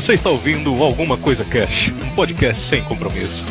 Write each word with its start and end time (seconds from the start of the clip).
Você 0.00 0.12
está 0.12 0.30
ouvindo 0.30 0.80
Alguma 0.80 1.18
Coisa 1.18 1.44
Cash, 1.44 1.88
um 1.88 2.14
podcast 2.14 2.70
sem 2.70 2.80
compromisso. 2.84 3.44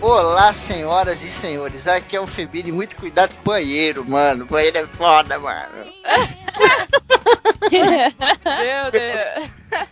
Olá, 0.00 0.54
senhoras 0.54 1.22
e 1.22 1.30
senhores. 1.30 1.86
Aqui 1.86 2.16
é 2.16 2.20
o 2.20 2.26
Febini. 2.26 2.72
Muito 2.72 2.96
cuidado 2.96 3.34
com 3.34 3.42
o 3.42 3.44
banheiro, 3.44 4.08
mano. 4.08 4.44
O 4.44 4.48
banheiro 4.48 4.78
é 4.78 4.86
foda, 4.86 5.38
mano. 5.38 5.84
Meu 7.70 8.90
Deus. 8.90 9.50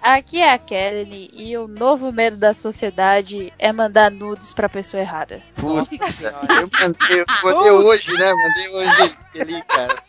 Aqui 0.00 0.40
é 0.40 0.52
a 0.52 0.58
Kelly 0.58 1.30
e 1.32 1.56
o 1.56 1.66
novo 1.66 2.12
medo 2.12 2.36
da 2.36 2.54
sociedade 2.54 3.52
é 3.58 3.72
mandar 3.72 4.10
nudes 4.10 4.52
pra 4.52 4.68
pessoa 4.68 5.00
errada. 5.00 5.42
Puta, 5.56 5.94
eu 5.94 6.70
mandei, 6.80 7.20
eu 7.20 7.26
mandei 7.42 7.70
hoje, 7.70 8.12
né? 8.12 8.32
Mandei 8.32 8.68
hoje 8.68 9.16
ali, 9.40 9.62
cara. 9.64 10.02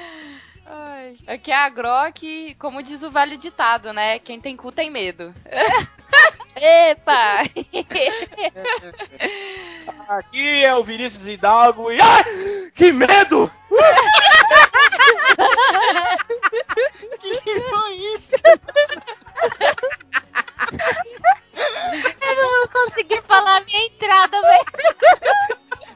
Ai. 0.72 1.16
Aqui 1.26 1.50
é 1.50 1.56
a 1.56 1.68
Grok, 1.68 2.54
como 2.56 2.80
diz 2.80 3.02
o 3.02 3.10
velho 3.10 3.36
ditado, 3.36 3.92
né? 3.92 4.20
Quem 4.20 4.40
tem 4.40 4.56
cu 4.56 4.70
tem 4.70 4.88
medo. 4.88 5.34
Epa! 6.54 7.42
Aqui 10.08 10.64
é 10.64 10.72
o 10.74 10.84
Vinícius 10.84 11.26
Hidalgo 11.26 11.90
e. 11.90 11.98
Ai, 12.00 12.70
que 12.74 12.92
medo! 12.92 13.50
que 17.20 17.60
foi 17.60 17.92
isso? 17.94 18.36
Eu 22.20 22.36
não 22.36 22.58
vou 22.58 22.68
conseguir 22.68 23.22
falar 23.22 23.56
a 23.56 23.60
minha 23.60 23.86
entrada, 23.86 24.40
velho. 24.40 24.64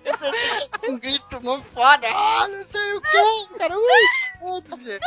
Eu 0.04 0.18
pensei 0.18 0.68
que 0.80 0.90
um 0.90 0.98
grito 0.98 1.40
mó 1.42 1.60
foda. 1.72 2.08
Ah, 2.12 2.48
não 2.48 2.64
sei 2.64 2.92
o 2.94 3.00
que, 3.00 3.46
cara. 3.58 3.76
Ui, 3.76 4.08
outro, 4.44 4.78
gente. 4.80 5.00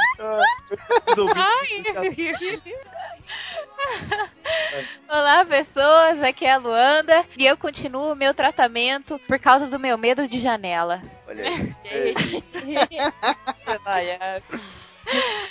Olá, 5.09 5.45
pessoas. 5.45 6.21
Aqui 6.23 6.45
é 6.45 6.53
a 6.53 6.57
Luanda 6.57 7.25
e 7.38 7.45
eu 7.45 7.57
continuo 7.57 8.11
o 8.11 8.16
meu 8.16 8.33
tratamento 8.33 9.19
por 9.27 9.39
causa 9.39 9.67
do 9.67 9.79
meu 9.79 9.97
medo 9.97 10.27
de 10.27 10.39
janela. 10.39 11.02
Olha 11.27 11.47
aí. 11.47 11.75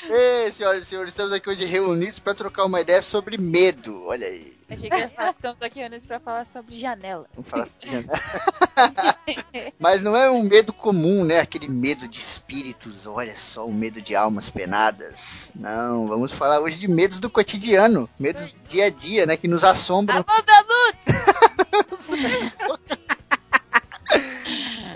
Ei, 0.09 0.53
senhoras 0.53 0.83
e 0.83 0.87
senhores, 0.87 1.12
estamos 1.12 1.33
aqui 1.33 1.49
hoje 1.49 1.65
reunidos 1.65 2.19
para 2.19 2.35
trocar 2.35 2.65
uma 2.65 2.81
ideia 2.81 3.01
sobre 3.03 3.39
medo. 3.39 4.05
Olha 4.05 4.27
aí. 4.27 4.57
Achei 4.69 4.91
que 4.91 5.09
falar, 5.09 5.31
estamos 5.31 5.62
aqui 5.62 5.81
reunidos 5.81 6.05
pra 6.05 6.21
falar 6.21 6.45
sobre 6.45 6.79
janela. 6.79 7.27
Vamos 7.35 7.51
falar 7.51 7.67
sobre 7.67 7.91
janela. 7.91 8.21
Mas 9.79 10.03
não 10.03 10.17
é 10.17 10.31
um 10.31 10.43
medo 10.43 10.73
comum, 10.73 11.25
né? 11.25 11.41
Aquele 11.41 11.69
medo 11.69 12.07
de 12.07 12.19
espíritos, 12.19 13.07
olha 13.07 13.34
só, 13.34 13.67
o 13.67 13.73
medo 13.73 14.01
de 14.03 14.15
almas 14.15 14.51
penadas. 14.51 15.53
Não, 15.55 16.07
vamos 16.07 16.33
falar 16.33 16.61
hoje 16.61 16.79
de 16.79 16.89
medos 16.89 17.19
do 17.19 17.31
cotidiano, 17.31 18.09
medos 18.19 18.51
do 18.51 18.69
dia 18.69 18.87
a 18.87 18.91
dia, 18.91 19.27
né? 19.27 19.37
Que 19.37 19.49
nos 19.49 19.65
assombram. 19.65 20.25
Alô, 20.27 20.43
Dabu! 20.43 20.77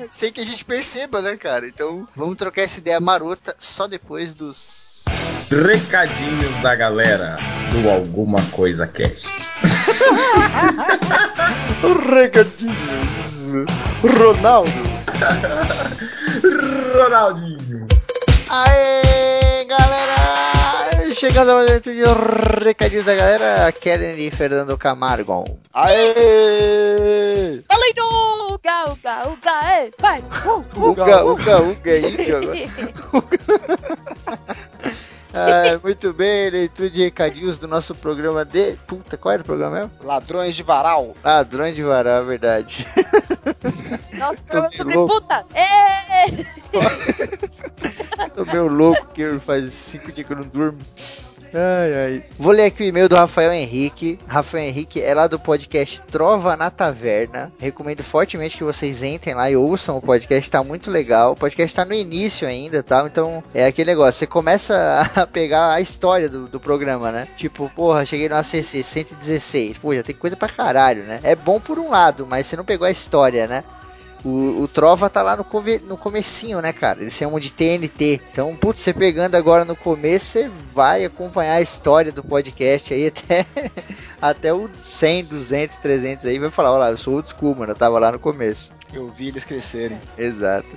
Sem 0.08 0.32
que 0.32 0.40
a 0.40 0.44
gente 0.44 0.64
perceba, 0.64 1.20
né, 1.20 1.36
cara? 1.36 1.66
Então, 1.66 2.08
vamos 2.16 2.36
trocar 2.36 2.62
essa 2.62 2.78
ideia 2.78 3.00
marota 3.00 3.54
só 3.58 3.86
depois 3.86 4.34
dos. 4.34 5.04
Recadinhos 5.50 6.62
da 6.62 6.74
galera 6.74 7.36
do 7.72 7.90
Alguma 7.90 8.40
Coisa 8.50 8.86
Cast. 8.86 9.26
Recadinhos. 12.08 12.76
Ronaldo. 14.02 14.70
Ronaldinho. 16.94 17.86
Aê, 18.48 19.64
galera! 19.64 20.59
Chegando 21.20 21.50
ao 21.50 21.58
momento 21.58 21.92
de 21.92 22.00
recadinhos 22.64 23.04
da 23.04 23.14
galera, 23.14 23.70
Kellen 23.72 24.26
e 24.26 24.30
Fernando 24.30 24.78
Camargo. 24.78 25.44
Aê! 25.74 27.60
Falei 27.68 27.92
do 27.92 28.54
Uga, 28.54 28.90
Uga, 28.90 29.28
Uga, 29.28 29.70
é, 29.70 29.90
vai! 29.98 30.24
Uh, 30.46 30.64
Uga, 30.82 31.22
uga, 31.26 31.60
uga, 31.60 31.98
índio 31.98 32.38
agora. 32.38 32.56
Ah, 35.32 35.78
muito 35.82 36.12
bem, 36.12 36.50
leitura 36.50 36.90
de 36.90 37.04
recadinhos 37.04 37.58
do 37.58 37.68
nosso 37.68 37.94
programa 37.94 38.44
de. 38.44 38.72
Puta, 38.86 39.16
qual 39.16 39.32
era 39.32 39.42
o 39.42 39.44
programa 39.44 39.76
mesmo? 39.76 39.92
Ladrões 40.02 40.56
de 40.56 40.62
varal. 40.62 41.14
Ladrões 41.22 41.76
de 41.76 41.82
varal, 41.82 42.22
é 42.22 42.24
verdade. 42.26 42.86
Nossa, 44.18 44.36
Tô 44.36 44.42
programa 44.46 44.68
meio 44.68 44.76
sobre 44.76 44.94
louco. 44.96 45.14
putas! 45.20 45.46
É! 45.54 46.26
Tô 48.34 48.44
meio 48.44 48.66
louco 48.68 49.06
que 49.14 49.38
faz 49.38 49.72
cinco 49.72 50.10
dias 50.12 50.26
que 50.26 50.32
eu 50.32 50.38
não 50.38 50.44
durmo. 50.48 50.78
Ai, 51.52 51.94
ai. 51.94 52.24
Vou 52.38 52.52
ler 52.52 52.66
aqui 52.66 52.84
o 52.84 52.86
e-mail 52.86 53.08
do 53.08 53.16
Rafael 53.16 53.52
Henrique. 53.52 54.18
Rafael 54.26 54.68
Henrique 54.68 55.02
é 55.02 55.12
lá 55.12 55.26
do 55.26 55.38
podcast 55.38 56.00
Trova 56.10 56.56
na 56.56 56.70
Taverna. 56.70 57.52
Recomendo 57.58 58.04
fortemente 58.04 58.56
que 58.56 58.62
vocês 58.62 59.02
entrem 59.02 59.34
lá 59.34 59.50
e 59.50 59.56
ouçam 59.56 59.96
o 59.96 60.02
podcast, 60.02 60.48
tá 60.48 60.62
muito 60.62 60.90
legal. 60.90 61.32
O 61.32 61.36
podcast 61.36 61.74
tá 61.74 61.84
no 61.84 61.92
início 61.92 62.46
ainda, 62.46 62.84
tá? 62.84 63.04
Então 63.04 63.42
é 63.52 63.66
aquele 63.66 63.90
negócio, 63.90 64.18
você 64.20 64.26
começa 64.28 65.10
a 65.16 65.26
pegar 65.26 65.72
a 65.72 65.80
história 65.80 66.28
do, 66.28 66.46
do 66.46 66.60
programa, 66.60 67.10
né? 67.10 67.26
Tipo, 67.36 67.68
porra, 67.74 68.06
cheguei 68.06 68.28
no 68.28 68.36
ACC 68.36 68.82
116. 68.82 69.78
Pô, 69.78 69.94
já 69.94 70.04
tem 70.04 70.14
coisa 70.14 70.36
pra 70.36 70.48
caralho, 70.48 71.02
né? 71.02 71.18
É 71.24 71.34
bom 71.34 71.58
por 71.58 71.80
um 71.80 71.90
lado, 71.90 72.26
mas 72.26 72.46
você 72.46 72.56
não 72.56 72.64
pegou 72.64 72.86
a 72.86 72.90
história, 72.92 73.48
né? 73.48 73.64
O, 74.24 74.62
o 74.62 74.68
Trova 74.68 75.08
tá 75.08 75.22
lá 75.22 75.36
no, 75.36 75.44
come, 75.44 75.78
no 75.78 75.96
comecinho, 75.96 76.60
né, 76.60 76.72
cara? 76.72 77.00
Eles 77.00 77.14
chamam 77.14 77.40
de 77.40 77.52
TNT. 77.52 78.20
Então, 78.30 78.54
putz, 78.54 78.80
você 78.80 78.92
pegando 78.92 79.34
agora 79.34 79.64
no 79.64 79.74
começo, 79.74 80.26
você 80.26 80.50
vai 80.72 81.04
acompanhar 81.04 81.54
a 81.54 81.62
história 81.62 82.12
do 82.12 82.22
podcast 82.22 82.92
aí 82.92 83.06
até, 83.06 83.46
até 84.20 84.52
o 84.52 84.68
100, 84.82 85.24
200, 85.24 85.78
300 85.78 86.26
aí. 86.26 86.38
Vai 86.38 86.50
falar, 86.50 86.72
olha 86.72 86.80
lá, 86.80 86.90
eu 86.90 86.98
sou 86.98 87.14
old 87.14 87.28
school, 87.28 87.54
mano. 87.54 87.72
Eu 87.72 87.76
tava 87.76 87.98
lá 87.98 88.12
no 88.12 88.18
começo. 88.18 88.72
Eu 88.92 89.08
vi 89.08 89.28
eles 89.28 89.44
crescerem. 89.44 89.98
Exato. 90.18 90.76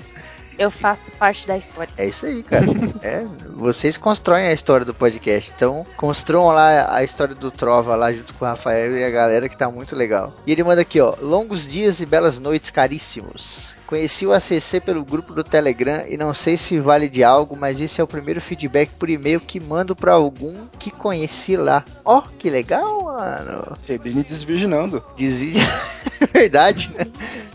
Eu 0.57 0.69
faço 0.69 1.11
parte 1.11 1.47
da 1.47 1.57
história. 1.57 1.93
É 1.97 2.07
isso 2.07 2.25
aí, 2.25 2.43
cara. 2.43 2.65
é, 3.01 3.25
vocês 3.55 3.97
constroem 3.97 4.47
a 4.47 4.53
história 4.53 4.85
do 4.85 4.93
podcast. 4.93 5.51
Então, 5.55 5.85
construam 5.97 6.47
lá 6.47 6.95
a 6.95 7.03
história 7.03 7.35
do 7.35 7.51
Trova 7.51 7.95
lá 7.95 8.11
junto 8.11 8.33
com 8.33 8.45
o 8.45 8.47
Rafael 8.47 8.95
e 8.95 9.03
a 9.03 9.09
galera 9.09 9.49
que 9.49 9.57
tá 9.57 9.69
muito 9.69 9.95
legal. 9.95 10.33
E 10.45 10.51
ele 10.51 10.63
manda 10.63 10.81
aqui, 10.81 10.99
ó. 10.99 11.15
Longos 11.21 11.67
dias 11.67 11.99
e 11.99 12.05
belas 12.05 12.39
noites, 12.39 12.69
caríssimos. 12.69 13.75
Conheci 13.87 14.25
o 14.25 14.33
ACC 14.33 14.79
pelo 14.83 15.05
grupo 15.05 15.33
do 15.33 15.43
Telegram 15.43 16.03
e 16.07 16.17
não 16.17 16.33
sei 16.33 16.57
se 16.57 16.79
vale 16.79 17.07
de 17.07 17.23
algo, 17.23 17.55
mas 17.55 17.79
esse 17.79 18.01
é 18.01 18.03
o 18.03 18.07
primeiro 18.07 18.41
feedback 18.41 18.89
por 18.97 19.09
e-mail 19.09 19.39
que 19.39 19.59
mando 19.59 19.95
pra 19.95 20.13
algum 20.13 20.67
que 20.79 20.89
conheci 20.89 21.55
lá. 21.55 21.83
Ó, 22.03 22.21
que 22.21 22.49
legal, 22.49 23.03
mano. 23.03 23.77
Febrini 23.85 24.23
desvirginando. 24.23 25.03
Desvia. 25.15 25.61
Verdade, 26.33 26.91
né? 26.97 27.05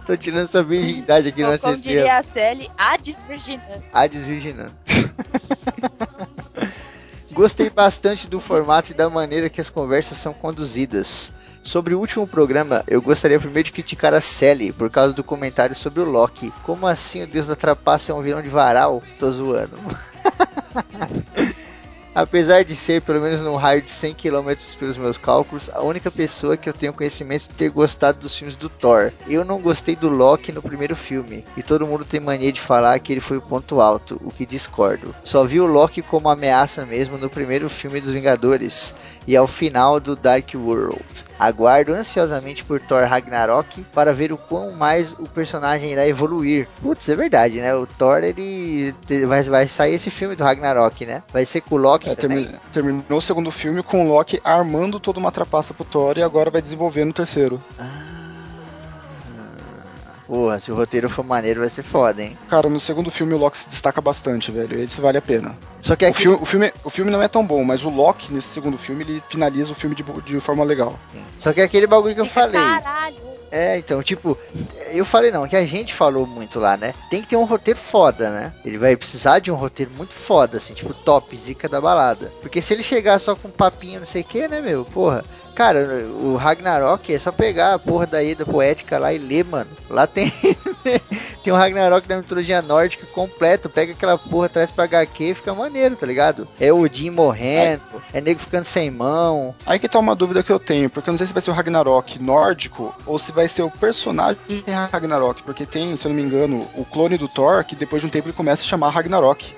Tô 0.08 0.16
tirando 0.16 0.44
essa 0.44 0.62
virgindade 0.62 1.28
aqui 1.28 1.44
Ou 1.44 1.58
como 1.58 1.74
ACC. 1.74 1.82
diria 1.82 2.16
a 2.16 2.22
Sally, 2.22 2.70
a 2.78 2.96
desvirginando. 2.96 3.84
A 3.92 4.06
desvirginando. 4.06 4.72
Gostei 7.30 7.68
bastante 7.68 8.26
do 8.26 8.40
formato 8.40 8.90
e 8.90 8.94
da 8.94 9.10
maneira 9.10 9.50
que 9.50 9.60
as 9.60 9.68
conversas 9.68 10.16
são 10.16 10.32
conduzidas. 10.32 11.30
Sobre 11.62 11.94
o 11.94 12.00
último 12.00 12.26
programa, 12.26 12.82
eu 12.86 13.02
gostaria 13.02 13.38
primeiro 13.38 13.66
de 13.66 13.72
criticar 13.72 14.14
a 14.14 14.20
Sally 14.22 14.72
por 14.72 14.88
causa 14.88 15.12
do 15.12 15.22
comentário 15.22 15.74
sobre 15.74 16.00
o 16.00 16.10
Loki. 16.10 16.54
Como 16.62 16.86
assim 16.86 17.24
o 17.24 17.26
Deus 17.26 17.46
da 17.46 17.54
Trapaça 17.54 18.10
é 18.10 18.14
um 18.14 18.22
vilão 18.22 18.40
de 18.40 18.48
varal? 18.48 19.02
Tô 19.18 19.30
zoando. 19.30 19.76
Apesar 22.18 22.64
de 22.64 22.74
ser, 22.74 23.00
pelo 23.00 23.20
menos 23.20 23.42
num 23.42 23.54
raio 23.54 23.80
de 23.80 23.88
100 23.88 24.12
km 24.12 24.50
pelos 24.76 24.96
meus 24.96 25.16
cálculos, 25.16 25.70
a 25.72 25.82
única 25.82 26.10
pessoa 26.10 26.56
que 26.56 26.68
eu 26.68 26.72
tenho 26.72 26.92
conhecimento 26.92 27.42
de 27.42 27.54
ter 27.54 27.70
gostado 27.70 28.18
dos 28.18 28.36
filmes 28.36 28.56
do 28.56 28.68
Thor. 28.68 29.12
Eu 29.28 29.44
não 29.44 29.60
gostei 29.60 29.94
do 29.94 30.08
Loki 30.08 30.50
no 30.50 30.60
primeiro 30.60 30.96
filme, 30.96 31.44
e 31.56 31.62
todo 31.62 31.86
mundo 31.86 32.04
tem 32.04 32.18
mania 32.18 32.50
de 32.50 32.60
falar 32.60 32.98
que 32.98 33.12
ele 33.12 33.20
foi 33.20 33.36
o 33.36 33.42
ponto 33.42 33.80
alto, 33.80 34.20
o 34.24 34.32
que 34.32 34.44
discordo. 34.44 35.14
Só 35.22 35.44
vi 35.44 35.60
o 35.60 35.66
Loki 35.66 36.02
como 36.02 36.28
ameaça 36.28 36.84
mesmo 36.84 37.16
no 37.16 37.30
primeiro 37.30 37.70
filme 37.70 38.00
dos 38.00 38.12
Vingadores 38.12 38.96
e 39.24 39.36
ao 39.36 39.46
final 39.46 40.00
do 40.00 40.16
Dark 40.16 40.48
World. 40.56 41.27
Aguardo 41.38 41.92
ansiosamente 41.92 42.64
por 42.64 42.80
Thor 42.80 43.04
Ragnarok 43.04 43.84
para 43.94 44.12
ver 44.12 44.32
o 44.32 44.36
quão 44.38 44.72
mais 44.72 45.12
o 45.12 45.24
personagem 45.28 45.92
irá 45.92 46.06
evoluir. 46.06 46.66
Putz, 46.82 47.08
é 47.08 47.14
verdade, 47.14 47.60
né? 47.60 47.74
O 47.74 47.86
Thor 47.86 48.22
ele 48.24 48.94
vai, 49.26 49.42
vai 49.44 49.68
sair 49.68 49.94
esse 49.94 50.10
filme 50.10 50.34
do 50.34 50.44
Ragnarok, 50.44 51.06
né? 51.06 51.22
Vai 51.32 51.44
ser 51.44 51.60
com 51.60 51.76
o 51.76 51.78
Loki 51.78 52.10
É, 52.10 52.14
termi- 52.14 52.48
terminou 52.72 53.18
o 53.18 53.22
segundo 53.22 53.50
filme 53.50 53.82
com 53.82 54.04
o 54.04 54.08
Loki 54.08 54.40
armando 54.42 54.98
toda 54.98 55.18
uma 55.18 55.32
trapaça 55.32 55.72
pro 55.72 55.84
Thor 55.84 56.18
e 56.18 56.22
agora 56.22 56.50
vai 56.50 56.60
desenvolver 56.62 57.04
no 57.04 57.12
terceiro. 57.12 57.62
Ah. 57.78 58.17
Porra, 60.28 60.58
se 60.58 60.70
o 60.70 60.74
roteiro 60.74 61.08
for 61.08 61.24
maneiro, 61.24 61.60
vai 61.60 61.70
ser 61.70 61.82
foda, 61.82 62.22
hein? 62.22 62.36
Cara, 62.50 62.68
no 62.68 62.78
segundo 62.78 63.10
filme 63.10 63.32
o 63.32 63.38
Loki 63.38 63.56
se 63.56 63.68
destaca 63.70 63.98
bastante, 63.98 64.50
velho. 64.50 64.78
Esse 64.78 65.00
vale 65.00 65.16
a 65.16 65.22
pena. 65.22 65.56
Só 65.80 65.96
que 65.96 66.04
O 66.04 66.08
aqui. 66.08 66.20
filme, 66.22 66.38
o, 66.40 66.44
filme, 66.44 66.72
o 66.84 66.90
filme 66.90 67.10
não 67.10 67.22
é 67.22 67.28
tão 67.28 67.46
bom, 67.46 67.64
mas 67.64 67.82
o 67.82 67.88
Loki, 67.88 68.30
nesse 68.30 68.48
segundo 68.48 68.76
filme, 68.76 69.04
ele 69.04 69.22
finaliza 69.30 69.72
o 69.72 69.74
filme 69.74 69.96
de, 69.96 70.02
de 70.02 70.38
forma 70.40 70.62
legal. 70.64 70.98
Só 71.40 71.50
que 71.54 71.62
é 71.62 71.64
aquele 71.64 71.86
bagulho 71.86 72.14
que 72.14 72.20
eu 72.20 72.26
falei. 72.26 72.60
Caralho! 72.60 73.16
É, 73.50 73.78
então, 73.78 74.02
tipo, 74.02 74.36
eu 74.92 75.06
falei 75.06 75.30
não, 75.30 75.48
que 75.48 75.56
a 75.56 75.64
gente 75.64 75.94
falou 75.94 76.26
muito 76.26 76.60
lá, 76.60 76.76
né? 76.76 76.92
Tem 77.08 77.22
que 77.22 77.28
ter 77.28 77.36
um 77.36 77.46
roteiro 77.46 77.80
foda, 77.80 78.28
né? 78.28 78.52
Ele 78.62 78.76
vai 78.76 78.94
precisar 78.94 79.38
de 79.38 79.50
um 79.50 79.54
roteiro 79.54 79.90
muito 79.96 80.12
foda, 80.12 80.58
assim, 80.58 80.74
tipo, 80.74 80.92
top, 80.92 81.34
zica 81.34 81.66
da 81.66 81.80
balada. 81.80 82.30
Porque 82.42 82.60
se 82.60 82.74
ele 82.74 82.82
chegar 82.82 83.18
só 83.18 83.34
com 83.34 83.48
um 83.48 83.50
papinho, 83.50 84.00
não 84.00 84.06
sei 84.06 84.20
o 84.20 84.24
que, 84.26 84.46
né, 84.46 84.60
meu? 84.60 84.84
Porra. 84.84 85.24
Cara, 85.54 86.06
o 86.06 86.36
Ragnarok 86.36 87.12
é 87.12 87.18
só 87.18 87.32
pegar 87.32 87.74
a 87.74 87.78
porra 87.78 88.06
da 88.06 88.22
Ida 88.22 88.46
Poética 88.46 88.98
lá 88.98 89.12
e 89.12 89.18
ler, 89.18 89.44
mano. 89.44 89.70
Lá 89.90 90.06
tem 90.06 90.32
tem 91.42 91.52
um 91.52 91.56
Ragnarok 91.56 92.06
da 92.06 92.16
mitologia 92.16 92.62
nórdica 92.62 93.06
completo. 93.06 93.68
Pega 93.68 93.92
aquela 93.92 94.16
porra, 94.16 94.48
traz 94.48 94.70
pra 94.70 94.84
HQ 94.84 95.24
e 95.24 95.34
fica 95.34 95.54
maneiro, 95.54 95.96
tá 95.96 96.06
ligado? 96.06 96.46
É 96.60 96.72
o 96.72 96.80
Odin 96.80 97.10
morrendo, 97.10 97.82
é 98.12 98.20
nego 98.20 98.40
ficando 98.40 98.64
sem 98.64 98.90
mão. 98.90 99.54
Aí 99.66 99.78
que 99.78 99.88
tá 99.88 99.98
uma 99.98 100.14
dúvida 100.14 100.42
que 100.42 100.52
eu 100.52 100.58
tenho, 100.58 100.88
porque 100.88 101.08
eu 101.08 101.12
não 101.12 101.18
sei 101.18 101.26
se 101.26 101.32
vai 101.32 101.42
ser 101.42 101.50
o 101.50 101.54
Ragnarok 101.54 102.22
nórdico 102.22 102.94
ou 103.06 103.18
se 103.18 103.32
vai 103.32 103.48
ser 103.48 103.62
o 103.62 103.70
personagem 103.70 104.38
Ragnarok, 104.90 105.42
porque 105.42 105.66
tem, 105.66 105.96
se 105.96 106.06
eu 106.06 106.10
não 106.10 106.16
me 106.16 106.22
engano, 106.22 106.68
o 106.74 106.84
clone 106.84 107.18
do 107.18 107.28
Thor 107.28 107.64
que 107.64 107.76
depois 107.76 108.02
de 108.02 108.06
um 108.06 108.10
tempo 108.10 108.28
ele 108.28 108.36
começa 108.36 108.62
a 108.62 108.66
chamar 108.66 108.90
Ragnarok. 108.90 109.54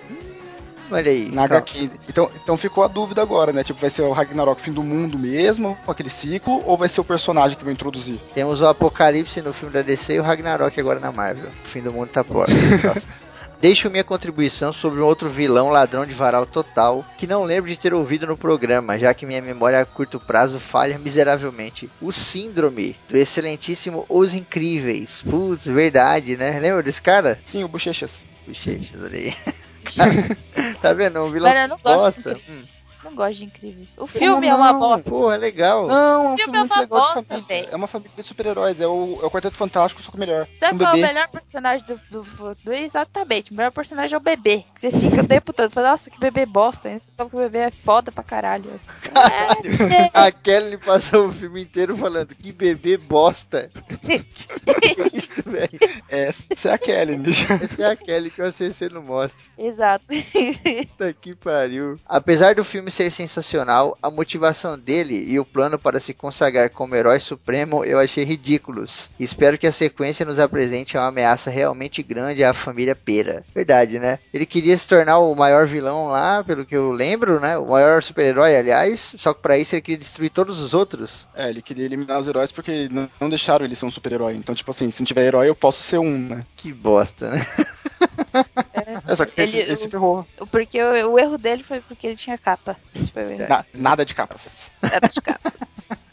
Olha 0.90 1.10
aí. 1.10 1.31
Na 1.31 1.44
HQ. 1.44 1.90
Então, 2.08 2.31
então 2.34 2.56
ficou 2.56 2.84
a 2.84 2.88
dúvida 2.88 3.22
agora, 3.22 3.52
né? 3.52 3.62
Tipo, 3.62 3.81
vai 3.81 3.90
ser 3.90 4.02
o 4.02 4.12
Ragnarok 4.12 4.60
fim 4.60 4.72
do 4.72 4.82
mundo 4.82 5.19
mesmo, 5.19 5.78
com 5.84 5.92
aquele 5.92 6.10
ciclo, 6.10 6.62
ou 6.66 6.76
vai 6.76 6.88
ser 6.88 7.00
o 7.00 7.04
personagem 7.04 7.56
que 7.56 7.64
vai 7.64 7.72
introduzir? 7.72 8.20
Temos 8.34 8.60
o 8.60 8.66
Apocalipse 8.66 9.40
no 9.40 9.52
filme 9.52 9.72
da 9.72 9.82
DC 9.82 10.14
e 10.14 10.20
o 10.20 10.22
Ragnarok 10.22 10.78
agora 10.78 10.98
na 10.98 11.12
Marvel. 11.12 11.48
O 11.48 11.69
fim 11.69 11.81
do 11.81 11.92
mundo 11.92 12.08
tá 12.08 12.25
próximo. 12.25 12.60
Deixo 13.60 13.90
minha 13.90 14.02
contribuição 14.02 14.72
sobre 14.72 15.00
um 15.00 15.04
outro 15.04 15.28
vilão 15.28 15.69
ladrão 15.69 16.06
de 16.06 16.14
varal 16.14 16.46
total 16.46 17.04
que 17.19 17.26
não 17.26 17.44
lembro 17.44 17.69
de 17.69 17.76
ter 17.76 17.93
ouvido 17.93 18.26
no 18.26 18.34
programa, 18.34 18.98
já 18.98 19.12
que 19.12 19.26
minha 19.26 19.43
memória 19.43 19.78
a 19.78 19.84
curto 19.84 20.19
prazo 20.19 20.58
falha 20.58 20.98
miseravelmente. 20.98 21.90
O 22.00 22.10
Síndrome, 22.10 22.96
do 23.06 23.19
excelentíssimo 23.19 24.06
Os 24.08 24.32
Incríveis. 24.32 25.22
Putz, 25.28 25.66
verdade, 25.66 26.38
né? 26.38 26.58
Lembra 26.58 26.82
desse 26.82 27.02
cara? 27.02 27.38
Sim, 27.44 27.62
o 27.62 27.69
Bochechas. 27.69 28.20
Bochechas, 28.46 28.98
olha 29.02 29.19
aí. 29.19 29.34
tá 30.81 30.93
vendo? 30.93 31.21
Um 31.21 31.31
vilão 31.31 31.49
Mano, 31.53 31.61
eu 31.65 31.69
não 31.69 31.79
gosto 31.79 32.23
bosta. 32.23 32.35
de 32.35 32.41
incríveis. 32.41 32.89
Não 33.05 33.14
gosto 33.14 33.37
de 33.37 33.44
incríveis. 33.44 33.94
O 33.99 34.06
filme 34.06 34.47
é 34.47 34.55
uma 34.55 34.73
não? 34.73 34.79
bosta. 34.81 35.11
Pô, 35.11 35.32
é 35.32 35.37
legal. 35.37 35.87
Não, 35.87 36.25
é 36.26 36.29
um 36.35 36.37
filme 36.37 36.43
filme 36.52 36.56
é 36.56 36.61
muito 36.61 36.75
uma 36.75 36.87
bosta, 36.87 37.41
véi. 37.49 37.69
É 37.70 37.76
uma 37.76 37.87
família 37.87 38.12
de 38.17 38.23
super-heróis, 38.23 38.81
é 38.81 38.87
o, 38.87 39.19
é 39.23 39.26
o 39.26 39.31
Quarteto 39.31 39.56
Fantástico, 39.56 40.02
só 40.02 40.11
que 40.11 40.19
melhor. 40.19 40.47
Sabe 40.58 40.75
um 40.75 40.79
qual 40.79 40.93
é 40.94 40.99
o 40.99 41.00
melhor 41.00 41.29
personagem 41.29 41.87
do, 41.87 42.00
do, 42.11 42.55
do- 42.64 42.73
Exatamente, 42.73 43.52
o 43.52 43.55
melhor 43.55 43.70
personagem 43.73 44.14
é 44.14 44.19
o 44.19 44.23
bebê. 44.23 44.64
Que 44.75 44.81
você 44.81 44.91
fica 44.91 45.23
o 45.23 45.26
tempo 45.26 45.52
todo 45.52 45.70
falando, 45.70 45.91
nossa, 45.93 46.11
que 46.11 46.19
bebê 46.20 46.44
bosta. 46.44 46.91
Você 47.05 47.17
sabe 47.17 47.31
que 47.31 47.37
o 47.37 47.41
bebê 47.41 47.58
é 47.58 47.70
foda 47.70 48.12
pra 48.12 48.23
caralho. 48.23 48.70
É, 49.06 50.11
A 50.26 50.31
Kelly 50.31 50.76
passou 50.79 51.26
o 51.29 51.32
filme 51.32 51.62
inteiro 51.62 51.96
falando 51.96 52.35
que 52.35 52.53
bebê 52.53 52.96
bosta. 52.96 53.70
que 54.00 55.17
isso, 55.17 55.43
velho? 55.46 55.79
Essa 56.08 56.69
é 56.70 56.73
a 56.73 56.79
Kelly, 56.79 57.17
bicho. 57.17 57.50
Essa 57.53 57.82
é 57.82 57.87
a 57.93 57.96
Kelly 57.96 58.31
que 58.31 58.43
o 58.43 58.46
ACC 58.46 58.88
não 58.93 59.03
mostra. 59.03 59.46
Exato. 59.56 60.05
Puta 60.88 61.12
que 61.14 61.35
pariu. 61.35 61.99
Apesar 62.06 62.55
do 62.55 62.64
filme 62.64 62.89
ser 62.90 63.10
sensacional, 63.10 63.96
a 64.02 64.10
motivação 64.10 64.78
dele 64.78 65.25
e 65.28 65.38
o 65.38 65.44
plano 65.44 65.78
para 65.78 66.00
se 66.00 66.14
consagrar 66.14 66.70
como 66.70 66.94
herói 66.94 67.20
supremo 67.20 67.84
eu 67.84 67.98
achei 67.98 68.25
ridículos. 68.25 69.10
Espero 69.19 69.58
que 69.58 69.66
a 69.66 69.72
sequência 69.72 70.26
nos 70.26 70.38
apresente 70.38 70.96
uma 70.96 71.06
ameaça 71.06 71.50
realmente 71.50 72.02
grande 72.02 72.44
à 72.44 72.52
família 72.52 72.94
Pera. 72.94 73.44
Verdade, 73.54 73.98
né? 73.98 74.19
Ele 74.32 74.46
queria 74.46 74.76
se 74.76 74.88
tornar 74.88 75.19
o 75.19 75.34
maior 75.34 75.66
vilão 75.66 76.08
lá, 76.08 76.42
pelo 76.44 76.64
que 76.64 76.76
eu 76.76 76.90
lembro, 76.90 77.40
né? 77.40 77.56
O 77.56 77.69
maior 77.69 78.02
super-herói, 78.02 78.56
aliás. 78.56 79.14
Só 79.16 79.34
que 79.34 79.43
para 79.43 79.58
isso 79.58 79.75
ele 79.75 79.82
queria 79.82 79.98
destruir 79.98 80.31
todos 80.31 80.58
os 80.58 80.75
outros. 80.75 81.28
É, 81.34 81.48
ele 81.48 81.62
queria 81.62 81.84
eliminar 81.84 82.20
os 82.20 82.28
heróis 82.28 82.52
porque 82.52 82.88
não, 82.90 83.08
não 83.20 83.28
deixaram 83.28 83.64
ele 83.64 83.75
ser 83.75 83.86
um 83.86 83.90
super-herói. 83.90 84.34
Então, 84.34 84.54
tipo 84.54 84.70
assim, 84.70 84.90
se 84.90 85.00
não 85.00 85.06
tiver 85.06 85.26
herói, 85.26 85.48
eu 85.48 85.54
posso 85.54 85.82
ser 85.82 85.98
um, 85.98 86.19
né? 86.19 86.44
Que 86.56 86.72
bosta, 86.72 87.31
né? 87.31 87.46
É, 89.06 89.16
só 89.16 89.25
que 89.25 89.40
Ele- 89.40 89.58
esse, 89.58 89.72
esse 89.72 89.88
ferrou. 89.88 90.26
Porque 90.50 90.82
o, 90.82 91.12
o 91.12 91.19
erro 91.19 91.37
dele 91.38 91.62
foi 91.62 91.81
porque 91.81 92.06
ele 92.06 92.16
tinha 92.16 92.37
capa. 92.38 92.76
O. 92.94 93.48
Na- 93.48 93.64
nada 93.75 94.04
de 94.04 94.14
capas. 94.14 94.70
Era 94.82 95.08
de 95.08 95.20
capa. 95.20 95.52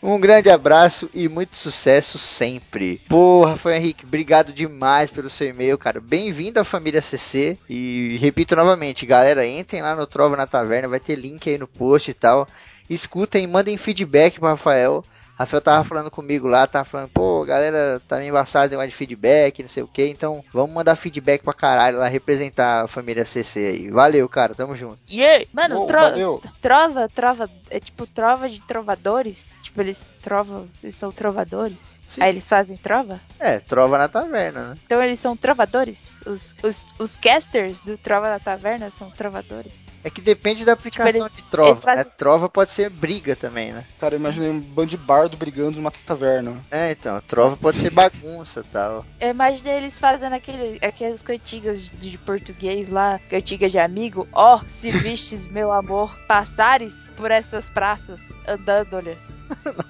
Um 0.00 0.20
grande 0.20 0.48
abraço 0.48 1.10
e 1.12 1.28
muito 1.28 1.56
sucesso 1.56 2.18
sempre. 2.18 2.98
Porra, 3.08 3.56
foi 3.56 3.74
Henrique, 3.76 4.04
obrigado 4.06 4.52
demais 4.52 5.10
pelo 5.10 5.28
seu 5.28 5.48
e-mail, 5.48 5.76
cara. 5.76 6.00
Bem-vindo 6.00 6.60
à 6.60 6.64
família 6.64 7.02
CC. 7.02 7.58
E 7.68 8.16
repito 8.20 8.54
novamente, 8.54 9.04
galera, 9.04 9.44
entrem 9.44 9.82
lá 9.82 9.96
no 9.96 10.06
Trova 10.06 10.36
na 10.36 10.46
Taverna, 10.46 10.86
vai 10.86 11.00
ter 11.00 11.16
link 11.16 11.50
aí 11.50 11.58
no 11.58 11.66
post 11.66 12.12
e 12.12 12.14
tal. 12.14 12.46
Escutem, 12.88 13.44
mandem 13.48 13.76
feedback 13.76 14.38
pro 14.38 14.48
Rafael. 14.48 15.04
Rafael 15.38 15.60
tava 15.62 15.84
falando 15.84 16.10
comigo 16.10 16.48
lá, 16.48 16.66
tava 16.66 16.84
falando, 16.84 17.08
pô, 17.10 17.44
galera, 17.44 18.00
tá 18.08 18.16
meio 18.16 18.30
embaçado 18.30 18.64
esse 18.66 18.72
negócio 18.74 18.90
de 18.90 18.96
feedback, 18.96 19.60
não 19.62 19.68
sei 19.68 19.82
o 19.82 19.88
que, 19.88 20.04
então 20.08 20.44
vamos 20.52 20.74
mandar 20.74 20.96
feedback 20.96 21.42
pra 21.42 21.54
caralho 21.54 21.98
lá, 21.98 22.08
representar 22.08 22.84
a 22.84 22.88
família 22.88 23.24
CC 23.24 23.60
aí. 23.66 23.90
Valeu, 23.90 24.28
cara, 24.28 24.54
tamo 24.54 24.76
junto. 24.76 24.98
Yeah. 25.08 25.44
Mano, 25.52 25.76
Uou, 25.76 25.86
tro- 25.86 25.98
valeu. 26.00 26.42
trova, 26.60 27.08
trova, 27.08 27.48
é 27.70 27.78
tipo 27.78 28.06
trova 28.06 28.48
de 28.48 28.60
trovadores. 28.62 29.52
Tipo, 29.62 29.82
eles 29.82 30.16
trovam, 30.22 30.68
eles 30.82 30.94
são 30.94 31.12
trovadores. 31.12 31.98
Sim. 32.06 32.22
Aí 32.22 32.30
eles 32.30 32.48
fazem 32.48 32.74
trova? 32.78 33.20
É, 33.38 33.60
Trova 33.60 33.98
na 33.98 34.08
Taverna, 34.08 34.70
né? 34.70 34.78
Então 34.86 35.02
eles 35.02 35.20
são 35.20 35.36
trovadores? 35.36 36.14
Os, 36.24 36.54
os, 36.62 36.86
os 36.98 37.16
casters 37.16 37.82
do 37.82 37.98
Trova 37.98 38.28
da 38.30 38.38
Taverna 38.40 38.90
são 38.90 39.10
trovadores? 39.10 39.84
É 40.02 40.08
que 40.08 40.22
depende 40.22 40.64
da 40.64 40.72
aplicação 40.72 41.12
Tipo, 41.12 41.24
eles- 41.26 41.36
de 41.36 41.42
Trova, 41.50 41.76
fazem- 41.80 42.04
né? 42.04 42.10
Trova 42.16 42.48
pode 42.48 42.70
ser 42.70 42.88
briga 42.88 43.36
também, 43.36 43.72
né? 43.74 43.84
Cara, 44.00 44.14
eu 44.14 44.18
imaginei 44.18 44.48
um 44.48 44.58
bando 44.58 44.88
de 44.88 44.96
bardo 45.28 45.36
brigando 45.36 45.76
numa 45.76 45.90
taverna. 45.90 46.56
É, 46.70 46.92
então, 46.92 47.20
trova 47.26 47.56
pode 47.56 47.78
ser 47.78 47.90
bagunça 47.90 48.60
e 48.60 48.72
tal. 48.72 49.04
Eu 49.20 49.28
imaginei 49.28 49.74
eles 49.74 49.98
fazendo 49.98 50.32
aquele, 50.32 50.78
aquelas 50.82 51.20
cantigas 51.20 51.90
de, 51.90 52.10
de 52.10 52.18
português 52.18 52.88
lá, 52.88 53.20
cantiga 53.28 53.68
de 53.68 53.78
amigo. 53.78 54.26
Ó, 54.32 54.60
se 54.66 54.90
vistes, 54.90 55.46
meu 55.46 55.70
amor, 55.70 56.16
passares 56.26 57.10
por 57.16 57.30
essas 57.30 57.68
praças, 57.68 58.32
andando-lhes 58.46 59.38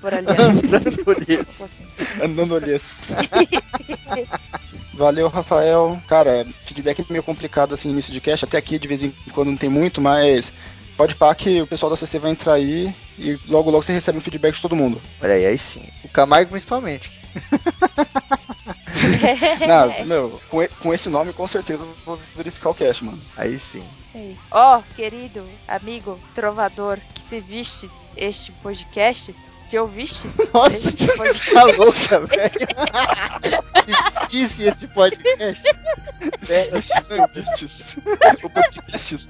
por 0.01 0.13
ali. 0.13 0.27
Andando 0.39 1.27
nisso. 1.27 1.65
Assim. 1.65 1.87
Andando 2.23 2.57
ali. 2.57 2.81
Valeu, 4.95 5.29
Rafael. 5.29 6.01
Cara, 6.09 6.45
feedback 6.65 7.01
é 7.01 7.05
meio 7.09 7.23
complicado 7.23 7.73
assim, 7.75 7.91
início 7.91 8.13
de 8.13 8.21
cast. 8.21 8.45
Até 8.45 8.59
aqui 8.59 8.79
de 8.79 8.89
vez 8.89 9.05
em 9.05 9.15
quando 9.33 9.51
não 9.51 9.57
tem 9.57 9.71
muito, 9.71 10.01
mas 10.01 10.53
pode 10.99 11.15
pá 11.15 11.33
que 11.33 11.63
o 11.63 11.67
pessoal 11.67 11.89
da 11.89 11.97
CC 11.97 12.19
vai 12.19 12.33
entrar 12.33 12.55
aí 12.55 12.93
e 13.17 13.39
logo 13.47 13.71
logo 13.71 13.85
você 13.85 13.93
recebe 13.93 14.19
um 14.19 14.21
feedback 14.21 14.57
de 14.57 14.63
todo 14.63 14.75
mundo. 14.75 15.01
Olha 15.23 15.35
aí, 15.35 15.47
aí 15.47 15.57
sim. 15.57 15.83
O 16.03 16.09
Camargo 16.09 16.51
principalmente. 16.51 17.21
Não, 19.67 20.07
meu, 20.07 20.41
com, 20.49 20.67
com 20.81 20.95
esse 20.95 21.09
nome 21.09 21.33
com 21.33 21.47
certeza 21.47 21.85
eu 21.85 21.95
vou 22.05 22.21
verificar 22.35 22.71
o 22.71 22.75
cast, 22.75 23.05
mano. 23.05 23.21
Aí 23.37 23.59
sim. 23.59 23.85
Ó, 24.51 24.83
querido 24.97 25.47
amigo 25.67 26.19
trovador, 26.35 26.99
que 27.15 27.21
se 27.21 27.41
vistes 27.41 28.09
este 28.17 28.51
podcast, 28.53 29.33
se 29.63 29.79
ouvistes 29.79 30.35
Nossa, 30.53 30.89
este 30.89 31.05
você 31.05 31.17
podcast, 31.17 31.53
tá 31.53 31.65
louca, 31.65 32.21
velho. 32.21 33.63
Existisse 33.89 34.65
esse 34.65 34.89
podcast. 34.89 35.63
Velho, 36.41 36.79
o 38.43 38.51
podcast. 38.51 39.29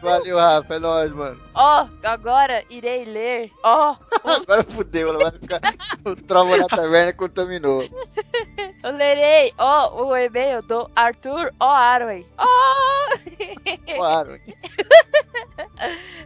Valeu, 0.00 0.36
Rafa. 0.36 0.74
É 0.74 0.78
nóis, 0.78 1.12
mano. 1.12 1.40
ó, 1.54 1.86
agora 2.02 2.64
irei 2.70 3.04
ler, 3.04 3.50
ó, 3.62 3.96
Agora 4.24 4.62
fudeu, 4.62 5.08
ela 5.08 5.18
vai 5.18 5.30
ficar. 5.32 5.60
O 6.04 6.16
Trova 6.16 6.56
na 6.56 6.66
Taverna 6.66 7.12
contaminou. 7.12 7.84
Eu 8.82 8.90
lerei, 8.96 9.52
ó, 9.58 10.04
o 10.04 10.16
e-mail 10.16 10.62
do 10.62 10.90
Arthur 10.94 11.52
O. 11.60 11.64
Arway. 11.64 12.26
Ó! 12.38 12.46
Claro. 13.96 14.38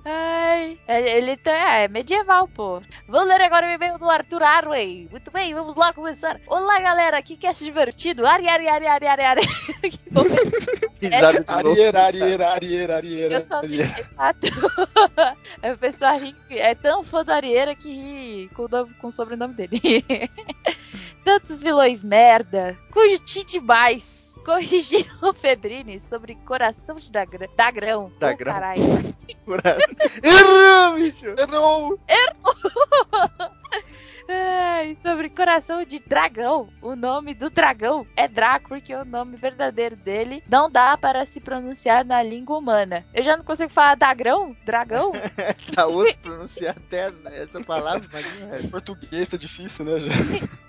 Ai, 0.04 0.78
ele, 0.88 1.08
ele 1.10 1.36
tá, 1.36 1.52
é 1.78 1.88
medieval, 1.88 2.48
pô. 2.48 2.80
Vou 3.08 3.22
ler 3.24 3.40
agora 3.40 3.66
o 3.66 3.70
e-mail 3.70 3.98
do 3.98 4.08
Arthur 4.08 4.42
Arway. 4.42 5.08
Muito 5.10 5.30
bem, 5.30 5.54
vamos 5.54 5.76
lá 5.76 5.92
começar. 5.92 6.40
Olá, 6.46 6.80
galera, 6.80 7.22
que 7.22 7.36
cast 7.36 7.62
divertido. 7.64 8.26
Ari, 8.26 8.48
ari, 8.48 8.68
ari, 8.68 8.86
ari, 8.86 9.06
ari, 9.06 9.22
ari. 9.24 9.40
Que 9.88 10.10
bom. 10.10 10.22
Risada 11.00 11.40
de. 11.40 11.44
Ariera, 11.50 12.02
ariera, 12.04 12.48
ariera, 12.52 12.96
ariera. 12.96 13.34
Eu 13.34 13.40
só 13.40 13.60
vi 13.62 13.82
ariera. 13.82 14.06
exato. 14.10 14.46
É, 15.62 15.72
o 15.72 15.78
pessoal 15.78 16.18
ri, 16.18 16.34
é 16.50 16.74
tão 16.74 17.02
fã 17.02 17.24
da 17.24 17.34
Arieira 17.36 17.74
que 17.74 17.90
ri 17.90 18.48
com 18.54 18.64
o, 18.64 18.68
nome- 18.68 18.94
com 19.00 19.08
o 19.08 19.12
sobrenome 19.12 19.54
dele. 19.54 19.80
Tantos 21.24 21.60
vilões 21.68 22.02
merda. 22.02 22.78
Curti 22.90 23.44
demais. 23.44 24.34
Corrigiram 24.42 25.18
o 25.20 25.34
Febrini 25.34 26.00
sobre 26.00 26.34
coração 26.46 26.96
de 26.96 27.12
Dagrão. 27.12 27.48
Dagrão. 27.54 28.12
Dagrão. 28.18 28.52
Oh, 28.52 28.54
caralho. 28.54 29.14
Errou, 30.24 30.94
bicho. 30.94 31.26
Errou! 31.36 32.00
Ai, 32.08 33.50
Ai, 34.30 34.94
sobre 34.96 35.30
coração 35.30 35.82
de 35.84 35.98
dragão. 35.98 36.68
O 36.82 36.94
nome 36.94 37.32
do 37.34 37.48
dragão 37.48 38.06
é 38.14 38.28
Draco, 38.28 38.68
porque 38.68 38.94
o 38.94 39.04
nome 39.04 39.36
verdadeiro 39.38 39.96
dele 39.96 40.42
não 40.48 40.70
dá 40.70 40.96
para 40.98 41.24
se 41.24 41.40
pronunciar 41.40 42.04
na 42.04 42.22
língua 42.22 42.58
humana. 42.58 43.04
Eu 43.14 43.22
já 43.22 43.36
não 43.38 43.44
consigo 43.44 43.72
falar 43.72 43.94
dagrão? 43.96 44.54
Dragão? 44.66 45.12
tá 45.74 45.86
osso 45.86 46.16
pronunciar 46.18 46.76
até 46.76 47.10
essa 47.32 47.62
palavra, 47.64 48.06
imagina. 48.06 48.68
Português 48.70 49.28
tá 49.28 49.36
difícil, 49.38 49.84
né? 49.86 49.98
Já. 50.00 50.08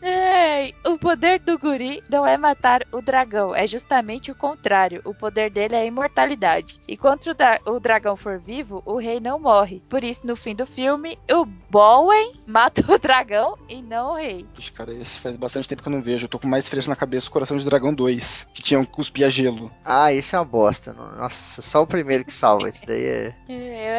Ei, 0.00 0.76
o 0.86 0.96
poder 0.96 1.40
do 1.40 1.58
guri 1.58 2.04
não 2.08 2.24
é 2.24 2.36
matar 2.36 2.84
o 2.92 3.02
dragão, 3.02 3.52
é 3.52 3.66
justamente 3.66 4.30
o 4.30 4.34
contrário. 4.34 5.02
O 5.04 5.12
poder 5.12 5.50
dele 5.50 5.74
é 5.74 5.80
a 5.80 5.84
imortalidade. 5.84 6.78
E 6.86 6.96
quando 6.96 7.26
o, 7.26 7.34
dra- 7.34 7.58
o 7.66 7.80
dragão 7.80 8.16
for 8.16 8.38
vivo, 8.38 8.80
o 8.86 8.96
rei 8.96 9.18
não 9.18 9.40
morre. 9.40 9.82
Por 9.90 10.04
isso, 10.04 10.24
no 10.24 10.36
fim 10.36 10.54
do 10.54 10.64
filme, 10.66 11.18
o 11.28 11.44
Bowen 11.70 12.32
mata 12.46 12.82
o 12.90 12.98
dragão 12.98 13.58
e 13.68 13.82
não 13.82 14.12
o 14.12 14.16
rei. 14.16 14.46
Ixi, 14.58 14.72
cara, 14.72 14.92
esse 14.94 15.20
faz 15.20 15.36
bastante 15.36 15.68
tempo 15.68 15.82
que 15.82 15.88
eu 15.88 15.92
não 15.92 16.00
vejo. 16.02 16.24
Eu 16.24 16.28
tô 16.28 16.38
com 16.38 16.48
mais 16.48 16.66
fresco 16.66 16.88
na 16.88 16.96
cabeça 16.96 17.28
o 17.28 17.30
Coração 17.30 17.58
de 17.58 17.64
Dragão 17.64 17.92
2, 17.92 18.46
que 18.54 18.62
tinha 18.62 18.80
um 18.80 18.84
cuspia 18.86 19.30
gelo. 19.30 19.70
Ah, 19.84 20.10
esse 20.12 20.34
é 20.34 20.38
uma 20.38 20.44
bosta. 20.46 20.94
Nossa, 20.94 21.60
só 21.60 21.82
o 21.82 21.86
primeiro 21.86 22.24
que 22.24 22.32
salva. 22.32 22.68
Esse 22.68 22.84
daí 22.86 23.04
é. 23.04 23.34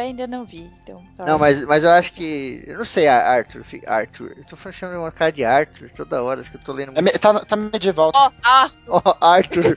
ainda 0.04 0.26
não 0.26 0.44
vi, 0.44 0.68
então. 0.82 1.02
Não, 1.18 1.38
mas, 1.38 1.64
mas 1.64 1.84
eu 1.84 1.90
acho 1.90 2.12
que. 2.12 2.64
Eu 2.66 2.78
não 2.78 2.84
sei, 2.84 3.06
Ar- 3.06 3.24
Arthur. 3.24 3.64
Arthur. 3.86 4.34
Eu 4.36 4.44
tô 4.44 4.56
chamando 4.72 4.98
uma 5.00 5.12
cara 5.12 5.30
de 5.30 5.44
Arthur 5.44 5.90
toda 5.90 6.22
hora. 6.22 6.40
Acho 6.40 6.50
que 6.50 6.56
eu 6.56 6.60
tô 6.60 6.72
lendo 6.72 6.92
É 6.96 7.02
me- 7.02 7.12
tá, 7.12 7.38
tá 7.40 7.56
medieval. 7.56 8.10
Ó, 8.14 8.30
ah, 8.44 8.68
Ó, 8.88 9.00
Arthur. 9.20 9.76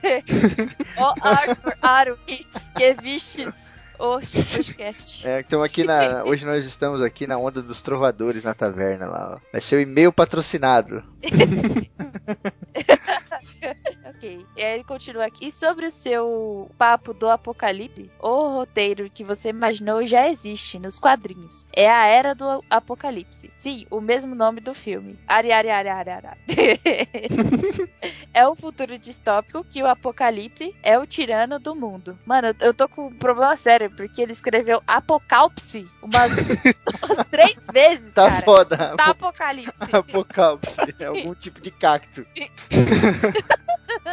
ó, 0.96 1.14
Arthur 1.20 1.76
Arui, 1.82 2.46
que 2.76 2.94
vistes 2.94 3.70
o 4.04 4.20
podcast. 4.52 5.24
É, 5.26 5.40
estamos 5.40 5.64
aqui 5.64 5.84
na. 5.84 6.22
Hoje 6.24 6.44
nós 6.44 6.66
estamos 6.66 7.02
aqui 7.02 7.26
na 7.26 7.38
onda 7.38 7.62
dos 7.62 7.80
trovadores 7.80 8.44
na 8.44 8.54
taverna 8.54 9.06
lá, 9.06 9.36
ó. 9.36 9.40
Vai 9.50 9.60
ser 9.60 9.76
o 9.76 9.80
e-mail 9.80 10.12
patrocinado. 10.12 11.02
Ok. 14.24 14.46
E 14.56 14.62
aí 14.62 14.74
ele 14.74 14.84
continua 14.84 15.26
aqui. 15.26 15.46
E 15.46 15.50
sobre 15.52 15.86
o 15.86 15.90
seu 15.90 16.70
papo 16.78 17.12
do 17.12 17.28
apocalipse, 17.28 18.10
o 18.18 18.48
roteiro 18.54 19.10
que 19.10 19.22
você 19.22 19.50
imaginou 19.50 20.06
já 20.06 20.28
existe 20.28 20.78
nos 20.78 20.98
quadrinhos. 20.98 21.66
É 21.72 21.90
a 21.90 22.06
Era 22.06 22.34
do 22.34 22.64
Apocalipse. 22.70 23.50
Sim, 23.56 23.86
o 23.90 24.00
mesmo 24.00 24.34
nome 24.34 24.60
do 24.60 24.74
filme. 24.74 25.18
Ari, 25.26 25.52
ari, 25.52 25.68
ari, 25.70 25.88
ari, 25.88 26.10
ari. 26.10 26.26
é 28.32 28.48
um 28.48 28.54
futuro 28.56 28.98
distópico 28.98 29.64
que 29.64 29.82
o 29.82 29.86
apocalipse 29.86 30.74
é 30.82 30.98
o 30.98 31.06
tirano 31.06 31.58
do 31.58 31.74
mundo. 31.74 32.18
Mano, 32.24 32.54
eu- 32.60 32.74
tô 32.74 32.88
com 32.88 33.06
um 33.08 33.12
problema 33.14 33.54
sério, 33.56 33.90
porque 33.94 34.20
ele 34.22 34.32
escreveu 34.32 34.82
apocalipse 34.86 35.86
umas, 36.02 36.32
umas 37.04 37.26
três 37.30 37.66
vezes, 37.72 38.14
Tá 38.14 38.30
cara. 38.30 38.42
foda. 38.42 38.76
Tá 38.96 39.06
apocalipse. 39.10 39.84
Apocalipse. 39.94 40.76
É 40.98 41.04
algum 41.06 41.34
tipo 41.34 41.60
de 41.60 41.70
cacto. 41.70 42.26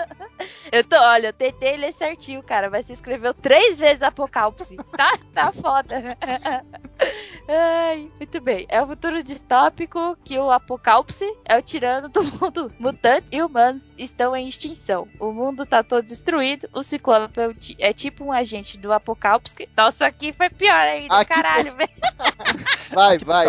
Eu 0.71 0.83
tô, 0.83 0.95
olha, 0.95 1.27
eu 1.27 1.33
tentei 1.33 1.75
ler 1.75 1.91
certinho, 1.91 2.41
cara, 2.41 2.69
mas 2.69 2.85
você 2.85 2.93
escreveu 2.93 3.33
três 3.33 3.77
vezes 3.77 4.01
Apocalipse. 4.01 4.77
Tá, 4.95 5.17
tá 5.33 5.51
foda. 5.51 6.17
Ai, 7.47 8.09
muito 8.17 8.39
bem. 8.39 8.65
É 8.69 8.81
o 8.81 8.87
futuro 8.87 9.23
distópico 9.23 10.15
que 10.23 10.37
o 10.37 10.51
Apocalipse 10.51 11.25
é 11.43 11.57
o 11.57 11.61
tirano 11.61 12.07
do 12.07 12.23
mundo. 12.23 12.71
Mutantes 12.79 13.27
e 13.31 13.41
humanos 13.41 13.95
estão 13.97 14.35
em 14.35 14.47
extinção. 14.47 15.07
O 15.19 15.31
mundo 15.31 15.65
tá 15.65 15.83
todo 15.83 16.05
destruído. 16.05 16.69
O 16.73 16.83
Ciclope 16.83 17.39
é, 17.39 17.89
é 17.89 17.93
tipo 17.93 18.23
um 18.23 18.31
agente 18.31 18.77
do 18.77 18.93
Apocalipse. 18.93 19.67
Nossa, 19.75 20.05
aqui 20.05 20.31
foi 20.31 20.49
pior 20.49 20.73
ainda, 20.73 21.15
Aqui 21.15 21.33
caralho, 21.33 21.75
velho. 21.75 21.91
Vai, 22.91 23.17
vai. 23.17 23.47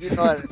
Ignora. 0.00 0.42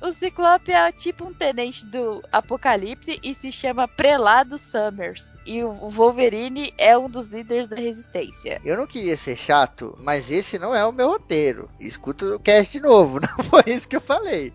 O 0.00 0.12
Ciclope 0.12 0.70
é 0.72 0.92
tipo 0.92 1.24
um 1.24 1.34
tenente 1.34 1.84
do 1.86 2.22
Apocalipse 2.30 3.18
e 3.22 3.34
se 3.34 3.50
chama 3.50 3.88
Prelado 3.88 4.56
Summers. 4.56 5.36
E 5.44 5.62
o 5.64 5.90
Wolverine 5.90 6.72
é 6.78 6.96
um 6.96 7.08
dos 7.10 7.28
líderes 7.28 7.66
da 7.66 7.76
resistência. 7.76 8.60
Eu 8.64 8.76
não 8.76 8.86
queria 8.86 9.16
ser 9.16 9.36
chato, 9.36 9.96
mas 10.00 10.30
esse 10.30 10.58
não 10.58 10.74
é 10.74 10.84
o 10.86 10.92
meu 10.92 11.08
roteiro. 11.08 11.68
Escuta 11.80 12.24
o 12.36 12.38
cast 12.38 12.72
de 12.72 12.80
novo. 12.80 13.18
Não 13.38 13.44
foi 13.44 13.62
isso 13.66 13.88
que 13.88 13.96
eu 13.96 14.00
falei. 14.00 14.52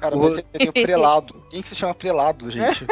Cara, 0.00 0.14
mas 0.16 0.34
você 0.34 0.42
tem 0.42 0.68
o 0.68 0.72
prelado. 0.74 1.42
Quem 1.50 1.62
que 1.62 1.68
se 1.68 1.74
chama 1.74 1.94
prelado, 1.94 2.48
gente? 2.52 2.84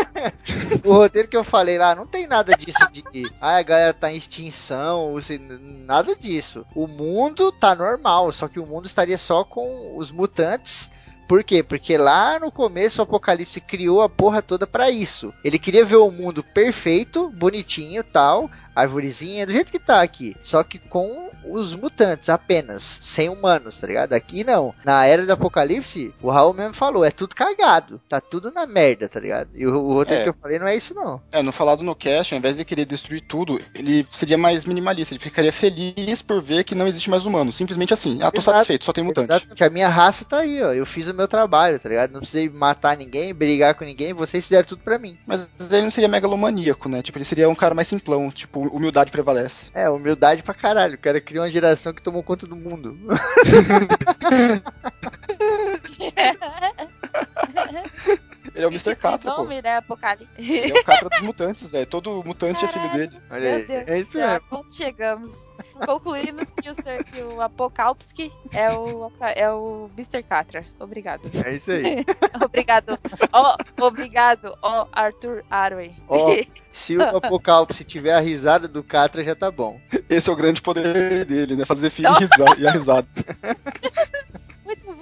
O 0.85 0.93
roteiro 0.93 1.29
que 1.29 1.37
eu 1.37 1.45
falei 1.45 1.77
lá 1.79 1.95
não 1.95 2.07
tem 2.07 2.27
nada 2.27 2.55
disso 2.57 2.79
de 2.93 3.03
ah, 3.41 3.57
a 3.57 3.63
galera 3.63 3.93
tá 3.95 4.11
em 4.13 4.17
extinção, 4.17 5.13
ou 5.13 5.21
se- 5.21 5.39
nada 5.39 6.15
disso. 6.17 6.65
O 6.75 6.87
mundo 6.87 7.53
tá 7.53 7.75
normal, 7.75 8.33
só 8.33 8.49
que 8.49 8.59
o 8.61 8.67
mundo 8.67 8.87
estaria 8.87 9.19
só 9.19 9.45
com 9.45 9.97
os 9.97 10.11
mutantes. 10.11 10.91
Por 11.29 11.43
quê? 11.45 11.63
Porque 11.63 11.97
lá 11.97 12.39
no 12.39 12.51
começo 12.51 13.01
o 13.01 13.05
Apocalipse 13.05 13.61
criou 13.61 14.03
a 14.03 14.09
porra 14.09 14.43
toda 14.43 14.67
pra 14.67 14.91
isso. 14.91 15.33
Ele 15.43 15.59
queria 15.59 15.85
ver 15.85 15.97
o 15.97 16.11
mundo 16.11 16.43
perfeito, 16.43 17.31
bonitinho, 17.31 18.03
tal, 18.05 18.51
arvorezinha, 18.75 19.47
do 19.47 19.53
jeito 19.53 19.73
que 19.73 19.79
tá 19.79 20.03
aqui. 20.03 20.37
Só 20.43 20.63
que 20.63 20.79
com 20.79 21.31
os 21.47 21.75
mutantes 21.75 22.29
apenas, 22.31 22.83
sem 22.83 23.29
humanos, 23.29 23.79
tá 23.79 23.87
ligado? 23.87 24.15
Aqui 24.15 24.43
não. 24.45 24.75
Na 24.85 25.05
era 25.07 25.27
do 25.27 25.33
Apocalipse, 25.33 26.13
o 26.23 26.31
Raul 26.31 26.55
mesmo 26.55 26.73
falou, 26.75 27.05
é 27.05 27.11
tudo 27.11 27.35
cagado. 27.35 28.01
Tá 28.09 28.19
tudo 28.21 28.51
na 28.51 28.67
merda, 28.67 29.09
tá 29.09 29.21
ligado? 29.21 29.51
E 29.55 29.67
o, 29.67 29.75
o 29.75 29.93
roteiro 29.95 30.21
É. 30.23 30.25
que 30.25 30.31
eu 30.31 30.37
falei 30.41 30.59
não 30.59 30.67
é 30.67 30.75
isso 30.77 30.95
não. 30.95 31.21
É, 31.31 31.43
no 31.43 31.53
falado 31.53 31.83
no 31.83 31.95
cast, 31.95 32.33
ao 32.33 32.39
invés 32.39 32.57
de 32.57 32.65
querer 32.65 32.87
destruir 32.87 33.23
tudo, 33.29 33.61
ele 33.75 34.07
seria 34.13 34.39
mais 34.39 34.65
minimalista. 34.65 35.15
Ele 35.15 35.23
ficaria 35.23 35.53
feliz 35.53 36.23
por 36.23 36.43
ver 36.43 36.65
que 36.65 36.75
não 36.75 36.87
existe 36.87 37.11
mais 37.11 37.27
humano. 37.27 37.53
Simplesmente 37.53 37.93
assim. 37.95 38.19
Ah, 38.23 38.31
tô 38.31 38.39
Exato. 38.39 38.57
satisfeito, 38.57 38.85
só 38.87 38.93
tem 38.93 39.05
mutante. 39.05 39.27
Exatamente. 39.27 39.65
A 39.65 39.71
minha 39.71 39.89
raça 39.89 40.25
tá 40.25 40.39
aí, 40.39 40.63
ó. 40.63 40.73
Eu 40.73 40.87
fiz 40.87 41.09
o 41.09 41.14
meu 41.15 41.29
trabalho, 41.29 41.79
tá 41.79 41.89
ligado? 41.89 42.13
Não 42.13 42.21
precisei 42.21 42.49
matar 42.49 42.97
ninguém, 42.97 43.35
brigar 43.35 43.75
com 43.75 43.85
ninguém, 43.85 44.13
vocês 44.13 44.45
fizeram 44.45 44.67
tudo 44.67 44.83
pra 44.83 44.99
mim. 44.99 45.19
Mas 45.27 45.47
ele 45.71 45.83
não 45.83 45.91
seria 45.91 46.09
megalomaníaco, 46.09 46.89
né? 46.89 47.03
Tipo, 47.03 47.19
ele 47.19 47.25
seria 47.25 47.49
um 47.49 47.55
cara 47.55 47.75
mais 47.75 47.89
simplão. 47.89 48.31
Tipo, 48.31 48.61
humildade 48.69 49.11
prevalece. 49.11 49.67
É, 49.75 49.89
humildade 49.89 50.43
pra 50.43 50.55
caralho. 50.55 50.95
O 50.95 50.99
cara 50.99 51.21
criou 51.21 51.45
uma 51.45 51.51
geração 51.51 51.93
que 51.93 52.03
tomou 52.03 52.23
conta 52.23 52.47
do 52.47 52.57
mundo. 52.57 52.97
Ele 58.55 58.65
é 58.65 58.69
o 58.69 58.71
Mr. 58.71 58.93
Esse 58.93 59.03
Catra, 59.03 59.33
pô. 59.33 59.43
nome, 59.43 59.61
né? 59.61 59.77
Apocalipse. 59.79 60.33
Ele 60.39 60.73
é 60.73 60.81
o 60.81 60.85
Catra 60.85 61.09
dos 61.11 61.21
mutantes, 61.21 61.71
velho. 61.71 61.87
Todo 61.87 62.23
mutante 62.25 62.65
é 62.65 62.69
filho 62.69 62.93
dele. 62.93 63.21
Olha 63.31 63.41
Meu 63.41 63.55
aí. 63.57 63.65
Deus 63.65 63.89
É 63.89 63.99
isso 63.99 64.13
céu, 64.13 64.29
mesmo. 64.29 64.67
chegamos. 64.71 65.51
Concluímos 65.85 66.51
que 66.51 66.71
o, 66.71 66.75
ser, 66.75 67.03
que 67.05 67.21
o 67.21 67.41
Apocalipse 67.41 68.33
é 68.53 68.71
o, 68.73 69.11
é 69.35 69.51
o 69.51 69.91
Mr. 69.97 70.23
Catra. 70.23 70.65
Obrigado. 70.79 71.31
É 71.45 71.55
isso 71.55 71.73
aí. 71.73 72.05
obrigado. 72.45 72.99
Ó, 73.33 73.57
obrigado, 73.81 74.57
ó, 74.63 74.87
Arthur 74.93 75.45
Arway. 75.51 75.95
Ó, 76.09 76.37
se 76.73 76.97
o 76.97 77.03
Apocalipse 77.03 77.83
tiver 77.83 78.15
a 78.15 78.21
risada 78.21 78.69
do 78.69 78.83
Catra, 78.85 79.25
já 79.25 79.35
tá 79.35 79.51
bom. 79.51 79.81
Esse 80.09 80.31
é 80.31 80.33
o 80.33 80.37
grande 80.37 80.63
poder 80.63 81.25
dele, 81.25 81.57
né? 81.57 81.65
Fazer 81.65 81.91
filho 81.91 82.11
e 82.11 82.15
e 82.63 82.67
a 82.67 82.71
risada. 82.71 83.09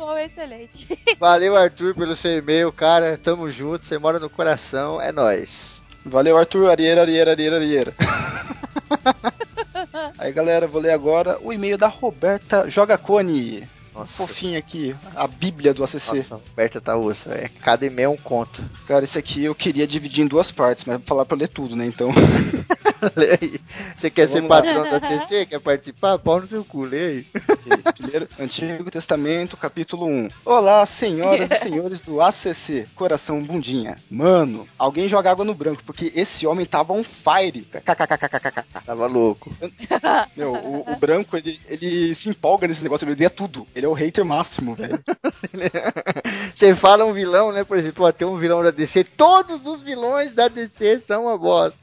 Bom, 0.03 0.19
excelente. 0.19 0.89
Valeu, 1.17 1.57
Arthur, 1.57 1.95
pelo 1.95 2.17
seu 2.17 2.39
e-mail, 2.39 2.73
cara. 2.73 3.17
Tamo 3.17 3.49
junto, 3.53 3.85
você 3.85 3.97
mora 3.99 4.19
no 4.19 4.29
coração, 4.29 5.01
é 5.01 5.13
nóis. 5.13 5.81
Valeu, 6.05 6.37
Arthur. 6.37 6.69
Arieira, 6.69 7.03
arieira, 7.03 7.31
arieira, 7.31 7.57
arieira. 7.57 7.95
Aí, 10.19 10.33
galera, 10.33 10.67
vou 10.67 10.83
ler 10.83 10.91
agora 10.91 11.39
o 11.41 11.53
e-mail 11.53 11.79
da 11.79 11.87
Roberta 11.87 12.69
Jogacone. 12.69 13.69
Nossa, 13.95 14.27
Fofinha 14.27 14.59
aqui, 14.59 14.97
a 15.15 15.29
bíblia 15.29 15.73
do 15.73 15.85
ACC. 15.85 16.01
nossa, 16.09 16.35
Roberta 16.37 16.81
tá 16.81 16.97
ossa. 16.97 17.33
É, 17.35 17.49
cada 17.61 17.87
e-mail 17.87 18.07
é 18.07 18.09
um 18.09 18.17
conto. 18.17 18.65
Cara, 18.89 19.05
esse 19.05 19.19
aqui 19.19 19.45
eu 19.45 19.55
queria 19.55 19.87
dividir 19.87 20.25
em 20.25 20.27
duas 20.27 20.51
partes, 20.51 20.85
mas 20.85 20.97
vou 20.97 21.07
falar 21.07 21.25
pra 21.25 21.37
eu 21.37 21.41
ler 21.41 21.49
tudo, 21.49 21.77
né? 21.77 21.87
Então, 21.87 22.11
Lê 23.17 23.39
aí. 23.41 23.61
Você 23.97 24.11
quer 24.11 24.23
Então 24.23 24.35
ser 24.35 24.41
vamos 24.43 24.51
lá. 24.51 24.63
patrão 24.63 24.89
da 24.89 25.01
CC? 25.01 25.47
Quer 25.47 25.61
participar? 25.61 26.19
Pau 26.19 26.41
no 26.41 26.47
seu 26.47 26.65
cu, 26.65 26.83
lê 26.85 27.05
aí. 27.07 27.27
primeiro, 27.97 28.29
Antigo 28.39 28.91
Testamento, 28.91 29.57
capítulo 29.57 30.07
1. 30.07 30.29
Olá, 30.45 30.85
senhoras 30.87 31.51
e 31.51 31.57
senhores 31.61 32.01
do 32.03 32.21
ACC, 32.21 32.87
coração 32.95 33.43
bundinha. 33.43 33.97
Mano, 34.11 34.67
alguém 34.79 35.09
joga 35.09 35.31
água 35.31 35.45
no 35.45 35.55
branco, 35.55 35.83
porque 35.85 36.13
esse 36.15 36.47
homem 36.47 36.65
tava 36.67 36.93
on 36.93 37.03
fire. 37.05 37.63
KKKKKK. 37.63 38.65
Tava 38.85 39.07
louco. 39.07 39.53
Meu, 40.37 40.53
o, 40.55 40.93
o 40.93 40.97
branco, 40.97 41.37
ele, 41.37 41.61
ele 41.67 42.15
se 42.15 42.29
empolga 42.29 42.67
nesse 42.69 42.83
negócio, 42.83 43.05
ele 43.05 43.13
odeia 43.13 43.31
tudo. 43.31 43.67
Ele 43.75 43.87
é 43.87 43.89
o 43.89 43.93
hater 43.93 44.25
máximo, 44.25 44.75
velho. 44.75 44.99
Você 46.55 46.75
fala 46.75 47.05
um 47.05 47.13
vilão, 47.13 47.53
né? 47.53 47.65
Por 47.65 47.77
exemplo, 47.77 48.05
ó, 48.07 48.13
tem 48.13 48.27
um 48.27 48.39
vilão 48.39 48.63
da 48.63 48.71
DC. 48.71 49.05
Todos 49.05 49.67
os 49.67 49.83
vilões 49.83 50.35
da 50.35 50.49
DC 50.49 51.01
são 51.01 51.25
uma 51.25 51.37
bosta. 51.39 51.79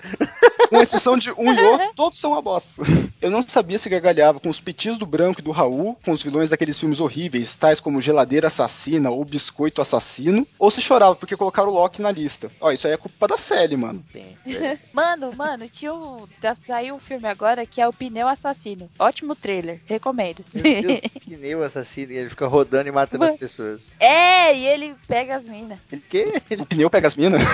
Com 0.69 0.81
exceção 0.81 1.08
exceção 1.09 1.17
de 1.17 1.31
um 1.31 1.53
e 1.53 1.61
outro, 1.61 1.91
todos 1.95 2.19
são 2.19 2.31
uma 2.31 2.41
bosta. 2.41 2.81
Eu 3.21 3.31
não 3.31 3.45
sabia 3.47 3.79
se 3.79 3.89
gargalhava 3.89 4.39
com 4.39 4.49
os 4.49 4.59
pitis 4.59 4.97
do 4.97 5.05
Branco 5.05 5.41
e 5.41 5.43
do 5.43 5.51
Raul, 5.51 5.97
com 6.03 6.11
os 6.11 6.21
vilões 6.21 6.49
daqueles 6.49 6.79
filmes 6.79 6.99
horríveis, 6.99 7.55
tais 7.55 7.79
como 7.79 8.01
Geladeira 8.01 8.47
Assassina 8.47 9.09
ou 9.09 9.25
Biscoito 9.25 9.81
Assassino, 9.81 10.47
ou 10.57 10.69
se 10.71 10.81
chorava 10.81 11.15
porque 11.15 11.35
colocaram 11.35 11.69
o 11.69 11.73
Loki 11.73 12.01
na 12.01 12.11
lista. 12.11 12.49
Ó, 12.61 12.71
isso 12.71 12.87
aí 12.87 12.93
é 12.93 12.97
culpa 12.97 13.27
da 13.27 13.37
Sally, 13.37 13.75
mano. 13.75 14.03
Sim. 14.11 14.37
Mano, 14.93 15.33
mano, 15.35 15.67
tinha 15.69 15.93
um, 15.93 16.27
já 16.41 16.53
saiu 16.53 16.95
um 16.95 16.99
filme 16.99 17.27
agora 17.27 17.65
que 17.65 17.81
é 17.81 17.87
o 17.87 17.93
Pneu 17.93 18.27
Assassino. 18.27 18.89
Ótimo 18.97 19.35
trailer, 19.35 19.79
recomendo. 19.85 20.43
Meu 20.53 20.81
Deus, 20.81 21.01
pneu 21.25 21.63
assassino 21.63 22.11
e 22.11 22.17
ele 22.17 22.29
fica 22.29 22.47
rodando 22.47 22.89
e 22.89 22.91
matando 22.91 23.25
as 23.25 23.37
pessoas. 23.37 23.89
É, 23.99 24.55
e 24.55 24.65
ele 24.65 24.95
pega 25.07 25.35
as 25.35 25.47
minas. 25.47 25.79
Ele 25.91 26.03
quê? 26.09 26.33
O 26.59 26.65
pneu 26.65 26.89
pega 26.89 27.07
as 27.07 27.15
minas? 27.15 27.41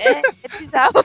É, 0.00 0.18
é 0.18 0.58
bizarro. 0.58 1.04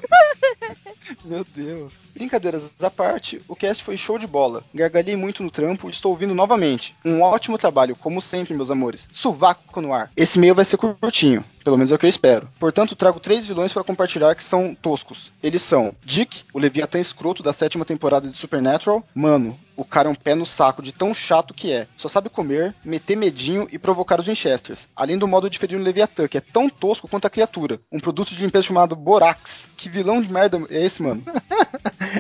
Meu 1.24 1.46
Deus. 1.56 1.77
Brincadeiras 2.14 2.72
à 2.82 2.90
parte, 2.90 3.42
o 3.48 3.56
cast 3.56 3.84
foi 3.84 3.98
show 3.98 4.18
de 4.18 4.26
bola. 4.26 4.64
Gargalhei 4.74 5.16
muito 5.16 5.44
no 5.44 5.52
trampo 5.52 5.88
e 5.88 5.92
estou 5.92 6.12
ouvindo 6.12 6.34
novamente. 6.34 6.96
Um 7.06 7.22
ótimo 7.22 7.58
trabalho, 7.58 7.96
como 7.96 8.22
sempre, 8.22 8.54
meus 8.54 8.72
amores. 8.72 9.08
Suvaco 9.14 9.82
no 9.82 9.94
ar. 9.94 10.12
Esse 10.16 10.40
meio 10.40 10.56
vai 10.56 10.66
ser 10.66 10.78
curtinho. 10.78 11.44
Pelo 11.68 11.78
menos 11.78 11.92
é 11.92 11.96
o 11.96 12.00
que 12.00 12.06
eu 12.06 12.10
espero. 12.10 12.48
Portanto, 12.58 12.96
trago 12.96 13.20
três 13.20 13.46
vilões 13.46 13.74
para 13.74 13.84
compartilhar 13.84 14.34
que 14.34 14.44
são 14.44 14.74
toscos. 14.74 15.30
Eles 15.44 15.62
são 15.62 15.94
Dick, 16.02 16.44
o 16.54 16.60
Leviatã 16.60 16.98
escroto 16.98 17.44
da 17.44 17.52
sétima 17.52 17.84
temporada 17.84 18.30
de 18.30 18.38
Supernatural. 18.38 19.04
Mano, 19.14 19.60
o 19.76 19.84
cara 19.84 20.08
é 20.08 20.12
um 20.12 20.16
pé 20.16 20.34
no 20.34 20.46
saco 20.46 20.82
de 20.82 20.94
tão 20.94 21.14
chato 21.14 21.54
que 21.54 21.74
é. 21.74 21.86
Só 21.98 22.08
sabe 22.08 22.30
comer, 22.30 22.74
meter 22.86 23.18
medinho 23.18 23.68
e 23.70 23.78
provocar 23.78 24.18
os 24.18 24.26
Winchesters. 24.26 24.88
Além 24.96 25.18
do 25.18 25.28
modo 25.28 25.50
de 25.50 25.60
ferir 25.60 25.78
o 25.78 25.84
Leviatã, 25.84 26.26
que 26.26 26.38
é 26.38 26.42
tão 26.42 26.70
tosco 26.70 27.08
quanto 27.08 27.28
a 27.28 27.30
criatura. 27.30 27.82
Um 27.92 28.00
produto 28.00 28.34
de 28.34 28.42
limpeza 28.42 28.64
chamado 28.64 28.96
Borax. 28.96 29.66
Que 29.76 29.90
vilão 29.90 30.22
de 30.22 30.32
merda 30.32 30.60
é 30.70 30.86
esse, 30.86 31.04
mano? 31.04 31.22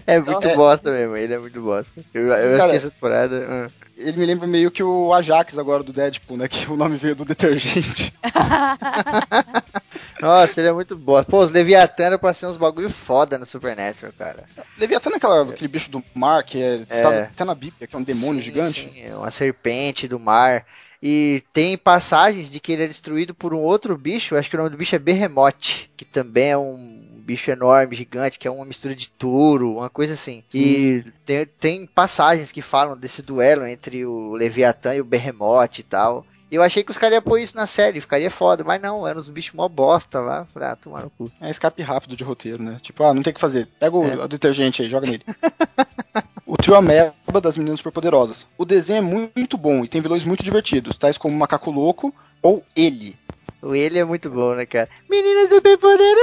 é 0.06 0.20
muito 0.20 0.48
É. 0.48 0.56
bosta 0.56 0.92
mesmo, 0.92 1.16
ele 1.16 1.34
é 1.34 1.38
muito 1.38 1.62
bosta. 1.62 2.02
Eu, 2.14 2.24
eu 2.28 2.58
Cara, 2.58 2.76
essa 2.76 2.92
temporada. 2.92 3.48
ah. 3.50 3.68
Ele 3.96 4.20
me 4.20 4.26
lembra 4.28 4.46
meio 4.48 4.70
que 4.70 4.84
o 4.84 5.12
Ajax 5.12 5.58
agora 5.58 5.82
do 5.82 5.92
Deadpool, 5.92 6.38
né? 6.38 6.48
Que 6.48 6.66
o 6.70 6.78
nome 6.78 6.98
veio 6.98 7.16
do 7.16 7.26
detergente. 7.26 8.14
Nossa, 10.22 10.60
ele 10.62 10.68
é 10.70 10.74
muito 10.74 10.96
bosta. 10.96 11.30
Pô, 11.32 11.40
os 11.40 11.52
Leviatã 11.52 12.04
eram 12.06 12.20
pra 12.20 12.34
ser 12.34 12.48
uns 12.48 12.58
bagulho 12.58 12.90
foda 12.90 13.38
no 13.38 13.46
Supernatural, 13.46 14.14
cara. 14.18 14.44
Leviatã 14.78 15.10
é 15.12 15.16
aquela, 15.16 15.44
aquele 15.44 15.68
bicho 15.68 15.90
do 15.90 16.04
mar 16.14 16.44
que 16.44 16.62
é, 16.62 16.82
É. 16.90 17.02
sabe, 17.02 17.18
até 17.22 17.44
na 17.44 17.56
Bíblia, 17.56 17.88
que 17.88 17.96
é 17.96 18.00
um 18.00 18.04
demônio 18.04 18.42
Sim, 18.42 18.46
gigante. 18.46 18.90
Sim, 18.94 19.02
é 19.04 19.16
uma 19.16 19.32
serpente 19.32 20.08
do 20.08 20.20
mar. 20.20 20.66
E 21.02 21.44
tem 21.54 21.78
passagens 21.78 22.50
de 22.50 22.60
que 22.60 22.72
ele 22.72 22.84
é 22.84 22.88
destruído 22.88 23.34
por 23.36 23.54
um 23.54 23.60
outro 23.60 23.98
bicho, 23.98 24.36
acho 24.36 24.50
que 24.50 24.56
o 24.56 24.60
nome 24.60 24.72
do 24.72 24.78
bicho 24.78 24.96
é 24.96 25.00
Berremote, 25.00 25.92
que 25.96 26.04
também 26.04 26.50
é 26.52 26.58
um 26.58 27.06
bicho 27.20 27.52
enorme, 27.52 27.96
gigante, 27.96 28.40
que 28.40 28.48
é 28.48 28.52
uma 28.52 28.66
mistura 28.66 28.96
de 28.96 29.10
touro, 29.12 29.78
uma 29.78 29.90
coisa 29.90 30.14
assim. 30.14 30.44
E 30.54 31.04
tem, 31.26 31.46
tem 31.60 31.86
passagens 31.86 32.52
que 32.52 32.62
falam 32.62 32.98
desse 32.98 33.22
duelo 33.22 33.66
entre 33.68 34.06
o 34.06 34.32
Leviatã 34.34 34.96
e 34.96 35.02
o 35.02 35.06
Berremote 35.06 35.82
e 35.82 35.84
tal. 35.84 36.26
E 36.50 36.56
eu 36.56 36.64
achei 36.64 36.82
que 36.82 36.92
os 36.92 36.98
caras 36.98 37.16
iam 37.16 37.22
pôr 37.22 37.40
isso 37.40 37.58
na 37.58 37.68
série, 37.68 38.00
ficaria 38.00 38.32
foda, 38.32 38.64
mas 38.64 38.82
não, 38.82 39.06
eram 39.06 39.20
uns 39.20 39.28
bichos 39.28 39.54
mó 39.54 39.68
bosta 39.68 40.22
lá. 40.22 40.48
Falei, 40.54 40.70
ah, 40.70 40.76
tomar 40.78 41.04
no 41.04 41.10
cu. 41.10 41.30
É 41.42 41.50
escape 41.50 41.82
rápido 41.84 42.16
de 42.16 42.24
roteiro, 42.24 42.64
né? 42.64 42.80
Tipo, 42.82 43.04
ah, 43.04 43.14
não 43.14 43.22
tem 43.22 43.32
o 43.32 43.34
que 43.34 43.42
fazer. 43.42 43.68
Pega 43.78 43.96
o, 43.98 44.08
É. 44.08 44.24
o 44.24 44.28
detergente 44.30 44.82
aí, 44.82 44.90
joga 44.90 45.08
nele. 45.12 45.24
o 46.48 46.56
trio 46.56 46.76
Ameba 46.76 47.42
das 47.42 47.58
Meninas 47.58 47.80
Superpoderosas. 47.80 48.48
O 48.58 48.64
desenho 48.64 49.00
é 49.00 49.32
muito 49.36 49.58
bom 49.58 49.84
e 49.84 49.88
tem 49.90 50.02
vilões 50.02 50.24
muito 50.24 50.44
divertidos, 50.44 50.98
tais 50.98 51.18
como 51.18 51.36
o 51.36 51.38
Macaco 51.38 51.70
Louco 51.70 52.16
ou 52.42 52.64
Ele. 52.76 53.18
O 53.62 53.76
ele 53.76 54.00
é 54.00 54.06
muito 54.06 54.30
bom, 54.30 54.54
né, 54.54 54.66
cara? 54.66 54.88
Meninas 55.10 55.50
superpoderosas! 55.50 56.18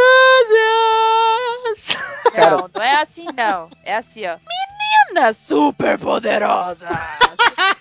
Não, 2.34 2.68
não 2.74 2.82
é 2.82 3.00
assim 3.00 3.26
não. 3.36 3.68
É 3.84 3.94
assim, 3.94 4.26
ó. 4.26 4.36
Meninas 5.08 5.36
super 5.36 5.96
poderosas. 5.96 6.88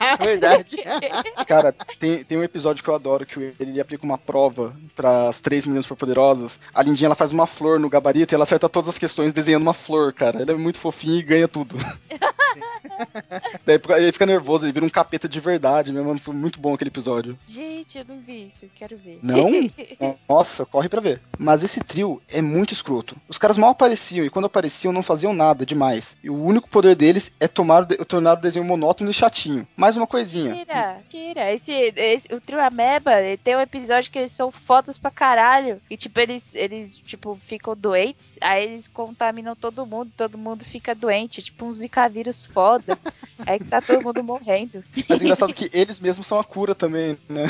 Verdade. 0.20 0.78
Cara, 1.48 1.74
tem, 2.00 2.24
tem 2.24 2.38
um 2.38 2.44
episódio 2.44 2.84
que 2.84 2.90
eu 2.90 2.96
adoro 2.96 3.26
que 3.26 3.40
ele, 3.40 3.56
ele 3.60 3.82
aplica 3.82 4.06
uma 4.06 4.18
prova 4.18 4.76
para 4.96 5.30
as 5.30 5.40
três 5.40 5.66
meninas 5.66 5.86
superpoderosas. 5.86 6.60
A 6.74 6.84
Lindinha 6.84 7.08
ela 7.08 7.16
faz 7.16 7.32
uma 7.32 7.48
flor 7.48 7.80
no 7.80 7.90
gabarito 7.90 8.34
e 8.34 8.36
ela 8.36 8.44
acerta 8.44 8.70
todas 8.70 8.90
as 8.90 8.98
questões 8.98 9.34
desenhando 9.34 9.64
uma 9.64 9.74
flor, 9.74 10.14
cara. 10.14 10.42
Ele 10.42 10.52
é 10.52 10.56
muito 10.56 10.80
fofinho 10.80 11.18
e 11.18 11.24
ganha 11.24 11.48
tudo. 11.48 11.78
Daí 13.66 13.80
ele 13.98 14.12
fica 14.12 14.26
nervoso, 14.26 14.66
ele 14.66 14.74
vira 14.74 14.86
um 14.86 14.90
capeta 14.90 15.28
de 15.28 15.40
verdade, 15.40 15.92
meu 15.92 16.04
mano. 16.04 16.20
Foi 16.20 16.34
muito 16.34 16.60
bom 16.60 16.74
aquele 16.74 16.90
episódio. 16.90 17.38
Gente, 17.46 17.98
eu 17.98 18.06
não 18.08 18.20
vi 18.20 18.48
isso, 18.48 18.68
quero 18.76 18.98
ver. 18.98 19.20
Não? 19.22 19.52
Nossa, 20.28 20.66
corre 20.66 20.90
pra 20.90 21.02
ver. 21.02 21.22
Mas 21.38 21.64
esse 21.64 21.80
trio 21.80 22.22
é 22.30 22.42
muito 22.42 22.74
escroto. 22.74 23.16
Os 23.28 23.38
caras 23.38 23.58
mal 23.58 23.72
apareciam 23.72 24.26
e 24.26 24.30
quando 24.30 24.46
apareciam 24.46 24.94
não 24.94 25.04
faziam 25.04 25.34
nada 25.34 25.66
demais. 25.66 26.16
E 26.24 26.30
o 26.30 26.36
único 26.36 26.70
poder 26.70 26.96
deles 26.96 27.32
é 27.40 27.48
tomar, 27.48 27.86
tornar 27.86 28.34
o 28.34 28.42
desenho 28.42 28.66
monótono 28.66 29.10
e 29.10 29.14
chatinho. 29.14 29.68
Mais 29.76 29.98
uma 29.98 30.08
coisinha. 30.08 30.56
Tira, 30.56 30.98
tira. 31.10 31.54
Esse, 31.54 31.72
esse, 31.72 32.34
o 32.34 32.42
Trio 32.42 32.60
Ameba 32.60 33.22
ele 33.22 33.38
tem 33.38 33.56
um 33.56 33.62
episódio 33.62 34.12
que 34.12 34.20
eles 34.20 34.32
são 34.32 34.52
fotos 34.52 34.98
pra 34.98 35.12
caralho. 35.12 35.82
E, 35.90 35.98
tipo, 35.98 36.20
eles, 36.20 36.56
eles 36.56 36.98
tipo, 36.98 37.36
ficam 37.46 37.76
doentes. 37.76 38.38
Aí 38.42 38.66
eles 38.66 38.88
contaminam 38.88 39.56
todo 39.56 39.86
mundo. 39.86 40.12
Todo 40.16 40.38
mundo 40.38 40.64
fica 40.64 40.94
doente. 40.96 41.42
Tipo, 41.42 41.66
um 41.66 41.74
zika 41.74 42.08
vírus 42.08 42.43
foda. 42.46 42.98
aí 43.46 43.60
que 43.60 43.66
tá 43.66 43.82
todo 43.82 44.04
mundo 44.04 44.24
morrendo. 44.24 44.84
Mas 45.08 45.22
é 45.22 45.24
engraçado 45.24 45.54
que 45.54 45.70
eles 45.74 46.00
mesmos 46.00 46.28
são 46.28 46.40
a 46.40 46.44
cura 46.44 46.76
também, 46.76 47.18
né? 47.30 47.46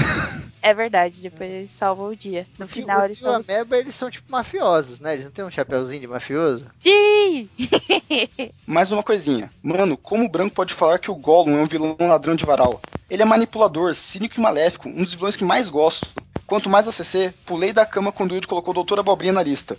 É 0.61 0.73
verdade, 0.73 1.21
depois 1.21 1.51
eles 1.51 1.71
salvam 1.71 2.09
o 2.09 2.15
dia. 2.15 2.47
No 2.57 2.67
final 2.67 3.01
o 3.01 3.05
eles 3.05 3.19
são. 3.19 3.33
Ameba, 3.33 3.77
eles 3.77 3.95
são 3.95 4.09
tipo 4.09 4.31
mafiosos, 4.31 4.99
né? 4.99 5.13
Eles 5.13 5.25
não 5.25 5.31
têm 5.31 5.45
um 5.45 5.51
chapeuzinho 5.51 6.01
de 6.01 6.07
mafioso? 6.07 6.65
Sim! 6.79 7.49
Mais 8.65 8.91
uma 8.91 9.03
coisinha. 9.03 9.49
Mano, 9.61 9.97
como 9.97 10.23
o 10.25 10.29
branco 10.29 10.55
pode 10.55 10.73
falar 10.73 10.99
que 10.99 11.11
o 11.11 11.15
Gollum 11.15 11.57
é 11.57 11.61
um 11.61 11.67
vilão 11.67 11.97
ladrão 11.99 12.35
de 12.35 12.45
varal? 12.45 12.81
Ele 13.09 13.21
é 13.21 13.25
manipulador, 13.25 13.93
cínico 13.93 14.39
e 14.39 14.41
maléfico, 14.41 14.89
um 14.89 15.03
dos 15.03 15.13
vilões 15.13 15.35
que 15.35 15.43
mais 15.43 15.69
gosto. 15.69 16.09
Quanto 16.47 16.69
mais 16.69 16.87
ACC, 16.87 17.33
pulei 17.45 17.73
da 17.73 17.85
cama 17.85 18.11
quando 18.11 18.31
o 18.31 18.33
Wilde 18.33 18.47
colocou 18.47 18.71
o 18.71 18.75
Doutor 18.75 18.99
Abobrinha 18.99 19.33
na 19.33 19.43
lista. 19.43 19.77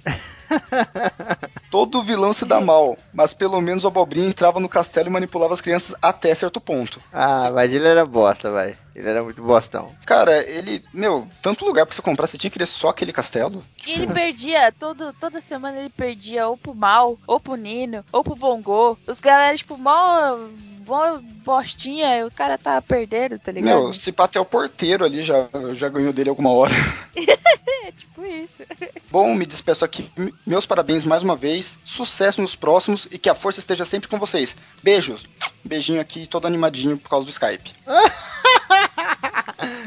Todo 1.70 2.02
vilão 2.02 2.33
se 2.33 2.44
dá 2.44 2.61
mal, 2.61 2.96
mas 3.12 3.35
pelo 3.35 3.61
menos 3.61 3.85
o 3.85 3.88
Abobrinha 3.88 4.28
entrava 4.28 4.61
no 4.61 4.68
castelo 4.68 5.09
e 5.09 5.12
manipulava 5.12 5.54
as 5.54 5.61
crianças 5.61 5.96
até 6.00 6.35
certo 6.35 6.61
ponto. 6.61 7.00
Ah, 7.12 7.50
mas 7.52 7.72
ele 7.74 7.87
era 7.87 8.07
bosta, 8.07 8.50
vai. 8.50 8.76
Ele 8.94 9.09
era 9.09 9.22
muito 9.22 9.42
bostão. 9.42 9.90
Cara, 10.07 10.48
ele, 10.48 10.85
meu, 10.92 11.26
tanto 11.42 11.64
lugar 11.64 11.85
pra 11.85 11.94
você 11.94 12.00
comprar, 12.00 12.28
você 12.28 12.38
tinha 12.38 12.48
que 12.48 12.59
querer 12.59 12.66
só 12.66 12.90
aquele 12.90 13.12
castelo? 13.12 13.64
E 13.85 13.90
ele 13.90 14.07
perdia, 14.07 14.72
todo, 14.72 15.12
toda 15.14 15.40
semana 15.40 15.80
ele 15.80 15.90
perdia 15.90 16.46
ou 16.46 16.57
pro 16.57 16.74
mal, 16.74 17.18
ou 17.26 17.40
pro 17.40 17.57
Nino, 17.57 18.04
ou 18.12 18.22
pro 18.22 18.37
Bongo. 18.37 18.96
Os 19.07 19.18
galera, 19.18 19.57
tipo, 19.57 19.76
mó, 19.76 20.38
mó 20.87 21.18
bostinha, 21.44 22.24
o 22.24 22.30
cara 22.30 22.57
tava 22.57 22.80
perdendo, 22.83 23.38
tá 23.38 23.50
ligado? 23.50 23.83
Meu, 23.83 23.92
se 23.92 24.12
pá 24.12 24.24
até 24.24 24.38
o 24.38 24.44
porteiro 24.44 25.04
ali 25.04 25.24
já, 25.24 25.48
já 25.72 25.88
ganhou 25.88 26.12
dele 26.12 26.30
alguma 26.30 26.50
hora. 26.50 26.74
É 27.87 27.92
tipo 27.92 28.24
isso. 28.24 28.62
Bom, 29.11 29.35
me 29.35 29.44
despeço 29.44 29.85
aqui. 29.85 30.11
Meus 30.47 30.66
parabéns 30.66 31.05
mais 31.05 31.23
uma 31.23 31.37
vez. 31.37 31.79
Sucesso 31.85 32.40
nos 32.40 32.55
próximos 32.55 33.07
e 33.11 33.18
que 33.18 33.29
a 33.29 33.35
força 33.35 33.61
esteja 33.61 33.85
sempre 33.85 34.09
com 34.09 34.18
vocês. 34.18 34.55
Beijos. 34.83 35.25
Beijinho 35.64 36.01
aqui, 36.01 36.27
todo 36.27 36.47
animadinho 36.47 36.99
por 36.99 37.09
causa 37.09 37.25
do 37.25 37.31
Skype. 37.31 37.73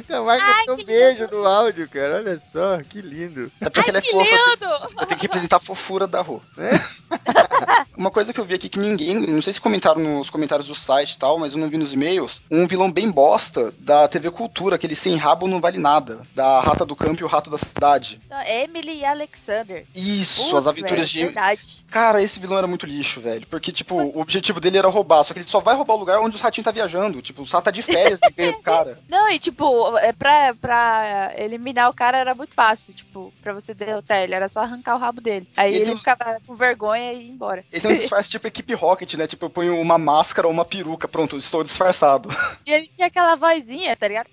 O 0.10 0.26
Marco 0.26 0.66
deu 0.66 0.76
um 0.76 0.84
beijo 0.86 1.28
no 1.32 1.46
áudio, 1.46 1.88
cara. 1.90 2.16
Olha 2.18 2.40
só, 2.40 2.78
que 2.82 3.02
lindo. 3.02 3.52
É 3.62 3.70
porque 3.70 3.90
ela 3.90 4.00
é 4.00 4.02
fofa. 4.02 4.16
Eu 4.16 4.22
lindo! 4.24 4.58
tenho- 4.58 4.74
eu 5.02 5.06
tenho 5.06 5.20
que 5.20 5.26
representar 5.26 5.58
a 5.58 5.60
fofura 5.60 6.08
da 6.08 6.22
Rô. 6.22 6.42
Uma 7.98 8.12
coisa 8.12 8.32
que 8.32 8.40
eu 8.40 8.46
vi 8.46 8.54
aqui 8.54 8.70
que 8.70 8.80
ninguém, 8.80 9.16
não 9.16 9.42
sei 9.42 9.54
se 9.54 9.62
comentaram 9.62 10.00
nos 10.02 10.30
comentários 10.30 10.68
do 10.68 10.76
site 10.76 11.14
e 11.14 11.18
tal, 11.18 11.40
mas 11.40 11.54
eu 11.54 11.60
não 11.60 11.68
vi 11.70 11.78
nos 11.78 11.94
e-mails, 11.94 12.40
um 12.50 12.68
vilão 12.68 12.92
bem 12.92 13.10
bosta 13.10 13.74
da 13.80 14.08
TV 14.08 14.30
Cultura, 14.30 14.76
aquele 14.76 14.96
sem 14.96 15.16
rabo 15.16 15.48
não 15.48 15.60
vale 15.60 15.80
nada, 15.80 16.22
da 16.36 16.62
Rata 16.62 16.86
do 16.86 16.96
Campo 16.96 17.22
e 17.22 17.24
o 17.24 17.28
Rato 17.28 17.50
da 17.50 17.58
Cidade. 17.58 18.20
Não, 18.30 18.40
Emily 18.44 19.00
e 19.00 19.06
Alexander. 19.06 19.84
Isso, 19.96 20.37
Putz, 20.38 20.54
as 20.56 20.68
aventuras 20.68 21.12
velho, 21.12 21.28
de 21.30 21.34
Verdade. 21.34 21.86
Cara, 21.90 22.22
esse 22.22 22.40
vilão 22.40 22.58
era 22.58 22.68
muito 22.68 22.86
lixo, 22.86 23.20
velho. 23.22 23.46
Porque, 23.48 23.72
tipo, 23.72 23.96
o 23.96 24.20
objetivo 24.20 24.60
dele 24.60 24.78
era 24.78 24.88
roubar. 24.88 25.24
Só 25.24 25.34
que 25.34 25.40
ele 25.40 25.48
só 25.48 25.60
vai 25.60 25.76
roubar 25.76 25.96
o 25.96 26.00
lugar 26.00 26.20
onde 26.20 26.36
os 26.36 26.42
ratinhos 26.42 26.66
tá 26.66 26.72
viajando. 26.72 27.22
Tipo, 27.22 27.42
o 27.42 27.46
rato 27.46 27.64
tá 27.66 27.72
de 27.72 27.82
férias 27.82 28.20
e 28.24 28.32
ganha 28.32 28.52
o 28.52 28.62
cara. 28.64 29.00
Não, 29.10 29.30
e 29.30 29.40
tipo, 29.40 29.98
é 29.98 30.12
pra, 30.14 30.54
pra 30.56 31.34
eliminar 31.38 31.90
o 31.90 31.94
cara 31.94 32.18
era 32.18 32.36
muito 32.36 32.54
fácil. 32.54 32.94
Tipo, 32.94 33.34
pra 33.42 33.54
você 33.54 33.74
derrotar 33.74 34.18
ele, 34.20 34.36
era 34.36 34.48
só 34.48 34.62
arrancar 34.62 34.96
o 34.96 35.00
rabo 35.00 35.22
dele. 35.22 35.48
Aí 35.56 35.70
Ele 35.70 35.78
ele, 35.78 35.86
tem- 35.92 35.98
ficava 35.98 36.40
com 36.46 36.56
vergonha 36.56 37.14
e 37.14 37.24
ia 37.28 37.32
embora. 37.32 37.64
Esse 37.72 37.88
é 37.88 37.90
um 37.90 37.96
disfarce 37.98 38.30
tipo 38.30 38.48
equipe 38.48 38.74
Rocket, 38.74 39.14
né? 39.16 39.26
Tipo, 39.28 39.46
eu 39.46 39.50
ponho 39.50 39.80
uma 39.80 39.98
máscara 39.98 40.48
ou 40.48 40.54
uma 40.54 40.66
peruca. 40.66 41.08
Pronto, 41.08 41.38
estou 41.38 41.64
disfarçado. 41.64 42.30
E 42.66 42.72
ele 42.72 42.92
tinha 42.96 43.08
aquela 43.08 43.36
vozinha, 43.36 43.96
tá 43.96 44.08
ligado? 44.08 44.28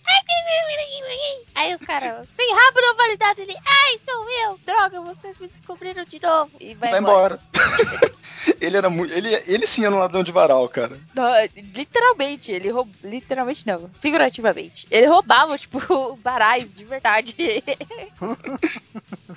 Aí 1.54 1.72
os 1.74 1.80
caras, 1.82 2.26
tem 2.36 2.52
rabo 2.52 2.80
na 2.80 2.94
validade 2.94 3.40
ele, 3.42 3.54
ai, 3.64 3.98
sou 4.04 4.28
eu, 4.30 4.58
droga, 4.66 5.00
vocês 5.02 5.38
me 5.38 5.46
descobriram 5.46 5.93
de 6.04 6.20
novo. 6.20 6.50
E 6.58 6.74
vai, 6.74 6.90
Vai 6.90 7.00
embora. 7.00 7.40
embora. 7.54 8.14
ele 8.60 8.76
era 8.76 8.90
muito. 8.90 9.12
Ele, 9.12 9.34
ele 9.46 9.66
sim 9.66 9.84
era 9.84 9.94
um 9.94 9.98
ladrão 9.98 10.22
de 10.22 10.32
varal, 10.32 10.68
cara. 10.68 10.98
Não, 11.14 11.32
literalmente, 11.74 12.50
ele 12.52 12.70
roubava. 12.70 12.94
Literalmente 13.04 13.66
não, 13.66 13.90
figurativamente. 14.00 14.86
Ele 14.90 15.06
roubava, 15.06 15.56
tipo, 15.58 15.78
barais, 16.22 16.74
de 16.74 16.84
verdade. 16.84 17.34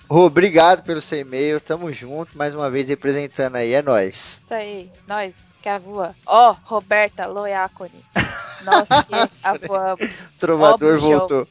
Rô, 0.09 0.25
obrigado 0.25 0.83
pelo 0.83 1.01
seu 1.01 1.19
e-mail. 1.19 1.59
Tamo 1.59 1.91
junto, 1.91 2.37
mais 2.37 2.55
uma 2.55 2.69
vez 2.69 2.87
representando 2.89 3.55
aí. 3.55 3.73
É 3.73 3.81
nóis. 3.81 4.41
Isso 4.43 4.53
aí, 4.53 4.89
nós, 5.07 5.53
que 5.61 5.69
a 5.69 5.77
voa. 5.77 6.15
Ó, 6.25 6.55
Roberta 6.63 7.25
Loiacone. 7.25 8.05
Nós 8.63 8.87
que 8.87 9.47
a 9.47 9.67
voamos. 9.67 10.09
Trovador 10.39 10.97
voltou. 10.99 11.47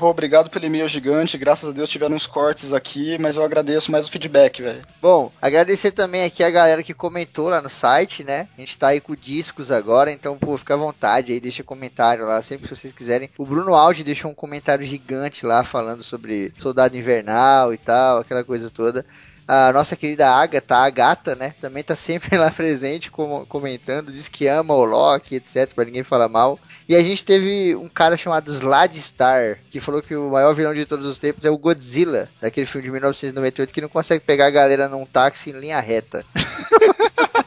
Rô, 0.00 0.08
obrigado 0.08 0.48
pelo 0.48 0.64
e-mail 0.64 0.88
gigante. 0.88 1.36
Graças 1.36 1.68
a 1.68 1.72
Deus 1.72 1.90
tiveram 1.90 2.16
uns 2.16 2.26
cortes 2.26 2.72
aqui, 2.72 3.18
mas 3.18 3.36
eu 3.36 3.44
agradeço 3.44 3.92
mais 3.92 4.08
o 4.08 4.10
feedback, 4.10 4.62
velho. 4.62 4.80
Bom, 4.98 5.30
agradecer 5.42 5.90
também 5.90 6.24
aqui 6.24 6.42
a 6.42 6.48
galera 6.48 6.82
que 6.82 6.94
comentou 6.94 7.50
lá 7.50 7.60
no 7.60 7.68
site, 7.68 8.24
né? 8.24 8.48
A 8.56 8.60
gente 8.62 8.78
tá 8.78 8.88
aí 8.88 9.00
com 9.02 9.14
discos 9.14 9.70
agora, 9.70 10.10
então, 10.10 10.38
pô, 10.38 10.56
fica 10.56 10.72
à 10.72 10.76
vontade 10.78 11.32
aí, 11.32 11.38
deixa 11.38 11.62
comentário 11.62 12.24
lá, 12.24 12.40
sempre 12.40 12.66
que 12.66 12.74
vocês 12.74 12.94
quiserem. 12.94 13.28
O 13.36 13.44
Bruno 13.44 13.74
Aldi 13.74 14.02
deixou 14.02 14.30
um 14.30 14.34
comentário 14.34 14.86
gigante 14.86 15.44
lá 15.44 15.64
falando 15.64 16.02
sobre 16.02 16.50
Soldado 16.58 16.96
Invernal 16.96 17.74
e 17.74 17.76
tal, 17.76 18.20
aquela 18.20 18.42
coisa 18.42 18.70
toda. 18.70 19.04
A 19.52 19.72
nossa 19.72 19.96
querida 19.96 20.30
Agatha, 20.30 20.76
a 20.76 20.88
Gata, 20.90 21.34
né? 21.34 21.52
Também 21.60 21.82
tá 21.82 21.96
sempre 21.96 22.36
lá 22.38 22.52
presente, 22.52 23.10
como- 23.10 23.44
comentando, 23.46 24.12
diz 24.12 24.28
que 24.28 24.46
ama 24.46 24.74
o 24.74 24.84
Loki, 24.84 25.34
etc, 25.34 25.74
pra 25.74 25.84
ninguém 25.84 26.04
falar 26.04 26.28
mal. 26.28 26.56
E 26.88 26.94
a 26.94 27.00
gente 27.02 27.24
teve 27.24 27.74
um 27.74 27.88
cara 27.88 28.16
chamado 28.16 28.48
Sladstar, 28.48 29.58
que 29.68 29.80
falou 29.80 30.02
que 30.02 30.14
o 30.14 30.30
maior 30.30 30.54
vilão 30.54 30.72
de 30.72 30.86
todos 30.86 31.04
os 31.04 31.18
tempos 31.18 31.44
é 31.44 31.50
o 31.50 31.58
Godzilla, 31.58 32.28
daquele 32.40 32.64
filme 32.66 32.84
de 32.84 32.92
1998, 32.92 33.74
que 33.74 33.80
não 33.80 33.88
consegue 33.88 34.24
pegar 34.24 34.46
a 34.46 34.50
galera 34.50 34.88
num 34.88 35.04
táxi 35.04 35.50
em 35.50 35.58
linha 35.58 35.80
reta. 35.80 36.24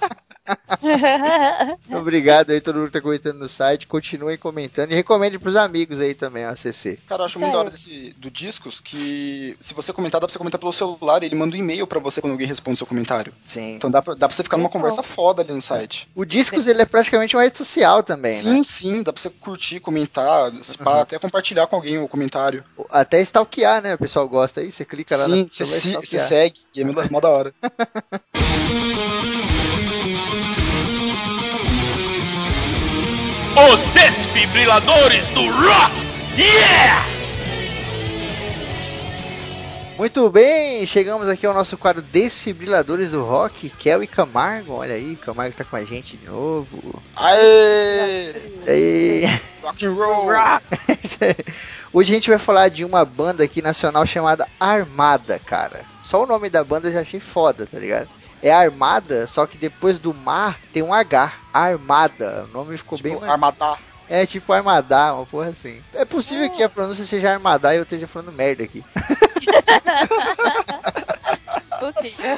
Obrigado 1.90 2.52
aí 2.52 2.60
todo 2.62 2.76
mundo 2.76 2.88
que 2.88 2.94
tá 2.94 3.02
comentando 3.02 3.40
no 3.40 3.50
site. 3.50 3.88
Continuem 3.88 4.38
comentando 4.38 4.92
e 4.92 4.96
recomende 4.96 5.40
pros 5.40 5.56
amigos 5.56 6.00
aí 6.00 6.14
também, 6.14 6.44
a 6.44 6.50
ACC. 6.52 7.00
Cara, 7.08 7.22
eu 7.22 7.26
acho 7.26 7.40
muito 7.40 7.54
da 7.54 7.60
hora 7.60 7.70
desse, 7.70 8.14
do 8.18 8.30
Discos 8.30 8.80
que 8.80 9.58
se 9.62 9.74
você 9.74 9.94
comentar, 9.94 10.20
dá 10.20 10.28
pra 10.28 10.34
você 10.34 10.38
comentar 10.38 10.60
pelo 10.60 10.74
celular 10.74 11.24
e 11.24 11.28
ele 11.28 11.36
manda 11.36 11.56
um 11.56 11.60
e-mail 11.60 11.88
pra 11.88 12.00
você 12.00 12.20
quando 12.22 12.32
alguém 12.34 12.48
responde 12.48 12.78
seu 12.78 12.88
comentário. 12.88 13.34
Sim. 13.46 13.76
Então 13.76 13.90
dá 13.90 14.02
pra, 14.02 14.14
dá 14.16 14.28
pra 14.28 14.36
você 14.36 14.44
ficar 14.44 14.58
numa 14.58 14.70
conversa 14.70 15.02
foda 15.04 15.42
ali 15.42 15.54
no 15.54 15.62
site. 15.62 16.10
O 16.16 16.26
Discos 16.26 16.68
ele 16.68 16.82
é 16.82 16.86
praticamente 16.86 17.36
uma 17.36 17.44
rede 17.44 17.58
social 17.58 18.04
também, 18.04 18.42
sim, 18.42 18.58
né? 18.58 18.62
sim, 18.64 19.04
dá 19.04 19.14
pra 19.14 19.22
você 19.22 19.30
curtir, 19.30 19.80
comentar, 19.80 20.52
se 20.64 20.78
pá, 20.78 21.02
até 21.02 21.18
compartilhar 21.20 21.68
com 21.68 21.76
alguém 21.76 21.98
o 21.98 22.08
comentário. 22.08 22.64
Até 22.90 23.22
stalkear, 23.22 23.82
né? 23.82 23.96
O 23.96 23.98
pessoal 23.98 24.28
gosta 24.28 24.62
aí, 24.62 24.72
você 24.72 24.84
clica 24.86 25.16
lá 25.16 25.26
sim, 25.26 25.44
na 25.44 25.48
você 25.48 25.66
se- 25.66 25.94
você 25.94 26.20
segue, 26.20 26.60
é 26.76 26.84
mó 26.84 26.94
mó 27.10 27.20
da 27.20 27.30
hora. 27.30 27.54
Os 33.56 33.80
desfibriladores 33.94 35.24
do 35.28 35.46
rock! 35.46 35.94
Yeah! 36.36 37.06
Muito 39.96 40.28
bem, 40.32 40.88
chegamos 40.88 41.30
aqui 41.30 41.46
ao 41.46 41.54
nosso 41.54 41.78
quadro 41.78 42.02
Desfibriladores 42.02 43.12
do 43.12 43.24
Rock, 43.24 43.70
Kel 43.70 44.02
e 44.02 44.08
Camargo. 44.08 44.74
Olha 44.74 44.96
aí, 44.96 45.16
Camargo 45.18 45.56
tá 45.56 45.64
com 45.64 45.76
a 45.76 45.86
gente 45.86 46.18
de 46.18 46.26
novo. 46.26 47.00
Aê! 47.16 48.34
E... 48.68 49.24
Rock 49.62 49.86
and 49.86 49.94
roll! 49.94 50.30
Hoje 51.94 52.12
a 52.12 52.16
gente 52.16 52.32
vai 52.32 52.40
falar 52.40 52.70
de 52.70 52.84
uma 52.84 53.06
banda 53.06 53.44
aqui 53.44 53.62
nacional 53.62 54.04
chamada 54.08 54.48
Armada, 54.60 55.38
cara. 55.38 55.86
Só 56.04 56.24
o 56.24 56.28
nome 56.28 56.50
da 56.50 56.64
banda 56.64 56.88
eu 56.88 56.94
já 56.94 57.02
achei 57.02 57.20
foda, 57.20 57.68
tá 57.68 57.78
ligado? 57.78 58.10
É 58.44 58.52
Armada, 58.52 59.26
só 59.26 59.48
que 59.48 59.58
depois 59.58 59.98
do 59.98 60.14
mar 60.14 60.60
tem 60.74 60.84
um 60.84 60.94
H. 60.94 61.32
Armada. 61.54 62.46
O 62.50 62.54
nome 62.54 62.78
ficou 62.78 63.00
bem. 63.00 63.14
Tipo, 63.14 63.24
Armadá. 63.24 63.78
É 64.10 64.26
tipo 64.26 64.52
Armadá, 64.52 65.14
uma 65.16 65.26
porra 65.26 65.48
assim. 65.48 65.82
É 65.94 66.04
possível 66.04 66.50
que 66.50 66.62
a 66.62 66.68
pronúncia 66.68 67.06
seja 67.06 67.32
Armadá 67.32 67.74
e 67.74 67.78
eu 67.78 67.84
esteja 67.84 68.06
falando 68.06 68.34
merda 68.34 68.66
aqui. 68.66 68.84
Possível. 71.80 72.38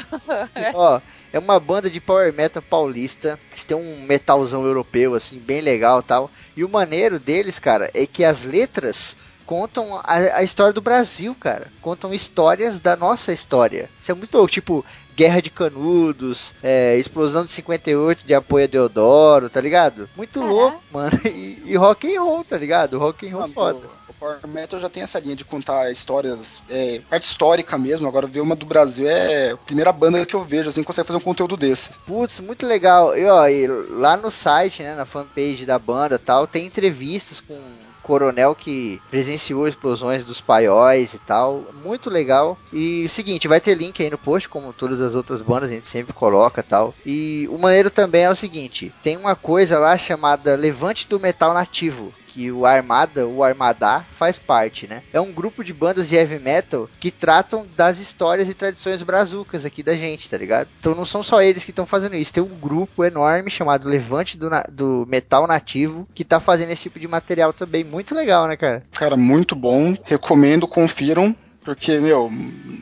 Ó, 0.73 1.01
é 1.33 1.39
uma 1.39 1.59
banda 1.59 1.89
de 1.89 1.99
power 1.99 2.31
metal 2.33 2.61
paulista. 2.61 3.39
Eles 3.51 3.65
têm 3.65 3.75
um 3.75 4.01
metalzão 4.01 4.63
europeu, 4.63 5.15
assim, 5.15 5.37
bem 5.39 5.61
legal 5.61 5.99
e 5.99 6.03
tal. 6.03 6.31
E 6.55 6.63
o 6.63 6.69
maneiro 6.69 7.19
deles, 7.19 7.59
cara, 7.59 7.89
é 7.93 8.05
que 8.05 8.23
as 8.23 8.43
letras 8.43 9.17
contam 9.45 9.99
a, 10.03 10.15
a 10.15 10.43
história 10.43 10.73
do 10.73 10.81
Brasil, 10.81 11.36
cara. 11.39 11.67
Contam 11.81 12.13
histórias 12.13 12.79
da 12.79 12.95
nossa 12.95 13.31
história. 13.31 13.89
Isso 14.01 14.12
é 14.12 14.15
muito 14.15 14.36
louco. 14.36 14.51
Tipo, 14.51 14.86
Guerra 15.15 15.41
de 15.41 15.49
Canudos, 15.49 16.53
é, 16.62 16.97
Explosão 16.97 17.45
de 17.45 17.51
58 17.51 18.25
de 18.25 18.34
apoio 18.34 18.65
a 18.65 18.67
Deodoro, 18.67 19.49
tá 19.49 19.62
ligado? 19.62 20.10
Muito 20.15 20.39
Caraca. 20.39 20.53
louco, 20.53 20.81
mano. 20.91 21.19
E, 21.25 21.62
e 21.65 21.75
rock 21.75 22.15
and 22.15 22.21
roll, 22.21 22.43
tá 22.43 22.58
ligado? 22.58 22.99
Rock 22.99 23.27
and 23.27 23.36
roll 23.36 23.47
foda. 23.47 23.88
O, 24.08 24.12
o 24.12 24.13
Power 24.13 24.39
Metal 24.47 24.79
já 24.79 24.89
tem 24.89 25.03
essa 25.03 25.19
linha 25.19 25.36
de 25.36 25.45
contar 25.45 25.91
histórias, 25.91 26.39
é, 26.69 27.01
parte 27.10 27.23
histórica 27.23 27.77
mesmo. 27.77 28.08
Agora 28.08 28.27
ver 28.27 28.41
uma 28.41 28.55
do 28.55 28.65
Brasil 28.65 29.08
é 29.08 29.51
a 29.51 29.58
primeira 29.58 29.91
banda 29.91 30.25
que 30.25 30.36
eu 30.36 30.43
vejo, 30.43 30.69
assim, 30.69 30.84
consegue 30.84 31.08
fazer 31.08 31.17
um 31.17 31.21
conteúdo 31.21 31.55
desse. 31.55 31.89
Putz, 32.05 32.39
muito 32.39 32.65
legal. 32.65 33.17
E, 33.17 33.25
ó, 33.25 33.47
e 33.47 33.67
lá 33.67 34.17
no 34.17 34.29
site, 34.29 34.84
né, 34.84 34.95
na 34.95 35.05
fanpage 35.05 35.65
da 35.65 35.79
banda 35.79 36.15
e 36.15 36.19
tal, 36.19 36.45
tem 36.45 36.65
entrevistas 36.65 37.39
com 37.39 37.58
coronel 38.05 38.53
que 38.53 39.01
presenciou 39.09 39.67
explosões 39.67 40.23
dos 40.23 40.39
paióis 40.39 41.15
e 41.15 41.19
tal. 41.19 41.63
Muito 41.83 42.07
legal. 42.07 42.55
E 42.71 43.03
o 43.03 43.09
seguinte, 43.09 43.47
vai 43.47 43.59
ter 43.59 43.73
link 43.75 44.01
aí 44.01 44.11
no 44.11 44.17
post, 44.17 44.47
como 44.47 44.71
todas 44.71 45.01
as 45.01 45.15
outras 45.15 45.41
bandas, 45.41 45.69
a 45.69 45.73
gente 45.73 45.87
sempre 45.87 46.13
coloca 46.13 46.61
tal. 46.61 46.93
E 47.03 47.47
o 47.51 47.57
maneiro 47.57 47.89
também 47.89 48.23
é 48.23 48.29
o 48.29 48.35
seguinte, 48.35 48.93
tem 49.01 49.17
uma 49.17 49.35
coisa 49.35 49.79
lá 49.79 49.97
chamada 49.97 50.55
Levante 50.55 51.07
do 51.07 51.19
Metal 51.19 51.53
Nativo. 51.53 52.13
Que 52.36 52.52
o 52.52 52.65
Armada, 52.65 53.26
o 53.26 53.41
Armadá, 53.41 54.04
faz 54.17 54.38
parte, 54.38 54.88
né? 54.88 55.04
É 55.13 55.21
um 55.21 55.32
grupo 55.32 55.63
de 55.63 55.74
bandas 55.74 56.10
de 56.10 56.17
heavy 56.17 56.38
metal 56.38 56.89
que 57.00 57.10
tratam 57.10 57.65
das 57.78 57.98
histórias 57.98 58.50
e 58.50 58.54
tradições 58.54 59.02
brazucas 59.02 59.63
aqui 59.63 59.82
da 59.82 59.95
gente, 59.95 60.30
tá 60.30 60.38
ligado? 60.38 60.67
Então 60.78 60.93
não 60.93 61.06
são 61.06 61.24
só 61.24 61.41
eles 61.41 61.63
que 61.63 61.71
estão 61.71 61.86
fazendo 61.86 62.17
isso. 62.17 62.34
Tem 62.34 62.43
um 62.43 62.60
grupo 62.60 63.06
enorme 63.06 63.50
chamado 63.50 63.88
Levante 63.88 64.38
do, 64.38 64.50
do 64.69 65.06
Metal 65.08 65.48
Nativo 65.48 66.06
que 66.13 66.26
tá 66.26 66.41
fazendo 66.41 66.71
esse 66.71 66.84
tipo 66.84 67.00
de 67.00 67.08
material 67.08 67.54
também. 67.54 67.86
Muito 67.86 68.13
legal, 68.13 68.48
né, 68.48 68.58
cara? 68.58 68.84
Cara, 68.91 69.15
muito 69.15 69.56
bom. 69.56 69.95
Recomendo, 70.04 70.67
confiram. 70.67 71.34
Porque, 71.65 71.99
meu, 71.99 72.32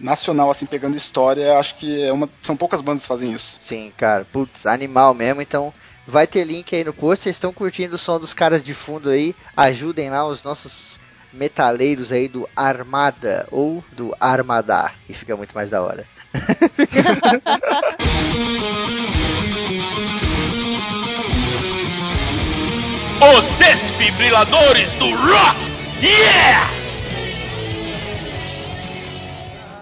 nacional, 0.02 0.52
assim, 0.52 0.66
pegando 0.66 0.98
história, 0.98 1.58
acho 1.58 1.76
que 1.76 2.04
é 2.04 2.12
uma. 2.12 2.30
São 2.44 2.58
poucas 2.58 2.82
bandas 2.82 3.04
que 3.04 3.08
fazem 3.08 3.32
isso. 3.32 3.56
Sim, 3.62 3.94
cara. 3.96 4.28
Putz, 4.30 4.66
animal 4.66 5.14
mesmo. 5.14 5.42
Então 5.42 5.74
vai 6.06 6.28
ter 6.28 6.44
link 6.44 6.76
aí 6.76 6.84
no 6.84 6.92
post. 6.94 7.24
Vocês 7.24 7.38
estão 7.38 7.54
curtindo 7.54 7.96
o 7.96 7.98
som 7.98 8.20
dos 8.20 8.34
caras 8.34 8.62
de 8.62 8.74
fundo 8.74 9.10
aí? 9.10 9.34
Ajudem 9.56 10.10
lá 10.10 10.28
os 10.28 10.44
nossos 10.44 11.00
metaleiros 11.32 12.12
aí 12.12 12.28
do 12.28 12.48
Armada 12.54 13.48
ou 13.50 13.82
do 13.94 14.14
Armadá, 14.20 14.92
que 15.08 15.14
fica 15.14 15.38
muito 15.38 15.56
mais 15.56 15.70
da 15.70 15.82
hora. 15.82 16.06
Os 23.24 23.44
desfibriladores 23.58 24.92
do 25.00 25.10
rock! 25.16 25.58
Yeah! 26.02 26.83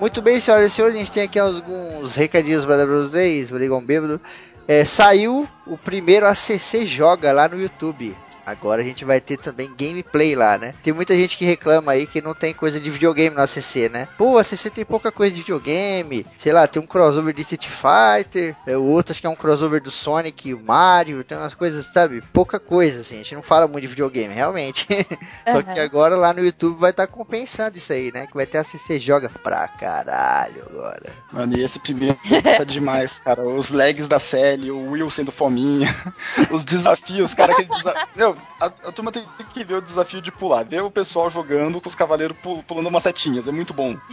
Muito 0.02 0.20
bem, 0.20 0.42
senhoras 0.42 0.66
e 0.66 0.70
senhores, 0.72 0.96
a 0.96 0.98
gente 0.98 1.12
tem 1.12 1.22
aqui 1.22 1.38
alguns 1.38 2.16
recadinhos 2.16 2.66
para 2.66 2.88
vocês, 2.88 3.52
Brigão 3.52 3.86
Bêbado. 3.86 4.20
É, 4.68 4.84
saiu 4.84 5.48
o 5.68 5.78
primeiro 5.78 6.26
ACC 6.26 6.88
Joga 6.88 7.32
lá 7.32 7.48
no 7.48 7.62
YouTube. 7.62 8.18
Agora 8.45 8.82
a 8.82 8.84
gente 8.84 9.06
vai 9.06 9.21
ter 9.21 9.38
também 9.38 9.71
gameplay 9.77 10.36
lá, 10.36 10.58
né? 10.58 10.73
Tem 10.84 10.93
muita 10.93 11.15
gente 11.15 11.38
que 11.38 11.45
reclama 11.45 11.91
aí 11.91 12.08
que 12.08 12.21
não 12.21 12.34
tem 12.34 12.54
coisa 12.54 12.80
de 12.80 12.89
videogame 12.89 13.36
no 13.36 13.41
ACC, 13.41 13.89
né? 13.89 14.08
Pô, 14.17 14.38
ACC 14.38 14.69
tem 14.69 14.86
pouca 14.86 15.12
coisa 15.12 15.34
de 15.34 15.41
videogame. 15.41 16.25
Sei 16.38 16.51
lá, 16.51 16.67
tem 16.67 16.82
um 16.82 16.88
crossover 16.88 17.34
de 17.34 17.41
Street 17.41 17.67
Fighter. 17.67 18.56
É, 18.65 18.75
o 18.77 18.84
outro 18.84 19.12
acho 19.12 19.21
que 19.21 19.27
é 19.27 19.30
um 19.30 19.36
crossover 19.36 19.82
do 19.82 19.91
Sonic 19.91 20.49
e 20.49 20.54
o 20.54 20.60
Mario. 20.60 21.23
Tem 21.23 21.38
umas 21.38 21.54
coisas, 21.54 21.86
sabe? 21.86 22.21
Pouca 22.34 22.60
coisa, 22.60 23.01
assim. 23.01 23.15
A 23.15 23.17
gente 23.19 23.36
não 23.36 23.43
fala 23.43 23.67
muito 23.67 23.84
de 23.84 23.88
videogame, 23.88 24.34
realmente. 24.34 24.88
Só 25.49 25.62
que 25.62 25.80
agora 25.80 26.15
lá 26.15 26.34
no 26.34 26.43
YouTube 26.43 26.80
vai 26.80 26.91
estar 26.91 27.08
compensando 27.08 27.77
isso 27.77 27.93
aí, 27.93 28.12
né? 28.12 28.27
Que 28.27 28.34
vai 28.34 28.45
ter 28.45 28.58
ACC 28.58 28.99
Joga 28.99 29.30
pra 29.30 29.67
caralho 29.67 30.63
agora. 30.69 31.13
Mano, 31.32 31.58
e 31.58 31.63
esse 31.63 31.80
primeiro 31.80 32.17
tá 32.58 32.63
demais, 32.63 33.19
cara. 33.19 33.41
Os 33.43 33.69
legs 33.69 34.08
da 34.08 34.19
série, 34.19 34.71
o 34.71 34.91
Will 34.91 35.10
sendo 35.10 35.32
fominha, 35.32 35.95
os 36.51 36.63
desafios, 36.63 37.34
cara, 37.34 37.54
aquele 37.54 37.69
desafio. 37.69 38.31
Meu, 38.34 38.38
a, 38.60 38.65
a 38.65 38.91
turma 38.91 39.12
tem 39.12 39.26
que 39.54 39.63
ver 39.63 39.76
o 39.76 39.82
desafio 39.82 40.22
de 40.22 40.32
pular. 40.32 40.63
Ver 40.63 40.82
o 40.84 40.91
pessoal 40.91 41.30
jogando 41.30 41.80
com 41.82 41.89
os 41.89 41.96
cavaleiros 41.96 42.38
pul- 42.41 42.63
pulando 42.63 42.88
umas 42.88 43.04
setinhas. 43.04 43.48
É 43.48 43.52
muito 43.52 43.74
bom. 43.74 43.96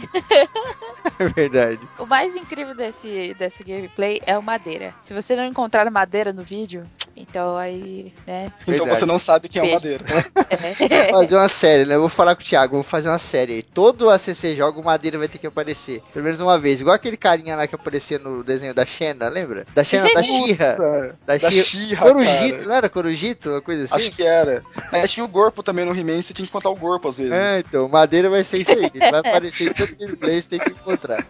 É 1.17 1.27
verdade. 1.27 1.79
O 1.97 2.05
mais 2.05 2.35
incrível 2.35 2.73
desse, 2.75 3.33
desse 3.37 3.63
gameplay 3.63 4.21
é 4.25 4.37
o 4.37 4.43
madeira. 4.43 4.93
Se 5.01 5.13
você 5.13 5.35
não 5.35 5.45
encontrar 5.45 5.89
madeira 5.91 6.31
no 6.31 6.43
vídeo, 6.43 6.85
Então 7.15 7.57
aí, 7.57 8.13
né? 8.25 8.51
Então 8.61 8.73
Verdade. 8.85 8.99
você 8.99 9.05
não 9.05 9.19
sabe 9.19 9.49
quem 9.49 9.61
é 9.61 9.65
o. 9.65 9.73
Madeira. 9.73 9.99
É. 10.79 11.11
fazer 11.11 11.35
uma 11.35 11.47
série, 11.49 11.85
né? 11.85 11.95
Eu 11.95 11.99
vou 12.01 12.09
falar 12.09 12.35
com 12.35 12.41
o 12.41 12.45
Thiago, 12.45 12.75
vou 12.75 12.83
fazer 12.83 13.09
uma 13.09 13.19
série 13.19 13.53
aí. 13.55 13.63
Todo 13.63 14.09
ACC 14.09 14.55
joga, 14.55 14.79
o 14.79 14.83
Madeira 14.83 15.17
vai 15.17 15.27
ter 15.27 15.37
que 15.37 15.47
aparecer. 15.47 16.01
Pelo 16.13 16.23
menos 16.25 16.39
uma 16.39 16.57
vez. 16.57 16.79
Igual 16.81 16.95
aquele 16.95 17.17
carinha 17.17 17.55
lá 17.55 17.67
que 17.67 17.75
aparecia 17.75 18.17
no 18.17 18.43
desenho 18.43 18.73
da 18.73 18.85
Xena, 18.85 19.27
lembra? 19.29 19.65
Da 19.75 19.83
Xena, 19.83 20.09
da 20.13 20.23
Xirra. 20.23 20.77
Da 21.25 21.39
Xirra. 21.39 22.07
Corujito, 22.07 22.55
cara. 22.57 22.67
não 22.67 22.75
era 22.75 22.89
Corujito? 22.89 23.49
Uma 23.51 23.61
coisa 23.61 23.83
assim? 23.83 24.08
Que 24.11 24.23
era. 24.23 24.63
Mas 24.91 25.11
tinha 25.11 25.23
o 25.23 25.27
Gorpo 25.27 25.63
também 25.63 25.85
no 25.85 25.95
He-Man, 25.95 26.21
você 26.21 26.33
tinha 26.33 26.45
que 26.45 26.51
contar 26.51 26.69
o 26.69 26.75
Gorpo 26.75 27.09
às 27.09 27.17
vezes. 27.17 27.31
É, 27.31 27.59
então, 27.59 27.87
Madeira 27.87 28.29
vai 28.29 28.43
ser 28.43 28.59
isso 28.59 28.71
aí. 28.71 28.91
Ele 28.93 29.11
vai 29.11 29.19
aparecer 29.19 29.69
em 29.69 29.73
todo 29.73 29.95
gameplay, 29.95 30.41
você 30.41 30.49
tem 30.49 30.59
que 30.59 30.71
encontrar. 30.71 31.25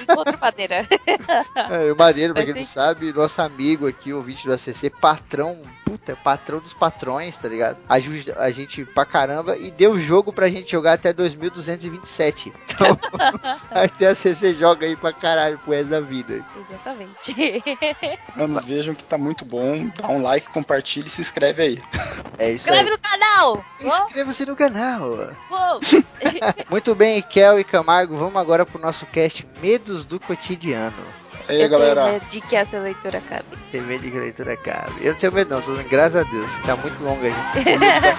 Encontro 0.00 0.38
madeira. 0.40 0.86
É, 1.70 1.92
o 1.92 1.96
Madeira, 1.96 2.34
pra 2.34 2.44
quem 2.44 2.54
não 2.54 2.64
sabe, 2.64 3.12
nosso 3.12 3.40
amigo 3.40 3.86
aqui, 3.86 4.12
ouvinte 4.12 4.46
do 4.46 4.52
ACC, 4.52 4.90
patrão, 4.90 5.58
puta, 5.84 6.12
é 6.12 6.14
patrão 6.14 6.58
dos 6.60 6.72
patrões, 6.72 7.36
tá 7.38 7.48
ligado? 7.48 7.78
Ajuda 7.88 8.36
a 8.38 8.50
gente 8.50 8.84
pra 8.84 9.04
caramba 9.04 9.56
e 9.56 9.70
deu 9.70 9.98
jogo 9.98 10.32
pra 10.32 10.48
gente 10.48 10.70
jogar 10.72 10.94
até 10.94 11.12
2227. 11.12 12.52
Então, 12.74 12.98
vai 13.70 13.88
ter 13.88 14.06
ACC 14.06 14.54
joga 14.54 14.86
aí 14.86 14.96
pra 14.96 15.12
caralho 15.12 15.58
pro 15.58 15.72
resto 15.72 15.90
da 15.90 16.00
vida. 16.00 16.44
Exatamente. 16.68 17.62
Mano, 18.36 18.60
vejam 18.62 18.94
que 18.94 19.04
tá 19.04 19.16
muito 19.16 19.44
bom. 19.44 19.88
Dá 19.96 20.08
um 20.08 20.22
like, 20.22 20.48
compartilha 20.50 21.06
e 21.06 21.10
se 21.10 21.20
inscreve 21.20 21.62
aí. 21.62 21.82
É 22.38 22.50
isso 22.50 22.68
Inscreve 22.68 22.90
aí. 22.90 22.96
no 22.96 22.98
canal! 22.98 23.64
Inscreva-se 23.80 24.46
no 24.46 24.56
canal. 24.56 25.08
Uou! 25.50 25.80
Muito 26.70 26.94
bem, 26.94 27.22
Kel 27.22 27.58
e 27.60 27.64
Camargo, 27.64 28.16
vamos 28.16 28.36
agora 28.36 28.66
pro 28.66 28.80
nosso 28.80 29.06
cast 29.06 29.46
Medos 29.62 30.04
do 30.04 30.18
Cotidiano. 30.18 30.94
E 31.48 31.52
aí, 31.52 31.62
Eu 31.62 31.68
tenho 31.68 31.80
galera. 31.80 32.12
medo 32.12 32.24
de 32.26 32.40
que 32.40 32.56
essa 32.56 32.78
leitura 32.78 33.18
acabe. 33.18 33.44
Tem 33.70 33.80
medo 33.82 34.02
de 34.02 34.10
que 34.10 34.16
a 34.16 34.20
leitura 34.20 34.52
acabe. 34.54 34.94
Eu 35.00 35.12
não 35.12 35.18
tenho 35.18 35.32
medo 35.32 35.54
não, 35.54 35.62
tô 35.62 35.74
graças 35.88 36.26
a 36.26 36.30
Deus, 36.30 36.50
tá 36.60 36.74
muito 36.76 37.02
longa 37.04 37.26
aí. 37.26 37.34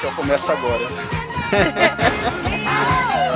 O 0.08 0.16
começa 0.16 0.54
agora. 0.54 0.86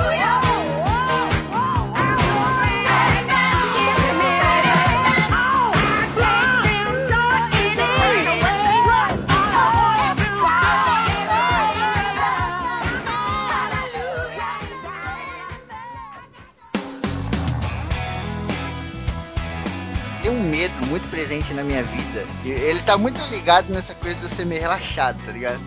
medo 20.60 20.86
muito 20.88 21.08
presente 21.08 21.54
na 21.54 21.62
minha 21.62 21.82
vida. 21.82 22.26
E 22.44 22.50
Ele 22.50 22.82
tá 22.82 22.98
muito 22.98 23.18
ligado 23.30 23.72
nessa 23.72 23.94
coisa 23.94 24.18
de 24.18 24.24
eu 24.24 24.28
ser 24.28 24.44
meio 24.44 24.60
relaxado, 24.60 25.18
tá 25.24 25.32
ligado? 25.32 25.58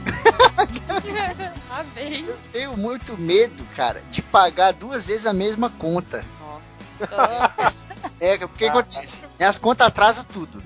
Vem. 1.96 2.26
Eu 2.26 2.38
tenho 2.52 2.78
muito 2.78 3.18
medo, 3.18 3.66
cara, 3.76 4.04
de 4.12 4.22
pagar 4.22 4.72
duas 4.74 5.08
vezes 5.08 5.26
a 5.26 5.34
mesma 5.34 5.72
conta. 5.72 6.24
Nossa. 6.40 7.74
É, 8.20 8.38
porque 8.38 8.46
o 8.46 8.50
que 8.50 8.66
acontece? 8.66 9.26
Minhas 9.40 9.58
contas 9.58 9.88
atrasam 9.88 10.24
tudo. 10.26 10.62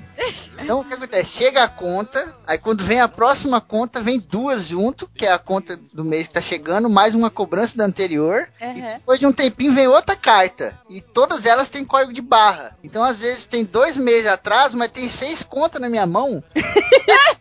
Então 0.59 0.79
o 0.79 0.83
que 0.85 0.93
acontece? 0.95 1.37
Chega 1.37 1.63
a 1.63 1.67
conta, 1.69 2.35
aí 2.45 2.57
quando 2.57 2.83
vem 2.83 2.99
a 2.99 3.07
próxima 3.07 3.61
conta, 3.61 4.01
vem 4.01 4.19
duas 4.19 4.65
junto, 4.67 5.07
que 5.15 5.25
é 5.25 5.31
a 5.31 5.37
conta 5.39 5.77
do 5.93 6.03
mês 6.03 6.27
que 6.27 6.33
tá 6.33 6.41
chegando, 6.41 6.89
mais 6.89 7.13
uma 7.13 7.29
cobrança 7.29 7.77
da 7.77 7.85
anterior. 7.85 8.47
E 8.59 8.65
Uhum. 8.65 8.73
depois 8.87 9.19
de 9.19 9.25
um 9.27 9.31
tempinho 9.31 9.73
vem 9.73 9.87
outra 9.87 10.15
carta. 10.15 10.77
E 10.89 10.99
todas 11.01 11.45
elas 11.45 11.69
têm 11.69 11.85
código 11.85 12.11
de 12.13 12.21
barra. 12.21 12.75
Então, 12.83 13.03
às 13.03 13.19
vezes, 13.21 13.45
tem 13.45 13.63
dois 13.63 13.95
meses 13.97 14.27
atrás, 14.27 14.73
mas 14.73 14.89
tem 14.89 15.07
seis 15.07 15.43
contas 15.43 15.79
na 15.79 15.89
minha 15.89 16.05
mão. 16.07 16.43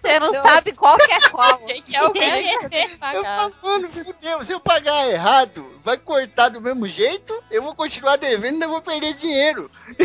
Você 0.00 0.18
não 0.18 0.32
Nossa. 0.32 0.42
sabe 0.42 0.72
qual 0.72 0.96
que 0.98 1.12
é 1.12 1.20
qual. 1.28 1.58
Quem 1.66 1.82
que 1.82 1.94
é 1.96 2.10
quem 2.10 2.58
que 2.58 2.68
tem 2.68 2.86
que 2.88 2.94
Eu 2.94 2.98
pagar? 2.98 3.36
falo, 3.38 3.54
mano, 3.62 3.88
fudeu, 3.92 4.44
se 4.44 4.52
eu 4.52 4.58
pagar 4.60 5.08
errado, 5.10 5.64
vai 5.84 5.96
cortar 5.98 6.48
do 6.48 6.60
mesmo 6.60 6.86
jeito, 6.86 7.32
eu 7.50 7.62
vou 7.62 7.74
continuar 7.74 8.16
devendo 8.16 8.52
e 8.52 8.54
ainda 8.54 8.68
vou 8.68 8.80
perder 8.82 9.14
dinheiro. 9.14 9.70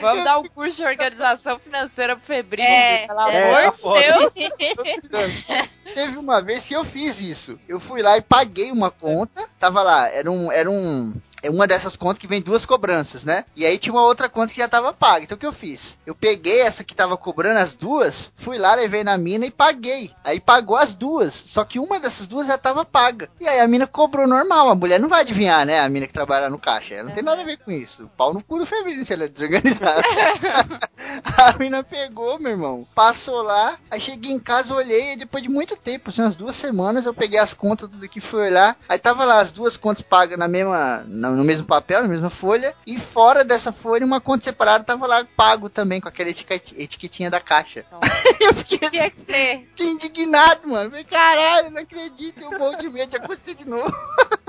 Vamos 0.00 0.24
dar 0.24 0.38
um 0.38 0.44
curso 0.44 0.76
de 0.78 0.84
organização 0.84 1.58
financeira 1.58 2.16
pro 2.16 2.24
Febril, 2.24 2.64
É, 2.64 3.06
pelo 3.06 3.20
é. 3.20 3.66
amor 3.66 3.96
É, 3.98 4.30
de. 4.30 5.08
Deus. 5.08 5.44
Teve 5.94 6.16
uma 6.16 6.40
vez 6.40 6.64
que 6.64 6.74
eu 6.74 6.84
fiz 6.84 7.20
isso. 7.20 7.58
Eu 7.68 7.78
fui 7.78 8.02
lá 8.02 8.16
e 8.16 8.22
paguei 8.22 8.70
uma 8.70 8.90
conta. 8.90 9.48
Tava 9.58 9.82
lá, 9.82 10.08
era 10.08 10.30
um. 10.30 10.50
Era 10.50 10.70
um 10.70 11.12
é 11.42 11.50
uma 11.50 11.66
dessas 11.66 11.96
contas 11.96 12.18
que 12.18 12.26
vem 12.26 12.40
duas 12.40 12.64
cobranças, 12.64 13.24
né? 13.24 13.44
E 13.56 13.66
aí 13.66 13.76
tinha 13.76 13.92
uma 13.92 14.04
outra 14.04 14.28
conta 14.28 14.52
que 14.52 14.60
já 14.60 14.68
tava 14.68 14.92
paga. 14.92 15.24
Então 15.24 15.36
o 15.36 15.38
que 15.38 15.46
eu 15.46 15.52
fiz? 15.52 15.98
Eu 16.06 16.14
peguei 16.14 16.60
essa 16.60 16.84
que 16.84 16.94
tava 16.94 17.16
cobrando 17.16 17.58
as 17.58 17.74
duas, 17.74 18.32
fui 18.36 18.58
lá, 18.58 18.74
levei 18.74 19.02
na 19.02 19.18
mina 19.18 19.46
e 19.46 19.50
paguei. 19.50 20.12
Aí 20.22 20.40
pagou 20.40 20.76
as 20.76 20.94
duas. 20.94 21.34
Só 21.34 21.64
que 21.64 21.78
uma 21.78 21.98
dessas 21.98 22.26
duas 22.26 22.46
já 22.46 22.56
tava 22.56 22.84
paga. 22.84 23.28
E 23.40 23.48
aí 23.48 23.60
a 23.60 23.66
mina 23.66 23.86
cobrou 23.86 24.26
normal. 24.26 24.70
A 24.70 24.74
mulher 24.74 25.00
não 25.00 25.08
vai 25.08 25.22
adivinhar, 25.22 25.66
né? 25.66 25.80
A 25.80 25.88
mina 25.88 26.06
que 26.06 26.12
trabalha 26.12 26.48
no 26.48 26.58
caixa. 26.58 26.94
Ela 26.94 27.08
não 27.08 27.12
tem 27.12 27.24
nada 27.24 27.42
a 27.42 27.44
ver 27.44 27.58
com 27.58 27.70
isso. 27.70 28.08
Pau 28.16 28.32
no 28.32 28.42
cu 28.42 28.58
do 28.58 28.66
feminino 28.66 29.04
se 29.04 29.12
ela 29.12 29.24
é 29.24 29.28
desorganizada. 29.28 30.02
a 31.38 31.58
mina 31.58 31.82
pegou, 31.82 32.38
meu 32.38 32.52
irmão. 32.52 32.86
Passou 32.94 33.42
lá. 33.42 33.76
Aí 33.90 34.00
cheguei 34.00 34.30
em 34.30 34.38
casa, 34.38 34.74
olhei. 34.74 35.14
E 35.14 35.16
depois 35.16 35.42
de 35.42 35.48
muito 35.48 35.76
tempo, 35.76 36.10
assim, 36.10 36.22
umas 36.22 36.36
duas 36.36 36.54
semanas, 36.54 37.06
eu 37.06 37.14
peguei 37.14 37.38
as 37.38 37.52
contas, 37.52 37.88
tudo 37.88 38.04
aqui, 38.04 38.20
fui 38.20 38.42
olhar. 38.42 38.76
Aí 38.88 38.98
tava 38.98 39.24
lá 39.24 39.40
as 39.40 39.50
duas 39.50 39.76
contas 39.76 40.02
pagas 40.02 40.38
na 40.38 40.46
mesma, 40.46 41.04
no 41.36 41.44
mesmo 41.44 41.66
papel, 41.66 42.02
na 42.02 42.08
mesma 42.08 42.30
folha. 42.30 42.74
E 42.86 42.98
fora 42.98 43.44
dessa 43.44 43.72
folha, 43.72 44.04
uma 44.06 44.20
conta 44.20 44.44
separada 44.44 44.84
tava 44.84 45.06
lá 45.06 45.26
pago 45.36 45.68
também, 45.68 46.00
com 46.00 46.08
aquela 46.08 46.30
etiquet- 46.30 46.74
etiquetinha 46.76 47.30
da 47.30 47.40
caixa. 47.40 47.84
eu 48.40 48.54
fiquei, 48.54 48.78
Tinha 48.90 49.10
que 49.10 49.20
ser. 49.20 49.66
fiquei 49.68 49.88
indignado, 49.90 50.68
mano. 50.68 50.90
Falei, 50.90 51.04
caralho, 51.04 51.70
não 51.70 51.82
acredito. 51.82 52.40
Eu 52.42 52.58
morro 52.58 52.76
de 52.76 52.88
medo 52.90 53.10
de 53.10 53.16
acontecer 53.16 53.54
de 53.54 53.66
novo. 53.68 53.92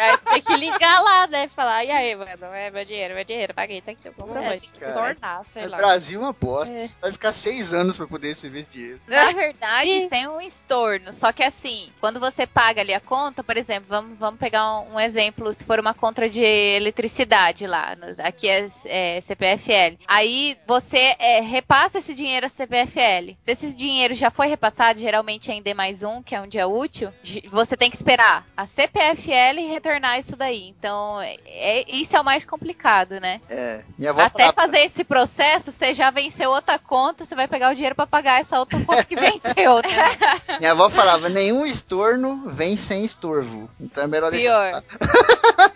Aí 0.00 0.16
você 0.18 0.24
tem 0.24 0.42
que 0.42 0.56
ligar 0.56 1.00
lá, 1.02 1.26
né? 1.26 1.48
Falar, 1.48 1.84
e 1.84 1.90
aí, 1.90 2.14
mano, 2.16 2.30
é 2.54 2.70
meu 2.70 2.84
dinheiro, 2.84 3.14
meu 3.14 3.24
dinheiro, 3.24 3.54
paguei, 3.54 3.80
tá 3.80 3.92
aqui, 3.92 4.00
eu 4.06 4.12
É, 4.12 4.14
comprovante. 4.14 4.60
tem 4.60 4.70
que 4.70 4.78
se 4.80 4.92
tornar, 4.92 5.44
sei 5.44 5.66
O 5.66 5.70
lá. 5.70 5.76
Brasil 5.76 6.20
é 6.20 6.24
uma 6.24 6.32
bosta. 6.32 6.74
É. 6.78 6.86
Vai 7.00 7.12
ficar 7.12 7.32
seis 7.32 7.72
anos 7.74 7.96
pra 7.96 8.06
poder 8.06 8.28
receber 8.28 8.60
esse 8.60 8.70
dinheiro. 8.70 9.00
Na 9.06 9.32
verdade, 9.32 9.88
Ih. 9.90 10.08
tem 10.08 10.28
um 10.28 10.40
estorno. 10.40 11.12
Só 11.12 11.32
que 11.32 11.42
assim, 11.42 11.90
quando 12.00 12.18
você 12.20 12.46
paga 12.46 12.80
ali 12.80 12.94
a 12.94 13.00
conta, 13.00 13.42
por 13.44 13.56
exemplo, 13.56 13.86
vamos, 13.88 14.18
vamos 14.18 14.40
pegar 14.40 14.80
um, 14.80 14.94
um 14.94 15.00
exemplo, 15.00 15.52
se 15.52 15.64
for 15.64 15.78
uma 15.78 15.94
conta 15.94 16.28
de 16.28 16.40
eletricidade 16.42 17.66
lá, 17.66 17.96
no- 17.96 18.14
aqui 18.24 18.48
é, 18.48 18.66
é 18.86 19.20
CPFL. 19.20 19.98
Aí 20.06 20.56
você 20.66 21.14
é, 21.18 21.40
repassa 21.40 21.98
esse 21.98 22.14
dinheiro 22.14 22.46
a 22.46 22.48
CPFL. 22.48 23.36
Se 23.42 23.52
esse 23.52 23.76
dinheiro 23.76 24.14
já 24.14 24.30
foi 24.30 24.46
repassado, 24.46 24.98
geralmente 25.00 25.50
é 25.50 25.54
em 25.54 25.62
D 25.62 25.74
mais 25.74 26.02
um, 26.02 26.22
que 26.22 26.34
é 26.34 26.40
um 26.40 26.48
dia 26.48 26.66
útil, 26.66 27.12
j- 27.22 27.42
você 27.50 27.76
tem 27.76 27.90
que 27.90 27.96
esperar 27.96 28.46
a 28.56 28.66
CPFL 28.66 28.93
retornar 29.00 30.18
isso 30.18 30.36
daí. 30.36 30.68
Então, 30.68 31.20
é, 31.20 31.36
é- 31.46 31.96
isso 31.96 32.16
é 32.16 32.20
o 32.20 32.24
mais 32.24 32.44
complicado, 32.44 33.20
né? 33.20 33.40
É. 33.48 33.82
Minha 33.98 34.10
avó 34.10 34.22
Até 34.22 34.44
falava, 34.44 34.54
fazer 34.54 34.78
esse 34.84 35.04
processo, 35.04 35.70
você 35.72 35.92
já 35.94 36.10
venceu 36.10 36.50
outra 36.50 36.78
conta, 36.78 37.24
você 37.24 37.34
vai 37.34 37.48
pegar 37.48 37.70
o 37.72 37.74
dinheiro 37.74 37.94
pra 37.94 38.06
pagar 38.06 38.40
essa 38.40 38.58
outra 38.58 38.78
conta 38.84 39.04
que 39.04 39.16
venceu, 39.16 39.76
né? 39.76 40.58
minha 40.58 40.72
avó 40.72 40.88
falava, 40.88 41.28
nenhum 41.28 41.64
estorno 41.66 42.48
vem 42.48 42.76
sem 42.76 43.04
estorvo. 43.04 43.68
Então 43.80 44.04
é 44.04 44.06
melhor 44.06 44.30
deixar. 44.30 44.82
Pior. 44.82 44.84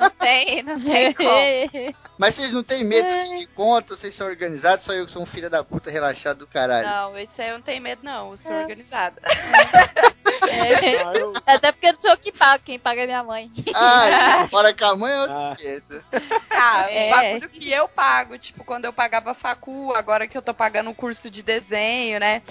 Não 0.01 0.11
tem, 0.11 0.63
não 0.63 0.81
tem 0.81 1.13
como. 1.15 1.95
Mas 2.17 2.35
vocês 2.35 2.53
não 2.53 2.63
têm 2.63 2.85
medo 2.85 3.09
assim, 3.09 3.37
de 3.39 3.47
conta, 3.47 3.97
vocês 3.97 4.15
são 4.15 4.27
organizados, 4.27 4.85
só 4.85 4.93
eu 4.93 5.07
que 5.07 5.13
sou 5.13 5.23
um 5.23 5.27
filho 5.27 5.49
da 5.49 5.63
puta 5.63 5.91
relaxado 5.91 6.39
do 6.39 6.47
caralho. 6.47 6.87
Não, 6.89 7.19
isso 7.19 7.41
aí 7.41 7.49
eu 7.49 7.55
não 7.55 7.63
tenho 7.63 7.83
medo, 7.83 8.01
não. 8.03 8.31
Eu 8.33 8.37
sou 8.37 8.53
organizada. 8.53 9.21
É. 10.49 11.03
Ah, 11.03 11.13
eu- 11.15 11.33
Até 11.47 11.73
porque 11.73 11.87
eu 11.87 11.93
não 11.93 11.99
sou 12.01 12.11
eu 12.11 12.19
que 12.19 12.33
pago, 12.33 12.63
quem 12.65 12.79
paga 12.79 13.03
é 13.03 13.07
minha 13.07 13.23
mãe. 13.25 13.51
Ah, 13.75 14.47
fora 14.51 14.75
com 14.75 14.85
a 14.85 14.97
mãe 14.97 15.13
é 15.13 15.21
outro 15.21 15.37
Ah. 15.37 15.53
esquerdo. 15.53 16.05
Ah, 16.51 16.87
É. 16.91 17.11
bagulho 17.11 17.49
que 17.49 17.71
eu 17.73 17.89
pago, 17.89 18.39
tipo, 18.39 18.65
quando 18.65 18.85
eu 18.85 18.93
pagava 18.93 19.35
facu, 19.35 19.93
agora 19.95 20.27
que 20.27 20.37
eu 20.37 20.43
tô 20.43 20.53
pagando 20.55 20.91
o 20.91 20.95
curso 20.95 21.31
de 21.31 21.43
desenho, 21.43 22.19
né? 22.21 22.43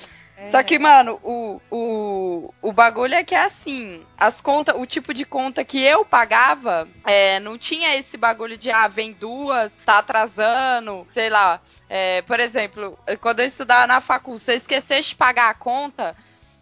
Só 0.46 0.62
que, 0.62 0.78
mano, 0.78 1.20
o, 1.24 1.60
o, 1.72 2.54
o 2.62 2.72
bagulho 2.72 3.16
é 3.16 3.24
que 3.24 3.34
é 3.34 3.44
assim, 3.44 4.06
as 4.16 4.40
contas, 4.40 4.76
o 4.78 4.86
tipo 4.86 5.12
de 5.12 5.26
conta 5.26 5.66
que 5.66 5.82
eu 5.84 6.06
pagava, 6.06 6.88
é, 7.04 7.40
não 7.40 7.58
tinha 7.58 7.96
esse 7.96 8.18
bagulho 8.18 8.56
de, 8.56 8.70
ah, 8.70 8.88
vem 8.88 9.14
duas, 9.14 9.76
tá 9.84 9.98
atrasando, 9.98 11.08
sei 11.12 11.28
lá. 11.32 11.60
É, 11.90 12.22
por 12.22 12.40
exemplo, 12.40 13.00
quando 13.20 13.40
eu 13.40 13.48
estudava 13.48 13.88
na 13.88 14.00
facul, 14.00 14.38
se 14.38 14.52
eu 14.52 14.56
esquecesse 14.56 15.10
de 15.10 15.16
pagar 15.16 15.50
a 15.50 15.54
conta, 15.56 16.16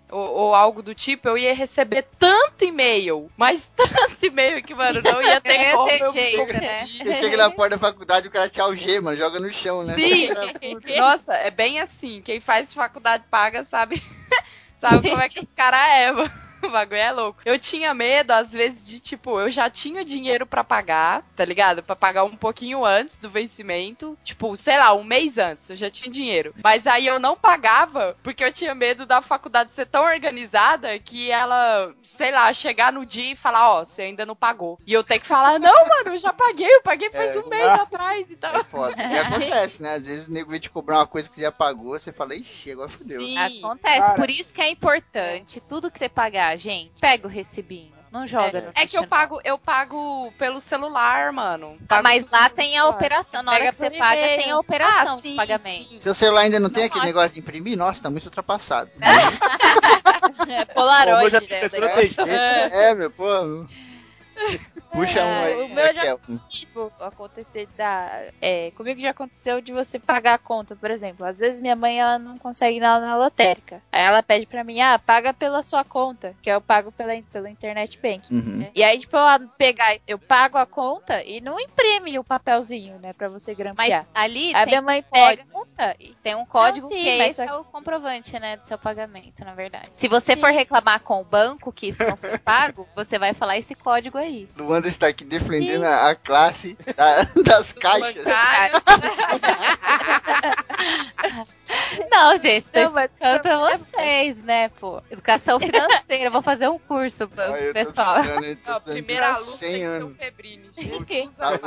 ou, 0.09 0.19
ou 0.19 0.55
algo 0.55 0.81
do 0.81 0.93
tipo, 0.93 1.27
eu 1.27 1.37
ia 1.37 1.53
receber 1.53 2.07
tanto 2.17 2.63
e-mail, 2.63 3.29
mas 3.35 3.69
tanto 3.75 4.25
e-mail 4.25 4.63
que, 4.63 4.73
mano, 4.73 5.01
não 5.01 5.21
ia 5.21 5.41
ter 5.41 5.59
ia 5.59 5.73
como 5.73 5.89
eu 5.89 6.13
jeito, 6.13 6.53
né? 6.53 6.85
Eu 7.03 7.13
chego 7.15 7.37
na 7.37 7.49
porta 7.49 7.77
da 7.77 7.79
faculdade, 7.79 8.27
o 8.27 8.31
cara 8.31 8.49
te 8.49 8.61
algema, 8.61 9.15
joga 9.15 9.39
no 9.39 9.51
chão, 9.51 9.83
né? 9.83 9.95
Sim. 9.95 10.29
Nossa, 10.97 11.33
é 11.33 11.51
bem 11.51 11.79
assim. 11.79 12.21
Quem 12.21 12.39
faz 12.39 12.73
faculdade 12.73 13.25
paga 13.29 13.63
sabe, 13.63 14.01
sabe 14.77 15.09
como 15.09 15.21
é 15.21 15.29
que 15.29 15.39
esse 15.39 15.49
cara 15.55 15.87
é, 15.97 16.11
mano. 16.11 16.44
O 16.65 16.71
bagulho 16.71 16.99
é 16.99 17.11
louco. 17.11 17.41
Eu 17.45 17.57
tinha 17.59 17.93
medo, 17.93 18.31
às 18.31 18.51
vezes, 18.51 18.85
de 18.85 18.99
tipo, 18.99 19.39
eu 19.39 19.49
já 19.49 19.69
tinha 19.69 20.03
dinheiro 20.03 20.45
pra 20.45 20.63
pagar, 20.63 21.23
tá 21.35 21.43
ligado? 21.45 21.83
Pra 21.83 21.95
pagar 21.95 22.23
um 22.23 22.35
pouquinho 22.35 22.85
antes 22.85 23.17
do 23.17 23.29
vencimento. 23.29 24.17
Tipo, 24.23 24.55
sei 24.57 24.77
lá, 24.77 24.93
um 24.93 25.03
mês 25.03 25.37
antes, 25.37 25.69
eu 25.69 25.75
já 25.75 25.89
tinha 25.89 26.11
dinheiro. 26.11 26.53
Mas 26.63 26.85
aí 26.87 27.05
eu 27.07 27.19
não 27.19 27.35
pagava 27.37 28.15
porque 28.23 28.43
eu 28.43 28.51
tinha 28.51 28.73
medo 28.75 29.05
da 29.05 29.21
faculdade 29.21 29.73
ser 29.73 29.85
tão 29.85 30.03
organizada 30.03 30.97
que 30.99 31.31
ela, 31.31 31.93
sei 32.01 32.31
lá, 32.31 32.51
chegar 32.53 32.91
no 32.91 33.05
dia 33.05 33.31
e 33.31 33.35
falar, 33.35 33.71
ó, 33.71 33.85
você 33.85 34.03
ainda 34.03 34.25
não 34.25 34.35
pagou. 34.35 34.79
E 34.85 34.93
eu 34.93 35.03
ter 35.03 35.19
que 35.19 35.25
falar, 35.27 35.59
não, 35.59 35.87
mano, 35.87 36.09
eu 36.11 36.17
já 36.17 36.33
paguei, 36.33 36.67
eu 36.69 36.81
paguei 36.81 37.09
faz 37.11 37.35
É. 37.35 37.39
um 37.39 37.47
mês 37.47 37.65
atrás, 37.79 38.29
então. 38.29 38.49
É 38.55 38.63
foda. 38.63 38.95
E 39.01 39.17
acontece, 39.19 39.81
né? 39.81 39.93
Às 39.95 40.05
vezes 40.05 40.27
o 40.27 40.31
nego 40.31 40.51
vem 40.51 40.59
te 40.59 40.69
cobrar 40.69 40.97
uma 40.99 41.07
coisa 41.07 41.29
que 41.29 41.35
você 41.35 41.41
já 41.41 41.51
pagou, 41.51 41.97
você 41.97 42.11
fala, 42.11 42.35
ixi, 42.35 42.71
agora 42.71 42.89
fodeu. 42.89 43.19
Sim. 43.21 43.37
Acontece, 43.37 43.99
Cara. 43.99 44.13
por 44.15 44.29
isso 44.29 44.53
que 44.53 44.61
é 44.61 44.69
importante. 44.69 45.61
Tudo 45.61 45.91
que 45.91 45.99
você 45.99 46.09
pagar, 46.09 46.54
gente, 46.55 46.91
pega 46.99 47.27
o 47.27 47.29
recibinho. 47.29 47.93
Não 48.11 48.25
joga 48.25 48.61
no 48.61 48.71
É 48.75 48.87
que 48.87 48.95
eu 48.95 49.01
não. 49.01 49.09
pago, 49.09 49.41
eu 49.43 49.57
pago 49.57 50.31
pelo 50.37 50.61
celular, 50.61 51.33
mano. 51.33 51.77
Ah, 51.89 52.01
mas 52.01 52.29
lá 52.29 52.47
tem 52.49 52.77
a 52.77 52.81
celular. 52.83 52.95
operação. 52.95 53.43
Na 53.43 53.51
hora 53.51 53.65
que 53.69 53.75
você 53.75 53.91
paga, 53.91 54.21
e-mail. 54.21 54.41
tem 54.41 54.51
a 54.51 54.57
operação 54.59 55.13
Ah, 55.13 55.15
de 55.17 55.21
sim, 55.21 55.35
pagamento. 55.35 55.89
sim. 55.89 55.99
Seu 55.99 56.13
celular 56.13 56.41
ainda 56.43 56.57
não 56.57 56.69
tem 56.69 56.83
Não 56.83 56.87
aquele 56.87 57.01
acho. 57.01 57.07
negócio 57.07 57.33
de 57.33 57.39
imprimir? 57.41 57.77
Nossa, 57.77 58.01
tá 58.03 58.09
muito 58.09 58.23
ultrapassado. 58.25 58.89
É 60.47 60.63
Polaroid, 60.73 61.33
né? 62.25 62.69
É, 62.71 62.95
meu, 62.95 63.11
pô. 63.11 63.25
Puxa 64.91 65.23
um 65.25 65.27
É, 65.29 65.43
aí, 65.45 65.53
o 65.63 65.75
meu 65.75 65.93
já- 65.93 66.17
isso 66.63 66.91
acontecer 66.99 67.67
da. 67.77 68.23
É, 68.41 68.71
comigo 68.71 68.99
já 68.99 69.09
aconteceu 69.11 69.59
de 69.61 69.73
você 69.73 69.99
pagar 69.99 70.35
a 70.35 70.37
conta, 70.37 70.75
por 70.75 70.89
exemplo. 70.91 71.25
Às 71.25 71.39
vezes 71.39 71.59
minha 71.61 71.75
mãe 71.75 71.99
ela 71.99 72.17
não 72.17 72.37
consegue 72.37 72.77
ir 72.77 72.79
na, 72.79 72.99
na 72.99 73.17
lotérica. 73.17 73.81
Aí 73.91 74.01
ela 74.03 74.23
pede 74.23 74.45
pra 74.45 74.63
mim, 74.63 74.79
ah, 74.81 74.97
paga 74.99 75.33
pela 75.33 75.61
sua 75.63 75.83
conta, 75.83 76.33
que 76.41 76.49
eu 76.49 76.61
pago 76.61 76.91
pela, 76.91 77.13
pela 77.31 77.49
internet 77.49 77.99
bank. 78.01 78.33
Uhum. 78.33 78.69
E 78.73 78.83
aí, 78.83 78.99
tipo, 78.99 79.17
eu 79.17 79.49
pegar, 79.57 79.97
eu 80.07 80.17
pago 80.17 80.57
a 80.57 80.65
conta 80.65 81.21
e 81.23 81.41
não 81.41 81.59
imprime 81.59 82.17
o 82.17 82.23
papelzinho, 82.23 82.97
né, 82.99 83.13
pra 83.13 83.27
você 83.27 83.51
Mas 83.51 83.57
grampear. 83.57 84.05
ali 84.13 84.47
Aí 84.55 84.63
tem, 84.63 84.65
minha 84.67 84.81
mãe 84.81 85.03
pega 85.03 85.43
a 85.43 85.45
conta 85.45 85.95
e 85.99 86.15
tem 86.23 86.35
um 86.35 86.45
código 86.45 86.87
sim, 86.87 86.95
que 87.01 87.09
é 87.09 87.17
mas 87.17 87.37
esse 87.37 87.45
só- 87.47 87.55
é 87.55 87.59
o 87.59 87.63
comprovante, 87.65 88.39
né, 88.39 88.57
do 88.57 88.65
seu 88.65 88.77
pagamento, 88.77 89.43
na 89.43 89.53
verdade. 89.53 89.89
Se 89.95 90.07
você 90.07 90.33
Sim. 90.35 90.39
for 90.41 90.51
reclamar 90.51 91.01
com 91.01 91.19
o 91.19 91.23
banco 91.23 91.71
que 91.71 91.87
isso 91.87 92.03
não 92.03 92.15
foi 92.17 92.37
pago, 92.37 92.87
você 92.95 93.17
vai 93.19 93.33
falar 93.33 93.57
esse 93.57 93.75
código 93.75 94.17
aí. 94.17 94.47
Luanda 94.75 94.87
está 94.89 95.07
aqui 95.07 95.23
defendendo 95.23 95.85
a, 95.85 96.09
a 96.09 96.15
classe 96.15 96.77
da- 96.97 97.23
das 97.43 97.71
caixas. 97.71 98.25
Não, 102.11 102.37
gente, 102.37 102.69
tô 102.71 102.79
Não, 102.79 102.87
explicando 102.87 103.41
pra 103.41 103.77
vocês, 103.77 104.37
né, 104.43 104.69
pô. 104.69 105.01
Educação 105.09 105.59
financeira, 105.59 106.29
vou 106.29 106.41
fazer 106.41 106.67
um 106.67 106.77
curso 106.77 107.23
eu 107.23 107.27
tô 107.29 107.73
pessoal. 107.73 108.15
precisando 108.15 108.81
primeira 108.83 109.33
aluna 109.33 109.57
tem 109.57 109.57
100 109.57 109.71
que 109.71 109.77
ser 109.77 109.83
anos. 109.85 110.17
Tá, 111.37 111.51
eu- 111.53 111.59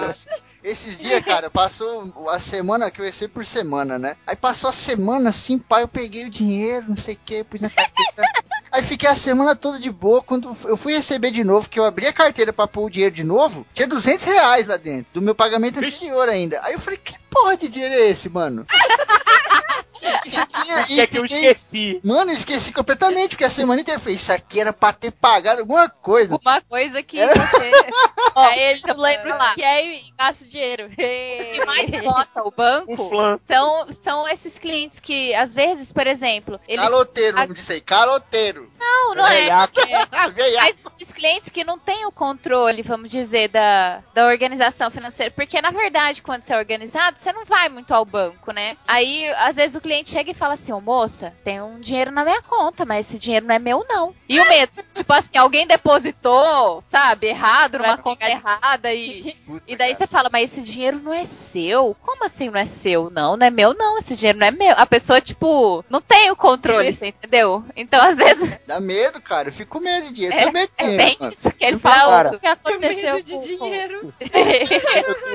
Esses 0.62 0.98
dias, 0.98 1.24
cara, 1.24 1.50
passou 1.50 2.28
a 2.30 2.38
semana 2.38 2.90
que 2.90 3.00
eu 3.00 3.04
recebi 3.04 3.32
por 3.32 3.46
semana, 3.46 3.98
né? 3.98 4.16
Aí 4.26 4.36
passou 4.36 4.68
a 4.70 4.72
semana 4.72 5.30
assim, 5.30 5.58
pai, 5.58 5.82
eu 5.82 5.88
peguei 5.88 6.26
o 6.26 6.30
dinheiro, 6.30 6.86
não 6.88 6.96
sei 6.96 7.14
o 7.14 7.18
que, 7.24 7.42
pus 7.44 7.60
na 7.60 7.70
carteira. 7.70 8.28
Aí 8.70 8.82
fiquei 8.82 9.08
a 9.08 9.14
semana 9.14 9.56
toda 9.56 9.78
de 9.80 9.90
boa. 9.90 10.22
Quando 10.22 10.54
eu 10.64 10.76
fui 10.76 10.92
receber 10.94 11.30
de 11.30 11.42
novo, 11.42 11.68
que 11.70 11.80
eu 11.80 11.84
abri 11.84 12.06
a 12.06 12.12
carteira 12.12 12.52
pra 12.52 12.66
pôr 12.68 12.84
o 12.86 12.90
dinheiro 12.90 12.97
de 13.10 13.22
novo, 13.22 13.66
tinha 13.72 13.86
200 13.86 14.24
reais 14.24 14.66
lá 14.66 14.76
dentro, 14.76 15.14
do 15.14 15.22
meu 15.22 15.34
pagamento 15.34 15.78
anterior 15.78 16.28
ainda. 16.28 16.60
Aí 16.64 16.72
eu 16.72 16.80
falei, 16.80 16.98
que 17.02 17.14
porra 17.30 17.56
de 17.56 17.68
dinheiro 17.68 17.94
é 17.94 18.10
esse, 18.10 18.28
mano? 18.28 18.66
E 20.24 20.84
Que 20.86 21.00
é 21.00 21.06
que 21.06 21.18
eu 21.18 21.24
esqueci. 21.24 22.00
Mano, 22.04 22.30
eu 22.30 22.34
esqueci 22.34 22.72
completamente, 22.72 23.30
porque 23.30 23.44
a 23.44 23.50
semana 23.50 23.80
inteira 23.80 23.98
eu 23.98 24.02
falei, 24.02 24.16
isso 24.16 24.32
aqui 24.32 24.60
era 24.60 24.72
pra 24.72 24.92
ter 24.92 25.10
pagado 25.10 25.60
alguma 25.60 25.88
coisa. 25.88 26.34
Alguma 26.34 26.60
coisa 26.62 27.02
que 27.02 27.18
Era- 27.18 27.34
você. 27.34 27.70
Aí 28.36 28.60
ele 28.60 28.82
não 28.86 28.96
lembra 29.00 29.34
lá. 29.36 29.54
que 29.54 29.62
é 29.62 29.84
e 29.96 30.12
gasta 30.16 30.44
o 30.44 30.48
dinheiro. 30.48 30.88
O 30.98 31.50
que 31.60 31.64
mais 31.66 31.90
bota 32.02 32.42
o 32.44 32.48
O 32.48 32.50
banco 32.50 33.08
flan. 33.08 33.40
são, 33.46 33.92
são 33.92 34.28
esses 34.28 34.58
clientes 34.58 35.00
que, 35.00 35.34
às 35.34 35.54
vezes, 35.54 35.92
por 35.92 36.06
exemplo, 36.06 36.60
eles. 36.68 36.82
Caloteiro, 36.84 37.36
vamos 37.36 37.54
dizer 37.54 37.74
aí, 37.74 37.80
caloteiro. 37.80 38.70
Não, 38.78 39.14
não 39.14 39.26
é. 39.26 39.42
Veiaco. 39.42 39.72
Ah, 40.12 40.28
veiaco. 40.30 40.78
Mas 40.84 40.92
esses 41.00 41.12
clientes 41.14 41.50
que 41.52 41.64
não 41.64 41.78
têm 41.78 42.06
o 42.06 42.12
controle, 42.12 42.82
vamos 42.82 43.10
dizer, 43.10 43.48
da, 43.48 44.02
da 44.14 44.26
organização 44.26 44.90
financeira. 44.90 45.32
Porque, 45.34 45.60
na 45.60 45.70
verdade, 45.70 46.22
quando 46.22 46.42
você 46.42 46.52
é 46.52 46.58
organizado, 46.58 47.18
você 47.18 47.32
não 47.32 47.44
vai 47.44 47.68
muito 47.68 47.92
ao 47.92 48.04
banco, 48.04 48.52
né? 48.52 48.76
Aí, 48.86 49.28
às 49.38 49.56
vezes, 49.56 49.74
o 49.76 49.80
cliente 49.80 49.97
chega 50.06 50.30
e 50.30 50.34
fala 50.34 50.54
assim, 50.54 50.72
ô 50.72 50.80
moça, 50.80 51.32
tem 51.44 51.60
um 51.60 51.80
dinheiro 51.80 52.10
na 52.10 52.24
minha 52.24 52.42
conta, 52.42 52.84
mas 52.84 53.06
esse 53.08 53.18
dinheiro 53.18 53.46
não 53.46 53.54
é 53.54 53.58
meu, 53.58 53.84
não. 53.88 54.14
E 54.28 54.40
o 54.40 54.48
medo, 54.48 54.72
tipo 54.92 55.12
assim, 55.12 55.36
alguém 55.38 55.66
depositou, 55.66 56.82
sabe, 56.88 57.28
errado, 57.28 57.78
numa 57.78 57.94
Vai 57.94 58.02
conta 58.02 58.28
errada 58.28 58.92
e... 58.92 59.34
Puta, 59.46 59.62
E 59.66 59.76
daí 59.76 59.88
cara. 59.94 59.98
você 59.98 60.06
fala, 60.06 60.28
mas 60.32 60.52
esse 60.52 60.62
dinheiro 60.62 60.98
não 60.98 61.12
é 61.12 61.24
seu? 61.24 61.96
Como 62.02 62.24
assim 62.24 62.50
não 62.50 62.58
é 62.58 62.66
seu? 62.66 63.10
Não, 63.10 63.36
não 63.36 63.46
é 63.46 63.50
meu, 63.50 63.74
não. 63.74 63.98
Esse 63.98 64.14
dinheiro 64.16 64.38
não 64.38 64.46
é 64.46 64.50
meu. 64.50 64.74
A 64.76 64.86
pessoa, 64.86 65.20
tipo, 65.20 65.84
não 65.88 66.00
tem 66.00 66.30
o 66.30 66.36
controle, 66.36 66.92
você 66.92 67.08
entendeu? 67.08 67.64
Então, 67.76 68.00
às 68.00 68.16
vezes, 68.16 68.58
Dá 68.66 68.80
medo, 68.80 69.20
cara. 69.20 69.48
Eu 69.48 69.52
fico 69.52 69.78
com 69.78 69.84
medo 69.84 70.08
de 70.08 70.12
dinheiro. 70.14 70.36
É- 70.36 70.50
medo 70.52 70.68
de 70.70 70.74
é 70.78 70.82
dinheiro, 70.84 71.04
bem 71.04 71.16
mano. 71.20 71.32
isso 71.32 71.50
que 71.52 71.64
ele 71.64 71.78
falou. 71.78 72.34
o 72.34 72.40
que 72.40 72.46
aconteceu 72.46 73.14
Medo 73.14 73.24
de 73.24 73.32
com- 73.32 73.40
dinheiro. 73.64 74.14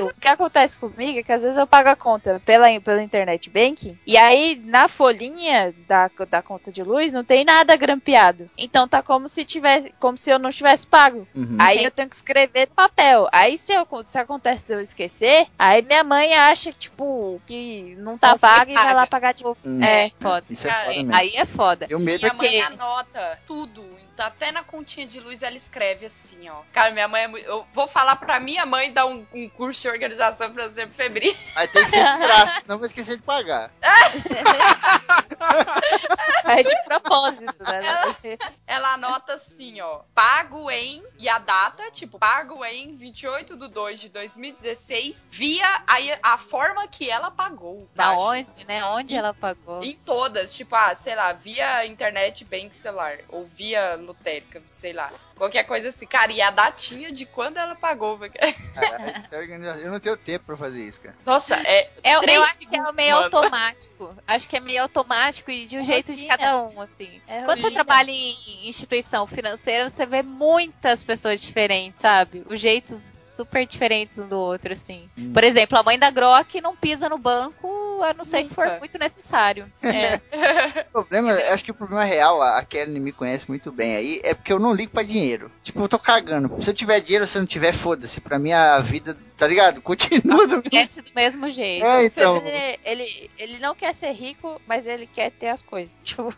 o 0.10 0.14
que 0.20 0.28
acontece 0.28 0.78
comigo 0.78 1.20
é 1.20 1.24
que 1.24 1.32
às 1.32 1.44
vezes 1.44 1.58
eu 1.58 1.66
pago 1.68 1.90
a 1.90 1.96
conta 1.96 2.42
pela, 2.46 2.68
pela 2.82 3.02
internet 3.02 3.50
banking 3.50 3.98
e 4.06 4.18
aí 4.18 4.53
na 4.56 4.88
folhinha 4.88 5.74
da, 5.88 6.10
da 6.30 6.42
conta 6.42 6.72
de 6.72 6.84
luz 6.84 7.12
não 7.12 7.24
tem 7.24 7.44
nada 7.44 7.76
grampeado. 7.76 8.50
Então 8.58 8.88
tá 8.88 9.02
como 9.02 9.28
se 9.28 9.46
tivesse, 9.46 9.94
como 10.00 10.18
se 10.18 10.30
eu 10.30 10.40
não 10.40 10.50
tivesse 10.52 10.86
pago. 10.88 11.28
Uhum. 11.36 11.58
Aí 11.60 11.84
eu 11.84 11.92
tenho 11.92 12.10
que 12.10 12.16
escrever 12.16 12.68
no 12.70 12.76
papel. 12.76 13.28
Aí 13.32 13.58
se, 13.58 13.74
eu, 13.74 13.88
se 14.04 14.18
acontece 14.18 14.66
de 14.66 14.74
eu 14.74 14.82
esquecer, 14.82 15.48
aí 15.58 15.82
minha 15.82 16.04
mãe 16.04 16.34
acha 16.34 16.72
que, 16.72 16.80
tipo, 16.80 17.42
que 17.46 17.96
não 17.98 18.18
tá 18.18 18.32
Não 18.32 18.40
pago 18.40 18.72
e 18.72 18.74
vai 18.74 18.94
lá 18.94 19.08
pagar 19.08 19.34
de 19.34 19.44
novo. 19.44 19.58
Hum, 19.66 19.84
É, 19.84 20.12
foda. 20.20 20.46
Isso 20.50 20.68
é 20.68 20.72
foda 20.72 20.90
mesmo. 20.90 21.16
Aí 21.16 21.36
é 21.36 21.46
foda. 21.46 21.88
Tenho 21.88 22.00
medo 22.00 22.22
Minha 22.22 22.34
mãe 22.34 22.62
anota 22.62 23.40
tudo. 23.48 23.84
Então, 24.24 24.28
até 24.28 24.52
na 24.52 24.64
continha 24.64 25.06
de 25.06 25.20
luz 25.20 25.44
ela 25.44 25.56
escreve 25.56 26.06
assim, 26.06 26.48
ó. 26.48 26.62
Cara, 26.72 26.92
minha 26.92 27.08
mãe 27.08 27.24
é 27.24 27.28
muito. 27.28 27.46
Eu 27.46 27.68
vou 27.74 27.88
falar 27.88 28.16
pra 28.16 28.40
minha 28.40 28.66
mãe 28.66 28.94
dar 28.94 29.06
um, 29.06 29.26
um 29.34 29.50
curso 29.50 29.82
de 29.82 29.90
organização 29.90 30.50
financeira 30.50 30.90
febril. 30.92 31.36
Mas 31.54 31.72
tem 31.72 31.84
que 31.84 31.90
ser 31.90 32.04
de 32.04 32.18
graça, 32.20 32.62
senão 32.62 32.76
eu 32.76 32.80
vou 32.80 32.88
esquecer 32.88 33.18
de 33.18 33.24
pagar. 33.24 33.72
É 36.46 36.62
de 36.62 36.84
propósito, 36.84 37.64
né? 37.64 38.38
Ela 38.68 38.94
anota 38.94 39.34
assim, 39.34 39.80
ó. 39.82 40.02
Pago 40.14 40.70
em. 40.70 41.04
E 41.18 41.30
a 41.30 41.40
data, 41.40 41.90
tipo, 41.92 42.20
pago 42.20 42.64
em 42.66 42.96
28 42.96 43.58
de 43.58 43.68
2 43.70 44.00
de 44.00 44.10
2016, 44.10 45.28
via 45.32 45.68
a, 45.88 46.34
a 46.34 46.38
forma 46.38 46.88
que 46.88 47.10
ela 47.10 47.32
pagou. 47.32 47.90
Da 47.96 48.12
tá? 48.12 48.18
onde, 48.18 48.66
né? 48.66 48.84
Onde 48.86 49.16
ela 49.16 49.34
pagou. 49.34 49.84
Em 49.84 49.96
todas, 49.96 50.54
tipo, 50.54 50.76
ah, 50.76 50.94
sei 50.96 51.16
lá, 51.16 51.32
via 51.34 51.86
internet 51.86 52.44
bank 52.44 52.76
celular, 52.76 53.20
ou 53.30 53.46
via 53.46 53.98
lotérica, 54.18 54.62
sei 54.72 54.94
lá. 54.94 55.12
Qualquer 55.36 55.64
coisa 55.66 55.90
assim. 55.90 56.06
Cara, 56.06 56.32
e 56.32 56.42
a 56.42 56.50
datinha 56.52 57.12
de 57.12 57.26
quando 57.26 57.58
ela 57.58 57.76
pagou. 57.76 58.18
Cara, 58.74 59.20
isso 59.20 59.34
é 59.36 59.40
organização. 59.40 59.84
Eu 59.84 59.92
não 59.92 60.00
tenho 60.00 60.16
tempo 60.16 60.46
pra 60.46 60.58
fazer 60.58 60.80
isso, 60.88 61.02
cara. 61.02 61.16
Nossa, 61.26 61.56
é. 61.56 61.90
É, 62.04 62.20
Três 62.20 62.38
eu 62.38 62.44
acho 62.44 62.58
que 62.60 62.66
é 62.68 62.70
segundos, 62.70 62.96
meio 62.96 63.16
mano. 63.16 63.26
automático. 63.26 64.16
Acho 64.28 64.48
que 64.48 64.58
é 64.58 64.60
meio 64.60 64.82
automático 64.84 65.52
e 65.52 65.66
de 65.66 65.78
um 65.78 65.84
jeito 65.84 66.14
de 66.14 66.22
rotina. 66.22 66.38
cada 66.38 66.62
um, 66.64 66.82
assim. 66.82 67.22
É 67.28 67.38
Quando 67.44 67.58
você 67.58 67.64
rotina. 67.64 67.72
trabalha 67.84 68.12
em 68.12 68.70
instituição 68.70 69.26
financeira, 69.28 69.90
você 69.90 70.06
vê 70.06 70.22
muitas 70.22 71.04
pessoas 71.04 71.42
diferentes, 71.42 72.00
sabe? 72.02 72.44
Os 72.50 72.60
jeitos 72.60 73.23
super 73.36 73.66
diferentes 73.66 74.20
um 74.20 74.28
do 74.28 74.38
outro, 74.38 74.74
assim. 74.74 75.10
Hum. 75.18 75.34
Por 75.34 75.44
exemplo, 75.44 75.78
a 75.78 75.84
mãe 75.84 75.98
da 75.98 76.10
Grok 76.10 76.62
não 76.62 76.76
pisa 76.76 77.10
no 77.10 77.18
banco, 77.18 77.68
a 78.04 78.14
não 78.14 78.26
ser 78.26 78.44
que 78.44 78.54
for 78.54 78.80
muito 78.80 78.98
necessário. 78.98 79.72
É. 79.94 80.86
O 80.90 81.04
problema, 81.04 81.32
acho 81.52 81.64
que 81.64 81.72
o 81.72 81.74
problema 81.74 82.04
real, 82.04 82.42
a 82.42 82.64
Kelly 82.64 83.00
me 83.00 83.12
conhece 83.12 83.48
muito 83.48 83.72
bem 83.72 83.96
aí, 83.96 84.22
é 84.24 84.34
porque 84.34 84.52
eu 84.52 84.60
não 84.60 84.74
ligo 84.74 84.92
pra 84.92 85.04
dinheiro. 85.04 85.52
Tipo, 85.62 85.82
eu 85.82 85.88
tô 85.88 86.00
cagando. 86.00 86.62
Se 86.62 86.70
eu 86.70 86.74
tiver 86.74 87.00
dinheiro, 87.00 87.28
se 87.28 87.38
eu 87.38 87.42
não 87.42 87.48
tiver, 87.48 87.74
foda-se. 87.74 88.20
Pra 88.20 88.40
mim 88.40 88.52
a 88.52 88.80
vida, 88.80 89.16
tá 89.38 89.48
ligado? 89.48 89.82
Continua 89.82 90.48
do 90.48 90.56
mesmo. 90.56 90.62
Esquece 90.66 91.02
do 91.02 91.12
mesmo 91.16 91.50
jeito. 91.50 91.86
É, 91.86 92.06
então. 92.06 92.38
Ele, 92.38 92.80
ele, 92.84 93.32
ele 93.38 93.60
não 93.60 93.76
quer 93.76 93.94
ser 93.94 94.12
rico, 94.12 94.60
mas 94.68 94.88
ele 94.88 95.08
quer 95.08 95.32
ter 95.32 95.50
as 95.50 95.62
coisas. 95.62 95.94
Tipo, 96.04 96.34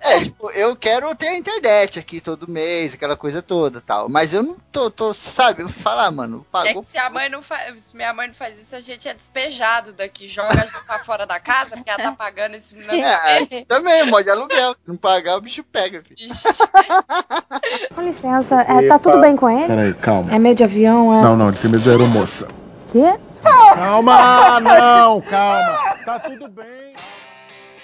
É, 0.00 0.20
tipo, 0.20 0.50
eu 0.50 0.76
quero 0.76 1.14
ter 1.14 1.28
a 1.28 1.36
internet 1.36 1.98
aqui 1.98 2.20
todo 2.20 2.50
mês, 2.50 2.94
aquela 2.94 3.16
coisa 3.16 3.40
toda 3.42 3.80
tal. 3.80 4.08
Mas 4.08 4.32
eu 4.32 4.42
não 4.42 4.56
tô, 4.72 4.90
tô 4.90 5.14
sabe? 5.14 5.62
Eu 5.62 5.68
vou 5.68 5.82
falar, 5.82 6.10
mano, 6.10 6.33
É 6.40 6.44
pagou. 6.50 6.80
que 6.80 6.86
se 6.86 6.98
a 6.98 7.10
mãe 7.10 7.28
não 7.28 7.42
faz. 7.42 7.84
Se 7.84 7.96
minha 7.96 8.12
mãe 8.12 8.28
não 8.28 8.34
faz 8.34 8.58
isso, 8.58 8.74
a 8.74 8.80
gente 8.80 9.08
é 9.08 9.14
despejado 9.14 9.92
daqui, 9.92 10.28
joga 10.28 10.52
a 10.52 10.66
gente 10.66 10.86
pra 10.86 10.98
fora 11.00 11.26
da 11.26 11.38
casa, 11.40 11.76
porque 11.76 11.90
ela 11.90 12.02
tá 12.02 12.12
pagando 12.12 12.54
esse 12.54 12.74
É, 12.90 13.64
também, 13.64 14.04
mó 14.06 14.20
de 14.20 14.30
aluguel. 14.30 14.74
Se 14.74 14.88
não 14.88 14.96
pagar, 14.96 15.36
o 15.36 15.40
bicho 15.40 15.62
pega, 15.64 16.02
filho. 16.02 16.18
Com 17.94 18.02
licença, 18.02 18.60
é, 18.62 18.86
tá 18.86 18.98
tudo 18.98 19.20
bem 19.20 19.36
com 19.36 19.48
ele? 19.48 19.66
Peraí, 19.66 19.94
calma. 19.94 20.34
É 20.34 20.38
meio 20.38 20.54
de 20.54 20.64
avião, 20.64 21.12
é? 21.14 21.22
Não, 21.22 21.36
não, 21.36 21.48
ele 21.48 21.58
tem 21.58 21.70
medo 21.70 21.82
de 21.82 21.90
aeromoça. 21.90 22.48
Quê? 22.90 23.18
Calma, 23.42 24.60
não, 24.60 25.20
calma. 25.22 25.96
Tá 26.04 26.18
tudo 26.18 26.48
bem. 26.48 26.94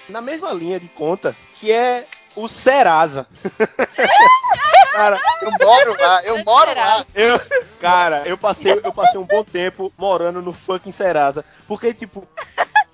Na 0.08 0.20
mesma 0.20 0.52
linha 0.52 0.80
de 0.80 0.88
conta, 0.88 1.36
que 1.54 1.70
é 1.70 2.04
o 2.36 2.48
Serasa. 2.48 3.26
Cara, 4.92 5.20
Eu 5.40 5.50
moro 5.60 5.96
lá, 6.00 6.24
eu 6.24 6.44
moro 6.44 6.74
lá. 6.74 7.06
eu, 7.14 7.40
cara, 7.80 8.22
eu 8.26 8.36
passei, 8.36 8.72
eu 8.72 8.92
passei 8.92 9.20
um 9.20 9.24
bom 9.24 9.44
tempo 9.44 9.92
morando 9.96 10.42
no 10.42 10.52
fucking 10.52 10.90
Serasa. 10.90 11.44
Porque, 11.68 11.94
tipo, 11.94 12.26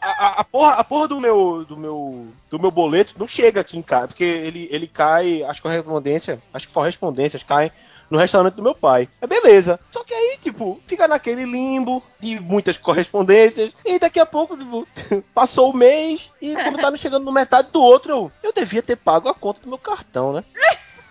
a, 0.01 0.09
a- 0.27 0.41
a 0.41 0.45
porra, 0.45 0.73
a 0.75 0.85
porra 0.85 1.09
do 1.09 1.19
meu, 1.19 1.65
do 1.67 1.75
meu, 1.77 2.27
do 2.51 2.59
meu 2.59 2.71
boleto 2.71 3.15
não 3.19 3.27
chega 3.27 3.63
aqui 3.63 3.79
em 3.79 3.83
casa. 3.83 4.09
Porque 4.09 4.25
ele, 4.25 4.69
ele 4.71 4.87
cai, 4.87 5.43
as 5.45 5.59
correspondências, 5.59 6.39
as 6.53 6.67
correspondências 6.67 7.43
caem 7.43 7.73
no 8.11 8.19
restaurante 8.19 8.55
do 8.55 8.63
meu 8.63 8.75
pai. 8.75 9.09
É 9.21 9.27
beleza. 9.27 9.79
Só 9.91 10.05
que 10.05 10.15
aí, 10.15 10.39
tipo, 10.43 10.81
fica 10.87 11.09
naquele 11.09 11.45
limbo 11.45 12.03
de 12.21 12.39
muitas 12.41 12.77
correspondências. 12.77 13.75
E 13.85 13.99
daqui 13.99 14.21
a 14.21 14.27
pouco, 14.27 14.57
tipo, 14.57 14.87
passou 15.35 15.71
o 15.71 15.77
mês 15.77 16.31
e 16.41 16.55
como 16.55 16.79
tá 16.79 16.95
chegando 16.97 17.25
no 17.25 17.33
metade 17.33 17.69
do 17.73 17.83
outro, 17.83 18.13
eu, 18.13 18.33
eu 18.43 18.53
devia 18.53 18.83
ter 18.83 18.97
pago 18.97 19.29
a 19.29 19.35
conta 19.35 19.61
do 19.61 19.69
meu 19.69 19.79
cartão, 19.79 20.33
né? 20.33 20.45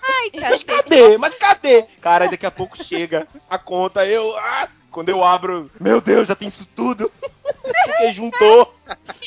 Ai, 0.07 0.31
Mas 0.39 0.63
cadê? 0.63 1.17
Mas 1.17 1.35
cadê? 1.35 1.83
Cara, 1.99 2.27
daqui 2.29 2.45
a 2.45 2.51
pouco 2.51 2.81
chega 2.83 3.27
a 3.49 3.57
conta, 3.57 4.05
eu. 4.05 4.35
ah, 4.37 4.67
quando 4.91 5.09
eu 5.09 5.23
abro, 5.23 5.69
meu 5.79 5.99
Deus, 5.99 6.27
já 6.27 6.35
tem 6.35 6.47
isso 6.47 6.65
tudo. 6.75 7.11
Porque 7.61 8.11
juntou 8.11 8.73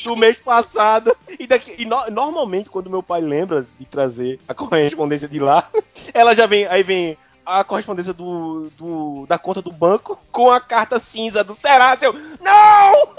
do 0.03 0.15
mês 0.15 0.37
passado. 0.37 1.15
E, 1.37 1.45
daqui, 1.45 1.75
e 1.77 1.85
no- 1.85 2.09
normalmente, 2.09 2.69
quando 2.69 2.89
meu 2.89 3.03
pai 3.03 3.21
lembra 3.21 3.65
de 3.77 3.85
trazer 3.85 4.39
a 4.47 4.53
correspondência 4.53 5.27
de 5.27 5.39
lá, 5.39 5.69
ela 6.13 6.33
já 6.33 6.45
vem. 6.45 6.65
Aí 6.65 6.81
vem 6.81 7.17
a 7.49 7.63
correspondência 7.63 8.13
do, 8.13 8.69
do- 8.77 9.25
da 9.27 9.37
conta 9.39 9.61
do 9.61 9.71
banco 9.71 10.17
com 10.31 10.51
a 10.51 10.61
carta 10.61 10.99
cinza 10.99 11.43
do 11.43 11.55
Serasa. 11.55 12.05
Eu, 12.05 12.13
não! 12.13 13.15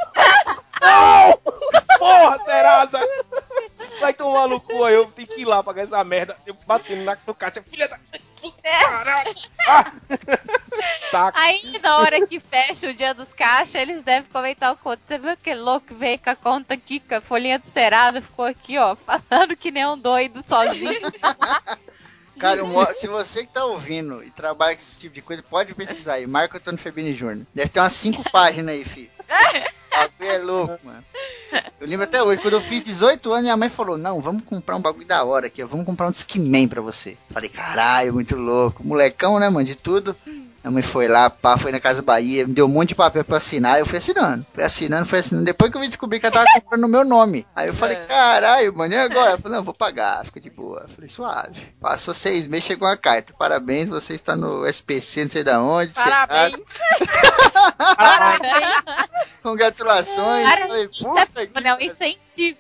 Não! 0.80 1.38
Porra, 1.98 2.38
Serasa! 2.44 3.00
Vai 4.00 4.14
tomar 4.14 4.48
no 4.48 4.60
cu 4.60 4.84
aí, 4.84 4.94
eu 4.94 5.06
tenho 5.10 5.28
que 5.28 5.42
ir 5.42 5.44
lá 5.44 5.62
pagar 5.62 5.82
essa 5.82 6.02
merda. 6.04 6.36
Eu 6.46 6.56
batendo 6.66 7.02
na 7.04 7.16
no 7.26 7.34
caixa, 7.34 7.62
filha 7.62 7.88
da. 7.88 7.98
Caralho! 8.62 9.34
Ah! 9.66 9.92
Saco. 11.10 11.38
Aí, 11.38 11.78
na 11.82 11.98
hora 11.98 12.26
que 12.26 12.40
fecha 12.40 12.88
o 12.88 12.94
dia 12.94 13.12
dos 13.12 13.32
caixas, 13.34 13.74
eles 13.74 14.02
devem 14.02 14.30
comentar 14.30 14.72
o 14.72 14.76
conto. 14.76 15.00
Você 15.04 15.18
viu 15.18 15.36
que 15.36 15.54
louco 15.54 15.88
que 15.88 15.94
veio 15.94 16.18
com 16.18 16.30
a 16.30 16.36
conta 16.36 16.72
aqui, 16.74 17.00
com 17.00 17.16
a 17.16 17.20
folhinha 17.20 17.58
do 17.58 17.66
Serasa, 17.66 18.22
ficou 18.22 18.46
aqui, 18.46 18.78
ó, 18.78 18.96
falando 18.96 19.56
que 19.56 19.70
nem 19.70 19.86
um 19.86 19.98
doido 19.98 20.42
sozinho. 20.46 21.00
Cara, 22.40 22.62
se 22.94 23.06
você 23.06 23.40
que 23.44 23.52
tá 23.52 23.64
ouvindo 23.64 24.24
e 24.24 24.30
trabalha 24.30 24.74
com 24.74 24.80
esse 24.80 24.98
tipo 24.98 25.14
de 25.14 25.20
coisa, 25.20 25.42
pode 25.42 25.74
pesquisar 25.74 26.14
aí. 26.14 26.26
Marco 26.26 26.56
Antônio 26.56 26.80
Febrini 26.80 27.14
Júnior. 27.14 27.46
Deve 27.54 27.68
ter 27.68 27.80
umas 27.80 27.92
cinco 27.92 28.28
páginas 28.30 28.74
aí, 28.74 28.84
filho. 28.84 29.10
O 29.92 29.96
bagulho 29.96 30.30
é 30.30 30.38
louco, 30.38 30.78
mano. 30.82 31.04
Eu 31.80 31.86
lembro 31.86 32.04
até 32.04 32.22
hoje, 32.22 32.40
quando 32.40 32.54
eu 32.54 32.60
fiz 32.60 32.80
18 32.82 33.30
anos, 33.30 33.42
minha 33.42 33.56
mãe 33.56 33.68
falou: 33.68 33.98
Não, 33.98 34.20
vamos 34.20 34.44
comprar 34.44 34.76
um 34.76 34.80
bagulho 34.80 35.06
da 35.06 35.24
hora 35.24 35.46
aqui, 35.46 35.62
ó, 35.62 35.66
vamos 35.66 35.84
comprar 35.84 36.08
um 36.08 36.10
Discman 36.10 36.68
pra 36.68 36.80
você. 36.80 37.18
Falei: 37.28 37.48
Caralho, 37.50 38.14
muito 38.14 38.36
louco. 38.36 38.86
Molecão, 38.86 39.38
né, 39.38 39.48
mano, 39.48 39.66
de 39.66 39.74
tudo. 39.74 40.16
Minha 40.62 40.72
mãe 40.72 40.82
foi 40.82 41.08
lá, 41.08 41.30
pá, 41.30 41.56
foi 41.56 41.72
na 41.72 41.80
Casa 41.80 42.02
Bahia, 42.02 42.46
me 42.46 42.52
deu 42.52 42.66
um 42.66 42.68
monte 42.68 42.90
de 42.90 42.94
papel 42.94 43.24
pra 43.24 43.38
assinar, 43.38 43.78
eu 43.78 43.86
fui 43.86 43.96
assinando. 43.96 44.44
Fui 44.52 44.62
assinando, 44.62 45.06
fui 45.06 45.18
assinando. 45.18 45.44
Depois 45.44 45.70
que 45.70 45.76
eu 45.76 45.80
vim 45.80 45.86
descobrir 45.86 46.20
que 46.20 46.26
ela 46.26 46.34
tava 46.34 46.46
comprando 46.54 46.82
no 46.82 46.88
meu 46.88 47.02
nome. 47.02 47.46
Aí 47.56 47.68
eu 47.68 47.74
falei, 47.74 47.96
caralho, 47.96 48.76
mano, 48.76 48.92
e 48.92 48.98
agora? 48.98 49.30
Ela 49.30 49.38
falou, 49.38 49.56
não, 49.56 49.64
vou 49.64 49.72
pagar, 49.72 50.24
fica 50.26 50.38
de 50.38 50.50
boa. 50.50 50.82
Eu 50.82 50.88
falei, 50.90 51.08
suave. 51.08 51.66
Passou 51.80 52.12
seis 52.12 52.46
meses, 52.46 52.66
chegou 52.66 52.86
uma 52.86 52.96
carta. 52.96 53.32
Parabéns, 53.38 53.88
você 53.88 54.14
está 54.14 54.36
no 54.36 54.66
SPC, 54.66 55.22
não 55.22 55.30
sei 55.30 55.42
da 55.42 55.62
onde. 55.62 55.94
Parabéns. 55.94 56.60
Parabéns. 57.96 59.10
Congratulações. 59.42 60.44
Parabéns. 60.44 60.98
Falei, 60.98 61.24
puta 61.26 61.46
que 61.46 61.60
Não, 61.62 61.80
incentivo. 61.80 62.58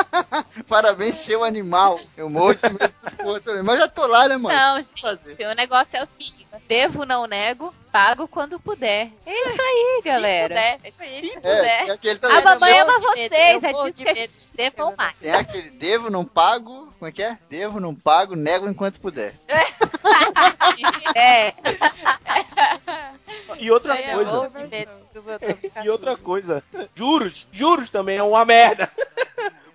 Parabéns, 0.66 1.16
seu 1.16 1.44
animal. 1.44 2.00
Eu 2.16 2.30
morro 2.30 2.54
de 2.54 2.62
medo 2.62 2.94
porra 3.26 3.40
também. 3.40 3.62
Mas 3.62 3.78
já 3.78 3.88
tô 3.88 4.06
lá, 4.06 4.28
né, 4.28 4.36
mano? 4.36 4.56
Não, 4.56 4.80
gente, 4.80 5.44
o 5.44 5.54
negócio 5.54 5.96
é 5.96 6.02
o 6.02 6.06
seguinte: 6.06 6.45
devo, 6.68 7.04
não 7.04 7.26
nego, 7.26 7.74
pago 7.92 8.26
quando 8.28 8.58
puder. 8.60 9.10
É 9.24 9.48
isso 9.50 9.60
aí, 9.62 10.02
galera. 10.04 10.48
puder. 10.48 10.80
Se 11.20 11.26
Se 11.26 11.36
É, 11.36 11.40
puder. 11.40 11.84
tem 11.84 11.90
aquele 11.94 12.18
também. 12.18 12.38
A 12.38 12.42
mamãe 12.42 12.80
ama 12.80 12.98
vocês, 12.98 13.30
é 13.64 13.72
disso 13.72 13.92
de 13.92 14.04
que 14.04 14.08
a 14.10 14.14
gente 14.14 14.48
devam 14.54 14.94
mais. 14.96 15.16
Tem 15.20 15.32
aquele 15.32 15.70
devo, 15.70 16.10
não 16.10 16.24
pago. 16.24 16.92
Como 16.98 17.08
é 17.08 17.12
que 17.12 17.22
é? 17.22 17.38
Devo, 17.48 17.80
não 17.80 17.94
pago, 17.94 18.34
nego 18.34 18.68
enquanto 18.68 19.00
puder. 19.00 19.34
É. 19.48 19.66
E 23.58 23.70
outra 23.70 24.00
eu 24.00 24.14
coisa. 24.14 24.50
E 25.84 25.88
outra 25.88 26.16
coisa, 26.16 26.62
juros, 26.94 27.46
juros 27.50 27.90
também 27.90 28.18
é 28.18 28.22
uma 28.22 28.44
merda. 28.44 28.90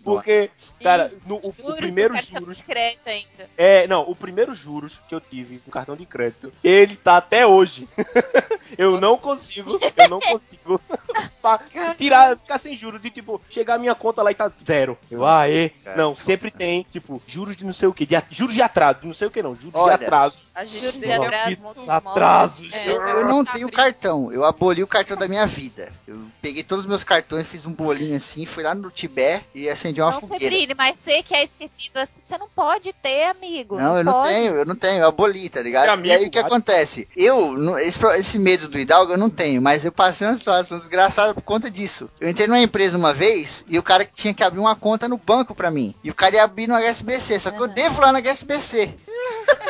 Porque, 0.03 0.41
Nossa. 0.41 0.73
cara, 0.81 1.11
no, 1.25 1.35
o, 1.35 1.49
o 1.49 1.53
Juros, 1.55 1.77
primeiro 1.77 2.13
do 2.13 2.19
cartão 2.19 2.39
juros. 2.39 2.57
de 2.57 2.63
crédito 2.63 3.07
ainda. 3.07 3.49
É, 3.57 3.87
não, 3.87 4.01
o 4.09 4.15
primeiro 4.15 4.53
juros 4.55 4.99
que 5.07 5.13
eu 5.13 5.21
tive 5.21 5.59
com 5.59 5.69
cartão 5.71 5.95
de 5.95 6.05
crédito, 6.05 6.51
ele 6.63 6.95
tá 6.95 7.17
até 7.17 7.45
hoje. 7.45 7.87
eu 8.77 8.99
não 8.99 9.17
consigo, 9.17 9.79
eu 9.97 10.09
não 10.09 10.19
consigo 10.19 10.81
tirar, 11.97 12.37
ficar 12.37 12.57
sem 12.57 12.75
juros, 12.75 13.01
de 13.01 13.09
tipo, 13.09 13.41
chegar 13.49 13.75
a 13.75 13.77
minha 13.77 13.95
conta 13.95 14.21
lá 14.21 14.31
e 14.31 14.35
tá 14.35 14.51
zero. 14.65 14.97
Eu, 15.09 15.25
aê. 15.25 15.69
Cara, 15.69 15.97
Não, 15.97 16.15
sempre 16.15 16.49
tem, 16.51 16.85
tipo, 16.91 17.21
juros 17.27 17.55
de 17.55 17.65
não 17.65 17.73
sei 17.73 17.87
o 17.87 17.93
que, 17.93 18.07
juros 18.29 18.55
de 18.55 18.61
atraso, 18.61 19.01
de 19.01 19.07
não 19.07 19.13
sei 19.13 19.27
o 19.27 19.31
que 19.31 19.41
não, 19.41 19.55
juros 19.55 19.75
Olha, 19.75 19.97
de 19.97 20.03
atraso. 20.03 20.39
Juros 20.65 20.99
de 20.99 21.11
atraso, 21.11 21.61
muitos 21.61 21.89
atrasos. 21.89 22.73
É. 22.73 22.89
Eu, 22.89 23.01
eu 23.01 23.25
não 23.25 23.45
tenho 23.45 23.71
cartão, 23.71 24.31
eu 24.31 24.43
aboli 24.43 24.83
o 24.83 24.87
cartão 24.87 25.15
da 25.17 25.27
minha 25.27 25.45
vida. 25.45 25.91
Eu 26.07 26.25
peguei 26.41 26.63
todos 26.63 26.85
os 26.85 26.89
meus 26.89 27.03
cartões, 27.03 27.47
fiz 27.47 27.65
um 27.65 27.73
bolinho 27.73 28.15
assim, 28.15 28.45
fui 28.45 28.63
lá 28.63 28.73
no 28.73 28.89
Tibete 28.89 29.45
e 29.53 29.69
acendi 29.91 30.01
uma 30.01 30.11
Não, 30.11 30.19
fogueira. 30.19 30.43
Febrine, 30.43 30.73
mas 30.73 30.95
você 31.03 31.23
que 31.23 31.33
é 31.35 31.43
esquecido 31.43 31.97
assim, 31.97 32.11
você 32.27 32.37
não 32.37 32.47
pode 32.49 32.93
ter, 32.93 33.25
amigo. 33.25 33.75
Não, 33.77 33.97
eu 33.97 34.03
não 34.03 34.13
pode. 34.13 34.29
tenho, 34.29 34.55
eu 34.55 34.65
não 34.65 34.75
tenho, 34.75 35.01
eu 35.01 35.07
aboli, 35.07 35.49
tá 35.49 35.61
ligado? 35.61 35.87
É 35.87 35.89
amigo, 35.89 36.07
e 36.07 36.11
aí 36.11 36.25
o 36.27 36.31
que 36.31 36.39
acontece? 36.39 37.07
Eu, 37.15 37.53
não- 37.57 37.77
esse, 37.77 37.99
esse 38.17 38.39
medo 38.39 38.67
do 38.67 38.79
Hidalgo 38.79 39.13
eu 39.13 39.17
não 39.17 39.29
tenho, 39.29 39.61
mas 39.61 39.85
eu 39.85 39.91
passei 39.91 40.25
uma 40.27 40.35
situação 40.35 40.77
desgraçada 40.79 41.33
por 41.33 41.41
conta 41.43 41.69
disso. 41.69 42.09
Eu 42.19 42.29
entrei 42.29 42.47
numa 42.47 42.59
empresa 42.59 42.97
uma 42.97 43.13
vez 43.13 43.65
e 43.67 43.77
o 43.77 43.83
cara 43.83 44.05
que 44.05 44.13
tinha 44.13 44.33
que 44.33 44.43
abrir 44.43 44.59
uma 44.59 44.75
conta 44.75 45.07
no 45.07 45.17
banco 45.17 45.53
pra 45.53 45.69
mim. 45.71 45.93
E 46.03 46.09
o 46.09 46.15
cara 46.15 46.35
ia 46.35 46.43
abrir 46.43 46.67
no 46.67 46.75
HSBC, 46.75 47.39
só 47.39 47.51
que 47.51 47.61
eu 47.61 47.67
devo 47.67 48.01
lá 48.01 48.11
no 48.11 48.17
HSBC. 48.19 48.93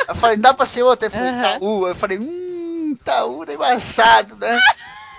eu 0.08 0.14
falei, 0.14 0.36
não 0.36 0.42
dá 0.42 0.54
pra 0.54 0.66
ser 0.66 0.82
outra? 0.82 1.06
Ele 1.08 1.14
falou, 1.14 1.28
Aham. 1.28 1.56
Itaú. 1.56 1.88
Eu 1.88 1.94
falei, 1.94 2.18
hum, 2.18 2.96
Itaú 3.00 3.44
tá 3.46 3.52
embaçado, 3.54 4.36
né? 4.36 4.60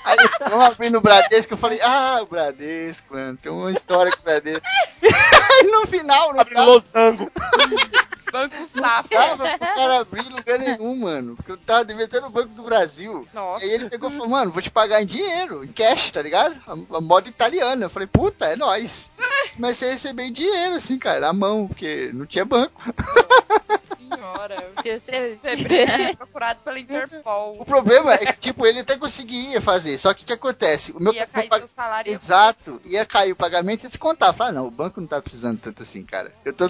Aí 0.04 0.18
vamos 0.49 0.66
abrir 0.66 0.89
no 0.89 1.01
Bradesco, 1.01 1.54
eu 1.54 1.58
falei, 1.58 1.80
ah, 1.82 2.20
o 2.22 2.26
Bradesco, 2.26 3.14
mano, 3.14 3.38
tem 3.38 3.51
uma 3.51 3.72
história 3.72 4.12
com 4.12 4.20
o 4.20 4.24
Bradesco. 4.24 4.66
Aí 5.04 5.64
no 5.72 5.88
final, 5.88 6.34
não 6.34 6.41
Abre 6.41 6.54
tava, 6.54 6.72
losango. 6.72 7.32
Banco 8.34 8.66
Safra. 8.66 9.18
tava 9.18 9.58
pro 9.58 9.60
cara 9.60 10.00
abrir 10.00 10.26
em 10.26 10.30
lugar 10.34 10.58
nenhum, 10.60 10.96
mano. 10.96 11.36
Porque 11.36 11.52
eu 11.52 11.58
tava 11.58 11.86
devendo 11.86 12.06
até 12.06 12.20
no 12.20 12.32
Banco 12.32 12.50
do 12.50 12.64
Brasil. 12.64 13.28
Nossa. 13.32 13.64
Aí 13.64 13.70
ele 13.72 13.90
pegou 13.90 14.10
e 14.10 14.14
falou, 14.14 14.28
mano, 14.28 14.52
vou 14.52 14.62
te 14.62 14.72
pagar 14.72 15.02
em 15.02 15.06
dinheiro, 15.06 15.64
em 15.64 15.68
cash, 15.72 16.10
tá 16.12 16.22
ligado? 16.22 16.60
A, 16.68 16.72
a 16.98 17.02
moda 17.02 17.30
italiana. 17.30 17.86
Eu 17.86 17.90
falei, 17.92 18.08
puta, 18.08 18.46
é 18.48 18.56
nóis. 18.56 19.12
Comecei 19.56 19.90
a 19.90 19.92
receber 19.92 20.24
em 20.24 20.34
dinheiro, 20.34 20.74
assim, 20.74 20.98
cara, 20.98 21.20
na 21.20 21.32
mão, 21.34 21.68
porque 21.68 22.10
não 22.12 22.26
tinha 22.26 22.44
banco. 22.44 22.82
Senhora. 23.98 24.56
Se 24.82 25.00
você- 25.00 25.38
é 25.78 26.16
procurado 26.16 26.60
pela 26.64 26.80
Interpol. 26.80 27.58
O 27.62 27.66
problema 27.66 28.14
é 28.14 28.26
que, 28.26 28.34
tipo, 28.40 28.66
ele 28.66 28.80
até 28.80 28.98
conseguia 28.98 29.62
fazer. 29.62 29.98
Só 29.98 30.14
que 30.14 30.24
o 30.24 30.26
que 30.26 30.34
acontece? 30.34 30.92
O 30.92 31.00
meu 31.00 31.14
Ia 31.14 31.28
cair 31.28 31.48
pag- 31.50 31.60
seu 31.60 31.68
salário. 31.68 32.12
Exato, 32.12 32.82
ia 32.86 33.06
cair 33.06 33.32
o 33.32 33.36
pagamento 33.36 33.86
e 33.86 33.88
descontar. 33.88 34.30
Eu 34.30 34.34
Falei, 34.34 34.52
ah, 34.52 34.56
não, 34.62 34.68
o 34.68 34.72
banco 34.72 35.00
não 35.00 35.08
tá 35.08 35.22
precisando 35.22 35.60
tanto 35.60 35.84
assim, 35.84 36.04
cara. 36.04 36.32
Eu 36.44 36.54
tô. 36.54 36.66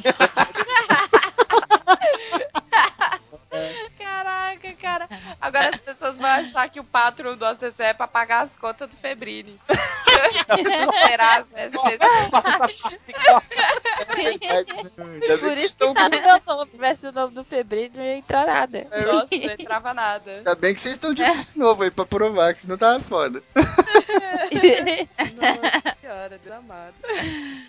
Caraca, 3.97 4.73
cara. 4.73 5.07
Agora 5.39 5.69
as 5.69 5.79
pessoas 5.79 6.17
vão 6.17 6.29
achar 6.29 6.69
que 6.69 6.79
o 6.79 6.83
patrão 6.83 7.35
do 7.35 7.45
ACC 7.45 7.79
é 7.79 7.93
pra 7.93 8.07
pagar 8.07 8.41
as 8.41 8.55
contas 8.55 8.89
do 8.89 8.97
Febrini. 8.97 9.59
Será? 11.07 11.45
Né? 11.51 11.69
Por 15.37 15.53
isso 15.53 15.77
que 15.77 15.93
tá 15.93 16.09
no 16.09 16.21
meu 16.21 16.41
nome. 16.45 16.65
Se 16.65 16.71
tivesse 16.71 17.07
o 17.07 17.11
nome 17.11 17.33
do 17.33 17.43
Febril, 17.43 17.91
não 17.93 18.03
ia 18.03 18.17
entrar 18.17 18.45
nada. 18.45 18.87
Nossa, 18.91 19.27
não 19.31 19.53
entrava 19.59 19.93
nada. 19.93 20.31
Ainda 20.37 20.55
bem 20.55 20.73
que 20.73 20.81
vocês 20.81 20.93
estão 20.93 21.13
de 21.13 21.23
novo 21.55 21.83
aí 21.83 21.91
pra 21.91 22.05
provar, 22.05 22.53
que 22.53 22.61
senão 22.61 22.77
tava 22.77 22.99
foda. 23.01 23.41
Nossa 25.35 25.95
senhora, 26.01 26.39
Deus 26.43 26.55
amado. 26.55 26.93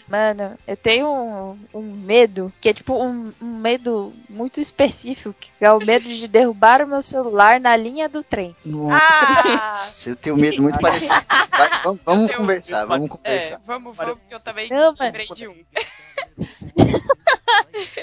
Mano, 0.09 0.59
eu 0.67 0.77
tenho 0.77 1.09
um, 1.09 1.59
um 1.73 1.83
medo, 1.83 2.53
que 2.61 2.69
é 2.69 2.75
tipo 2.75 2.95
um, 2.95 3.33
um 3.41 3.59
medo 3.59 4.13
muito 4.29 4.61
específico, 4.61 5.35
que 5.59 5.65
é 5.65 5.73
o 5.73 5.79
medo 5.79 6.09
de 6.09 6.29
derrubar 6.29 6.83
o 6.83 6.87
meu 6.87 7.03
celular 7.03 7.59
na 7.61 7.77
linha 7.77 8.09
do 8.09 8.23
trem. 8.23 8.55
Ah! 8.91 9.43
Nossa, 9.45 10.11
eu 10.11 10.17
tenho 10.17 10.37
medo 10.37 10.63
muito 10.63 10.79
parecido. 10.79 11.15
Vai, 11.51 11.71
vamos 11.83 12.01
vamos 12.05 12.34
Eu- 12.35 12.41
conversar, 12.41 12.85
vamos 12.87 13.07
É, 13.07 13.09
conversar. 13.17 13.61
vamos, 13.67 13.97
vamos, 13.97 14.19
que 14.29 14.35
eu 14.35 14.41
também 14.41 14.69
Não, 14.69 14.91
mas- 14.99 15.01
lembrei 15.01 15.27
de 15.27 15.49
um. 15.49 15.65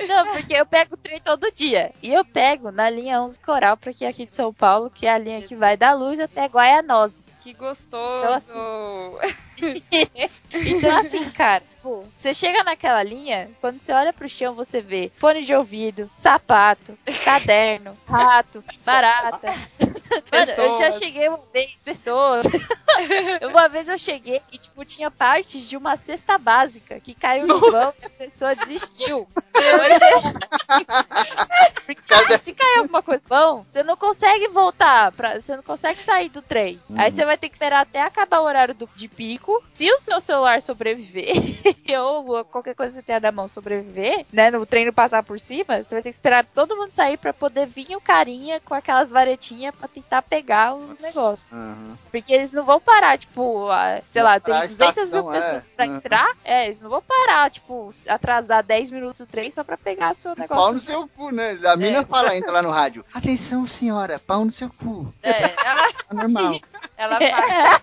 Não, 0.07 0.25
porque 0.25 0.41
Porque 0.41 0.53
eu 0.55 0.65
pego 0.65 0.95
o 0.95 0.97
trem 0.97 1.21
todo 1.21 1.51
dia. 1.51 1.91
E 2.01 2.13
eu 2.13 2.25
pego 2.25 2.71
na 2.71 2.89
linha 2.89 3.21
11 3.21 3.39
Coral, 3.39 3.77
pra 3.77 3.93
que 3.93 4.03
é 4.03 4.07
aqui 4.09 4.25
de 4.25 4.33
São 4.33 4.53
Paulo, 4.53 4.89
que 4.89 5.05
é 5.05 5.13
a 5.13 5.17
linha 5.17 5.41
que 5.41 5.55
vai 5.55 5.77
da 5.77 5.93
luz 5.93 6.19
até 6.19 6.45
Guaianoses. 6.47 7.39
Que 7.43 7.53
gostoso. 7.53 8.53
Então, 10.53 10.97
assim, 10.97 11.29
cara, 11.29 11.63
pô, 11.81 12.03
você 12.13 12.33
chega 12.33 12.63
naquela 12.63 13.01
linha, 13.03 13.49
quando 13.59 13.79
você 13.79 13.91
olha 13.91 14.13
pro 14.13 14.27
chão, 14.29 14.53
você 14.53 14.81
vê 14.81 15.11
fone 15.15 15.41
de 15.43 15.53
ouvido, 15.53 16.09
sapato, 16.15 16.97
caderno, 17.25 17.97
rato, 18.07 18.63
barata. 18.85 19.53
Mano, 20.31 20.51
eu 20.57 20.77
já 20.77 20.91
cheguei 20.91 21.27
uma 21.29 21.39
vez, 21.53 21.71
pessoas. 21.83 22.45
uma 23.49 23.69
vez 23.69 23.87
eu 23.87 23.97
cheguei 23.97 24.41
e, 24.51 24.57
tipo, 24.57 24.83
tinha 24.83 25.09
partes 25.09 25.67
de 25.67 25.77
uma 25.77 25.95
cesta 25.95 26.37
básica 26.37 26.99
que 26.99 27.13
caiu 27.13 27.47
no 27.47 27.59
vão 27.71 27.93
e 28.01 28.05
a 28.05 28.09
pessoa 28.09 28.55
desistiu. 28.55 29.27
Porque 31.85 32.37
se 32.39 32.53
cair 32.53 32.79
alguma 32.79 33.01
coisa 33.01 33.23
vão, 33.27 33.65
você 33.69 33.83
não 33.83 33.95
consegue 33.95 34.47
voltar, 34.49 35.11
pra, 35.13 35.39
você 35.39 35.55
não 35.55 35.63
consegue 35.63 36.01
sair 36.03 36.29
do 36.29 36.41
trem. 36.41 36.79
Aí 36.95 37.11
você 37.11 37.23
vai 37.25 37.37
ter 37.37 37.49
que 37.49 37.55
esperar 37.55 37.81
até 37.81 38.01
acabar 38.01 38.39
o 38.41 38.45
horário 38.45 38.73
do- 38.73 38.89
de 38.95 39.07
pico. 39.07 39.63
Se 39.73 39.89
o 39.91 39.99
seu 39.99 40.19
celular 40.19 40.61
sobreviver, 40.61 41.35
ou 41.99 42.43
qualquer 42.45 42.75
coisa 42.75 42.91
que 42.91 42.95
você 42.97 43.03
tenha 43.03 43.19
na 43.19 43.31
mão 43.31 43.47
sobreviver, 43.47 44.25
né, 44.31 44.49
no 44.51 44.65
trem 44.65 44.85
não 44.85 44.93
passar 44.93 45.23
por 45.23 45.39
cima, 45.39 45.83
você 45.83 45.95
vai 45.95 46.01
ter 46.01 46.09
que 46.09 46.15
esperar 46.15 46.45
todo 46.45 46.75
mundo 46.75 46.91
sair 46.93 47.17
pra 47.17 47.33
poder 47.33 47.67
vir 47.67 47.95
o 47.95 48.01
carinha 48.01 48.59
com 48.61 48.73
aquelas 48.73 49.11
varetinhas 49.11 49.73
pra 49.75 49.87
tentar 49.87 50.21
pegar 50.21 50.73
o 50.73 50.95
negócio. 51.01 51.47
Aham. 51.55 51.97
Porque 52.11 52.33
eles 52.33 52.53
não 52.53 52.63
vão 52.63 52.79
parar, 52.79 53.17
tipo, 53.17 53.69
a- 53.69 54.01
sei 54.09 54.23
lá, 54.23 54.39
tem 54.39 54.53
parar 54.53 54.63
a 54.65 54.67
200 54.67 54.77
mil 54.79 54.89
estação, 54.89 55.31
pessoas 55.31 55.53
é. 55.53 55.63
pra 55.75 55.85
Uhum. 55.85 55.95
entrar. 55.97 56.35
É, 56.43 56.65
eles 56.65 56.81
não 56.81 56.89
vão 56.89 57.01
parar, 57.01 57.49
tipo, 57.51 57.89
atrasar 58.07 58.63
10 58.63 58.89
minutos 58.91 59.21
o 59.21 59.25
trem 59.25 59.49
só 59.51 59.63
pra 59.63 59.77
pegar 59.77 60.13
seu 60.13 60.35
Pau 60.35 60.41
negócio. 60.41 60.73
no 60.73 60.79
seu 60.79 61.07
cu, 61.09 61.31
né? 61.31 61.57
A 61.65 61.75
mina 61.75 62.03
fala, 62.03 62.35
entra 62.35 62.51
lá 62.51 62.61
no 62.61 62.69
rádio. 62.69 63.05
Atenção, 63.13 63.65
senhora, 63.67 64.19
pau 64.19 64.43
no 64.45 64.51
seu 64.51 64.69
cu. 64.69 65.13
É, 65.23 65.43
ela, 65.65 65.89
É 66.09 66.13
normal. 66.13 66.59
ela 66.97 67.17
faz. 67.17 67.81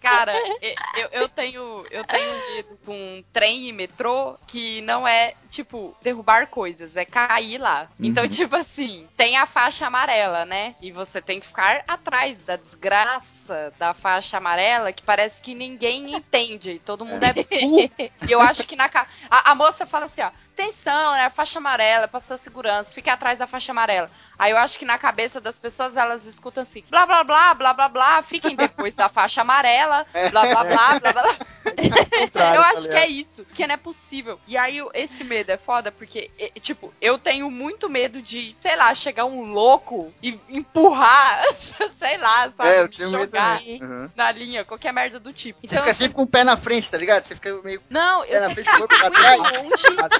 Cara, 0.00 0.32
e- 0.60 0.74
eu, 0.96 1.08
eu 1.12 1.28
tenho 1.28 1.84
eu 1.90 2.04
tenho 2.04 2.30
medo 2.54 2.73
com 2.84 3.22
trem 3.32 3.68
e 3.68 3.72
metrô 3.72 4.36
que 4.46 4.80
não 4.82 5.06
é, 5.06 5.34
tipo, 5.50 5.96
derrubar 6.02 6.46
coisas, 6.48 6.96
é 6.96 7.04
cair 7.04 7.58
lá. 7.58 7.88
Então, 8.02 8.24
Uhum. 8.24 8.28
tipo 8.28 8.56
assim, 8.56 9.08
tem 9.16 9.36
a 9.36 9.46
faixa 9.46 9.86
amarela, 9.86 10.44
né? 10.44 10.74
E 10.80 10.90
você 10.92 11.20
tem 11.22 11.40
que 11.40 11.46
ficar 11.46 11.82
atrás 11.86 12.42
da 12.42 12.56
desgraça 12.56 13.72
da 13.78 13.94
faixa 13.94 14.36
amarela 14.38 14.92
que 14.92 15.02
parece 15.02 15.40
que 15.40 15.54
ninguém 15.54 16.14
entende. 16.14 16.72
e 16.72 16.78
Todo 16.78 17.04
mundo 17.04 17.22
é 17.24 17.32
burro. 17.60 17.90
E 18.28 18.32
eu 18.32 18.40
acho 18.40 18.66
que 18.66 18.76
na 18.76 18.88
ca... 18.88 19.06
a, 19.30 19.50
a 19.50 19.54
moça 19.54 19.86
fala 19.86 20.06
assim, 20.06 20.22
ó, 20.22 20.30
atenção, 20.52 21.12
né? 21.12 21.28
Faixa 21.30 21.58
amarela, 21.58 22.08
passou 22.08 22.34
a 22.34 22.38
segurança, 22.38 22.92
fique 22.92 23.10
atrás 23.10 23.38
da 23.38 23.46
faixa 23.46 23.72
amarela. 23.72 24.10
Aí 24.38 24.52
eu 24.52 24.58
acho 24.58 24.78
que 24.78 24.84
na 24.84 24.98
cabeça 24.98 25.40
das 25.40 25.58
pessoas 25.58 25.96
elas 25.96 26.24
escutam 26.26 26.62
assim, 26.62 26.84
blá 26.90 27.06
blá 27.06 27.24
blá, 27.24 27.54
blá 27.54 27.72
blá 27.72 27.88
blá, 27.88 28.22
fiquem 28.22 28.56
depois 28.56 28.94
da 28.94 29.08
faixa 29.08 29.40
amarela, 29.42 30.06
blá 30.30 30.46
blá 30.46 30.64
blá, 30.64 31.00
blá 31.00 31.12
blá. 31.12 31.22
blá. 31.22 31.36
eu 32.20 32.28
tá 32.30 32.68
acho 32.68 32.88
que 32.88 32.96
é 32.96 33.06
isso, 33.06 33.44
porque 33.44 33.66
não 33.66 33.74
é 33.74 33.78
possível. 33.78 34.38
E 34.46 34.56
aí 34.56 34.78
esse 34.92 35.24
medo 35.24 35.50
é 35.50 35.56
foda, 35.56 35.90
porque, 35.90 36.30
tipo, 36.60 36.92
eu 37.00 37.18
tenho 37.18 37.50
muito 37.50 37.88
medo 37.88 38.20
de, 38.20 38.54
sei 38.60 38.76
lá, 38.76 38.94
chegar 38.94 39.24
um 39.24 39.44
louco 39.52 40.12
e 40.22 40.38
empurrar, 40.48 41.42
sei 41.98 42.16
lá, 42.18 42.52
sabe? 42.56 42.68
É, 42.70 42.80
eu 42.82 42.88
tenho 42.88 43.10
medo 43.10 43.22
jogar 43.24 43.58
também. 43.58 43.82
Uhum. 43.82 44.10
na 44.14 44.30
linha, 44.32 44.64
qualquer 44.64 44.92
merda 44.92 45.18
do 45.18 45.32
tipo. 45.32 45.58
Você 45.66 45.76
fica 45.78 45.94
sempre 45.94 46.14
com 46.14 46.22
o 46.22 46.26
pé 46.26 46.44
na 46.44 46.56
frente, 46.56 46.90
tá 46.90 46.98
ligado? 46.98 47.24
Você 47.24 47.34
fica 47.34 47.52
meio 47.62 47.82
Não, 47.88 48.22
pé 48.22 48.36
eu 48.36 48.40
na 48.42 48.50
frente, 48.50 48.70
corpo 48.70 48.88
pra 48.88 49.10
muito 49.10 49.20
trás. 49.20 49.38
longe, 49.40 49.62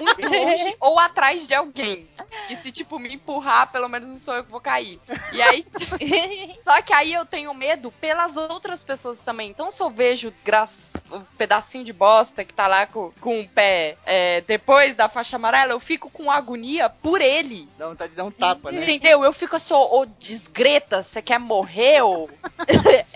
muito 0.00 0.28
longe, 0.28 0.76
ou 0.80 0.98
atrás 0.98 1.46
de 1.46 1.54
alguém. 1.54 2.08
E 2.48 2.56
se, 2.56 2.72
tipo, 2.72 2.98
me 2.98 3.14
empurrar, 3.14 3.70
pelo 3.70 3.88
menos 3.88 4.03
não 4.08 4.18
sou 4.18 4.34
eu 4.34 4.44
que 4.44 4.50
vou 4.50 4.60
cair. 4.60 5.00
E 5.32 5.40
aí. 5.42 5.66
Só 6.64 6.80
que 6.82 6.92
aí 6.92 7.12
eu 7.12 7.24
tenho 7.26 7.52
medo 7.54 7.90
pelas 7.92 8.36
outras 8.36 8.82
pessoas 8.84 9.20
também. 9.20 9.50
Então, 9.50 9.70
se 9.70 9.82
eu 9.82 9.90
vejo 9.90 10.28
o 10.28 10.30
desgraça, 10.30 10.92
o 11.10 11.20
pedacinho 11.36 11.84
de 11.84 11.92
bosta 11.92 12.44
que 12.44 12.52
tá 12.54 12.66
lá 12.66 12.86
com, 12.86 13.12
com 13.20 13.40
o 13.40 13.48
pé 13.48 13.96
é, 14.06 14.40
depois 14.42 14.96
da 14.96 15.08
faixa 15.08 15.36
amarela, 15.36 15.72
eu 15.72 15.80
fico 15.80 16.10
com 16.10 16.30
agonia 16.30 16.88
por 16.88 17.20
ele. 17.20 17.68
Dá 17.78 17.88
vontade 17.88 18.10
de 18.10 18.16
dar 18.16 18.24
um 18.24 18.30
tapa, 18.30 18.70
né? 18.72 18.82
Entendeu? 18.82 19.22
Eu 19.24 19.32
fico 19.32 19.56
assim, 19.56 19.74
ô, 19.74 20.00
ô, 20.00 20.06
desgreta, 20.06 21.02
você 21.02 21.20
quer 21.22 21.38
morrer, 21.38 22.02
ô? 22.02 22.28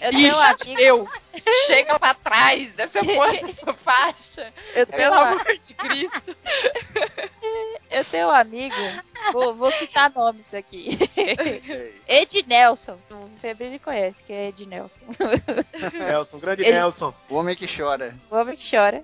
Eu 0.01 0.11
tenho 0.12 0.32
Bicha 0.34 0.57
de 0.64 0.74
Deus! 0.74 1.30
Chega 1.66 1.99
pra 1.99 2.14
trás 2.14 2.72
dessa 2.74 3.05
porra 3.05 3.32
dessa 3.45 3.72
faixa. 3.74 4.53
eu 4.74 4.86
tenho, 4.86 5.11
Pelo 5.11 5.14
um- 5.16 5.18
amor 5.24 5.59
de 5.59 5.74
Cristo. 5.74 6.36
eu 7.91 8.05
tenho 8.05 8.28
um 8.28 8.30
amigo, 8.30 8.74
vou, 9.32 9.55
vou 9.55 9.70
citar 9.72 10.11
nomes 10.14 10.53
aqui. 10.55 10.78
É. 11.16 11.93
Ed 12.22 12.45
Nelson, 12.47 12.99
o 13.11 13.31
Febril 13.41 13.79
conhece, 13.81 14.22
que 14.24 14.33
é 14.33 14.49
Ed 14.49 14.66
Nelson. 14.66 15.01
Nelson, 15.93 16.39
grande 16.39 16.62
Ele- 16.62 16.72
Nelson. 16.72 17.14
O 17.29 17.35
homem 17.37 17.57
que 17.57 17.66
chora. 17.66 18.14
O 18.31 18.37
homem 18.37 18.57
que 18.57 18.70
chora. 18.70 19.03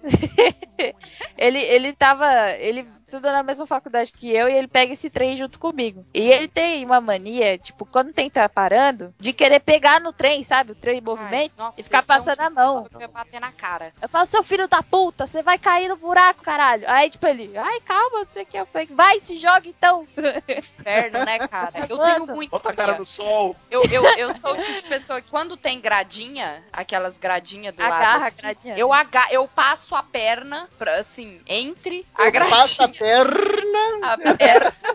ele, 1.37 1.59
ele 1.59 1.93
tava. 1.93 2.51
Ele 2.53 2.87
estuda 3.15 3.33
na 3.33 3.43
mesma 3.43 3.67
faculdade 3.67 4.12
que 4.12 4.31
eu 4.31 4.49
e 4.49 4.53
ele 4.55 4.69
pega 4.69 4.93
esse 4.93 5.09
trem 5.09 5.37
junto 5.37 5.59
comigo. 5.59 6.05
E 6.12 6.21
ele 6.21 6.49
tem 6.49 6.85
uma 6.85 7.01
mania, 7.01 7.57
tipo, 7.59 7.85
quando 7.87 8.12
tem 8.12 8.29
que 8.29 8.35
tá 8.35 8.49
parando, 8.49 9.15
de 9.19 9.33
querer 9.33 9.61
pegar 9.61 10.01
no 10.01 10.12
trem, 10.12 10.43
sabe? 10.43 10.73
O 10.73 10.75
trem 10.75 10.99
em 10.99 11.03
movimento. 11.03 11.53
Nossa, 11.57 11.81
e 11.81 11.85
ficar 11.85 12.01
esse 12.01 12.11
é 12.11 12.15
um 12.15 12.19
passando 12.19 12.35
tipo 12.35 12.47
a 12.47 12.51
mão. 12.51 12.85
que 12.85 12.99
vai 12.99 13.09
bater 13.09 13.41
na 13.41 13.53
cara. 13.53 13.93
Eu 14.03 14.09
falo, 14.09 14.27
seu 14.27 14.43
filho 14.43 14.67
da 14.69 14.83
puta, 14.83 15.27
você 15.27 15.43
vai 15.43 15.59
cair 15.59 15.89
no 15.89 15.97
buraco, 15.97 16.43
caralho. 16.43 16.85
Aí, 16.89 17.09
tipo, 17.11 17.27
ele, 17.27 17.57
ai, 17.57 17.81
calma, 17.81 18.21
não 18.21 18.27
sei 18.27 18.43
o 18.43 18.47
que. 18.47 18.57
Eu 18.57 18.67
falei, 18.67 18.89
vai, 18.91 19.21
se 19.21 19.39
joga 19.39 19.69
então. 19.69 20.07
Inferno, 20.49 21.25
né, 21.25 21.39
cara? 21.49 21.87
Eu 21.89 21.97
Mano. 21.97 22.27
tenho 22.27 22.37
muito. 22.37 22.51
Bota 22.51 22.71
a 22.71 22.75
cara 22.75 22.99
no 22.99 23.07
sol. 23.07 23.57
Eu, 23.71 23.83
eu, 23.91 24.05
eu 24.17 24.29
sou 24.41 24.53
o 24.53 24.57
tipo 24.57 24.83
de 24.83 24.89
pessoa 24.89 25.21
que 25.21 25.31
quando 25.31 25.57
tem 25.57 25.81
gradinha, 25.81 26.65
aquelas 26.73 27.17
gradinhas 27.19 27.75
do 27.75 27.83
Agarra 27.83 28.12
lado. 28.15 28.23
a 28.23 28.27
assim, 28.27 28.37
gradinha. 28.39 28.77
Eu, 28.77 28.93
aga 28.93 29.27
eu 29.31 29.47
passo 29.49 29.95
a 29.95 30.03
perna, 30.03 30.69
pra, 30.79 30.99
assim, 30.99 31.41
entre 31.47 32.07
a 32.15 32.25
Eu 32.27 32.33
gradinha. 32.33 32.57
passo 32.57 32.83
a 32.83 32.89
perna. 33.05 33.85
a 34.03 34.17
perna. 34.19 34.73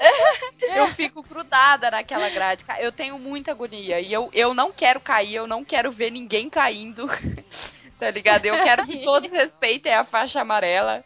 eu 0.76 0.86
fico 0.88 1.22
grudada 1.22 1.90
naquela 1.90 2.28
grade. 2.30 2.64
Eu 2.78 2.92
tenho 2.92 3.18
muita 3.18 3.50
agonia. 3.50 4.00
E 4.00 4.12
eu, 4.12 4.30
eu 4.32 4.54
não 4.54 4.70
quero 4.70 5.00
cair, 5.00 5.34
eu 5.34 5.46
não 5.46 5.64
quero 5.64 5.90
ver 5.90 6.10
ninguém 6.10 6.48
caindo. 6.48 7.08
tá 7.98 8.10
ligado? 8.10 8.46
Eu 8.46 8.62
quero 8.62 8.86
que 8.86 8.98
todos 9.04 9.30
respeitem 9.30 9.92
a 9.92 10.04
faixa 10.04 10.40
amarela. 10.40 11.04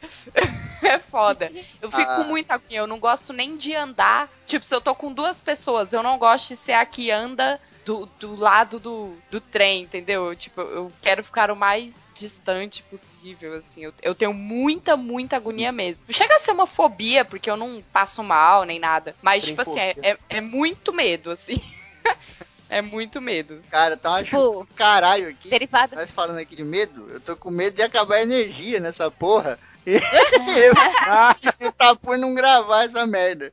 é 0.82 0.98
foda. 0.98 1.50
Eu 1.80 1.90
fico 1.90 2.10
Ah. 2.10 2.16
com 2.16 2.24
muita 2.24 2.54
agonia. 2.54 2.78
Eu 2.80 2.86
não 2.86 3.00
gosto 3.00 3.32
nem 3.32 3.56
de 3.56 3.74
andar. 3.74 4.28
Tipo, 4.46 4.64
se 4.66 4.74
eu 4.74 4.80
tô 4.80 4.94
com 4.94 5.12
duas 5.12 5.40
pessoas, 5.40 5.92
eu 5.92 6.02
não 6.02 6.18
gosto 6.18 6.48
de 6.48 6.56
ser 6.56 6.72
a 6.72 6.84
que 6.84 7.10
anda 7.10 7.58
do, 7.84 8.08
do 8.18 8.34
lado 8.34 8.78
do, 8.80 9.16
do 9.30 9.40
trem, 9.40 9.82
entendeu? 9.82 10.26
Eu, 10.26 10.36
Tipo, 10.36 10.60
eu 10.60 10.92
quero 11.02 11.22
ficar 11.22 11.50
o 11.50 11.56
mais 11.56 12.02
distante 12.14 12.82
possível, 12.84 13.54
assim. 13.54 13.84
Eu, 13.84 13.92
eu 14.02 14.14
tenho 14.14 14.32
muita, 14.32 14.96
muita 14.96 15.36
agonia 15.36 15.72
mesmo. 15.72 16.04
Chega 16.10 16.34
a 16.34 16.38
ser 16.38 16.52
uma 16.52 16.66
fobia, 16.66 17.24
porque 17.24 17.50
eu 17.50 17.56
não 17.56 17.82
passo 17.92 18.22
mal 18.22 18.64
nem 18.64 18.78
nada. 18.78 19.14
Mas, 19.22 19.44
tipo 19.44 19.60
assim, 19.62 19.78
é, 19.78 19.94
é, 20.02 20.18
é 20.28 20.40
muito 20.40 20.92
medo, 20.92 21.30
assim. 21.30 21.60
é 22.68 22.80
muito 22.80 23.20
medo. 23.20 23.62
Cara, 23.70 23.96
tá 23.96 24.10
uma 24.10 24.22
Tipo, 24.22 24.66
caralho 24.74 25.28
aqui. 25.28 25.48
Derivado. 25.48 25.96
Nós 25.96 26.10
falando 26.10 26.38
aqui 26.38 26.56
de 26.56 26.64
medo, 26.64 27.08
eu 27.10 27.20
tô 27.20 27.36
com 27.36 27.50
medo 27.50 27.76
de 27.76 27.82
acabar 27.82 28.16
a 28.16 28.22
energia 28.22 28.80
nessa 28.80 29.10
porra. 29.10 29.58
E 29.86 29.96
eu 29.96 30.72
Ah, 31.06 31.36
tentar 31.58 31.94
por 31.96 32.16
não 32.16 32.34
gravar 32.34 32.84
essa 32.84 33.06
merda. 33.06 33.52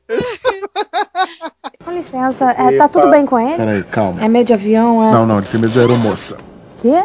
Com 1.84 1.90
licença, 1.90 2.50
é, 2.52 2.76
tá 2.76 2.88
tudo 2.88 3.08
bem 3.10 3.26
com 3.26 3.38
ele? 3.38 3.56
Peraí, 3.56 3.82
calma. 3.84 4.22
É 4.24 4.28
meio 4.28 4.44
de 4.44 4.52
avião, 4.52 5.02
é? 5.02 5.12
Não, 5.12 5.26
não, 5.26 5.38
ele 5.38 5.46
tem 5.46 5.60
medo 5.60 5.72
de 5.72 5.80
aeromoça. 5.80 6.38
Quê? 6.80 7.04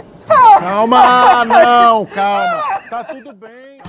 Calma, 0.59 1.45
não, 1.45 2.05
calma. 2.05 2.63
Tá 2.89 3.03
tudo 3.03 3.33
bem. 3.33 3.81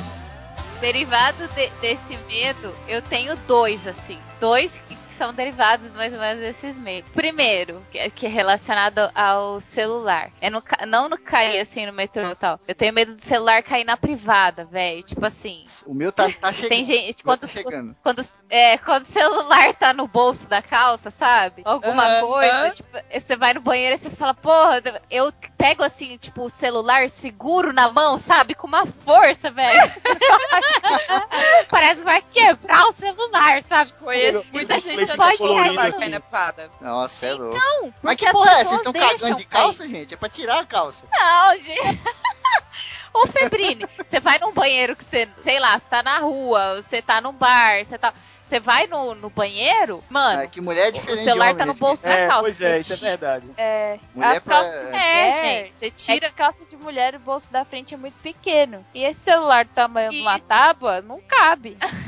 Derivado 0.80 1.49
de- 1.57 1.70
desse 1.80 2.16
medo, 2.28 2.72
eu 2.89 3.03
tenho 3.03 3.34
dois, 3.49 3.86
assim. 3.86 4.16
Dois 4.41 4.70
que 4.88 4.88
são 5.18 5.34
derivados 5.34 5.90
mais 5.92 6.12
ou 6.12 6.20
menos 6.20 6.40
desses 6.40 6.78
medos. 6.78 7.10
Primeiro, 7.12 7.84
que 7.90 7.98
é, 7.98 8.06
é 8.06 8.28
relacionado 8.28 9.10
ao 9.14 9.60
celular. 9.60 10.30
Eu 10.40 10.52
não, 10.52 10.62
não 10.86 11.08
no 11.08 11.18
cair 11.18 11.60
assim 11.60 11.84
no 11.84 11.92
metrô 11.92 12.30
e 12.30 12.34
tal. 12.36 12.60
Eu 12.68 12.74
tenho 12.74 12.94
medo 12.94 13.14
do 13.14 13.20
celular 13.20 13.62
cair 13.64 13.84
na 13.84 13.96
privada, 13.96 14.64
velho. 14.64 15.02
Tipo 15.02 15.26
assim. 15.26 15.64
O 15.84 15.92
meu 15.92 16.12
tá, 16.12 16.30
tá 16.40 16.52
chegando. 16.54 16.68
Tem 16.68 16.84
gente. 16.84 17.22
Quando, 17.24 17.40
tá 17.40 17.48
chegando. 17.48 17.96
quando, 18.00 18.24
é, 18.48 18.78
quando 18.78 19.06
o 19.06 19.12
celular 19.12 19.74
tá 19.74 19.92
no 19.92 20.06
bolso 20.06 20.48
da 20.48 20.62
calça, 20.62 21.10
sabe? 21.10 21.62
Alguma 21.64 22.06
Aham. 22.06 22.26
coisa, 22.26 22.70
tipo, 22.70 22.88
você 23.12 23.36
vai 23.36 23.54
no 23.54 23.60
banheiro 23.60 23.96
e 23.96 23.98
você 23.98 24.10
fala, 24.10 24.34
porra, 24.34 24.80
eu 25.10 25.32
pego 25.56 25.82
assim, 25.82 26.16
tipo, 26.16 26.44
o 26.44 26.50
celular 26.50 27.08
seguro 27.08 27.72
na 27.72 27.90
mão, 27.90 28.18
sabe? 28.18 28.54
Com 28.54 28.68
uma 28.68 28.86
força, 28.86 29.50
velho. 29.50 29.80
Parece 31.68 31.96
que 31.96 32.04
vai 32.04 32.22
quebrar 32.22 32.84
o 32.86 32.92
celular, 32.92 33.62
sabe? 33.64 33.90
Tipo, 33.90 34.04
Conheço 34.04 34.46
muita 34.52 34.78
gente 34.78 35.07
Pode 35.16 35.42
andando 35.42 35.76
cair. 35.76 35.92
celular. 35.92 36.70
Nossa, 36.80 37.26
é 37.26 37.32
louco. 37.34 37.56
Não, 37.56 37.94
Mas 38.02 38.16
que 38.16 38.30
porra 38.30 38.50
é? 38.52 38.64
Vocês 38.64 38.76
estão 38.76 38.92
cagando 38.92 39.36
de 39.36 39.46
cair. 39.46 39.62
calça, 39.62 39.88
gente? 39.88 40.14
É 40.14 40.16
pra 40.16 40.28
tirar 40.28 40.61
a 40.61 40.66
calça. 40.66 41.06
Não, 41.12 41.59
gente. 41.61 42.00
Ô, 43.14 43.26
Febrini, 43.26 43.86
você 44.04 44.20
vai 44.20 44.38
num 44.38 44.52
banheiro 44.52 44.94
que 44.94 45.04
você, 45.04 45.28
sei 45.42 45.59
lá, 45.59 45.78
você 45.78 45.86
tá 45.88 46.02
na 46.02 46.18
rua, 46.18 46.80
você 46.82 47.00
tá 47.02 47.20
num 47.20 47.32
bar, 47.32 47.84
você 47.84 47.96
tá. 47.98 48.12
Você 48.44 48.61
vai 48.61 48.86
no, 48.86 49.14
no 49.14 49.28
banheiro, 49.28 50.02
mano. 50.09 50.40
É, 50.40 50.46
que 50.46 50.59
mulher 50.59 50.86
é 50.86 50.88
o 50.88 50.92
diferente 50.92 51.22
celular 51.24 51.52
de 51.52 51.59
tá 51.59 51.64
homem, 51.64 51.74
no 51.74 51.78
bolso 51.80 52.06
né? 52.06 52.16
da 52.16 52.22
É, 52.22 52.26
calça. 52.28 52.40
pois 52.42 52.61
é, 52.62 52.78
isso 52.80 52.92
é 52.94 52.96
verdade. 52.96 53.46
É, 53.59 53.98
Mulher 54.14 54.36
as 54.38 54.44
pra- 54.44 54.54
calças 54.56 54.94
É, 54.94 55.28
é, 55.28 55.32
gente. 55.64 55.74
Você 55.78 55.90
tira. 55.90 56.28
A 56.28 56.32
calça 56.32 56.64
de 56.64 56.74
mulher, 56.76 57.14
o 57.14 57.18
bolso 57.18 57.52
da 57.52 57.62
frente 57.66 57.92
é 57.92 57.96
muito 57.98 58.14
pequeno. 58.22 58.86
E 58.94 59.04
esse 59.04 59.20
celular 59.20 59.66
do 59.66 59.72
tamanho 59.72 60.11
de 60.11 60.20
uma 60.20 60.38
Isso. 60.38 60.48
tábua 60.48 61.02
não 61.02 61.20
cabe. 61.20 61.76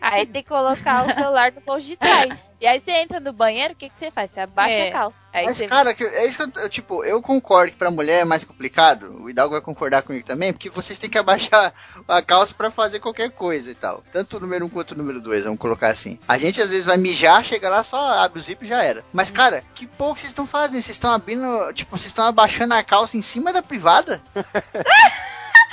Aí 0.00 0.26
tem 0.26 0.42
que 0.42 0.48
colocar 0.50 1.06
o 1.06 1.14
celular 1.14 1.50
no 1.52 1.62
bolso 1.62 1.86
de 1.86 1.96
trás. 1.96 2.52
E 2.60 2.66
aí 2.66 2.78
você 2.78 2.90
entra 2.92 3.18
no 3.20 3.32
banheiro, 3.32 3.72
o 3.72 3.76
que, 3.76 3.88
que 3.88 3.96
você 3.98 4.10
faz? 4.10 4.30
Você 4.32 4.40
abaixa 4.40 4.74
É. 4.74 4.88
a 4.90 4.92
calça. 4.92 5.26
Aí 5.32 5.46
Mas, 5.46 5.56
você 5.56 5.66
cara, 5.66 5.94
que- 5.94 6.04
é 6.04 6.26
isso 6.26 6.36
que 6.36 6.58
eu, 6.58 6.62
eu, 6.62 6.68
tipo, 6.68 7.02
eu 7.04 7.22
concordo 7.22 7.72
que 7.72 7.78
pra 7.78 7.90
mulher 7.90 8.20
é 8.20 8.24
mais 8.24 8.44
complicado. 8.44 9.10
O 9.22 9.30
Hidalgo 9.30 9.52
vai 9.54 9.62
concordar 9.62 10.02
comigo 10.02 10.26
também, 10.26 10.52
porque 10.52 10.68
vocês 10.68 10.98
têm 10.98 11.08
que 11.08 11.16
abaixar 11.16 11.72
a 12.06 12.20
calça 12.20 12.52
pra 12.54 12.70
fazer 12.70 13.00
qualquer 13.00 13.30
coisa 13.30 13.70
e 13.70 13.74
tal. 13.74 14.02
Tanto 14.12 14.36
o 14.36 14.40
número 14.40 14.66
1 14.66 14.68
quanto 14.68 14.90
o 14.92 14.98
número 14.98 15.22
2, 15.22 15.44
vamos 15.44 15.58
colocar 15.58 15.88
assim. 15.88 16.18
A 16.28 16.36
gente 16.36 16.60
às 16.60 16.68
vezes 16.68 16.84
vai 16.84 16.98
mijar, 16.98 17.42
chega 17.42 17.70
lá, 17.70 17.82
só 17.82 17.96
abre 18.20 18.38
o 18.38 18.42
zip 18.42 18.62
e 18.64 18.68
já 18.68 18.82
era. 18.82 19.02
Mas, 19.12 19.30
cara, 19.30 19.64
que 19.74 19.86
pouco 19.86 20.18
vocês 20.20 20.28
estão 20.28 20.46
fazendo? 20.46 20.74
Vocês 20.82 20.90
estão 20.96 21.10
abrindo, 21.10 21.72
tipo, 21.72 21.96
vocês 21.96 22.08
estão 22.08 22.26
abaixando 22.26 22.74
a 22.74 22.82
calça 22.84 23.16
em 23.16 23.22
cima 23.22 23.52
da 23.54 23.62
privada? 23.62 24.20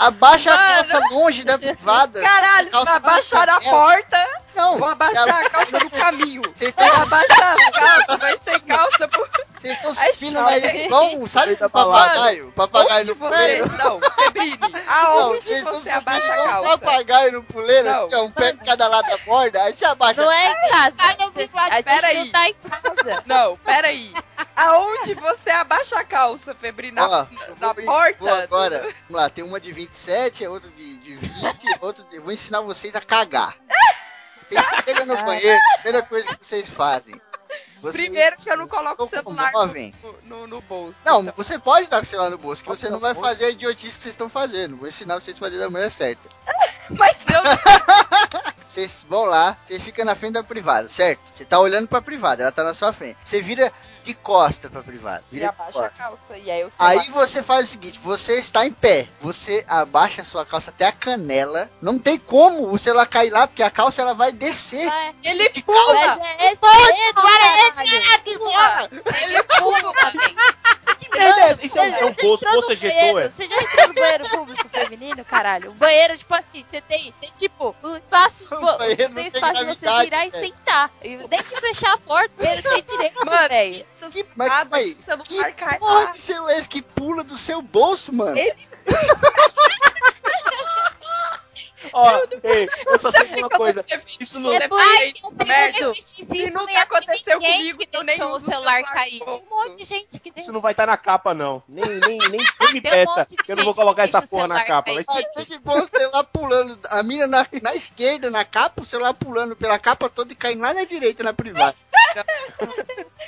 Abaixa 0.01 0.51
a 0.51 0.57
calça 0.57 0.99
longe 1.11 1.43
da 1.43 1.59
privada. 1.59 2.21
Caralho, 2.21 2.65
você 2.65 2.71
Calça 2.71 2.99
vai 2.99 3.11
abaixar 3.11 3.45
na 3.45 3.55
a 3.57 3.61
porta, 3.61 4.40
Não, 4.55 4.77
vou 4.77 4.89
abaixar 4.89 5.27
ela- 5.27 5.39
a 5.39 5.49
calça 5.49 5.79
no 5.79 5.89
caminho. 5.89 6.41
vocês 6.53 6.69
estão 6.71 7.01
abaixar 7.01 7.55
a 7.55 7.71
calça, 7.71 8.17
vai 8.17 8.37
sem 8.39 8.59
calça. 8.61 9.07
Por... 9.07 9.29
vocês 9.57 9.73
estão 9.75 9.93
subindo 9.93 10.33
na 10.41 10.57
igual, 10.57 11.27
sabe 11.27 11.53
o 11.53 11.69
papagaio? 11.69 12.51
Papagaio 12.53 13.05
no 13.07 13.15
puleiro. 13.15 13.71
Não, 13.77 13.99
Febrini, 13.99 14.57
Não, 14.85 14.93
aonde 14.93 15.45
vocês 15.45 15.57
estão 15.59 15.73
você 15.73 15.79
subindo 15.91 15.97
abaixa 15.97 16.33
a 16.33 16.35
calça? 16.37 16.77
papagaio 16.79 17.31
no 17.33 17.43
puleiro, 17.43 17.89
Não. 17.89 18.05
assim, 18.05 18.15
ó, 18.15 18.23
um 18.23 18.31
pé 18.31 18.51
de 18.53 18.59
cada 18.59 18.87
lado 18.87 19.07
da 19.09 19.17
borda, 19.17 19.63
aí 19.63 19.75
você 19.75 19.85
abaixa. 19.85 20.21
Não 20.21 20.31
é 20.31 20.47
em 20.47 20.69
casa. 20.69 20.95
Você, 21.31 21.49
a 21.55 21.81
gente 21.81 22.17
não 22.25 22.31
tá 22.31 22.49
em 22.49 22.53
casa. 22.53 23.23
Não, 23.25 23.57
peraí. 23.57 24.13
Aonde 24.55 25.13
você 25.15 25.49
abaixa 25.49 25.97
a 25.99 26.03
calça, 26.03 26.53
Febrini? 26.53 26.91
Na, 26.95 27.27
na 27.59 27.73
porta? 27.73 28.17
Vou 28.19 28.33
agora, 28.33 28.79
vamos 28.81 28.95
lá, 29.09 29.29
tem 29.29 29.43
uma 29.43 29.59
de 29.59 29.71
27, 29.71 30.45
a 30.45 30.49
outra 30.51 30.69
de, 30.69 30.97
de 30.97 31.15
20, 31.15 31.31
outra 31.79 32.03
de, 32.03 32.17
eu 32.17 32.21
vou 32.23 32.31
ensinar 32.31 32.61
vocês 32.61 32.93
a 32.95 33.01
cagar. 33.01 33.55
Vocês 34.51 34.83
chegam 34.85 35.05
no 35.05 35.25
banheiro, 35.25 35.59
a 35.73 35.81
primeira 35.81 36.05
coisa 36.05 36.35
que 36.35 36.45
vocês 36.45 36.69
fazem. 36.69 37.19
Vocês 37.81 38.05
Primeiro 38.05 38.35
que 38.37 38.49
eu 38.49 38.57
não 38.57 38.67
coloco 38.67 39.05
o 39.05 39.09
celular 39.09 39.51
no, 39.51 40.15
no, 40.23 40.47
no 40.47 40.61
bolso. 40.61 40.99
Não, 41.03 41.21
Então, 41.21 41.33
você 41.35 41.57
pode 41.57 41.85
estar 41.85 41.97
com 41.97 42.03
o 42.03 42.05
celular 42.05 42.29
no 42.29 42.37
bolso, 42.37 42.61
que 42.63 42.69
você 42.69 42.89
não 42.89 42.99
vai 42.99 43.13
Bolso. 43.13 43.27
fazer 43.27 43.45
a 43.45 43.49
idiotice 43.49 43.97
que 43.97 44.03
vocês 44.03 44.13
estão 44.13 44.29
fazendo. 44.29 44.77
Vou 44.77 44.87
ensinar 44.87 45.15
vocês 45.15 45.35
a 45.35 45.39
fazer 45.39 45.57
da 45.57 45.65
maneira 45.65 45.89
certa. 45.89 46.21
Mas 46.97 47.17
eu 47.21 47.41
Vocês 48.67 49.05
vão 49.09 49.25
lá, 49.25 49.57
você 49.65 49.79
fica 49.79 50.05
na 50.05 50.15
frente 50.15 50.33
da 50.33 50.43
privada, 50.43 50.87
certo? 50.87 51.19
Você 51.29 51.43
tá 51.43 51.59
olhando 51.59 51.89
pra 51.89 52.01
privada, 52.01 52.43
ela 52.43 52.51
tá 52.53 52.63
na 52.63 52.73
sua 52.73 52.93
frente. 52.93 53.17
Você 53.21 53.41
vira 53.41 53.69
de 54.03 54.13
costa 54.13 54.69
pra 54.69 54.81
privada. 54.81 55.23
e 55.31 55.35
Vira 55.35 55.47
de 55.47 55.49
abaixa 55.49 55.85
a 55.85 55.89
calça. 55.89 56.37
E 56.37 56.49
aí 56.49 56.61
eu 56.61 56.69
sei 56.69 56.77
Aí 56.79 57.09
você 57.11 57.43
faz 57.43 57.67
o 57.67 57.71
seguinte, 57.71 57.99
você 58.03 58.35
está 58.39 58.65
em 58.65 58.71
pé, 58.71 59.07
você 59.19 59.63
abaixa 59.67 60.21
a 60.21 60.25
sua 60.25 60.45
calça 60.45 60.71
até 60.71 60.85
a 60.85 60.91
canela. 60.91 61.69
Não 61.81 61.99
tem 61.99 62.17
como 62.17 62.71
o 62.71 62.77
celular 62.77 63.05
cair 63.07 63.29
lá, 63.31 63.47
porque 63.47 63.63
a 63.63 63.69
calça 63.69 64.01
ela 64.01 64.13
vai 64.13 64.31
descer. 64.31 64.85
Mas, 64.85 65.15
Ele 65.23 65.49
pula! 65.61 66.17
mas 66.17 66.19
é 66.39 66.51
esse 66.51 66.61
medo, 66.61 67.21
caralho. 67.21 69.03
Ele 69.21 69.43
pula 69.43 69.93
também. 69.93 70.35
Isso 71.11 71.17
é, 71.17 71.51
é, 71.51 71.55
Você 71.55 71.79
é 71.79 72.05
um 72.05 72.13
banheiro? 72.61 73.19
é. 73.19 73.29
Você 73.29 73.47
já 73.47 73.61
entrou 73.61 73.87
no 73.89 73.93
banheiro 73.93 74.29
público 74.29 74.69
feminino, 74.69 75.25
caralho? 75.25 75.71
O 75.71 75.73
banheiro, 75.73 76.17
tipo 76.17 76.33
assim, 76.33 76.65
você 76.69 76.81
tem, 76.81 77.13
tem 77.19 77.31
tipo, 77.37 77.75
um 77.83 77.95
espaço, 77.97 78.43
tipo, 78.43 78.61
você 78.61 79.09
tem 79.09 79.27
espaço 79.27 79.65
de 79.65 79.75
você 79.75 80.03
virar 80.03 80.25
e 80.25 80.31
sentar. 80.31 80.91
E 81.03 81.17
nem 81.17 81.43
de 81.43 81.59
fechar 81.59 81.93
a 81.93 81.97
porta, 81.97 82.31
o 82.37 82.43
banheiro 82.43 82.63
tem 82.63 82.83
direito, 82.83 83.25
Mano, 83.25 83.49
velho. 83.49 83.85
Que- 84.11 84.25
mas 84.35 84.49
calma 84.49 84.77
aí, 84.77 84.95
que 84.95 85.03
você 85.03 85.15
não 85.15 85.23
que 85.25 85.37
marca 85.37 85.77
porra 85.79 85.93
lá. 86.05 86.11
de 86.11 86.17
celular 86.19 86.51
é 86.53 86.57
esse 86.59 86.69
que 86.69 86.81
pula 86.81 87.23
do 87.23 87.37
seu 87.37 87.61
bolso, 87.61 88.11
mano? 88.13 88.37
Ele- 88.37 88.55
Ó, 91.93 92.21
ei, 92.43 92.67
eu 92.87 92.99
só 92.99 93.11
sei 93.11 93.25
de 93.27 93.35
uma 93.39 93.49
coisa. 93.49 93.83
Isso 94.19 94.39
não. 94.39 94.53
É 94.53 94.57
isso 94.57 94.67
eu 94.69 95.45
merda. 95.45 95.73
sempre 95.73 95.89
assisti 95.89 96.21
E 96.21 96.45
isso, 96.47 96.53
nunca 96.57 96.79
aconteceu 96.83 97.39
comigo, 97.39 97.79
que 97.79 97.97
eu 97.97 98.03
nem 98.03 98.17
Deixou 98.17 98.35
o 98.35 98.39
celular 98.39 98.75
celular 98.75 98.93
cair. 98.93 99.21
um 99.23 99.41
monte 99.49 99.77
de 99.77 99.83
gente 99.85 100.19
que 100.19 100.29
Isso 100.29 100.35
deixa. 100.35 100.51
não 100.51 100.61
vai 100.61 100.71
estar 100.73 100.85
na 100.85 100.95
capa, 100.95 101.33
não. 101.33 101.61
Nem, 101.67 101.83
nem, 101.83 102.17
nem, 102.29 102.39
me 102.73 102.79
um 102.79 102.81
peça. 102.81 103.25
que 103.25 103.51
eu 103.51 103.55
não 103.57 103.65
vou 103.65 103.73
colocar 103.73 104.03
essa 104.03 104.21
porra 104.21 104.47
na 104.47 104.63
capa. 104.63 104.93
Vai 104.93 105.03
ser 105.03 105.25
Mas 105.35 105.45
que 105.45 105.57
bom 105.57 105.79
o 105.81 105.87
celular 105.87 106.23
pulando, 106.25 106.79
a 106.89 107.01
mina 107.03 107.25
na, 107.27 107.45
na 107.61 107.75
esquerda 107.75 108.29
na 108.29 108.45
capa, 108.45 108.83
o 108.83 108.85
celular 108.85 109.13
pulando 109.15 109.55
pela 109.55 109.79
capa 109.79 110.07
toda 110.07 110.31
e 110.31 110.35
caindo 110.35 110.61
lá 110.61 110.73
na 110.73 110.85
direita 110.85 111.23
na 111.23 111.33
privada. 111.33 111.75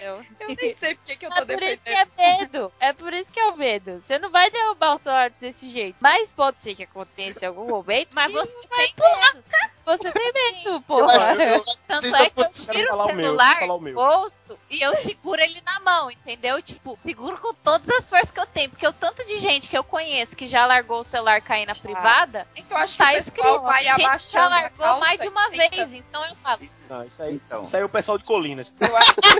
Eu 0.01 0.25
nem 0.47 0.73
sei 0.73 0.95
porque 0.95 1.15
que 1.15 1.25
eu 1.25 1.29
tô 1.31 1.41
É 1.41 1.45
por 1.45 1.63
isso 1.63 1.83
que 1.83 1.89
defendendo. 1.91 2.11
é 2.17 2.37
medo. 2.39 2.73
É 2.79 2.93
por 2.93 3.13
isso 3.13 3.31
que 3.31 3.39
é 3.39 3.45
o 3.47 3.55
medo. 3.57 4.01
Você 4.01 4.17
não 4.19 4.29
vai 4.29 4.49
derrubar 4.51 4.93
o 4.93 4.97
celular 4.97 5.29
desse 5.31 5.69
jeito. 5.69 5.95
Mas 6.01 6.31
pode 6.31 6.61
ser 6.61 6.75
que 6.75 6.83
aconteça 6.83 7.45
em 7.45 7.47
algum 7.47 7.65
momento. 7.67 8.09
Mas 8.13 8.31
você 8.31 8.51
tem 8.67 8.93
medo. 8.97 9.43
Você 9.85 10.11
tem 10.11 10.31
medo, 10.33 10.83
Eu 10.89 11.05
que 11.05 11.13
celular- 11.19 11.61
Tanto 11.87 12.15
é 12.15 12.29
que 12.29 12.41
eu 12.41 12.51
tiro 12.51 12.89
falar 12.89 13.05
o 13.05 13.13
meu, 13.13 13.25
celular 13.25 13.59
falar 13.59 13.73
o 13.73 13.77
do 13.77 13.83
meu. 13.83 13.93
bolso 13.95 14.33
e 14.69 14.81
eu 14.81 14.93
seguro 14.95 15.41
ele 15.41 15.61
na 15.65 15.79
mão, 15.79 16.09
entendeu? 16.11 16.61
Tipo, 16.61 16.97
seguro 17.03 17.37
com 17.39 17.53
todas 17.53 17.89
as 17.97 18.09
forças 18.09 18.31
que 18.31 18.39
eu 18.39 18.45
tenho. 18.45 18.69
Porque 18.69 18.87
o 18.87 18.93
tanto 18.93 19.25
de 19.25 19.39
gente 19.39 19.67
que 19.67 19.77
eu 19.77 19.83
conheço 19.83 20.35
que 20.35 20.47
já 20.47 20.65
largou 20.65 21.01
o 21.01 21.03
celular 21.03 21.41
cair 21.41 21.65
na 21.65 21.75
privada, 21.75 22.47
Então 22.55 22.77
acho 22.77 22.93
que 22.93 22.97
tá 22.99 23.05
pessoal 23.05 23.19
escrito. 23.21 23.61
vai 23.61 23.83
gente 23.83 24.31
já 24.31 24.47
largou 24.47 24.77
calça 24.85 24.99
mais 24.99 25.19
de 25.19 25.27
uma 25.27 25.49
senta. 25.49 25.57
vez. 25.75 25.93
Então 25.93 26.25
eu 26.25 26.35
falo, 26.37 26.59
Não, 26.89 27.03
isso 27.05 27.23
aí, 27.23 27.33
Então. 27.33 27.63
isso 27.63 27.75
aí 27.75 27.81
é 27.81 27.85
o 27.85 27.89
pessoal 27.89 28.17
de 28.17 28.23
Colinas. 28.23 28.71
Eu 28.79 28.97
acho 28.97 29.13
que 29.15 29.21
não, 29.21 29.33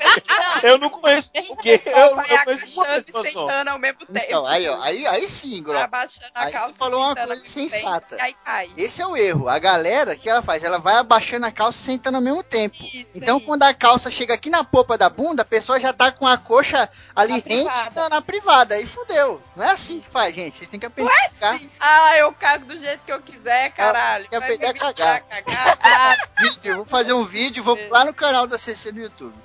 Eu 0.64 0.78
não 0.78 0.90
conheço 0.90 1.32
o 1.36 1.44
porque 1.56 1.82
eu, 1.86 1.92
eu 1.94 2.16
vai 2.16 2.26
conheço 2.44 2.82
uma 2.82 2.86
pessoa 2.86 3.00
e 3.00 3.12
só. 3.12 3.24
sentando 3.24 3.70
ao 3.70 3.80
mesmo 3.80 4.00
tempo. 4.06 4.26
Então, 4.26 4.46
aí, 4.46 4.68
ó, 4.68 4.82
aí, 4.82 5.06
aí 5.08 5.28
sim, 5.30 5.62
Gro. 5.62 5.78
abaixando 5.78 6.32
a 6.36 6.44
Aí 6.44 6.52
você 6.54 6.74
falou 6.74 7.00
uma 7.02 7.16
coisa 7.16 7.36
sensata. 7.36 8.18
Esse 8.78 9.02
é 9.02 9.08
o 9.08 9.16
erro. 9.18 9.48
A 9.50 9.60
galera, 9.60 10.16
que 10.16 10.30
ela 10.34 10.42
faz? 10.44 10.64
Ela 10.64 10.80
vai 10.80 10.96
abaixando 10.96 11.46
a 11.46 11.52
calça 11.52 11.80
e 11.80 11.82
sentando 11.84 12.18
ao 12.18 12.22
mesmo 12.24 12.44
tempo. 12.44 12.76
Isso 12.84 13.06
Então, 13.16 13.38
aí. 13.38 13.44
quando 13.46 13.64
a 13.64 13.74
calça 13.74 14.10
chega 14.12 14.34
aqui 14.34 14.50
na 14.50 14.64
popa 14.64 14.98
da 14.98 15.10
bunda, 15.10 15.42
a 15.42 15.46
pessoa 15.46 15.80
já 15.80 15.94
tá 15.94 16.12
com 16.12 16.28
a 16.28 16.38
coxa 16.38 16.90
ali 17.16 17.30
Na 17.34 17.36
rente 17.36 17.46
privada. 17.66 18.02
na, 18.02 18.10
na 18.10 18.22
privada. 18.22 18.76
Aí 18.76 18.86
fudeu. 18.86 19.42
Não 19.56 19.64
é 19.64 19.72
assim 19.72 20.00
que 20.02 20.10
faz, 20.10 20.34
gente. 20.36 20.58
Vocês 20.58 20.70
têm 20.70 20.80
que 20.80 20.86
aprender 20.86 21.12
a 21.12 21.30
cagar. 21.40 21.60
Sim. 21.60 21.70
Ah, 21.80 22.18
eu 22.18 22.34
cago 22.34 22.66
do 22.66 22.78
jeito 22.78 23.02
que 23.06 23.12
eu 23.14 23.22
quiser, 23.22 23.70
caralho. 23.72 24.28
Vai 24.30 24.40
me 24.40 24.46
aprender 24.46 24.66
a 24.68 24.74
cagar. 24.74 25.22
cagar. 25.22 25.78
Ah, 25.84 26.16
Vídeo, 26.40 26.76
vou 26.78 26.86
fazer 26.86 27.14
um 27.14 27.26
vídeo, 27.26 27.64
vou 27.64 27.78
lá 27.90 28.04
no 28.06 28.14
canal 28.14 28.48
da 28.48 28.58
CC 28.58 28.92
no 28.92 29.02
YouTube. 29.02 29.34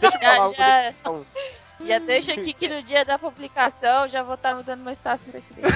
Deixa 0.00 0.16
eu 0.16 0.20
Já, 0.20 0.36
falar. 0.36 0.52
já, 0.54 1.10
um. 1.10 1.24
Já 1.84 1.98
deixa 1.98 2.32
aqui 2.32 2.52
que 2.52 2.68
no 2.68 2.82
dia 2.82 3.04
da 3.04 3.18
publicação 3.18 4.08
já 4.08 4.22
vou 4.22 4.34
estar 4.34 4.54
mudando 4.54 4.80
meu 4.80 4.92
status 4.92 5.24
no 5.26 5.32
Facebook. 5.32 5.66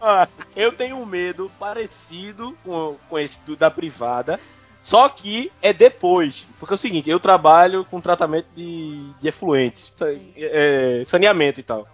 Ah, 0.00 0.26
eu 0.56 0.72
tenho 0.72 0.96
um 0.96 1.06
medo 1.06 1.50
parecido 1.58 2.56
com, 2.64 2.96
com 3.08 3.18
esse 3.18 3.38
do- 3.40 3.56
da 3.56 3.70
privada. 3.70 4.38
Só 4.82 5.08
que 5.08 5.52
é 5.62 5.72
depois. 5.72 6.44
Porque 6.58 6.74
é 6.74 6.76
o 6.76 6.78
seguinte, 6.78 7.08
eu 7.08 7.20
trabalho 7.20 7.84
com 7.84 8.00
tratamento 8.00 8.48
de, 8.56 9.00
de 9.20 9.28
efluentes, 9.28 9.92
sa- 9.94 10.06
é, 10.36 11.04
saneamento 11.06 11.60
e 11.60 11.62
tal. 11.62 11.86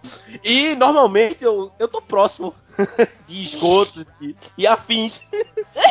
E 0.43 0.73
normalmente 0.75 1.43
eu, 1.43 1.71
eu 1.77 1.87
tô 1.87 2.01
próximo 2.01 2.55
de 3.27 3.43
esgoto 3.43 4.03
de- 4.19 4.35
e 4.57 4.65
afins. 4.65 5.21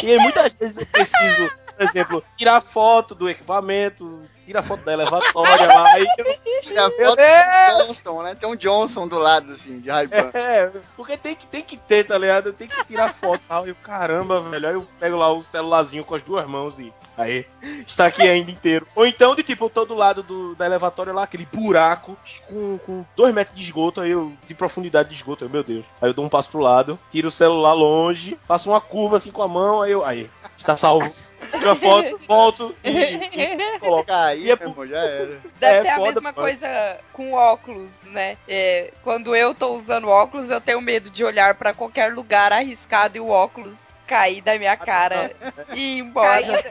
E 0.02 0.18
muitas 0.18 0.52
vezes 0.54 0.76
eu 0.78 0.86
preciso, 0.86 1.50
por 1.78 1.84
exemplo, 1.84 2.24
tirar 2.36 2.60
foto 2.60 3.14
do 3.14 3.30
equipamento, 3.30 4.20
tirar 4.44 4.64
foto 4.64 4.84
da 4.84 4.92
elevatória 4.92 5.66
lá. 5.66 6.00
E 6.00 6.06
eu, 6.18 6.60
Tira 6.60 6.86
a 6.86 6.88
Meu 6.88 7.10
foto 7.10 7.20
do 7.20 7.86
Johnson, 7.86 8.22
né? 8.24 8.34
Tem 8.34 8.48
um 8.48 8.56
Johnson 8.56 9.06
do 9.06 9.16
lado, 9.16 9.52
assim, 9.52 9.78
de 9.78 9.88
Ray-Ban. 9.88 10.30
É, 10.34 10.70
porque 10.96 11.16
tem 11.16 11.36
que, 11.36 11.46
tem 11.46 11.62
que 11.62 11.76
ter, 11.76 12.04
tá 12.04 12.18
ligado? 12.18 12.52
Tem 12.52 12.66
que 12.66 12.84
tirar 12.84 13.14
foto 13.14 13.40
e 13.44 13.48
tal. 13.48 13.66
E 13.66 13.70
eu, 13.70 13.76
caramba, 13.76 14.40
velho. 14.40 14.68
Aí 14.68 14.74
eu 14.74 14.86
pego 14.98 15.16
lá 15.16 15.32
o 15.32 15.44
celularzinho 15.44 16.04
com 16.04 16.16
as 16.16 16.22
duas 16.22 16.46
mãos 16.48 16.80
e. 16.80 16.92
Aí, 17.18 17.44
está 17.86 18.06
aqui 18.06 18.22
ainda 18.22 18.50
inteiro. 18.50 18.86
Ou 18.94 19.04
então, 19.04 19.34
de 19.34 19.42
tipo, 19.42 19.64
eu 19.64 19.70
tô 19.70 19.84
do 19.84 19.94
lado 19.94 20.22
do, 20.22 20.54
da 20.54 20.64
elevatória 20.64 21.12
lá, 21.12 21.24
aquele 21.24 21.46
buraco 21.52 22.16
com, 22.46 22.78
com 22.78 23.04
dois 23.16 23.34
metros 23.34 23.56
de 23.56 23.62
esgoto, 23.64 24.00
aí 24.00 24.12
eu, 24.12 24.32
de 24.46 24.54
profundidade 24.54 25.08
de 25.08 25.16
esgoto, 25.16 25.44
aí, 25.44 25.50
meu 25.50 25.64
Deus. 25.64 25.84
Aí 26.00 26.08
eu 26.08 26.14
dou 26.14 26.24
um 26.24 26.28
passo 26.28 26.48
pro 26.48 26.60
lado, 26.60 26.98
tiro 27.10 27.26
o 27.28 27.32
celular 27.32 27.72
longe, 27.72 28.38
faço 28.46 28.70
uma 28.70 28.80
curva 28.80 29.16
assim 29.16 29.32
com 29.32 29.42
a 29.42 29.48
mão, 29.48 29.82
aí 29.82 29.90
eu. 29.92 30.04
Aí. 30.04 30.30
Está 30.56 30.76
salvo. 30.76 31.12
Tira 31.52 31.72
a 31.72 31.76
foto, 31.76 32.20
volto 32.26 32.74
e, 32.84 32.90
e 32.90 33.78
coloco. 33.78 34.04
Caí, 34.06 34.44
E 34.44 34.50
é 34.50 34.52
irmão, 34.54 34.86
já 34.86 34.98
era. 34.98 35.40
Deve 35.58 35.78
É, 35.78 35.82
ter 35.82 35.88
a 35.88 35.94
foda, 35.96 36.06
mesma 36.06 36.20
mano. 36.22 36.34
coisa 36.34 36.98
com 37.12 37.32
óculos, 37.32 38.02
né? 38.06 38.36
É, 38.46 38.92
quando 39.02 39.34
eu 39.36 39.54
tô 39.54 39.74
usando 39.74 40.08
óculos, 40.08 40.50
eu 40.50 40.60
tenho 40.60 40.80
medo 40.80 41.08
de 41.10 41.24
olhar 41.24 41.54
pra 41.54 41.72
qualquer 41.72 42.12
lugar 42.12 42.52
arriscado 42.52 43.16
e 43.16 43.20
o 43.20 43.28
óculos 43.28 43.80
cair 44.08 44.40
da 44.40 44.58
minha 44.58 44.76
cara 44.76 45.36
e 45.74 45.96
ir 45.96 45.98
embora. 45.98 46.62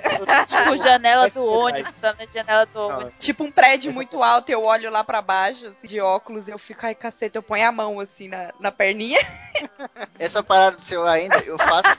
Tipo, 0.45 0.77
janela 0.77 1.29
do 1.29 1.45
ônibus, 1.45 1.93
tá 2.01 2.15
na 2.17 2.25
janela 2.25 2.65
do 2.65 2.79
ônibus. 2.79 3.13
Tipo 3.19 3.43
um 3.43 3.51
prédio 3.51 3.93
muito 3.93 4.23
alto, 4.23 4.49
eu 4.49 4.63
olho 4.63 4.89
lá 4.89 5.03
pra 5.03 5.21
baixo, 5.21 5.67
assim, 5.67 5.87
de 5.87 6.01
óculos, 6.01 6.47
e 6.47 6.51
eu 6.51 6.57
fico, 6.57 6.85
ai 6.85 6.95
caceta, 6.95 7.37
eu 7.37 7.43
ponho 7.43 7.67
a 7.67 7.71
mão 7.71 7.99
assim 7.99 8.27
na, 8.27 8.51
na 8.59 8.71
perninha. 8.71 9.19
Essa 10.17 10.41
parada 10.41 10.77
do 10.77 10.81
celular 10.81 11.13
ainda, 11.13 11.37
eu 11.39 11.57
faço, 11.57 11.97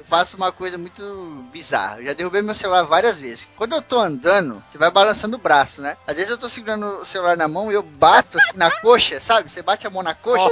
eu 0.00 0.04
faço 0.06 0.36
uma 0.36 0.50
coisa 0.50 0.78
muito 0.78 1.44
bizarra. 1.52 2.00
Eu 2.00 2.06
já 2.06 2.12
derrubei 2.14 2.40
meu 2.40 2.54
celular 2.54 2.82
várias 2.84 3.18
vezes. 3.20 3.48
Quando 3.56 3.74
eu 3.74 3.82
tô 3.82 3.98
andando, 3.98 4.62
você 4.70 4.78
vai 4.78 4.90
balançando 4.90 5.36
o 5.36 5.40
braço, 5.40 5.82
né? 5.82 5.96
Às 6.06 6.16
vezes 6.16 6.30
eu 6.30 6.38
tô 6.38 6.48
segurando 6.48 6.98
o 6.98 7.04
celular 7.04 7.36
na 7.36 7.46
mão 7.46 7.70
e 7.70 7.74
eu 7.74 7.82
bato 7.82 8.38
assim 8.38 8.56
na 8.56 8.70
coxa, 8.70 9.20
sabe? 9.20 9.50
Você 9.50 9.62
bate 9.62 9.86
a 9.86 9.90
mão 9.90 10.02
na 10.02 10.14
coxa, 10.14 10.48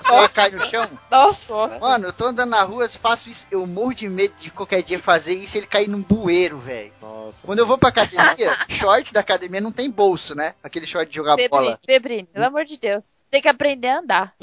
o 0.00 0.04
celular 0.04 0.28
cai 0.30 0.50
no 0.50 0.64
chão. 0.66 0.88
Nossa! 1.10 1.78
Mano, 1.80 2.06
eu 2.06 2.12
tô 2.12 2.26
andando 2.26 2.50
na 2.50 2.62
rua, 2.62 2.84
eu 2.84 2.90
faço 2.90 3.28
isso, 3.28 3.41
eu 3.50 3.66
morro 3.66 3.94
de 3.94 4.08
medo 4.08 4.34
de 4.38 4.50
qualquer 4.50 4.82
dia 4.82 4.98
fazer 4.98 5.34
isso 5.34 5.56
e 5.56 5.60
ele 5.60 5.66
cair 5.66 5.88
num 5.88 6.02
bueiro, 6.02 6.58
velho. 6.58 6.92
Nossa. 7.00 7.46
Quando 7.46 7.58
eu 7.58 7.66
vou 7.66 7.78
pra 7.78 7.88
academia, 7.88 8.56
short 8.68 9.12
da 9.12 9.20
academia 9.20 9.60
não 9.60 9.72
tem 9.72 9.90
bolso, 9.90 10.34
né? 10.34 10.54
Aquele 10.62 10.86
short 10.86 11.08
de 11.10 11.16
jogar 11.16 11.36
bola. 11.48 11.78
Febrine, 11.78 11.78
Febrine, 11.86 12.28
pelo 12.32 12.46
amor 12.46 12.64
de 12.64 12.78
Deus. 12.78 13.24
Tem 13.30 13.40
que 13.42 13.48
aprender 13.48 13.88
a 13.88 13.98
andar. 14.00 14.34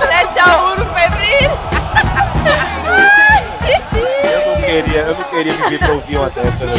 Sete 0.00 0.38
a 0.38 0.64
um 0.64 0.69
queria, 4.90 5.02
eu 5.02 5.14
não 5.14 5.24
queria 5.24 5.52
viver 5.52 5.78
pra 5.78 5.92
ouvir 5.92 6.16
uma 6.16 6.30
dessa, 6.30 6.66
né? 6.66 6.74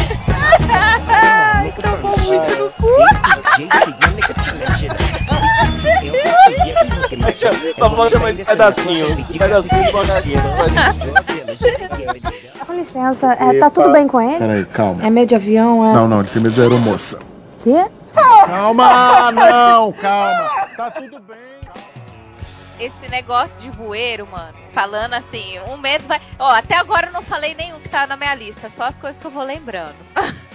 Só 7.78 7.90
pode 7.90 8.12
chamar 8.12 8.34
de 8.34 8.46
pedacinho. 8.46 9.26
Pedacinho 9.26 9.86
de 9.86 9.92
boquinha. 9.92 10.42
Com 12.66 12.74
licença, 12.74 13.34
é, 13.34 13.60
tá 13.60 13.70
tudo 13.70 13.92
bem 13.92 14.08
com 14.08 14.20
ele? 14.20 14.40
Peraí, 14.40 14.66
calma. 14.66 15.06
É 15.06 15.10
meio 15.10 15.28
de 15.28 15.36
avião, 15.36 15.86
é? 15.86 15.94
Não, 15.94 16.08
não, 16.08 16.24
de 16.24 16.30
tem 16.32 16.42
medo 16.42 16.54
de 16.54 16.62
aeromoça. 16.62 17.20
Quê? 17.64 17.86
Calma, 18.46 19.32
não, 19.32 19.94
calma. 19.94 20.50
Tá 20.76 20.92
tudo 20.92 21.20
bem. 21.22 21.38
Esse 22.80 23.10
negócio 23.10 23.58
de 23.60 23.70
bueiro, 23.70 24.28
mano, 24.32 24.54
falando 24.72 25.14
assim, 25.14 25.60
um 25.68 25.78
medo 25.78 26.08
vai. 26.08 26.22
Ó, 26.40 26.50
até 26.50 26.76
agora 26.76 27.08
eu 27.08 27.14
não 27.14 27.22
falei 27.22 27.54
nenhum 27.54 27.80
que 27.80 27.90
tá 27.90 28.08
na 28.08 28.18
minha 28.18 28.34
lista, 28.36 28.70
só 28.70 28.84
as 28.84 28.98
coisas 28.98 29.20
que 29.20 29.26
eu 29.26 29.32
vou 29.32 29.44
lembrando. 29.44 29.96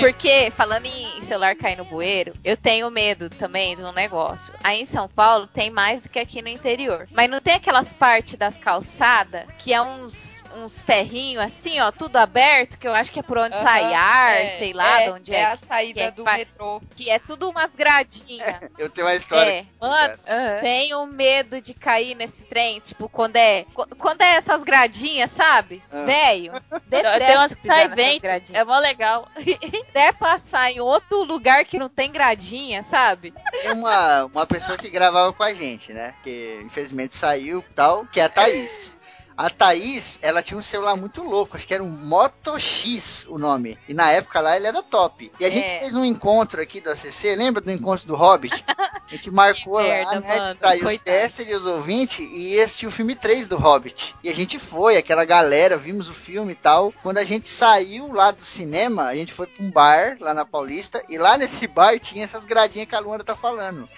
Porque, 0.00 0.52
falando 0.56 0.86
em 0.86 1.20
celular 1.22 1.56
cair 1.56 1.76
no 1.76 1.84
bueiro, 1.84 2.34
eu 2.44 2.56
tenho 2.56 2.90
medo 2.90 3.28
também 3.30 3.76
de 3.76 3.82
um 3.82 3.92
negócio. 3.92 4.54
Aí 4.62 4.80
em 4.82 4.84
São 4.84 5.08
Paulo 5.08 5.46
tem 5.46 5.70
mais 5.70 6.00
do 6.00 6.08
que 6.08 6.18
aqui 6.18 6.42
no 6.42 6.48
interior. 6.48 7.08
Mas 7.10 7.30
não 7.30 7.40
tem 7.40 7.54
aquelas 7.54 7.92
partes 7.92 8.36
das 8.36 8.56
calçadas 8.56 9.46
que 9.58 9.72
é 9.72 9.82
uns, 9.82 10.39
uns 10.56 10.82
ferrinhos 10.82 11.42
assim, 11.44 11.80
ó, 11.80 11.90
tudo 11.92 12.16
aberto, 12.16 12.78
que 12.78 12.86
eu 12.88 12.94
acho 12.94 13.10
que 13.10 13.20
é 13.20 13.22
por 13.22 13.38
onde 13.38 13.54
Aham, 13.54 13.62
sai 13.64 13.94
ar, 13.94 14.36
é, 14.36 14.46
sei 14.58 14.72
lá 14.72 15.00
é, 15.00 15.04
de 15.04 15.10
onde 15.10 15.34
é 15.34 15.38
é. 15.40 15.44
a 15.46 15.56
saída 15.56 16.00
que 16.00 16.06
é 16.06 16.10
que 16.10 16.16
do 16.16 16.24
vai- 16.24 16.38
metrô. 16.38 16.82
Que 16.96 17.10
é 17.10 17.18
tudo 17.18 17.48
umas 17.48 17.74
gradinhas. 17.74 18.56
Eu 18.78 18.88
tenho 18.90 19.06
uma 19.06 19.14
história. 19.14 19.50
É, 19.50 19.66
mano, 19.80 20.18
tenho 20.60 21.06
medo 21.06 21.60
de 21.60 21.74
cair 21.74 22.14
nesse 22.14 22.42
trem, 22.44 22.80
tipo, 22.80 23.08
quando 23.08 23.36
é. 23.36 23.64
qu- 23.74 23.86
Quando 23.96 24.22
é 24.22 24.36
essas 24.36 24.62
gradinhas, 24.62 25.30
sabe? 25.30 25.82
Ah. 25.92 26.04
Velho. 26.04 26.52
Tem 26.90 27.36
umas 27.36 27.54
que 27.54 27.66
sai 27.66 27.88
vento, 27.88 28.26
é 28.52 28.64
mó 28.64 28.78
legal. 28.78 29.28
Até 29.90 30.12
passar 30.12 30.70
em 30.70 30.80
outro 30.80 31.22
lugar 31.24 31.64
que 31.64 31.78
não 31.78 31.88
tem 31.88 32.10
gradinha, 32.12 32.82
sabe? 32.82 33.32
Tem 33.62 33.72
uma, 33.72 34.24
uma 34.24 34.46
pessoa 34.46 34.76
que 34.78 34.88
gravava 34.90 35.32
com 35.32 35.42
a 35.42 35.52
gente, 35.52 35.92
né? 35.92 36.14
Que 36.22 36.60
infelizmente 36.64 37.14
saiu 37.14 37.60
e 37.68 37.74
tal, 37.74 38.06
que 38.06 38.20
é 38.20 38.24
a 38.24 38.28
Thaís. 38.28 38.94
A 39.40 39.48
Thaís, 39.48 40.18
ela 40.20 40.42
tinha 40.42 40.58
um 40.58 40.62
celular 40.62 40.94
muito 40.96 41.22
louco, 41.22 41.56
acho 41.56 41.66
que 41.66 41.72
era 41.72 41.82
um 41.82 41.88
Moto 41.88 42.58
X 42.58 43.26
o 43.28 43.38
nome. 43.38 43.78
E 43.88 43.94
na 43.94 44.10
época 44.10 44.38
lá 44.40 44.54
ele 44.54 44.66
era 44.66 44.82
top. 44.82 45.32
E 45.40 45.44
a 45.46 45.48
gente 45.50 45.64
É. 45.66 45.78
fez 45.78 45.94
um 45.94 46.04
encontro 46.04 46.60
aqui 46.60 46.78
do 46.78 46.90
ACC, 46.90 47.34
lembra 47.36 47.62
do 47.62 47.70
encontro 47.70 48.06
do 48.06 48.14
Hobbit? 48.16 48.62
A 49.10 49.14
gente 49.16 49.30
marcou 49.30 49.74
lá, 49.74 49.82
merda, 49.82 50.20
né? 50.20 50.36
mano, 50.38 50.54
saiu 50.54 50.86
os 50.86 50.98
testes 51.00 51.44
e 51.48 51.52
os 51.52 51.66
ouvintes 51.66 52.20
e 52.20 52.54
ia 52.54 52.64
assistir 52.64 52.86
o 52.86 52.92
filme 52.92 53.16
3 53.16 53.48
do 53.48 53.56
Hobbit. 53.56 54.14
E 54.22 54.28
a 54.28 54.34
gente 54.34 54.56
foi, 54.56 54.96
aquela 54.96 55.24
galera, 55.24 55.76
vimos 55.76 56.06
o 56.08 56.14
filme 56.14 56.52
e 56.52 56.54
tal. 56.54 56.92
Quando 57.02 57.18
a 57.18 57.24
gente 57.24 57.48
saiu 57.48 58.12
lá 58.12 58.30
do 58.30 58.42
cinema, 58.42 59.06
a 59.06 59.14
gente 59.16 59.32
foi 59.32 59.48
pra 59.48 59.64
um 59.64 59.70
bar 59.70 60.16
lá 60.20 60.32
na 60.32 60.44
Paulista 60.44 61.02
e 61.08 61.18
lá 61.18 61.36
nesse 61.36 61.66
bar 61.66 61.98
tinha 61.98 62.22
essas 62.22 62.44
gradinhas 62.44 62.88
que 62.88 62.94
a 62.94 63.00
Luana 63.00 63.24
tá 63.24 63.34
falando. 63.34 63.88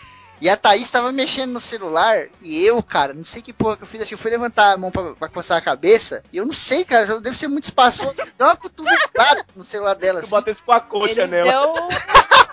E 0.43 0.49
a 0.49 0.57
Thaís 0.57 0.91
tava 0.91 1.13
mexendo 1.13 1.53
no 1.53 1.61
celular 1.61 2.27
e 2.41 2.67
eu, 2.67 2.83
cara, 2.83 3.15
não 3.15 3.23
sei 3.23 3.41
que 3.41 3.53
porra 3.53 3.77
que 3.77 3.85
eu 3.85 3.87
fiz. 3.87 4.01
Acho 4.01 4.09
que 4.09 4.15
eu 4.15 4.19
fui 4.19 4.29
levantar 4.29 4.73
a 4.73 4.77
mão 4.77 4.91
pra, 4.91 5.15
pra 5.15 5.29
coçar 5.29 5.57
a 5.57 5.61
cabeça. 5.61 6.25
E 6.33 6.39
eu 6.39 6.45
não 6.45 6.53
sei, 6.53 6.85
cara, 6.85 7.05
eu 7.07 7.21
devo 7.21 7.37
ser 7.37 7.47
muito 7.47 7.63
espaçoso. 7.63 8.13
Deu 8.37 8.49
uma 8.49 8.57
cotovelada 8.57 9.45
no 9.55 9.63
celular 9.63 9.95
dela. 9.95 10.19
Eu 10.19 10.23
Assim. 10.23 10.31
botei 10.31 10.53
isso 10.53 10.65
com 10.65 10.73
a 10.73 10.81
coxa 10.81 11.13
Ele 11.13 11.27
nela. 11.29 11.45
deu. 11.73 11.89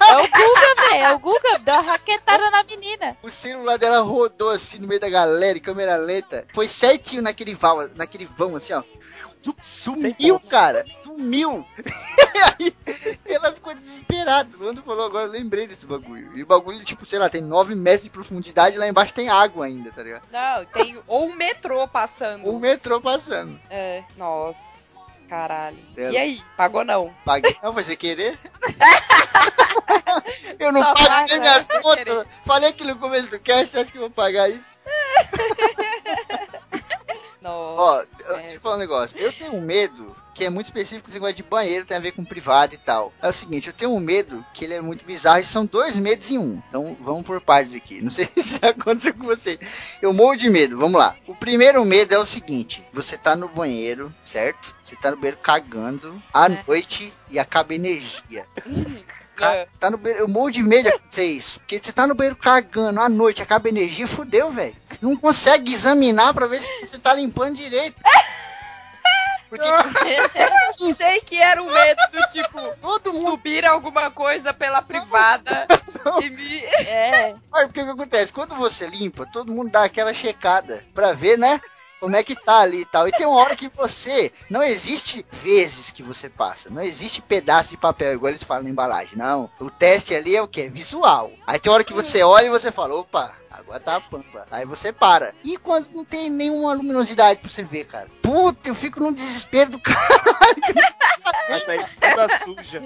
É 0.07 0.17
o 0.17 0.21
Guga, 0.21 0.75
velho. 0.87 1.03
É 1.03 1.13
o 1.13 1.19
Guga, 1.19 1.59
deu 1.61 1.73
uma 1.73 1.81
raquetada 1.81 2.51
na 2.51 2.61
menina. 2.61 3.17
O 3.23 3.29
celular 3.31 3.79
dela 3.79 4.01
rodou 4.01 4.51
assim 4.51 4.77
no 4.77 4.87
meio 4.87 5.01
da 5.01 5.09
galera, 5.09 5.57
em 5.57 5.61
câmera 5.61 5.95
lenta. 5.95 6.45
Foi 6.53 6.67
certinho 6.67 7.23
naquele 7.23 7.55
vão, 7.55 7.89
naquele 7.95 8.29
vão 8.37 8.55
assim, 8.55 8.73
ó. 8.73 8.83
Sumiu, 9.63 10.39
cara. 10.39 10.83
Sumiu. 11.19 11.67
Aí 12.57 12.73
ela 13.25 13.51
ficou 13.51 13.75
desesperada. 13.75 14.57
Quando 14.57 14.81
falou 14.81 15.05
agora, 15.05 15.25
eu 15.25 15.31
lembrei 15.31 15.67
desse 15.67 15.85
bagulho. 15.85 16.31
E 16.37 16.43
o 16.43 16.45
bagulho, 16.45 16.81
tipo, 16.85 17.05
sei 17.05 17.19
lá, 17.19 17.29
tem 17.29 17.41
9 17.41 17.75
metros 17.75 18.03
de 18.03 18.09
profundidade 18.09 18.77
lá 18.77 18.87
embaixo 18.87 19.13
tem 19.13 19.27
água 19.27 19.65
ainda, 19.65 19.91
tá 19.91 20.01
ligado? 20.01 20.23
Não, 20.31 20.63
tem 20.65 20.97
ou 21.05 21.25
um 21.25 21.35
metrô 21.35 21.85
passando. 21.89 22.49
O 22.49 22.57
metrô 22.57 23.01
passando. 23.01 23.59
É, 23.69 24.01
nossa, 24.15 25.19
caralho. 25.27 25.75
Dela. 25.93 26.13
E 26.13 26.17
aí, 26.17 26.41
pagou 26.55 26.85
não? 26.85 27.13
Paguei. 27.25 27.57
Não, 27.61 27.73
foi 27.73 27.83
sem 27.83 27.97
querer? 27.97 28.39
eu 30.57 30.71
não 30.71 30.81
Só 30.81 30.93
paguei 30.93 31.09
paga 31.09 31.37
minhas 31.37 31.67
contas. 31.67 32.27
Falei 32.45 32.69
aqui 32.69 32.85
no 32.85 32.97
começo 32.97 33.29
do 33.29 33.41
cast, 33.41 33.67
você 33.67 33.79
acha 33.79 33.91
que 33.91 33.97
eu 33.97 34.03
vou 34.03 34.11
pagar 34.11 34.49
isso? 34.49 34.79
Nossa. 37.41 37.81
Ó, 37.81 38.03
deixa 38.35 38.55
eu 38.55 38.61
falar 38.61 38.75
um 38.75 38.79
negócio. 38.79 39.17
Eu 39.17 39.33
tenho 39.33 39.55
um 39.55 39.61
medo 39.61 40.15
que 40.39 40.45
é 40.45 40.49
muito 40.49 40.67
específico, 40.67 41.09
esse 41.09 41.17
negócio 41.17 41.35
de 41.35 41.43
banheiro, 41.43 41.85
tem 41.85 41.97
a 41.97 41.99
ver 41.99 42.13
com 42.13 42.23
privado 42.23 42.73
e 42.73 42.77
tal. 42.77 43.11
É 43.21 43.27
o 43.27 43.33
seguinte, 43.33 43.67
eu 43.67 43.73
tenho 43.73 43.91
um 43.93 43.99
medo 43.99 44.43
que 44.53 44.63
ele 44.63 44.73
é 44.73 44.79
muito 44.79 45.03
bizarro 45.03 45.39
e 45.39 45.43
são 45.43 45.65
dois 45.65 45.97
medos 45.97 46.31
em 46.31 46.37
um. 46.37 46.61
Então 46.65 46.95
vamos 47.01 47.23
por 47.25 47.41
partes 47.41 47.75
aqui. 47.75 48.01
Não 48.01 48.09
sei 48.09 48.25
se 48.37 48.57
aconteceu 48.65 49.13
com 49.13 49.25
você. 49.25 49.59
Eu 50.01 50.13
morro 50.13 50.37
de 50.37 50.49
medo, 50.49 50.77
vamos 50.77 50.97
lá. 50.97 51.17
O 51.27 51.35
primeiro 51.35 51.83
medo 51.83 52.13
é 52.13 52.17
o 52.17 52.25
seguinte: 52.25 52.81
você 52.93 53.17
tá 53.17 53.35
no 53.35 53.49
banheiro, 53.49 54.13
certo? 54.23 54.73
Você 54.81 54.95
tá 54.95 55.11
no 55.11 55.17
banheiro 55.17 55.37
cagando 55.43 56.23
à 56.33 56.45
É. 56.45 56.63
noite 56.65 57.13
e 57.29 57.37
acaba 57.37 57.73
a 57.73 57.75
energia. 57.75 58.45
Cara, 59.35 59.67
tá 59.77 59.89
no 59.91 59.97
banheiro, 59.97 60.23
eu 60.23 60.27
morro 60.29 60.51
de 60.51 60.63
medo 60.63 60.83
de 60.89 60.95
acontecer 60.95 61.25
isso. 61.25 61.59
Porque 61.59 61.79
você 61.79 61.91
tá 61.91 62.07
no 62.07 62.15
banheiro 62.15 62.35
cagando 62.37 62.99
à 63.01 63.09
noite, 63.09 63.41
acaba 63.41 63.67
a 63.67 63.71
energia, 63.71 64.07
fudeu, 64.07 64.51
velho. 64.51 64.75
Não 65.01 65.15
consegue 65.17 65.73
examinar 65.73 66.33
pra 66.33 66.47
ver 66.47 66.59
se 66.59 66.71
você 66.85 66.97
tá 66.97 67.13
limpando 67.13 67.55
direito. 67.55 67.95
Porque 69.49 69.65
Eu 70.79 70.89
achei 70.91 71.19
que 71.21 71.37
era 71.37 71.61
o 71.61 71.71
medo 71.71 72.01
do 72.11 72.21
tipo, 72.27 72.61
todo 72.81 73.11
mundo. 73.11 73.31
subir 73.31 73.65
alguma 73.65 74.11
coisa 74.11 74.53
pela 74.53 74.81
privada 74.81 75.67
e 76.21 76.29
me. 76.29 76.59
É. 76.89 77.35
Olha, 77.51 77.67
porque 77.67 77.81
o 77.81 77.85
que 77.85 77.91
acontece? 77.91 78.31
Quando 78.31 78.55
você 78.55 78.87
limpa, 78.87 79.25
todo 79.25 79.51
mundo 79.51 79.71
dá 79.71 79.83
aquela 79.83 80.13
checada 80.13 80.83
pra 80.93 81.13
ver, 81.13 81.37
né? 81.37 81.59
Como 81.99 82.15
é 82.15 82.23
que 82.23 82.35
tá 82.35 82.59
ali 82.59 82.81
e 82.81 82.85
tal. 82.85 83.07
E 83.07 83.11
tem 83.11 83.25
uma 83.25 83.39
hora 83.39 83.55
que 83.55 83.67
você. 83.67 84.31
Não 84.49 84.63
existe 84.63 85.25
vezes 85.43 85.91
que 85.91 86.01
você 86.01 86.29
passa. 86.29 86.69
Não 86.69 86.81
existe 86.81 87.21
pedaço 87.21 87.71
de 87.71 87.77
papel, 87.77 88.13
igual 88.13 88.29
eles 88.29 88.43
falam 88.43 88.63
na 88.63 88.69
embalagem. 88.69 89.17
Não. 89.17 89.49
O 89.59 89.69
teste 89.69 90.15
ali 90.15 90.35
é 90.35 90.41
o 90.41 90.47
quê? 90.47 90.69
Visual. 90.69 91.31
Aí 91.45 91.59
tem 91.59 91.71
hora 91.71 91.83
que 91.83 91.93
você 91.93 92.23
olha 92.23 92.45
e 92.45 92.49
você 92.49 92.71
fala: 92.71 92.95
opa, 92.95 93.33
Agora 93.51 93.79
tá 93.79 93.95
a 93.95 94.01
pampa. 94.01 94.45
Aí 94.51 94.65
você 94.65 94.91
para. 94.91 95.33
E 95.43 95.57
quando 95.57 95.89
não 95.93 96.05
tem 96.05 96.29
nenhuma 96.29 96.73
luminosidade 96.73 97.39
pra 97.39 97.49
você 97.49 97.63
ver, 97.63 97.85
cara? 97.85 98.07
Puta, 98.21 98.69
eu 98.69 98.75
fico 98.75 98.99
num 98.99 99.11
desespero 99.11 99.71
do 99.71 99.79
caralho. 99.81 100.29
Essa 101.49 101.71
aí 101.71 101.85
toda 101.99 102.39
suja. 102.39 102.81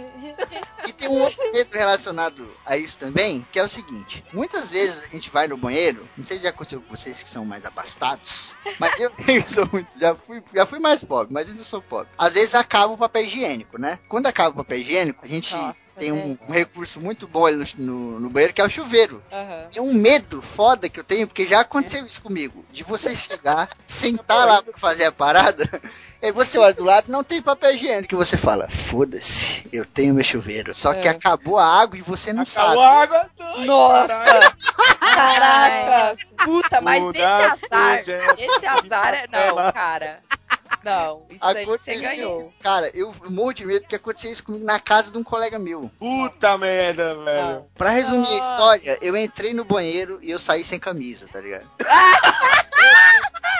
E 0.87 0.93
tem 0.93 1.09
um 1.09 1.21
outro 1.21 1.51
medo 1.51 1.73
relacionado 1.73 2.49
a 2.65 2.77
isso 2.77 2.97
também, 2.97 3.45
que 3.51 3.59
é 3.59 3.63
o 3.63 3.69
seguinte: 3.69 4.23
muitas 4.33 4.71
vezes 4.71 5.05
a 5.05 5.09
gente 5.09 5.29
vai 5.29 5.47
no 5.47 5.57
banheiro, 5.57 6.07
não 6.17 6.25
sei 6.25 6.37
se 6.37 6.43
já 6.43 6.49
aconteceu 6.49 6.81
com 6.81 6.95
vocês 6.95 7.21
que 7.21 7.29
são 7.29 7.45
mais 7.45 7.65
abastados, 7.65 8.55
mas 8.79 8.97
eu, 8.99 9.11
eu 9.27 9.41
sou 9.43 9.67
muito, 9.71 9.99
já 9.99 10.15
fui, 10.15 10.41
já 10.53 10.65
fui 10.65 10.79
mais 10.79 11.03
pobre, 11.03 11.33
mas 11.33 11.49
ainda 11.49 11.63
sou 11.63 11.81
pobre. 11.81 12.07
Às 12.17 12.33
vezes 12.33 12.55
acaba 12.55 12.93
o 12.93 12.97
papel 12.97 13.23
higiênico, 13.23 13.77
né? 13.77 13.99
Quando 14.07 14.27
acaba 14.27 14.49
o 14.49 14.63
papel 14.63 14.79
higiênico, 14.79 15.23
a 15.23 15.27
gente 15.27 15.53
Nossa, 15.53 15.75
tem 15.97 16.11
um, 16.11 16.37
um 16.47 16.51
recurso 16.51 16.99
muito 16.99 17.27
bom 17.27 17.45
ali 17.45 17.57
no, 17.77 17.85
no, 17.85 18.19
no 18.21 18.29
banheiro, 18.29 18.53
que 18.53 18.61
é 18.61 18.65
o 18.65 18.69
chuveiro. 18.69 19.21
Aham. 19.31 19.67
É 19.75 19.81
um 19.81 19.93
medo 19.93 20.41
foda 20.55 20.89
que 20.89 20.99
eu 20.99 21.03
tenho, 21.03 21.27
porque 21.27 21.45
já 21.45 21.61
aconteceu 21.61 22.03
isso 22.05 22.21
comigo. 22.21 22.63
De 22.71 22.83
você 22.83 23.15
chegar, 23.15 23.69
sentar 23.87 24.47
lá 24.47 24.61
pra 24.61 24.73
fazer 24.77 25.05
a 25.05 25.11
parada, 25.11 25.67
aí 26.21 26.31
você 26.31 26.57
olha 26.57 26.73
do 26.73 26.83
lado, 26.83 27.11
não 27.11 27.23
tem 27.23 27.41
papel 27.41 27.73
higiênico, 27.75 28.13
e 28.13 28.17
você 28.17 28.37
fala, 28.37 28.69
foda-se, 28.69 29.67
eu 29.71 29.85
tenho 29.85 30.13
meu 30.13 30.23
chuveiro. 30.23 30.73
Só 30.73 30.93
que 30.93 31.07
É. 31.07 31.11
acabou 31.11 31.57
a 31.57 31.65
água 31.65 31.97
e 31.97 32.01
você 32.01 32.31
não 32.31 32.45
sabe. 32.45 32.67
Acabou 32.67 32.83
a 32.83 33.01
água. 33.01 33.29
Nossa! 33.65 34.55
Caraca! 34.99 36.15
Puta, 36.43 36.81
mas 36.81 37.01
Muda 37.01 37.17
esse 37.17 37.25
azar, 37.25 37.99
suja, 38.03 38.17
esse 38.37 38.65
azar 38.65 39.13
é. 39.13 39.27
Não, 39.31 39.71
cara. 39.71 40.19
Não, 40.83 41.25
isso 41.29 41.43
aí 41.45 41.65
você 41.65 41.91
Aconteceu 41.91 42.01
ganhou. 42.09 42.37
isso, 42.37 42.55
cara, 42.61 42.89
eu 42.93 43.13
morro 43.29 43.53
de 43.53 43.65
medo 43.65 43.81
porque 43.81 43.95
aconteceu 43.95 44.31
isso 44.31 44.43
comigo 44.43 44.65
na 44.65 44.79
casa 44.79 45.11
de 45.11 45.17
um 45.17 45.23
colega 45.23 45.57
meu. 45.59 45.89
Puta 45.97 46.57
merda, 46.57 47.15
velho. 47.15 47.47
Não. 47.47 47.67
Pra 47.75 47.89
resumir 47.89 48.27
a 48.27 48.31
Ah. 48.31 48.35
história, 48.39 48.97
eu 49.01 49.15
entrei 49.15 49.53
no 49.53 49.63
banheiro 49.63 50.19
e 50.21 50.29
eu 50.31 50.39
saí 50.39 50.63
sem 50.63 50.79
camisa, 50.79 51.27
tá 51.31 51.39
ligado? 51.41 51.69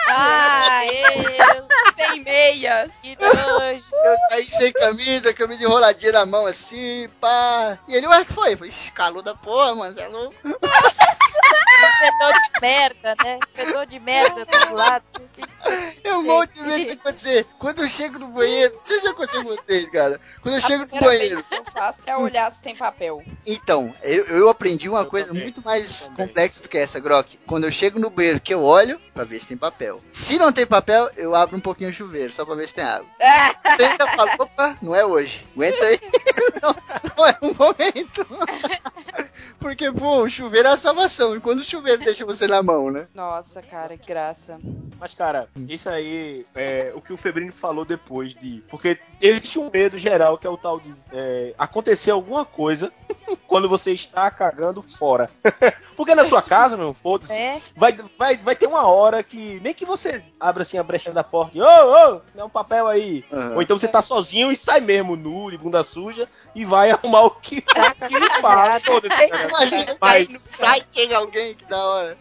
Ah, 0.06 0.82
eu, 0.84 1.66
Sem 1.96 2.22
meias. 2.22 2.92
que 3.02 3.16
nojo. 3.18 3.84
Eu 3.92 4.16
saí 4.28 4.44
sem 4.44 4.72
camisa, 4.72 5.32
camisa 5.32 5.64
enroladinha 5.64 6.12
na 6.12 6.26
mão 6.26 6.46
assim, 6.46 7.08
pá. 7.20 7.78
E 7.88 7.96
ele, 7.96 8.06
ué, 8.06 8.20
o 8.20 8.26
que 8.26 8.32
foi? 8.32 8.52
Eu 8.52 8.58
falei, 8.58 8.70
"Ixi, 8.70 8.92
calor 8.92 9.22
da 9.22 9.34
porra, 9.34 9.74
mano, 9.74 9.98
é 9.98 10.06
louco. 10.06 10.34
Fedor 10.42 12.32
de 12.32 12.60
merda, 12.60 13.14
né? 13.24 13.38
Fedor 13.54 13.86
de 13.86 13.98
merda 13.98 14.44
do 14.44 14.74
lado. 14.74 15.04
Eu 16.02 16.22
morro 16.22 16.46
de 16.46 16.62
medo 16.62 16.76
disso 16.80 16.92
acontecer. 16.92 17.46
Quando 17.58 17.82
eu 17.82 17.88
chego 17.88 18.18
no 18.18 18.28
banheiro, 18.28 18.74
não 18.74 18.84
sei 18.84 18.98
se 18.98 19.04
já 19.04 19.10
aconteceu 19.10 19.42
com 19.42 19.48
vocês, 19.48 19.88
cara. 19.90 20.20
Quando 20.42 20.54
eu 20.54 20.58
A 20.58 20.60
chego 20.60 20.82
no 20.82 20.88
primeira 20.88 21.06
banheiro. 21.16 21.34
vez 21.36 21.46
que 21.46 21.54
eu 21.54 21.64
faço 21.72 22.02
é 22.06 22.16
olhar 22.16 22.50
se 22.50 22.62
tem 22.62 22.76
papel. 22.76 23.22
Então, 23.46 23.94
eu, 24.02 24.24
eu 24.26 24.48
aprendi 24.48 24.88
uma 24.88 25.00
Eu 25.00 25.06
coisa 25.06 25.28
também, 25.28 25.42
muito 25.42 25.62
mais 25.64 26.10
complexa 26.16 26.62
do 26.62 26.68
que 26.68 26.78
essa, 26.78 27.00
Grok. 27.00 27.38
Quando 27.46 27.64
eu 27.64 27.72
chego 27.72 27.98
no 27.98 28.10
banheiro, 28.10 28.40
que 28.40 28.52
eu 28.54 28.62
olho 28.62 29.00
pra 29.12 29.24
ver 29.24 29.40
se 29.40 29.48
tem 29.48 29.56
papel. 29.56 30.00
Se 30.12 30.38
não 30.38 30.52
tem 30.52 30.66
papel, 30.66 31.10
eu 31.16 31.34
abro 31.34 31.56
um 31.56 31.60
pouquinho 31.60 31.90
o 31.90 31.92
chuveiro, 31.92 32.32
só 32.32 32.44
pra 32.44 32.54
ver 32.54 32.66
se 32.68 32.74
tem 32.74 32.84
água. 32.84 33.06
Tenta 33.76 34.06
falar, 34.08 34.34
opa, 34.38 34.76
não 34.82 34.94
é 34.94 35.04
hoje. 35.04 35.46
Aguenta 35.54 35.84
aí. 35.84 36.00
não, 36.62 36.76
não 37.16 37.26
é 37.26 37.36
um 37.42 37.54
momento. 37.54 38.26
Porque, 39.58 39.90
pô, 39.92 40.22
o 40.22 40.28
chuveiro 40.28 40.68
é 40.68 40.72
a 40.72 40.76
salvação. 40.76 41.34
E 41.34 41.40
quando 41.40 41.60
o 41.60 41.64
chuveiro 41.64 42.02
deixa 42.04 42.24
você 42.26 42.46
na 42.46 42.62
mão, 42.62 42.90
né? 42.90 43.08
Nossa, 43.14 43.62
cara, 43.62 43.96
que 43.96 44.06
graça. 44.06 44.58
Mas, 45.00 45.14
cara, 45.14 45.48
isso 45.68 45.88
aí 45.88 46.44
é 46.54 46.92
o 46.94 47.00
que 47.00 47.12
o 47.12 47.16
Febrino 47.16 47.52
falou 47.52 47.84
depois 47.84 48.34
de. 48.34 48.62
Porque 48.68 48.98
existe 49.20 49.58
um 49.58 49.70
medo 49.70 49.96
geral 49.96 50.36
que 50.36 50.46
é 50.46 50.50
o 50.50 50.56
tal 50.56 50.80
de 50.80 50.92
é, 51.12 51.54
acontecer 51.56 52.10
alguma 52.10 52.44
coisa 52.44 52.92
quando 53.46 53.68
você 53.68 53.92
está 53.92 54.30
cagando 54.30 54.82
fora. 54.82 55.30
Porque 55.96 56.14
na 56.14 56.24
sua 56.24 56.42
casa, 56.42 56.76
meu, 56.76 56.92
foda-se. 56.92 57.32
É, 57.32 57.60
Vai, 57.76 57.98
vai, 58.18 58.36
vai 58.36 58.56
ter 58.56 58.66
uma 58.66 58.86
hora 58.86 59.22
que. 59.22 59.60
Nem 59.60 59.72
que 59.72 59.84
você 59.84 60.22
abra 60.40 60.62
assim 60.62 60.76
a 60.76 60.82
brecha 60.82 61.12
da 61.12 61.22
porta 61.22 61.56
e. 61.56 61.62
Ô, 61.62 61.64
ô, 61.64 62.20
dá 62.34 62.44
um 62.44 62.50
papel 62.50 62.88
aí. 62.88 63.24
Aham. 63.32 63.54
Ou 63.54 63.62
então 63.62 63.78
você 63.78 63.86
tá 63.86 64.02
sozinho 64.02 64.50
e 64.50 64.56
sai 64.56 64.80
mesmo, 64.80 65.16
nu, 65.16 65.50
de 65.50 65.58
bunda 65.58 65.84
suja, 65.84 66.28
e 66.54 66.64
vai 66.64 66.90
arrumar 66.90 67.22
o 67.22 67.30
que, 67.30 67.56
limpar. 68.10 68.80
Foda-se, 68.82 69.28
cara. 69.28 69.48
Imagina, 69.48 69.96
Mas... 70.00 70.40
sai, 70.40 70.82
chega 70.92 71.18
alguém, 71.18 71.54
que 71.54 71.64
da 71.66 71.84
hora. 71.84 72.18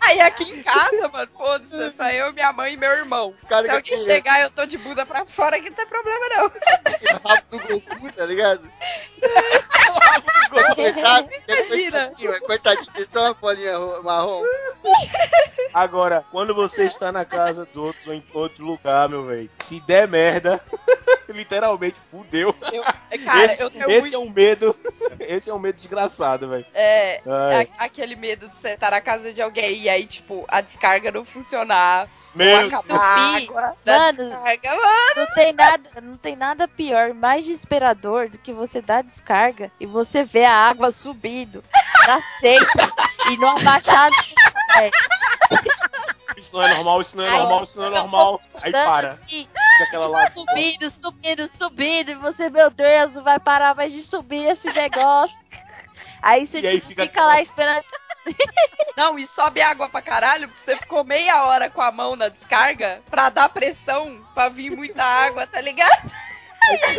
Aí 0.00 0.20
aqui 0.20 0.44
em 0.44 0.62
casa, 0.62 1.08
mano, 1.08 1.28
foda-se, 1.36 1.74
é 1.82 1.90
só 1.90 2.08
eu, 2.10 2.32
minha 2.32 2.52
mãe 2.52 2.74
e 2.74 2.76
meu 2.76 2.90
irmão. 2.90 3.34
Cara 3.48 3.62
Se 3.62 3.68
que 3.68 3.76
alguém 3.76 3.94
é 3.94 3.98
chegar 3.98 4.40
eu 4.40 4.50
tô 4.50 4.64
de 4.64 4.78
bunda 4.78 5.04
pra 5.04 5.26
fora, 5.26 5.60
que 5.60 5.68
não 5.68 5.76
tem 5.76 5.86
problema 5.86 6.26
não. 6.36 6.52
rabo 7.28 7.44
do 7.50 7.80
Goku, 7.80 8.12
tá 8.12 8.24
ligado? 8.26 8.70
Coitado, 10.74 11.28
coitadinho, 11.46 12.40
coitadinho, 12.46 12.92
tem 12.94 13.04
só 13.04 13.24
uma 13.24 13.34
bolinha 13.34 13.76
ro- 13.76 14.02
marrom. 14.02 14.42
Agora, 15.74 16.24
quando 16.30 16.54
você 16.54 16.84
está 16.84 17.12
na 17.12 17.24
casa 17.24 17.64
dos 17.66 17.76
outros 17.76 18.06
ou 18.06 18.14
em 18.14 18.22
outro 18.32 18.64
lugar, 18.64 19.08
meu 19.08 19.24
velho, 19.24 19.50
se 19.64 19.80
der 19.80 20.08
merda, 20.08 20.60
literalmente 21.28 21.96
fudeu. 22.10 22.52
Cara, 22.54 23.44
esse 23.44 23.62
eu 23.62 23.70
tenho 23.70 23.90
esse 23.90 24.00
muito. 24.02 24.14
é 24.14 24.18
um 24.18 24.30
medo. 24.30 24.76
Esse 25.20 25.50
é 25.50 25.54
um 25.54 25.58
medo 25.58 25.76
desgraçado, 25.76 26.48
velho. 26.48 26.64
É, 26.72 27.20
a- 27.26 27.84
aquele 27.84 28.14
medo 28.16 28.48
de 28.48 28.56
você 28.56 28.70
estar 28.70 28.90
na 28.92 29.00
casa 29.00 29.32
de 29.32 29.42
alguém 29.42 29.76
e 29.76 29.87
aí, 29.88 30.06
tipo, 30.06 30.44
a 30.48 30.60
descarga 30.60 31.10
não 31.10 31.24
funcionar, 31.24 32.08
Meu 32.34 32.68
da 32.68 32.82
Mano, 32.82 34.18
descarga. 34.18 34.76
Mano, 34.76 35.14
não 35.16 35.26
tem 35.34 35.52
nada, 35.52 35.90
não 36.02 36.16
tem 36.16 36.36
nada 36.36 36.68
pior, 36.68 37.14
mais 37.14 37.44
desesperador 37.44 38.28
do 38.28 38.38
que 38.38 38.52
você 38.52 38.80
dar 38.80 39.02
descarga 39.02 39.70
e 39.80 39.86
você 39.86 40.24
ver 40.24 40.44
a 40.44 40.54
água 40.54 40.90
subindo 40.90 41.62
na 42.06 42.20
seca 42.40 42.92
e 43.30 43.36
não 43.36 43.56
abaixar. 43.56 44.10
É, 44.78 44.90
Isso 46.38 46.54
não 46.54 46.62
é 46.62 46.74
normal, 46.74 47.00
isso 47.00 47.16
não 47.16 47.24
é 47.24 47.28
Ai, 47.28 47.38
normal, 47.38 47.64
isso 47.64 47.78
não 47.78 47.86
é 47.86 47.90
normal. 47.90 48.40
Aí 48.62 48.72
para. 48.72 49.12
Assim, 49.12 49.48
aquela 49.82 50.06
lá. 50.06 50.30
subindo, 50.32 50.90
subindo, 50.90 51.48
subindo, 51.48 52.10
e 52.10 52.14
você, 52.14 52.48
meu 52.48 52.70
Deus, 52.70 53.14
não 53.14 53.24
vai 53.24 53.40
parar 53.40 53.74
mais 53.74 53.92
de 53.92 54.02
subir 54.02 54.44
esse 54.46 54.72
negócio. 54.78 55.36
Aí 56.22 56.46
você 56.46 56.60
E 56.60 56.66
aí 56.66 56.74
tipo, 56.76 56.88
fica 56.88 57.02
fica, 57.04 57.24
lá 57.24 57.40
esperando. 57.40 57.84
Não, 58.96 59.18
e 59.18 59.26
sobe 59.26 59.60
água 59.60 59.88
pra 59.88 60.02
caralho, 60.02 60.48
porque 60.48 60.60
você 60.60 60.76
ficou 60.76 61.04
meia 61.04 61.44
hora 61.44 61.70
com 61.70 61.80
a 61.80 61.92
mão 61.92 62.16
na 62.16 62.28
descarga 62.28 63.00
pra 63.10 63.28
dar 63.28 63.48
pressão 63.48 64.24
pra 64.34 64.48
vir 64.48 64.70
muita 64.70 65.02
água, 65.02 65.46
tá 65.46 65.60
ligado? 65.60 66.10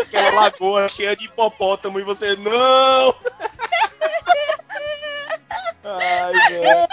Aquela 0.02 0.32
lagoa 0.32 0.88
cheia 0.88 1.16
de 1.16 1.26
hipopótamo 1.26 2.00
e 2.00 2.04
você. 2.04 2.36
Não! 2.36 3.16
Ai, 5.84 6.34
velho. 6.50 6.88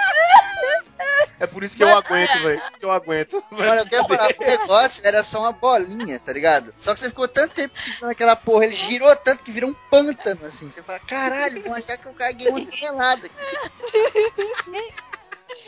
É 1.38 1.46
por 1.46 1.62
isso 1.62 1.76
que 1.76 1.84
eu 1.84 1.88
aguento, 1.88 2.32
velho. 2.42 2.62
Que 2.78 2.84
eu 2.84 2.90
aguento. 2.90 3.44
Mano, 3.50 3.80
eu 3.80 3.86
quero 3.86 4.04
falar, 4.08 4.30
o 4.38 4.44
negócio 4.44 5.06
era 5.06 5.22
só 5.22 5.40
uma 5.40 5.52
bolinha, 5.52 6.18
tá 6.18 6.32
ligado? 6.32 6.74
Só 6.80 6.94
que 6.94 7.00
você 7.00 7.10
ficou 7.10 7.28
tanto 7.28 7.54
tempo 7.54 7.78
segurando 7.78 8.12
aquela 8.12 8.34
porra, 8.34 8.64
ele 8.64 8.74
girou 8.74 9.14
tanto 9.16 9.42
que 9.42 9.52
virou 9.52 9.70
um 9.70 9.74
pântano, 9.90 10.46
assim. 10.46 10.70
Você 10.70 10.82
fala, 10.82 10.98
caralho, 11.00 11.62
vão 11.62 11.74
achar 11.74 11.98
que 11.98 12.06
eu 12.06 12.14
caguei 12.14 12.48
uma 12.48 12.64
tonelada. 12.64 13.28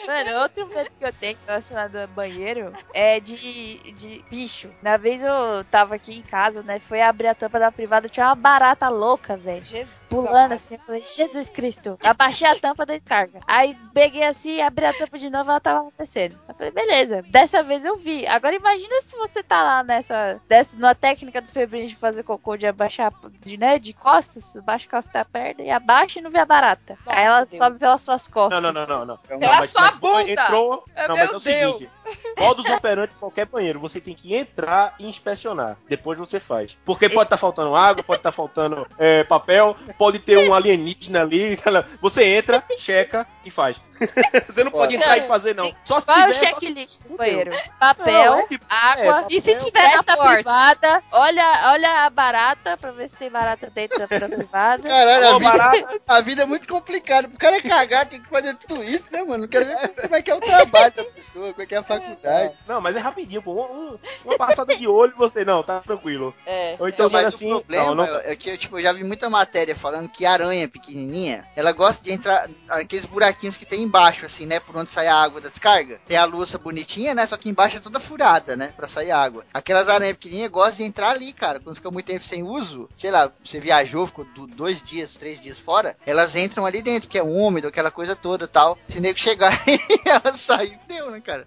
Mano, 0.07 0.39
outro 0.43 0.67
medo 0.69 0.91
que 0.99 1.05
eu 1.05 1.13
tenho 1.13 1.37
relacionado 1.47 1.97
a 1.97 2.07
banheiro 2.07 2.73
é 2.95 3.21
de, 3.21 3.93
de 3.93 4.25
bicho. 4.31 4.71
Na 4.83 4.97
vez 4.97 5.23
eu 5.23 5.65
tava 5.71 5.95
aqui 5.97 6.17
em 6.17 6.23
casa, 6.23 6.63
né? 6.63 6.79
Foi 6.81 7.01
abrir 7.03 7.29
a 7.29 7.35
tampa 7.35 7.59
da 7.59 7.71
privada, 7.71 8.09
tinha 8.09 8.27
uma 8.27 8.35
barata 8.35 8.89
louca, 8.89 9.37
velho. 9.37 9.65
Jesus. 9.65 10.07
Pulando 10.09 10.53
assim, 10.53 10.75
eu 10.75 10.81
falei, 10.81 11.05
Jesus 11.05 11.49
Cristo. 11.51 11.99
Abaixei 12.03 12.49
a 12.49 12.55
tampa 12.59 12.87
da 12.87 12.97
descarga. 12.97 13.41
Aí 13.47 13.77
peguei 13.93 14.25
assim, 14.25 14.61
abri 14.63 14.85
a 14.87 14.93
tampa 14.95 15.19
de 15.19 15.29
novo, 15.29 15.51
ela 15.51 15.61
tava 15.61 15.81
acontecendo. 15.81 16.39
Eu 16.49 16.55
falei, 16.55 16.71
beleza. 16.73 17.23
Dessa 17.29 17.63
vez 17.63 17.85
eu 17.85 17.97
vi. 17.97 18.27
Agora 18.27 18.55
imagina 18.55 19.01
se 19.03 19.17
você 19.17 19.43
tá 19.43 19.63
lá 19.63 19.83
nessa, 19.83 20.41
dessa, 20.49 20.77
na 20.77 20.95
técnica 20.95 21.41
do 21.41 21.49
Febrinho 21.49 21.89
de 21.89 21.97
fazer 21.97 22.23
cocô, 22.23 22.57
de 22.57 22.67
abaixar, 22.67 23.13
de, 23.43 23.57
né, 23.57 23.79
de 23.79 23.93
costas, 23.93 24.55
baixa 24.65 24.87
a 24.87 24.91
costa 24.91 25.13
da 25.13 25.25
perna 25.25 25.63
e 25.63 25.71
abaixa 25.71 26.19
e 26.19 26.23
não 26.23 26.31
vê 26.31 26.39
a 26.39 26.45
barata. 26.47 26.97
Nossa, 27.05 27.19
Aí 27.19 27.25
ela 27.25 27.45
Deus. 27.45 27.57
sobe 27.57 27.79
pelas 27.79 28.01
suas 28.01 28.29
costas. 28.29 28.63
Não, 28.63 28.73
não, 28.73 28.87
não, 28.87 28.99
não, 28.99 29.05
não. 29.07 29.19
É 29.29 29.37
um- 29.37 29.39
Pela 29.41 29.57
mas- 29.59 29.71
sua 29.79 29.91
mas 29.91 30.01
bunda! 30.01 30.31
Entrou. 30.31 30.85
É, 30.95 31.09
não, 31.09 31.15
meu 31.17 31.25
mas 31.25 31.33
é 31.33 31.37
o 31.37 31.41
seguinte: 31.41 31.91
modus 32.39 32.67
operandi 32.67 33.13
de 33.13 33.19
qualquer 33.19 33.47
banheiro, 33.47 33.81
você 33.81 34.01
tem 34.01 34.15
que 34.15 34.35
entrar 34.35 34.95
e 34.99 35.07
inspecionar. 35.09 35.77
Depois 35.89 36.19
você 36.19 36.41
faz. 36.41 36.77
Porque 36.85 37.09
pode 37.09 37.27
estar 37.27 37.37
faltando 37.37 37.75
água, 37.75 38.03
pode 38.03 38.21
estar 38.21 38.33
faltando 38.33 38.87
é, 38.99 39.25
papel, 39.25 39.77
pode 39.97 40.19
ter 40.19 40.49
um 40.49 40.55
alienígena 40.55 41.23
ali. 41.23 41.59
Você 42.01 42.25
entra, 42.25 42.63
checa 42.79 43.27
e 43.45 43.51
faz. 43.51 43.81
você 44.49 44.63
não 44.63 44.71
pode 44.71 44.95
entrar 44.95 45.19
e 45.19 45.27
fazer, 45.27 45.55
não. 45.55 45.73
Só 45.85 46.01
se 46.01 46.11
eu 46.11 46.15
tiver 46.15 46.35
checklist 46.35 47.01
do 47.03 47.17
banheiro? 47.17 47.51
Papel, 47.81 48.31
Não, 48.33 48.39
é 48.39 48.47
tipo, 48.47 48.65
água. 48.69 49.21
é, 49.23 49.27
e 49.31 49.41
se 49.41 49.55
papel, 49.55 49.65
tiver 49.67 49.97
na 49.97 50.35
privada, 50.35 51.03
olha, 51.11 51.71
olha 51.73 52.05
a 52.05 52.11
barata 52.11 52.77
pra 52.77 52.93
ver 52.93 53.09
se 53.09 53.17
tem 53.17 53.31
barata 53.31 53.71
dentro 53.71 53.99
da 53.99 54.07
da 54.07 54.29
privada. 54.29 54.89
Caralho, 54.89 55.27
a 55.27 55.39
vida, 55.39 56.01
a 56.07 56.21
vida 56.21 56.43
é 56.43 56.47
muito 56.47 56.69
complicada. 56.69 57.29
Pro 57.29 57.39
cara 57.39 57.61
cagar, 57.63 58.07
tem 58.07 58.21
que 58.21 58.29
fazer 58.29 58.55
tudo 58.55 58.83
isso, 58.83 59.13
né, 59.13 59.23
mano? 59.23 59.43
Não 59.43 59.49
quero 59.49 59.65
ver 59.77 59.89
como 60.03 60.15
é 60.17 60.23
que 60.23 60.31
é 60.31 60.35
o 60.35 60.41
trabalho 60.41 60.95
da 60.95 61.05
pessoa, 61.05 61.51
como 61.53 61.63
é 61.63 61.67
que 61.67 61.75
é 61.75 61.79
a 61.79 61.83
faculdade. 61.83 62.55
Não, 62.67 62.81
mas 62.81 62.97
é 62.97 62.99
rapidinho, 62.99 63.43
pô. 63.43 63.53
Um- 63.53 63.93
um- 63.95 63.99
uma 64.25 64.37
passada 64.39 64.77
de 64.77 64.87
olho 64.87 65.13
e 65.15 65.19
você, 65.19 65.45
não, 65.45 65.63
tá 65.63 65.81
tranquilo. 65.81 66.35
É. 66.47 66.77
Ou 66.79 66.89
então, 66.89 67.09
mas 67.11 67.19
mas 67.19 67.35
assim, 67.35 67.53
o 67.53 67.59
problema 67.61 67.85
não, 67.87 67.95
não, 67.97 68.05
é 68.21 68.37
que 68.37 68.51
eu, 68.51 68.57
tipo, 68.59 68.79
eu 68.79 68.83
já 68.83 68.93
vi 68.93 69.03
muita 69.05 69.29
matéria 69.29 69.75
falando 69.75 70.09
que 70.09 70.25
aranha 70.25 70.69
pequenininha, 70.69 71.45
ela 71.57 71.73
gosta 71.73 72.03
de 72.05 72.13
entrar 72.13 72.49
aqueles 72.69 73.05
buraquinhos 73.05 73.57
que 73.57 73.67
tem 73.67 73.83
embaixo, 73.83 74.25
assim, 74.25 74.47
né? 74.47 74.61
Por 74.61 74.77
onde 74.77 74.91
sai 74.91 75.07
a 75.09 75.15
água 75.17 75.41
da 75.41 75.49
descarga. 75.49 76.01
Tem 76.07 76.17
a 76.17 76.25
louça 76.25 76.59
bonitinha, 76.59 77.15
né? 77.15 77.27
Só 77.27 77.37
que 77.37 77.49
embaixo 77.49 77.77
é 77.77 77.81
toda 77.81 77.99
furada, 78.01 78.57
né? 78.57 78.73
Pra 78.77 78.89
sair 78.89 79.11
água. 79.11 79.45
Aquelas 79.53 79.89
aranhas 79.89 80.15
pequenininhas 80.17 80.51
gostam 80.51 80.79
de 80.79 80.85
entrar 80.85 81.11
ali, 81.11 81.33
cara. 81.33 81.59
Quando 81.61 81.77
fica 81.77 81.91
muito 81.91 82.07
tempo 82.07 82.25
sem 82.25 82.43
uso, 82.43 82.89
sei 82.97 83.11
lá, 83.11 83.31
você 83.43 83.59
viajou, 83.61 84.07
ficou 84.07 84.25
do- 84.27 84.47
dois 84.47 84.81
dias, 84.83 85.15
três 85.15 85.41
dias 85.43 85.59
fora, 85.59 85.97
elas 86.07 86.37
entram 86.37 86.65
ali 86.65 86.81
dentro, 86.83 87.09
que 87.09 87.19
é 87.19 87.23
úmido, 87.23 87.69
aquela 87.69 87.91
coisa 87.91 88.15
toda 88.15 88.47
tal. 88.47 88.79
Se 88.89 89.01
nego 89.01 89.19
chegar 89.19 89.58
e 89.67 90.01
ela 90.09 90.33
sair, 90.35 90.79
deu, 90.87 91.11
né, 91.11 91.21
cara? 91.21 91.47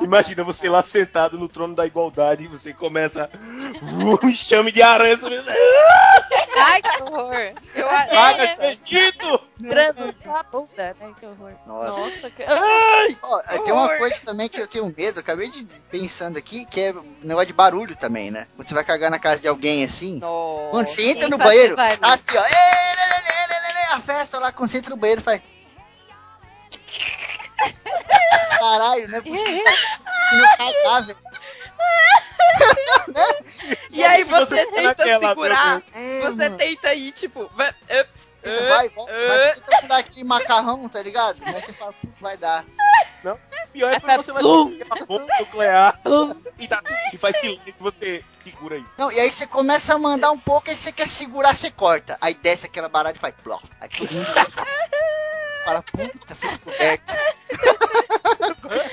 Imagina 0.00 0.44
você 0.44 0.68
lá 0.68 0.82
sentado 0.82 1.38
no 1.38 1.48
trono 1.48 1.74
da 1.74 1.86
igualdade 1.86 2.44
e 2.44 2.48
você 2.48 2.72
começa 2.72 3.30
um 3.82 4.28
enxame 4.28 4.72
de 4.72 4.82
aranha. 4.82 5.16
Você 5.16 5.28
pensa, 5.28 5.52
Ai, 6.56 6.82
que 6.82 7.02
horror. 7.02 7.54
Eu, 7.74 7.86
Vaga 7.86 8.44
é, 8.44 8.72
Egito! 8.72 9.40
Entrando 9.62 10.14
na 10.24 10.42
bunda, 10.42 10.96
né? 11.00 11.14
Que 11.18 11.26
horror. 11.26 11.52
Nossa. 11.66 12.00
Nossa, 12.00 12.30
que... 12.30 12.44
Ó, 13.22 13.42
tem 13.64 13.72
uma 13.72 13.96
coisa 13.96 14.24
também 14.24 14.48
que 14.48 14.60
eu 14.60 14.66
tenho 14.66 14.94
medo, 14.96 15.20
acabei 15.20 15.50
de 15.50 15.64
pensando 15.90 16.38
aqui, 16.38 16.64
que 16.64 16.80
é 16.80 16.94
negócio 17.22 17.46
de 17.48 17.52
barulho 17.52 17.96
também, 17.96 18.30
né? 18.30 18.46
Quando 18.56 18.68
você 18.68 18.74
vai 18.74 18.84
cagar 18.84 19.10
na 19.10 19.18
casa 19.18 19.42
de 19.42 19.48
alguém 19.48 19.84
assim, 19.84 20.18
Nossa. 20.18 20.70
quando 20.70 20.86
você 20.86 21.02
entra 21.02 21.20
Quem 21.22 21.30
no 21.30 21.38
banheiro, 21.38 21.76
barulho? 21.76 21.98
assim, 22.02 22.36
ó, 22.36 22.42
"Ê, 22.42 22.46
lê, 22.46 23.06
lê, 23.06 23.20
lê, 23.20 23.46
lê, 23.48 23.60
lê, 23.60 23.72
lê", 23.74 23.94
a 23.94 24.00
festa 24.00 24.38
lá, 24.38 24.52
quando 24.52 24.70
você 24.70 24.78
entra 24.78 24.90
no 24.90 24.96
banheiro, 24.96 25.20
faz. 25.20 25.40
Caralho, 28.58 29.08
não 29.08 29.18
é 29.18 29.22
não 30.36 30.56
cagar, 30.56 31.06
velho. 31.06 31.18
E 33.90 34.02
aí 34.04 34.24
você 34.24 34.66
tenta 34.66 35.04
segurar, 35.18 35.82
É, 35.92 36.20
você 36.22 36.50
tenta 36.50 36.94
ir, 36.94 37.12
tipo, 37.12 37.48
vai- 37.54 37.70
uh, 37.70 38.68
vai, 38.68 38.88
volta, 38.88 39.12
uh. 39.12 39.28
mas 39.28 39.42
você 39.58 39.64
tenta 39.64 39.86
dar 39.86 39.98
aquele 39.98 40.24
macarrão, 40.24 40.88
tá 40.88 41.02
ligado? 41.02 41.38
Mas 41.40 41.64
você 41.64 41.72
fala, 41.72 41.92
"Putz, 41.92 42.20
vai 42.20 42.36
dar. 42.36 42.64
Pior 43.72 43.92
é 43.92 44.00
quando 44.00 44.22
você 44.24 44.32
vai 44.32 44.42
aquela 44.80 45.06
bomba 45.06 45.26
nuclear 45.38 46.00
e, 46.58 46.66
dá, 46.66 46.82
e 47.12 47.18
faz 47.18 47.36
silêncio 47.38 47.74
você 47.78 48.24
segura 48.42 48.76
aí. 48.76 48.84
Não, 48.98 49.12
e 49.12 49.20
aí 49.20 49.30
você 49.30 49.46
começa 49.46 49.94
a 49.94 49.98
mandar 49.98 50.30
um 50.32 50.38
pouco, 50.38 50.70
aí 50.70 50.76
você 50.76 50.90
quer 50.90 51.08
segurar, 51.08 51.54
você 51.54 51.70
corta. 51.70 52.16
Aí 52.20 52.34
desce 52.34 52.66
aquela 52.66 52.88
barata 52.88 53.16
e 53.18 53.20
faz 53.20 53.34
pló. 53.44 53.60
Aí 53.80 53.88
todo 53.90 54.10
mundo 54.12 54.26
fala, 55.64 55.82
puta, 55.82 56.34
fui 56.34 56.58
coberto. 56.58 57.12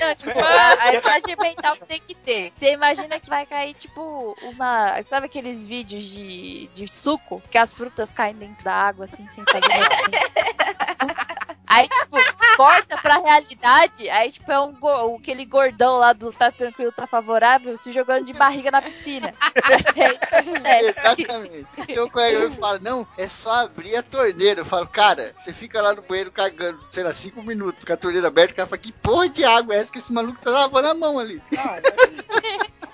Não, 0.08 0.14
tipo, 0.14 0.38
a, 0.38 0.82
a 0.84 0.94
imagem 0.94 1.36
mental 1.38 1.76
que 1.76 1.86
tem 1.86 2.00
que 2.00 2.14
ter. 2.14 2.52
Você 2.56 2.72
imagina 2.72 3.20
que 3.20 3.28
vai 3.28 3.44
cair, 3.44 3.74
tipo, 3.74 4.34
uma. 4.42 5.02
Sabe 5.02 5.26
aqueles 5.26 5.66
vídeos 5.66 6.04
de, 6.04 6.68
de 6.74 6.88
suco? 6.88 7.42
Que 7.50 7.58
as 7.58 7.74
frutas 7.74 8.10
caem 8.10 8.34
dentro 8.34 8.64
da 8.64 8.72
água, 8.72 9.04
assim, 9.04 9.26
sem 9.28 9.44
nada. 9.44 11.28
Aí, 11.68 11.88
tipo, 11.88 12.16
corta 12.56 12.96
pra 12.96 13.18
realidade, 13.18 14.08
aí, 14.08 14.32
tipo, 14.32 14.50
é 14.50 14.58
um 14.58 14.72
go- 14.72 15.16
aquele 15.16 15.44
gordão 15.44 15.98
lá 15.98 16.12
do 16.12 16.32
Tá 16.32 16.50
Tranquilo, 16.50 16.90
Tá 16.92 17.06
Favorável, 17.06 17.76
se 17.76 17.92
jogando 17.92 18.24
de 18.24 18.32
barriga 18.32 18.70
na 18.70 18.80
piscina. 18.82 19.34
É 19.94 20.12
isso 20.14 20.26
que 20.26 20.34
acontece. 20.34 20.88
Exatamente. 21.00 21.66
Então 21.88 22.06
o 22.06 22.10
colega 22.10 22.38
meu 22.40 22.52
fala, 22.52 22.78
não, 22.78 23.06
é 23.16 23.26
só 23.28 23.50
abrir 23.52 23.96
a 23.96 24.02
torneira. 24.02 24.60
Eu 24.60 24.64
falo, 24.64 24.86
cara, 24.86 25.32
você 25.36 25.52
fica 25.52 25.82
lá 25.82 25.92
no 25.94 26.02
banheiro 26.02 26.30
cagando, 26.30 26.78
sei 26.90 27.02
lá, 27.04 27.12
cinco 27.12 27.42
minutos 27.42 27.84
com 27.84 27.92
a 27.92 27.96
torneira 27.96 28.28
aberta, 28.28 28.52
o 28.52 28.56
cara 28.56 28.68
fala, 28.68 28.78
que 28.80 28.92
porra 28.92 29.28
de 29.28 29.44
água 29.44 29.74
é 29.74 29.78
essa 29.78 29.92
que 29.92 29.98
esse 29.98 30.12
maluco 30.12 30.40
tá 30.40 30.50
lavando 30.50 30.88
a 30.88 30.94
mão 30.94 31.18
ali? 31.18 31.42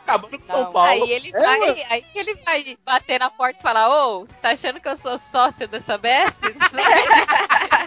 Acabando 0.07 0.39
com 0.39 0.47
São. 0.53 0.73
Paulo. 0.73 0.89
Aí 0.89 1.11
ele 1.11 1.31
É, 1.35 1.41
vai, 1.41 1.59
mano. 1.61 1.77
aí 1.91 2.03
que 2.03 2.19
ele 2.19 2.35
vai 2.45 2.79
bater 2.85 3.19
na 3.21 3.31
porta 3.31 3.59
e 3.59 3.63
falar, 3.63 3.89
ô, 3.89 4.21
você 4.27 4.35
tá 4.43 4.51
achando 4.51 4.81
que 4.81 4.89
eu 4.89 4.97
sou 4.97 5.17
sócio 5.19 5.67
dessa 5.69 5.97
Bestes? 5.97 6.57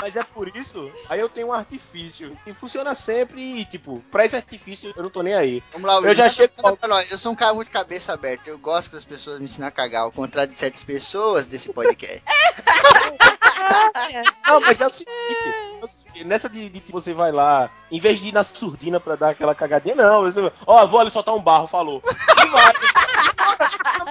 Mas 0.00 0.16
é 0.16 0.22
por 0.24 0.48
isso, 0.56 0.90
aí 1.08 1.20
eu 1.20 1.28
tenho 1.28 1.48
um 1.48 1.52
artifício 1.52 2.36
que 2.44 2.52
funciona 2.52 2.92
sempre 2.94 3.40
e, 3.60 3.64
tipo, 3.64 4.02
pra 4.10 4.24
esse 4.24 4.34
artifício 4.34 4.92
eu 4.96 5.02
não 5.02 5.10
tô 5.10 5.22
nem 5.22 5.34
aí. 5.34 5.62
Vamos 5.72 5.86
lá, 5.88 5.96
Eu 6.08 6.14
já 6.14 6.28
chego- 6.28 6.52
manda 6.62 6.76
pra 6.76 6.88
nós. 6.88 7.10
Eu 7.10 7.18
sou 7.18 7.30
um 7.32 7.36
cara 7.36 7.54
muito 7.54 7.70
cabeça 7.70 8.12
aberta. 8.12 8.50
Eu 8.50 8.58
gosto 8.58 8.90
que 8.90 8.96
as 8.96 9.04
pessoas 9.04 9.38
me 9.38 9.44
ensinem 9.44 9.68
a 9.68 9.70
cagar, 9.70 10.02
ao 10.02 10.10
contrário 10.12 10.50
de 10.50 10.58
certas 10.58 10.82
pessoas 10.82 11.46
desse 11.46 11.72
podcast. 11.72 12.22
Não, 14.46 14.60
mas 14.60 14.80
é 14.80 14.86
o 14.86 14.90
seguinte, 14.90 15.12
é 15.80 15.84
o 15.84 15.88
seguinte, 15.88 16.24
nessa 16.24 16.48
de, 16.48 16.68
de 16.68 16.80
que 16.80 16.90
você 16.92 17.12
vai 17.14 17.30
lá, 17.30 17.70
em 17.90 18.00
vez 18.00 18.18
de 18.20 18.28
ir 18.28 18.32
na 18.32 18.42
surdina 18.42 18.98
pra 18.98 19.14
dar 19.16 19.30
aquela 19.30 19.54
cagadinha, 19.54 19.94
não, 19.94 20.22
você, 20.22 20.52
ó, 20.66 20.84
vou 20.86 21.00
ali 21.00 21.10
soltar 21.10 21.34
um 21.34 21.40
barro, 21.40 21.66
falou. 21.68 22.02
E 22.42 22.46
vai. 22.48 22.72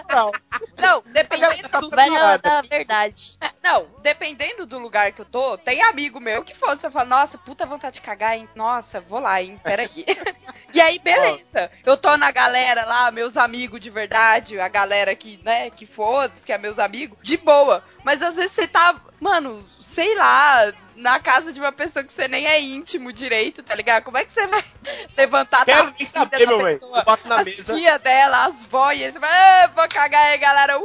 Não, 0.09 0.31
Não, 0.77 1.03
dependendo 1.05 1.69
Tá 1.69 1.79
do 1.79 1.89
na 1.89 2.61
verdade. 2.61 3.37
Não, 3.63 3.87
dependendo 4.01 4.65
do 4.65 4.79
lugar 4.79 5.11
que 5.11 5.21
eu 5.21 5.25
tô, 5.32 5.57
tem 5.57 5.82
amigo 5.84 6.19
meu 6.19 6.43
que 6.43 6.53
fosse. 6.53 6.86
Eu 6.86 6.91
falo, 6.91 7.09
nossa, 7.09 7.38
puta 7.38 7.65
vontade 7.65 7.95
de 7.95 8.01
cagar, 8.01 8.38
hein? 8.38 8.47
Nossa, 8.55 8.99
vou 8.99 9.19
lá, 9.19 9.41
hein? 9.41 9.59
Peraí. 9.63 10.05
e 10.73 10.82
aí, 10.82 10.99
beleza. 10.99 11.71
Eu 11.86 11.95
tô 11.95 12.15
na 12.17 12.32
galera 12.32 12.86
lá, 12.86 13.09
meus 13.09 13.38
amigos 13.38 13.79
de 13.79 13.89
verdade, 13.89 14.59
a 14.59 14.67
galera 14.67 15.15
que, 15.15 15.39
né, 15.43 15.69
que 15.69 15.86
foda 15.86 16.34
que 16.45 16.51
é 16.51 16.57
meus 16.57 16.77
amigos, 16.77 17.17
de 17.21 17.38
boa. 17.38 17.84
Mas 18.03 18.21
às 18.21 18.36
vezes 18.36 18.51
você 18.51 18.67
tá, 18.67 18.95
mano, 19.19 19.65
sei 19.82 20.13
lá, 20.15 20.73
na 21.02 21.20
casa 21.20 21.52
de 21.52 21.60
uma 21.60 21.72
pessoa 21.72 22.04
que 22.06 22.14
você 22.14 22.28
nem 22.28 22.45
é 22.45 22.60
íntimo 22.62 23.12
direito, 23.12 23.64
tá 23.64 23.74
ligado? 23.76 24.04
Como 24.04 24.18
é 24.18 24.24
que 24.24 24.32
você 24.32 24.45
vai 24.47 24.64
levantar 25.18 25.66
quero 25.66 25.88
da 25.88 25.93
nem 25.97 26.06
saber, 26.06 26.39
da 26.39 26.45
meu 26.47 26.64
velho. 26.64 26.80
Eu 26.82 27.04
bato 27.04 27.28
na 27.28 27.39
as 27.39 27.45
mesa. 27.45 27.76
tia 27.76 27.97
dela, 27.99 28.45
as 28.45 28.64
vó, 28.64 28.88
aí 28.89 29.12
você 29.12 29.20
vai, 29.20 29.66
"Ê, 29.66 29.68
vou 29.70 29.88
cagar 29.89 30.28
aí, 30.28 30.38
galera. 30.38 30.80
Uh! 30.80 30.84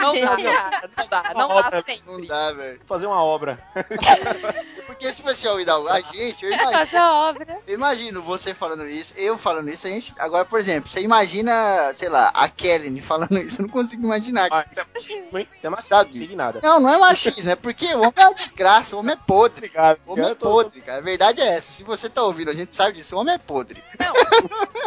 Não 0.00 0.14
dá, 0.14 0.36
não 0.36 1.06
dá, 1.08 1.34
não 1.34 1.48
dá 1.48 1.70
Não 1.70 1.84
sempre. 1.84 2.26
dá, 2.26 2.52
velho. 2.52 2.80
Fazer 2.86 3.06
uma 3.06 3.22
obra. 3.22 3.58
Porque 4.86 5.12
se 5.12 5.22
você 5.22 5.46
a 5.48 6.00
gente, 6.00 6.44
eu 6.44 6.52
imagino, 6.52 6.78
Fazer 6.78 6.96
a 6.96 7.12
obra. 7.12 7.58
eu 7.66 7.74
imagino 7.74 8.22
você 8.22 8.54
falando 8.54 8.86
isso, 8.86 9.12
eu 9.16 9.36
falando 9.36 9.68
isso, 9.68 9.86
a 9.86 9.90
gente. 9.90 10.14
Agora, 10.18 10.44
por 10.44 10.58
exemplo, 10.58 10.90
você 10.90 11.00
imagina, 11.00 11.92
sei 11.94 12.08
lá, 12.08 12.30
a 12.34 12.48
Kelly 12.48 13.00
falando 13.00 13.38
isso, 13.38 13.60
eu 13.60 13.66
não 13.66 13.68
consigo 13.72 14.04
imaginar. 14.04 14.48
Ah, 14.50 14.64
isso 14.70 14.80
é 14.80 14.86
machismo, 14.94 15.38
hein? 15.38 15.48
Isso 15.56 15.66
é 15.66 15.70
machismo, 15.70 15.96
não 15.96 16.12
sei 16.12 16.26
de 16.26 16.36
nada. 16.36 16.60
Não, 16.62 16.80
não 16.80 16.90
é 16.90 16.98
machismo, 16.98 17.50
é 17.50 17.56
porque 17.56 17.86
o 17.94 17.98
homem 17.98 18.12
é 18.16 18.28
desgraça, 18.38 18.96
o 18.96 19.00
homem 19.00 19.14
é 19.14 19.18
podre. 19.26 19.66
Obrigado. 19.66 19.98
O 20.06 20.12
homem 20.12 20.30
é 20.30 20.34
podre, 20.34 20.80
cara. 20.80 20.98
A 20.98 21.02
verdade 21.02 21.40
é 21.40 21.56
essa. 21.56 21.72
Se 21.72 21.82
você 21.82 22.08
tá 22.08 22.22
ouvindo, 22.22 22.50
a 22.50 22.54
gente 22.54 22.74
sabe 22.74 22.96
disso, 22.96 23.16
o 23.16 23.20
homem 23.20 23.34
é 23.34 23.38
podre. 23.38 23.82
Não, 23.98 24.12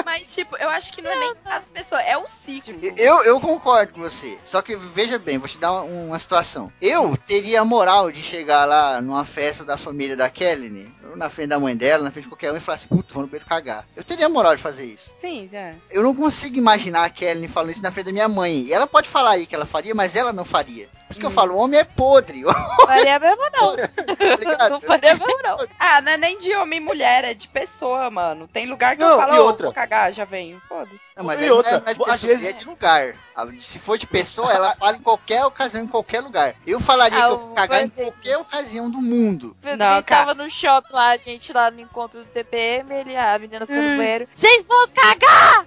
mas 0.05 0.33
tipo, 0.33 0.55
eu 0.57 0.69
acho 0.69 0.91
que 0.93 1.01
não 1.01 1.11
é 1.11 1.19
nem 1.19 1.33
as 1.45 1.67
pessoas, 1.67 2.01
é 2.05 2.17
o 2.17 2.27
ciclo. 2.27 2.79
Eu, 2.97 3.23
eu 3.23 3.39
concordo 3.39 3.93
com 3.93 4.01
você. 4.01 4.37
Só 4.43 4.61
que 4.61 4.75
veja 4.75 5.19
bem, 5.19 5.37
vou 5.37 5.47
te 5.47 5.57
dar 5.57 5.71
uma, 5.71 5.83
uma 5.83 6.19
situação. 6.19 6.71
Eu 6.81 7.15
teria 7.17 7.61
a 7.61 7.65
moral 7.65 8.11
de 8.11 8.21
chegar 8.21 8.65
lá 8.65 9.01
numa 9.01 9.25
festa 9.25 9.63
da 9.63 9.77
família 9.77 10.15
da 10.15 10.29
Kelly, 10.29 10.91
ou 11.09 11.17
na 11.17 11.29
frente 11.29 11.49
da 11.49 11.59
mãe 11.59 11.75
dela, 11.75 12.03
na 12.03 12.11
frente 12.11 12.25
de 12.25 12.29
qualquer 12.29 12.51
um, 12.51 12.57
e 12.57 12.59
falar 12.59 12.75
assim, 12.75 12.87
puta, 12.87 13.13
vou 13.13 13.23
no 13.23 13.27
banheiro 13.27 13.47
cagar. 13.47 13.85
Eu 13.95 14.03
teria 14.03 14.25
a 14.25 14.29
moral 14.29 14.55
de 14.55 14.61
fazer 14.61 14.85
isso. 14.85 15.13
Sim, 15.19 15.47
já. 15.51 15.73
Eu 15.89 16.03
não 16.03 16.15
consigo 16.15 16.57
imaginar 16.57 17.03
a 17.03 17.09
Kelly 17.09 17.47
falando 17.47 17.71
isso 17.71 17.83
na 17.83 17.91
frente 17.91 18.07
da 18.07 18.11
minha 18.11 18.29
mãe. 18.29 18.61
E 18.61 18.73
ela 18.73 18.87
pode 18.87 19.09
falar 19.09 19.31
aí 19.31 19.45
que 19.45 19.55
ela 19.55 19.65
faria, 19.65 19.93
mas 19.93 20.15
ela 20.15 20.31
não 20.31 20.45
faria. 20.45 20.89
Por 21.11 21.13
isso 21.13 21.19
que 21.19 21.25
eu 21.25 21.31
falo, 21.31 21.55
o 21.55 21.57
homem 21.57 21.77
é 21.79 21.83
podre. 21.83 22.43
Faria 22.85 23.19
mesmo 23.19 23.43
não. 23.51 23.75
tá? 23.75 24.69
Não 24.69 24.79
faria 24.79 25.13
mesmo 25.15 25.37
não. 25.43 25.57
Ah, 25.77 25.99
não 26.01 26.11
é 26.13 26.17
nem 26.17 26.37
de 26.37 26.55
homem 26.55 26.77
e 26.77 26.81
mulher, 26.83 27.25
é 27.25 27.33
de 27.33 27.47
pessoa, 27.49 28.09
mano. 28.09 28.47
Tem 28.47 28.65
lugar 28.65 28.95
que 28.95 29.01
Não, 29.01 29.09
eu 29.11 29.17
falo, 29.19 29.35
e 29.35 29.39
"Ô, 29.39 29.45
outra? 29.45 29.65
vou 29.65 29.73
cagar, 29.73 30.13
já 30.13 30.23
venho. 30.23 30.61
Foda-se. 30.69 31.01
Não, 31.17 31.25
mas 31.25 31.39
E 31.41 31.43
aí 31.43 31.49
não 31.49 31.57
outra, 31.57 31.71
é, 31.71 31.79
não 31.79 31.87
é 31.87 31.93
de 31.93 31.99
pessoa, 31.99 32.17
vezes- 32.17 32.47
é 32.49 32.53
de 32.53 32.65
lugar. 32.65 33.13
Ah, 33.35 33.47
Se 33.59 33.77
for 33.79 33.97
de 33.97 34.07
pessoa, 34.07 34.51
ela 34.53 34.75
fala 34.75 34.95
em 34.95 35.01
qualquer 35.01 35.45
ocasião, 35.45 35.83
em 35.83 35.87
qualquer 35.87 36.21
lugar. 36.21 36.55
Eu 36.65 36.79
falaria 36.79 37.17
Ah, 37.19 37.27
que 37.27 37.33
eu 37.33 37.39
vou 37.39 37.53
cagar 37.55 37.83
em 37.83 37.89
qualquer 37.89 38.37
ocasião 38.37 38.89
do 38.89 38.99
mundo. 39.01 39.55
Ele 39.63 39.75
Não, 39.75 40.01
tava 40.01 40.33
no 40.33 40.49
shopping 40.49 40.93
lá, 40.93 41.09
a 41.11 41.17
gente 41.17 41.51
lá 41.51 41.69
no 41.69 41.79
encontro 41.81 42.21
do 42.21 42.25
TPM, 42.27 42.93
ele, 42.93 43.17
a 43.17 43.37
menina 43.37 43.65
foi 43.65 43.75
Hum. 43.75 43.91
no 43.91 43.97
banheiro. 43.97 44.27
Vocês 44.31 44.67
vão 44.67 44.87
cagar! 44.87 45.65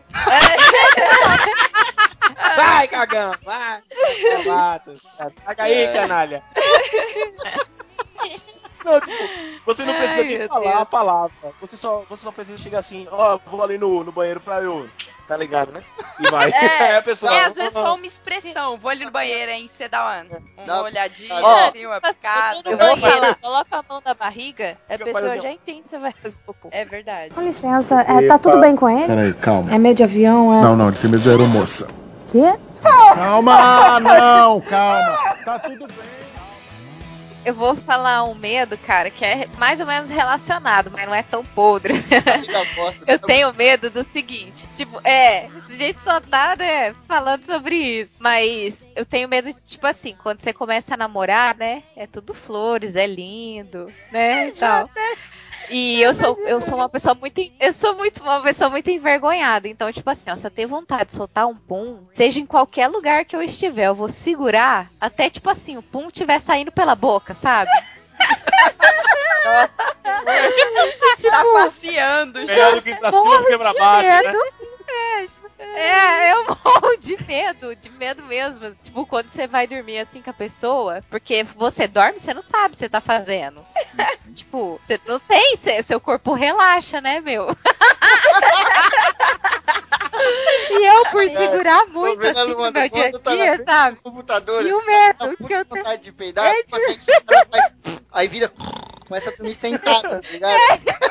Vai, 2.57 2.89
cagão, 2.89 3.33
vai. 3.45 3.83
Cavato. 4.45 4.93
Caga 5.45 5.63
aí, 5.65 5.93
canalha. 5.93 6.43
Não, 8.85 9.01
tipo, 9.01 9.13
você 9.65 9.83
não 9.83 9.95
precisa 9.95 10.21
Ai, 10.21 10.29
nem 10.29 10.47
falar 10.47 10.61
Deus. 10.61 10.81
a 10.83 10.85
palavra. 10.85 11.33
Você 11.59 11.75
só, 11.75 12.05
você 12.07 12.23
só 12.23 12.31
precisa 12.31 12.59
chegar 12.59 12.81
assim, 12.81 13.09
ó, 13.11 13.39
vou 13.47 13.63
ali 13.63 13.79
no, 13.79 14.05
no 14.05 14.13
banheiro 14.13 14.41
pra 14.41 14.61
eu 14.61 14.87
tá 15.27 15.37
ligado, 15.37 15.73
né? 15.73 15.83
E 16.21 16.31
vai. 16.31 16.51
É, 16.51 16.83
Aí 16.85 16.97
a 16.97 17.03
pessoa. 17.03 17.33
é, 17.33 17.45
às 17.45 17.55
vezes 17.55 17.73
só 17.73 17.95
uma 17.95 18.07
expressão. 18.07 18.77
Vou 18.77 18.91
ali 18.91 19.05
no 19.05 19.11
banheiro, 19.11 19.51
hein? 19.51 19.67
Você 19.69 19.89
dá 19.89 20.05
uma, 20.05 20.39
uma 20.57 20.67
Dá 20.67 20.75
uma 20.75 20.83
olhadinha, 20.85 21.35
piscada. 21.35 21.69
assim, 21.69 21.87
uma 21.87 22.01
picada. 22.01 22.71
eu 22.71 22.79
vou 22.79 22.97
falar. 22.99 23.35
Coloca 23.37 23.77
a 23.77 23.85
mão 23.89 24.03
na 24.05 24.15
barriga, 24.15 24.77
a 24.89 24.99
pessoa 24.99 25.39
já 25.39 25.51
entende 25.51 25.83
você 25.87 25.99
vai 25.99 26.13
fazer 26.13 26.37
popô. 26.45 26.69
É 26.71 26.85
verdade. 26.85 27.35
Com 27.35 27.41
licença, 27.41 28.01
é, 28.03 28.27
tá 28.27 28.39
tudo 28.39 28.61
bem 28.61 28.77
com 28.77 28.89
ele? 28.89 29.07
Peraí, 29.07 29.35
calma. 29.35 29.75
É 29.75 29.79
meio 29.79 29.95
de 29.95 30.03
avião, 30.03 30.53
é. 30.55 30.63
Não, 30.63 30.77
não, 30.77 30.89
ele 30.89 30.99
tem 30.99 31.11
medo 31.11 31.23
de 31.23 31.31
aeromoça. 31.31 31.89
Quê? 32.31 32.55
Calma, 33.15 34.01
não, 34.01 34.61
calma. 34.61 35.19
Tá 35.45 35.59
tudo 35.59 35.87
bem. 35.87 36.25
Eu 37.45 37.53
vou 37.53 37.77
falar 37.77 38.25
um 38.25 38.35
medo, 38.35 38.77
cara, 38.79 39.11
que 39.11 39.23
é 39.23 39.47
mais 39.59 39.79
ou 39.79 39.85
menos 39.85 40.09
relacionado, 40.09 40.91
mas 40.91 41.05
não 41.05 41.15
é 41.15 41.23
tão 41.23 41.45
podre. 41.45 41.93
Eu 43.07 43.19
tenho 43.21 43.53
medo 43.53 43.91
do 43.91 44.03
seguinte, 44.05 44.67
tipo, 44.75 44.99
é, 45.05 45.49
a 45.69 45.73
gente 45.75 46.01
só 46.03 46.21
tá, 46.21 46.57
né, 46.57 46.95
falando 47.07 47.45
sobre 47.45 47.77
isso. 47.77 48.13
Mas 48.19 48.75
eu 48.97 49.05
tenho 49.05 49.29
medo, 49.29 49.53
tipo 49.67 49.87
assim, 49.87 50.17
quando 50.23 50.41
você 50.41 50.55
começa 50.55 50.95
a 50.95 50.97
namorar, 50.97 51.55
né? 51.55 51.83
É 51.95 52.07
tudo 52.07 52.33
flores, 52.33 52.97
é 52.97 53.07
lindo, 53.07 53.93
né? 54.11 54.49
E 54.49 54.53
tal. 54.53 54.89
E 55.71 56.01
eu 56.03 56.15
sou, 56.15 56.39
eu 56.47 56.61
sou 56.61 56.75
uma 56.75 56.89
pessoa 56.89 57.15
muito. 57.15 57.41
Eu 57.59 57.73
sou 57.73 57.95
muito 57.97 58.23
uma 58.23 58.43
pessoa 58.43 58.71
muito 58.71 58.91
envergonhada. 58.91 59.69
Então, 59.69 59.93
tipo 59.93 60.09
assim, 60.09 60.31
ó, 60.31 60.37
se 60.37 60.47
eu 60.47 60.51
tenho 60.51 60.69
vontade 60.69 61.11
de 61.11 61.15
soltar 61.15 61.47
um 61.47 61.55
pum, 61.57 62.07
seja 62.13 62.41
em 62.41 62.47
qualquer 62.47 62.89
lugar 62.89 63.25
que 63.25 63.35
eu 63.35 63.43
estiver, 63.43 63.87
eu 63.87 63.95
vou 63.95 64.09
segurar 64.09 64.91
até, 65.01 65.31
tipo 65.31 65.49
assim, 65.49 65.77
o 65.77 65.83
pum 65.83 66.09
estiver 66.09 66.41
saindo 66.41 66.73
pela 66.73 66.95
boca, 66.95 67.35
sabe? 67.35 67.71
Nossa. 69.45 69.77
tá 71.31 71.45
passeando 71.53 72.41
já. 72.41 72.47
Melhor 72.47 72.75
do 72.77 72.83
que 72.83 72.95
pra 72.97 73.13
cima 73.13 73.39
do 73.39 73.45
que 73.45 73.59
pra 73.59 73.73
baixo, 73.75 74.33
né? 74.33 74.35
É, 74.87 75.27
tipo, 75.27 75.44
é, 75.59 76.33
eu 76.33 76.45
morro 76.47 76.97
de 76.99 77.17
medo, 77.27 77.75
de 77.77 77.91
medo 77.91 78.23
mesmo. 78.25 78.75
Tipo, 78.83 79.07
quando 79.07 79.31
você 79.31 79.47
vai 79.47 79.67
dormir 79.67 79.99
assim 79.99 80.21
com 80.23 80.31
a 80.31 80.35
pessoa, 80.35 81.01
porque 81.11 81.45
você 81.57 81.87
dorme, 81.89 82.19
você 82.19 82.35
não 82.35 82.43
sabe 82.43 82.69
o 82.69 82.71
que 82.73 82.79
você 82.79 82.89
tá 82.89 83.01
fazendo. 83.01 83.65
tipo, 84.35 84.81
você 84.85 85.01
não 85.07 85.19
tem, 85.21 85.57
cê- 85.57 85.83
seu 85.83 86.01
corpo 86.01 86.33
relaxa, 86.35 87.01
né, 87.01 87.21
meu? 87.21 87.49
e 90.71 90.87
eu, 90.87 91.05
por 91.11 91.29
segurar 91.29 91.87
muito 91.87 92.19
vendo 92.19 92.39
a 92.39 92.43
assim 92.43 92.51
no 92.51 92.57
meu 92.73 92.89
dia 92.89 93.09
a 93.09 93.13
tá 93.13 93.19
dia, 93.35 93.55
frente 93.55 93.65
sabe? 93.65 93.99
computador, 94.03 94.67
E 94.67 94.73
o 94.73 94.79
assim, 94.79 94.87
medo 94.87 95.19
tá 95.19 95.47
que 95.47 95.55
eu 95.55 95.65
vontade 95.69 96.03
de 96.03 96.13
peidar, 96.13 96.47
É, 96.47 96.63
consegue 96.65 97.01
segurar, 97.01 97.47
faz- 97.51 97.73
aí 98.13 98.29
vira, 98.29 98.53
começa 99.07 99.31
a 99.31 99.33
dormir 99.37 99.55
sentada, 99.55 100.21
tá 100.21 100.31
ligado? 100.31 100.59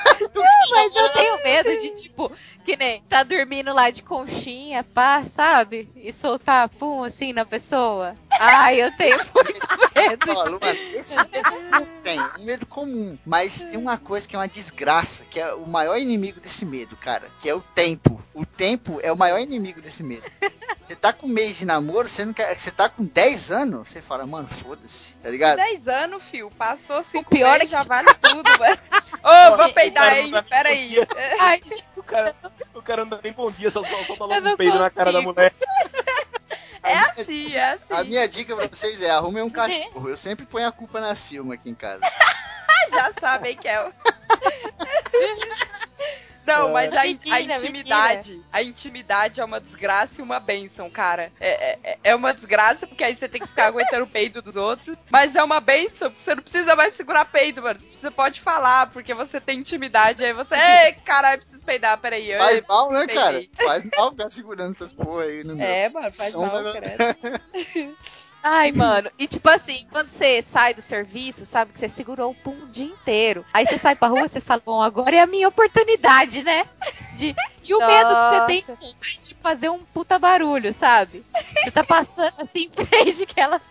Mas 0.72 0.96
eu 0.96 1.10
tenho 1.14 1.44
medo 1.44 1.70
de, 1.82 1.94
tipo, 1.94 2.32
que 2.66 2.76
nem 2.76 3.02
tá 3.04 3.24
dormindo 3.24 3.74
lá 3.74 3.90
de 3.90 4.02
conchinha, 4.02 4.84
pá, 4.84 5.24
sabe? 5.24 5.90
E 5.96 6.12
soltar 6.14 6.70
pum 6.70 7.04
assim 7.04 7.34
na 7.34 7.46
pessoa. 7.46 8.16
Ai, 8.40 8.82
eu 8.82 8.96
tenho 8.98 9.18
muito 9.36 9.68
medo. 9.96 10.32
Ó, 10.32 10.44
Luana, 10.46 10.80
esse 10.94 11.16
medo 11.16 11.52
não 11.72 11.86
tem, 12.04 12.20
é 12.20 12.40
um 12.40 12.44
medo 12.44 12.66
comum, 12.66 13.18
mas 13.26 13.66
tem 13.66 13.80
uma 13.80 13.98
coisa 13.98 14.28
que 14.28 14.36
é 14.36 14.40
uma 14.40 14.48
desgraça, 14.48 15.24
que 15.30 15.40
é 15.40 15.54
o 15.54 15.68
maior 15.68 15.98
inimigo 15.98 16.40
desse 16.40 16.66
medo, 16.66 16.96
cara, 16.96 17.28
que 17.40 17.50
é 17.50 17.54
o 17.56 17.62
tempo. 17.62 18.22
O 18.34 18.46
tempo 18.46 19.00
é 19.04 19.12
o 19.12 19.18
maior 19.18 19.40
inimigo 19.40 19.82
desse 19.82 20.02
medo. 20.04 20.24
Você 20.88 20.96
tá 20.96 21.14
com 21.14 21.28
um 21.28 21.30
mês 21.30 21.58
de 21.58 21.66
namoro, 21.66 22.08
você, 22.08 22.26
não 22.26 22.34
quer, 22.34 22.58
você 22.58 22.70
tá 22.70 22.90
com 22.90 23.06
10 23.06 23.52
anos, 23.52 23.90
você 23.90 24.02
fala, 24.02 24.26
mano, 24.26 24.48
foda-se, 24.48 25.14
tá 25.16 25.30
ligado? 25.30 25.56
10 25.58 25.88
anos, 25.88 26.24
fio. 26.24 26.50
Passou 26.58 27.02
cinco 27.04 27.30
pior 27.30 27.56
é 27.56 27.60
meses, 27.60 27.70
que- 27.70 27.78
já 27.78 27.83
vale 27.88 28.14
tudo, 28.16 28.50
mano. 28.60 28.78
Ô, 29.24 29.58
vou 29.58 29.68
O 29.68 29.74
peidar, 29.74 30.18
hein? 30.18 30.24
não 30.24 30.32
dá 30.32 30.44
Pera 30.44 30.70
nem 30.70 30.80
aí. 30.80 30.96
bom 30.96 31.06
dia. 31.06 31.08
Ai, 31.40 31.62
O 31.96 32.04
cara, 32.04 32.36
o 32.74 32.82
cara 32.82 33.06
não 33.06 33.10
dá 33.10 33.20
nem 33.24 33.32
bom 33.34 33.50
dia, 33.52 33.72
só, 33.72 33.82
só, 33.84 34.04
só 34.06 34.16
tá 34.16 34.26
um 34.26 34.58
peido 34.58 34.78
na 34.80 34.90
cara 34.90 35.12
da 35.12 35.22
mulher. 35.22 35.54
É 36.84 36.94
assim, 36.98 37.54
é 37.56 37.72
assim. 37.72 37.84
A 37.90 38.04
minha 38.04 38.28
dica 38.28 38.56
pra 38.56 38.68
vocês 38.68 39.02
é 39.02 39.10
arrumem 39.10 39.42
um 39.42 39.50
cachorro. 39.50 40.10
Eu 40.10 40.18
sempre 40.18 40.46
ponho 40.46 40.68
a 40.68 40.72
culpa 40.72 41.00
na 41.00 41.16
Silma 41.16 41.54
aqui 41.54 41.70
em 41.70 41.76
casa. 41.76 42.02
Já 42.92 43.12
sabem 43.22 43.56
que 43.56 43.68
é 43.70 43.82
o. 43.88 43.94
Não, 46.46 46.72
mas 46.74 46.94
a, 46.94 47.02
a 47.02 47.04
Mentira, 47.06 47.56
intimidade. 47.56 48.42
A 48.52 48.62
intimidade 48.62 49.40
é 49.42 49.46
uma 49.46 49.62
desgraça 49.62 50.20
e 50.20 50.24
uma 50.24 50.40
benção, 50.40 50.90
cara. 50.90 51.32
É, 51.40 51.78
é, 51.84 51.98
é 52.04 52.16
uma 52.16 52.34
desgraça, 52.34 52.86
porque 52.86 53.04
aí 53.04 53.16
você 53.16 53.28
tem 53.28 53.42
que 53.42 53.48
ficar 53.48 53.68
aguentando 53.68 54.04
o 54.04 54.10
peido 54.10 54.42
dos 54.42 54.56
outros. 54.56 55.00
Mas 55.10 55.36
é 55.36 55.44
uma 55.44 55.60
benção, 55.60 56.10
porque 56.10 56.24
você 56.24 56.36
não 56.36 56.44
precisa 56.44 56.76
mais 56.76 56.94
segurar 56.94 57.26
peido, 57.26 57.62
mano. 57.62 57.80
Você 57.80 58.12
pode 58.12 58.42
falar, 58.42 58.88
porque 58.88 59.14
você 59.14 59.40
tem 59.40 59.60
intimidade. 59.60 60.24
Aí 60.24 60.34
você. 60.34 60.56
Ei, 60.56 60.94
caralho, 61.06 61.40
preciso 61.40 61.64
peidar, 61.64 61.98
peraí. 61.98 62.34
Faz 62.38 62.58
Ei, 62.58 62.64
mal, 62.68 62.92
né, 62.92 63.08
cara? 63.08 63.32
peidei. 63.32 63.50
Faz 63.66 63.84
mal 63.96 64.12
ficar 64.12 64.30
segurando 64.30 64.76
essas 64.76 64.92
porra 64.94 65.24
aí 65.24 65.44
no 65.44 65.56
meu. 65.56 65.66
É, 65.66 65.90
mano, 65.90 66.12
faz 66.14 66.32
Som 66.32 66.46
mal, 66.46 66.74
credo. 66.74 67.98
Ai, 68.44 68.74
mano. 68.74 69.10
E 69.18 69.26
tipo 69.26 69.50
assim, 69.50 69.88
quando 69.90 70.10
você 70.10 70.42
sai 70.42 70.74
do 70.74 70.82
serviço, 70.82 71.46
sabe 71.46 71.72
que 71.72 71.80
você 71.80 71.88
segurou 71.88 72.32
o 72.32 72.36
pum 72.36 72.64
o 72.64 72.68
dia 72.68 72.86
inteiro. 72.86 73.46
Aí 73.54 73.66
você 73.66 73.78
sai 73.78 73.96
pra 73.96 74.10
rua, 74.10 74.28
você 74.28 74.42
fala, 74.42 74.62
bom, 74.64 74.82
agora 74.82 75.16
é 75.16 75.22
a 75.22 75.26
minha 75.26 75.48
oportunidade, 75.48 76.44
né? 76.44 76.68
De... 77.16 77.34
E 77.64 77.74
o 77.74 77.80
medo 77.80 78.10
que 78.10 78.30
você 78.30 78.46
tem 78.46 78.66
Nossa. 78.68 79.22
de 79.22 79.36
fazer 79.36 79.70
um 79.70 79.80
puta 79.80 80.20
barulho, 80.20 80.74
sabe? 80.74 81.24
Você 81.64 81.72
tá 81.72 81.82
passando 81.86 82.34
assim, 82.38 82.70
em 82.78 82.86
frente 82.86 83.18
de 83.18 83.24
aquela 83.24 83.62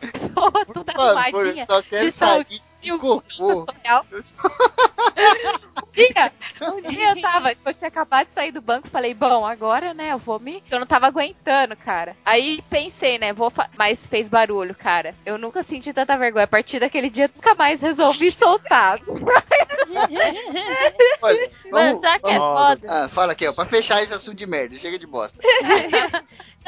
pessoa 0.00 0.66
toda 0.74 0.92
arrumadinha. 0.92 1.64
só 1.64 1.80
quero 1.80 2.04
de 2.04 2.10
sair 2.10 2.60
de 2.88 2.92
um 2.92 2.98
cocô. 2.98 3.22
social. 3.28 4.06
Um 5.78 5.92
dia, 5.92 6.32
um 6.60 6.80
dia 6.80 7.10
eu 7.10 7.20
tava, 7.20 7.52
eu 7.52 7.74
tinha 7.74 7.88
acabado 7.88 8.28
de 8.28 8.34
sair 8.34 8.52
do 8.52 8.60
banco, 8.60 8.88
falei, 8.88 9.14
bom, 9.14 9.44
agora, 9.44 9.92
né, 9.92 10.12
eu 10.12 10.18
vou 10.18 10.38
me... 10.38 10.62
Eu 10.70 10.78
não 10.78 10.86
tava 10.86 11.06
aguentando, 11.08 11.74
cara. 11.76 12.16
Aí 12.24 12.62
pensei, 12.70 13.18
né, 13.18 13.32
vou... 13.32 13.50
Fa... 13.50 13.68
Mas 13.76 14.06
fez 14.06 14.28
barulho, 14.28 14.76
cara. 14.76 15.14
Eu 15.26 15.38
nunca 15.38 15.62
senti 15.62 15.92
tanta 15.92 16.16
vergonha. 16.16 16.44
A 16.44 16.48
partir 16.48 16.78
daquele 16.78 17.10
dia, 17.10 17.28
nunca 17.34 17.54
mais 17.54 17.80
resolvi 17.80 18.30
soltar. 18.32 19.00
Olha, 21.22 21.50
Mano, 21.70 21.96
o 21.96 22.00
que 22.00 22.30
é 22.30 22.38
foda? 22.38 22.86
Ah, 22.88 23.08
fala 23.08 23.32
aqui, 23.32 23.46
ó, 23.46 23.52
pra 23.52 23.64
fechar 23.64 24.00
esse 24.02 24.12
assunto 24.12 24.36
de 24.36 24.46
merda, 24.46 24.76
chega 24.76 24.98
de 24.98 25.06
bosta. 25.06 25.38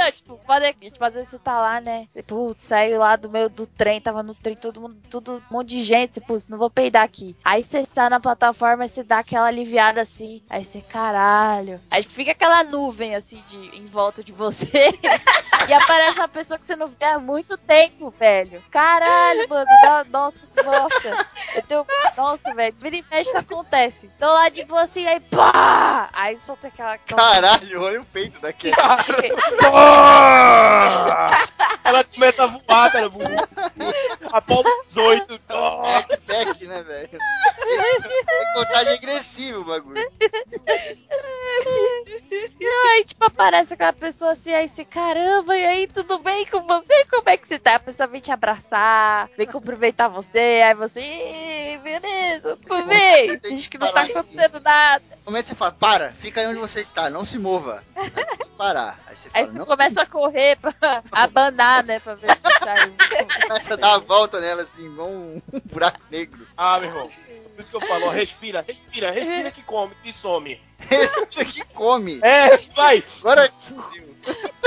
Não, 0.01 0.11
tipo, 0.11 0.41
foda 0.47 0.67
é 0.67 0.73
que, 0.73 0.91
tipo, 0.91 1.05
às 1.05 1.15
vezes 1.15 1.29
você 1.29 1.39
tá 1.39 1.61
lá, 1.61 1.79
né? 1.79 2.09
Putz, 2.27 2.63
saiu 2.63 2.99
lá 3.01 3.17
do 3.17 3.29
meio 3.29 3.51
do 3.51 3.67
trem, 3.67 4.01
tava 4.01 4.23
no 4.23 4.35
trem, 4.35 4.57
todo 4.57 4.81
mundo, 4.81 4.97
tudo, 5.11 5.35
um 5.51 5.55
monte 5.55 5.69
de 5.69 5.83
gente, 5.83 6.10
você, 6.15 6.21
putz, 6.21 6.49
não 6.49 6.59
vou 6.59 6.71
peidar 6.71 7.03
aqui. 7.03 7.35
Aí 7.45 7.65
você 7.65 7.79
está 7.81 8.11
na 8.11 8.21
plataforma 8.21 8.85
e 8.85 8.89
você 8.89 9.03
dá 9.03 9.21
aquela 9.21 9.47
aliviada 9.47 10.01
assim. 10.01 10.43
Aí 10.49 10.65
você, 10.65 10.81
caralho. 10.81 11.81
Aí 11.91 12.03
fica 12.03 12.33
aquela 12.33 12.63
nuvem 12.65 13.15
assim 13.15 13.43
de, 13.47 13.57
em 13.77 13.87
volta 13.87 14.23
de 14.23 14.33
você. 14.33 14.71
e 15.69 15.73
aparece 15.73 16.19
uma 16.19 16.29
pessoa 16.29 16.59
que 16.59 16.67
você 16.67 16.77
não 16.77 16.89
vê 16.89 17.05
há 17.05 17.19
muito 17.19 17.57
tempo, 17.57 18.11
velho. 18.11 18.63
Caralho, 18.71 19.49
mano. 19.49 19.67
Dá, 19.83 20.05
nossa, 20.11 20.47
nossa. 20.63 21.27
Eu 21.55 21.63
tenho. 21.63 21.87
Nossa, 22.17 22.55
velho. 22.55 22.75
Vira 22.77 22.97
e 22.97 23.05
mexe 23.11 23.31
isso 23.31 23.39
acontece. 23.39 24.11
Tô 24.19 24.27
lá 24.27 24.49
de 24.49 24.65
boa 24.65 24.83
assim, 24.83 25.07
aí 25.07 25.21
pá! 25.21 26.09
Aí 26.13 26.37
solta 26.39 26.69
aquela. 26.69 26.99
Caralho, 26.99 27.83
olha 27.83 28.01
o 28.01 28.05
peito 28.05 28.41
daquele. 28.41 28.75
Ela 31.85 32.05
começa 32.05 32.45
a 32.45 32.47
voar, 32.47 32.93
cara. 32.93 33.11
Após 34.33 34.67
18. 34.89 35.41
Jetpack, 35.99 36.67
né, 36.67 36.83
velho? 36.83 37.19
É 37.19 38.55
contagem 38.55 38.95
agressiva 38.95 39.59
o 39.61 39.65
bagulho. 39.65 40.01
Não, 42.61 42.91
aí 42.93 43.05
tipo 43.05 43.25
aparece 43.25 43.75
aquela 43.75 43.93
pessoa 43.93 44.33
assim, 44.33 44.53
aí 44.53 44.69
você, 44.69 44.85
caramba, 44.85 45.57
e 45.57 45.65
aí, 45.67 45.87
tudo 45.87 46.19
bem 46.19 46.47
com 46.47 46.61
você? 46.63 47.05
Como 47.07 47.29
é 47.29 47.37
que 47.37 47.47
você 47.49 47.59
tá? 47.59 47.77
A 47.77 47.81
pessoa 47.81 48.07
vem 48.07 48.21
te 48.21 48.31
abraçar, 48.31 49.29
vem 49.37 49.47
cumprimentar 49.47 50.09
você, 50.11 50.63
aí 50.65 50.75
você, 50.75 51.01
"Ih, 51.01 51.79
beleza, 51.79 52.57
tudo 52.57 52.87
bem? 52.87 53.39
Finge 53.41 53.69
que 53.69 53.79
não 53.79 53.93
tá 53.93 54.03
acontecendo 54.03 54.61
nada. 54.61 55.03
No 55.31 55.35
momento 55.35 55.47
você 55.47 55.55
fala, 55.55 55.71
para, 55.71 56.11
fica 56.15 56.41
aí 56.41 56.49
onde 56.49 56.59
você 56.59 56.81
está, 56.81 57.09
não 57.09 57.25
se 57.25 57.39
mova. 57.39 57.85
Aí 57.95 58.11
parar. 58.59 58.99
Aí 59.07 59.15
você 59.15 59.29
Aí 59.33 59.43
fala, 59.43 59.53
você 59.53 59.59
não, 59.61 59.67
começa 59.67 60.03
a 60.03 60.07
correr 60.07 60.57
pra 60.57 60.75
abanar, 61.13 61.85
né, 61.85 62.01
pra 62.01 62.17
ver 62.17 62.35
se 62.35 62.43
saiu. 62.59 62.95
começa 63.47 63.75
a 63.75 63.77
dar 63.77 63.95
a 63.95 63.99
volta 63.99 64.41
nela 64.41 64.63
assim, 64.63 64.87
igual 64.87 65.07
um 65.09 65.41
buraco 65.67 66.01
negro. 66.11 66.45
Ah, 66.57 66.81
meu 66.81 66.89
irmão. 66.89 67.11
Por 67.55 67.61
isso 67.61 67.71
que 67.71 67.77
eu 67.77 67.81
falo, 67.81 68.07
ó, 68.07 68.11
respira, 68.11 68.61
respira, 68.67 69.13
respira 69.13 69.53
que 69.53 69.63
come, 69.63 69.95
que 70.03 70.13
some. 70.13 70.61
Esse 70.91 71.41
aqui 71.41 71.65
come. 71.75 72.19
É, 72.23 72.57
vai, 72.75 73.03
Agora 73.21 73.51
fudeu. 73.53 74.11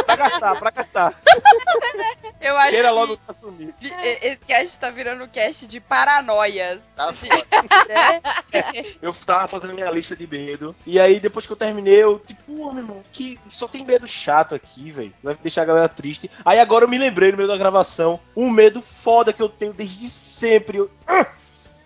pra 0.06 0.16
gastar, 0.16 0.60
pra 0.60 0.72
gastar. 0.72 1.14
Eu 2.42 2.58
acho 2.58 2.72
Queira 2.72 2.90
que 2.90 2.94
logo 2.94 3.20
assumir. 3.28 3.74
de- 3.80 3.88
e- 3.88 4.20
esse 4.28 4.40
cast 4.46 4.78
tá 4.78 4.90
virando 4.90 5.26
cast 5.30 5.66
de 5.66 5.80
paranoias. 5.80 6.82
Tá 6.96 7.14
foda. 7.14 7.46
Eu 9.02 9.14
tava 9.14 9.48
fazendo 9.48 9.74
minha 9.74 9.90
lista 9.90 10.14
de 10.16 10.28
medo. 10.28 10.76
E 10.86 11.00
aí, 11.00 11.20
depois 11.22 11.46
que 11.46 11.52
eu 11.54 11.58
terminei, 11.58 12.04
eu, 12.04 12.20
tipo, 12.20 12.44
pô, 12.44 12.72
meu 12.74 12.84
irmão, 12.84 13.04
que 13.14 13.40
só 13.50 13.68
tem 13.68 13.86
medo 13.86 14.06
chato 14.08 14.54
aqui, 14.56 14.92
velho. 14.92 15.14
Vai 15.24 15.36
deixar 15.42 15.62
a 15.62 15.66
galera 15.66 15.88
triste. 15.90 16.30
Aí 16.44 16.60
agora 16.60 16.84
eu 16.84 16.90
me 16.90 16.98
lembrei 16.98 17.32
no 17.32 17.38
meio 17.38 17.48
da 17.50 17.58
gravação, 17.58 18.20
um 18.36 18.50
medo 18.50 18.82
foda 18.82 19.32
que 19.32 19.42
eu 19.42 19.48
tenho 19.50 19.72
desde 19.74 20.10
sempre. 20.10 20.80
Eu- 20.80 20.92
Ah! 21.08 21.28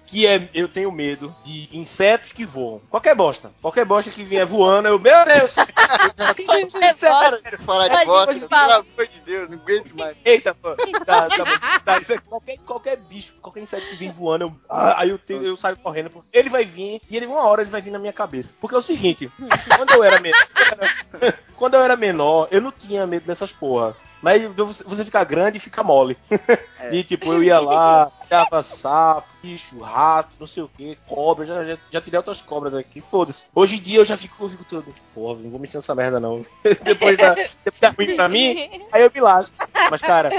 Que 0.08 0.26
é 0.26 0.50
eu 0.54 0.68
tenho 0.68 0.92
medo 0.92 1.36
de 1.44 1.68
insetos 1.72 2.32
que 2.32 2.46
voam. 2.46 2.82
Qualquer 2.90 3.14
bosta. 3.14 3.52
Qualquer 3.62 3.86
bosta 3.86 4.10
que 4.10 4.24
vier 4.24 4.46
voando, 4.46 4.88
eu, 4.88 4.98
meu 4.98 5.26
Deus! 5.26 5.52
Para 7.00 7.58
falar 7.66 7.88
de 7.88 7.94
Mas 7.94 8.06
bosta, 8.08 8.34
gente 8.34 8.48
pelo 8.48 8.50
fala- 8.62 8.76
amor 8.78 9.08
de 9.08 9.20
Deus, 9.22 9.50
não 9.50 9.58
aguento 9.58 9.94
mais. 9.96 10.18
Eita, 10.26 10.56
pô. 10.56 10.76
Tá, 11.06 11.28
tá 11.28 11.46
bom. 11.46 11.52
Tá, 11.86 12.00
isso 12.00 12.14
é 12.14 12.18
qualquer, 12.18 12.58
qualquer 12.60 12.98
bicho, 12.98 13.34
qualquer 13.42 13.62
inseto 13.62 13.86
que 13.88 13.96
vem 13.96 14.12
voando, 14.12 14.46
eu, 14.46 14.56
ah, 14.70 15.02
aí 15.02 15.10
eu, 15.10 15.18
tenho- 15.20 15.44
eu 15.44 15.58
saio 15.58 15.78
correndo. 15.78 16.10
porque 16.10 16.28
Ele 16.34 16.50
vai 16.50 16.66
vir 16.66 17.02
e 17.10 17.16
ele, 17.18 17.26
uma 17.26 17.44
hora 17.44 17.62
ele 17.62 17.72
vai 17.72 17.82
vir 17.82 17.92
na 17.92 18.00
minha 18.00 18.14
cabeça. 18.14 18.50
Porque 18.60 18.76
é 18.76 18.78
o 18.80 18.82
seguinte, 18.82 19.30
quando 19.76 19.92
eu 19.92 20.04
era 20.04 20.20
menor, 20.20 20.38
quando 21.56 21.74
eu 21.76 21.82
era 21.84 21.96
menor, 21.96 22.48
eu 22.52 22.62
não 22.62 22.72
tinha 22.72 23.06
medo 23.08 23.26
dessas 23.26 23.52
porra. 23.52 23.96
Mas 24.22 24.42
você 24.56 24.84
você 24.84 25.06
fica 25.06 25.24
grande 25.24 25.58
e 25.58 25.62
fica 25.62 25.84
mole. 25.84 26.18
E 26.92 27.04
tipo, 27.04 27.32
eu 27.32 27.44
ia 27.44 27.60
lá, 27.60 28.12
tirava 28.28 28.62
sapo, 28.62 29.28
bicho, 29.42 29.80
rato, 29.80 30.30
não 30.40 30.48
sei 30.48 30.64
o 30.64 30.70
que, 30.70 30.98
cobra, 31.08 31.46
já, 31.46 31.64
já, 31.64 31.78
já 31.92 32.02
tirei 32.02 32.18
outras 32.18 32.42
cobras 32.42 32.74
daqui, 32.74 33.02
foda-se. 33.02 33.46
Hoje 33.56 33.78
em 33.78 33.80
dia 33.80 34.00
eu 34.00 34.06
já 34.06 34.18
fico, 34.18 34.44
eu 34.44 34.50
fico 34.50 34.64
todo, 34.66 34.86
porra, 35.14 35.40
não 35.40 35.50
vou 35.50 35.60
mexer 35.60 35.78
nessa 35.78 35.96
merda 35.96 36.20
não. 36.20 36.46
depois 36.84 37.18
da, 37.18 37.34
depois 37.34 37.80
da 37.80 37.90
ruim 37.90 38.16
pra 38.16 38.30
mim, 38.30 38.86
aí 38.92 39.02
eu 39.02 39.12
me 39.14 39.22
lasco. 39.22 39.56
Mas 39.90 40.02
cara, 40.02 40.30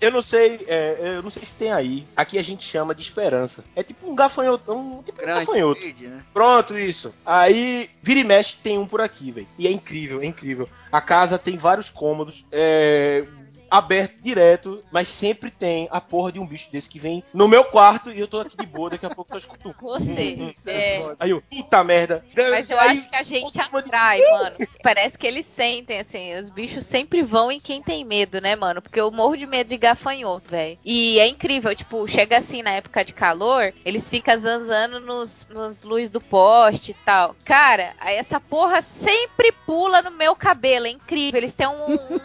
eu 0.00 0.10
não 0.10 0.22
sei, 0.22 0.64
é, 0.66 0.96
eu 1.16 1.22
não 1.22 1.30
sei 1.30 1.44
se 1.44 1.54
tem 1.54 1.72
aí. 1.72 2.06
Aqui 2.16 2.38
a 2.38 2.42
gente 2.42 2.64
chama 2.64 2.94
de 2.94 3.02
esperança. 3.02 3.64
É 3.76 3.82
tipo 3.82 4.10
um 4.10 4.14
gafanhoto, 4.14 4.72
um, 4.72 5.02
tipo 5.02 5.20
um 5.20 5.24
Grande, 5.24 5.46
gafanhoto. 5.46 5.80
verde, 5.80 6.08
né? 6.08 6.24
Pronto, 6.32 6.76
isso. 6.76 7.14
Aí, 7.24 7.88
vira 8.02 8.20
e 8.20 8.24
mexe, 8.24 8.56
tem 8.56 8.78
um 8.78 8.86
por 8.86 9.00
aqui, 9.00 9.30
velho. 9.30 9.46
E 9.58 9.66
é 9.66 9.70
incrível, 9.70 10.20
é 10.20 10.26
incrível. 10.26 10.68
A 10.90 11.00
casa 11.00 11.38
tem 11.38 11.56
vários 11.56 11.88
cômodos, 11.88 12.44
é. 12.50 13.24
Aberto 13.72 14.20
direto, 14.22 14.80
mas 14.92 15.08
sempre 15.08 15.50
tem 15.50 15.88
a 15.90 15.98
porra 15.98 16.30
de 16.30 16.38
um 16.38 16.46
bicho 16.46 16.70
desse 16.70 16.90
que 16.90 16.98
vem 16.98 17.24
no 17.32 17.48
meu 17.48 17.64
quarto 17.64 18.10
e 18.10 18.20
eu 18.20 18.28
tô 18.28 18.40
aqui 18.40 18.54
de 18.56 18.66
boa, 18.66 18.90
daqui 18.90 19.06
a 19.06 19.10
pouco 19.10 19.30
eu 19.30 19.32
tô 19.32 19.38
escutando. 19.38 19.74
Você. 19.80 20.54
É, 20.66 21.14
Aí 21.18 21.30
eu, 21.30 21.40
puta 21.50 21.82
merda. 21.82 22.22
Mas 22.50 22.68
eu 22.70 22.78
Aí, 22.78 22.90
acho 22.90 23.08
que 23.08 23.16
a 23.16 23.22
gente 23.22 23.50
cima 23.52 23.82
de- 23.82 23.88
atrai, 23.88 24.20
mano. 24.30 24.56
Parece 24.82 25.16
que 25.16 25.26
eles 25.26 25.46
sentem, 25.46 26.00
assim, 26.00 26.34
os 26.36 26.50
bichos 26.50 26.84
sempre 26.84 27.22
vão 27.22 27.50
em 27.50 27.58
quem 27.60 27.82
tem 27.82 28.04
medo, 28.04 28.40
né, 28.40 28.54
mano? 28.56 28.82
Porque 28.82 29.00
eu 29.00 29.10
morro 29.10 29.36
de 29.36 29.46
medo 29.46 29.68
de 29.68 29.76
gafanhoto, 29.78 30.50
velho. 30.50 30.78
E 30.84 31.18
é 31.18 31.26
incrível, 31.26 31.74
tipo, 31.74 32.06
chega 32.06 32.38
assim 32.38 32.62
na 32.62 32.72
época 32.72 33.02
de 33.04 33.12
calor, 33.12 33.72
eles 33.84 34.08
ficam 34.08 34.36
zanzando 34.36 35.00
nos, 35.00 35.46
nos 35.48 35.82
luz 35.82 36.10
do 36.10 36.20
poste 36.20 36.90
e 36.90 36.94
tal. 37.06 37.34
Cara, 37.44 37.94
essa 38.00 38.38
porra 38.38 38.82
sempre 38.82 39.52
pula 39.64 40.02
no 40.02 40.10
meu 40.10 40.34
cabelo, 40.36 40.86
é 40.86 40.90
incrível. 40.90 41.38
Eles 41.38 41.54
têm 41.54 41.66
um, 41.66 41.72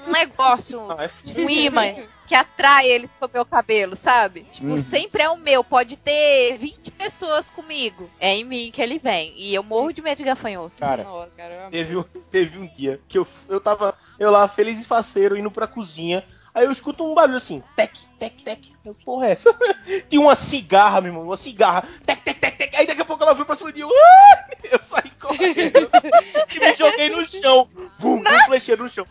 um 0.07 0.11
negócio, 0.11 0.79
Não, 0.87 0.99
é 0.99 1.07
um 1.45 1.49
imã 1.49 1.93
que 2.27 2.35
atrai 2.35 2.87
eles 2.87 3.15
pro 3.15 3.29
meu 3.33 3.45
cabelo, 3.45 3.95
sabe? 3.95 4.43
Tipo, 4.51 4.67
Uhum. 4.67 4.77
sempre 4.83 5.23
é 5.23 5.29
o 5.29 5.37
meu. 5.37 5.63
Pode 5.63 5.95
ter 5.95 6.57
20 6.57 6.91
pessoas 6.91 7.49
comigo. 7.49 8.09
É 8.19 8.35
em 8.35 8.43
mim 8.43 8.69
que 8.71 8.81
ele 8.81 8.99
vem. 8.99 9.33
E 9.37 9.55
eu 9.55 9.63
morro 9.63 9.93
de 9.93 10.01
medo 10.01 10.17
de 10.17 10.23
gafanhoto. 10.25 10.75
Cara, 10.77 11.03
Nossa, 11.05 11.31
cara. 11.37 11.69
Teve, 11.71 11.95
um- 11.95 12.03
teve 12.03 12.59
um 12.59 12.67
dia 12.67 12.99
que 13.07 13.17
eu, 13.17 13.25
eu 13.47 13.61
tava, 13.61 13.95
eu 14.19 14.29
lá, 14.29 14.47
feliz 14.47 14.81
e 14.81 14.85
faceiro, 14.85 15.37
indo 15.37 15.49
pra 15.49 15.67
cozinha. 15.67 16.23
Aí 16.53 16.65
eu 16.65 16.71
escuto 16.71 17.05
um 17.05 17.13
barulho 17.13 17.37
assim, 17.37 17.63
tec, 17.75 17.93
tec, 18.17 18.43
tec. 18.43 18.71
Eu, 18.83 18.95
porra, 19.05 19.27
é 19.27 19.31
essa? 19.31 19.55
Tinha 20.09 20.21
uma 20.21 20.35
cigarra, 20.35 21.01
meu 21.01 21.11
irmão, 21.11 21.23
uma 21.23 21.37
cigarra. 21.37 21.83
Tec, 22.05 22.21
tec, 22.23 22.39
tec, 22.39 22.57
tec. 22.57 22.75
Aí 22.75 22.87
daqui 22.87 23.01
a 23.01 23.05
pouco 23.05 23.23
ela 23.23 23.33
veio 23.33 23.45
pra 23.45 23.55
cima 23.55 23.71
de 23.71 23.83
mim. 23.83 23.89
"Ah!" 23.91 24.47
Eu 24.69 24.83
saí 24.83 25.09
correndo 25.19 25.89
e 26.53 26.59
me 26.59 26.75
joguei 26.77 27.09
no 27.09 27.25
chão. 27.29 27.67
Vum, 27.99 28.19
um 28.19 28.45
flecheiro 28.45 28.83
no 28.83 28.89
chão. 28.89 29.05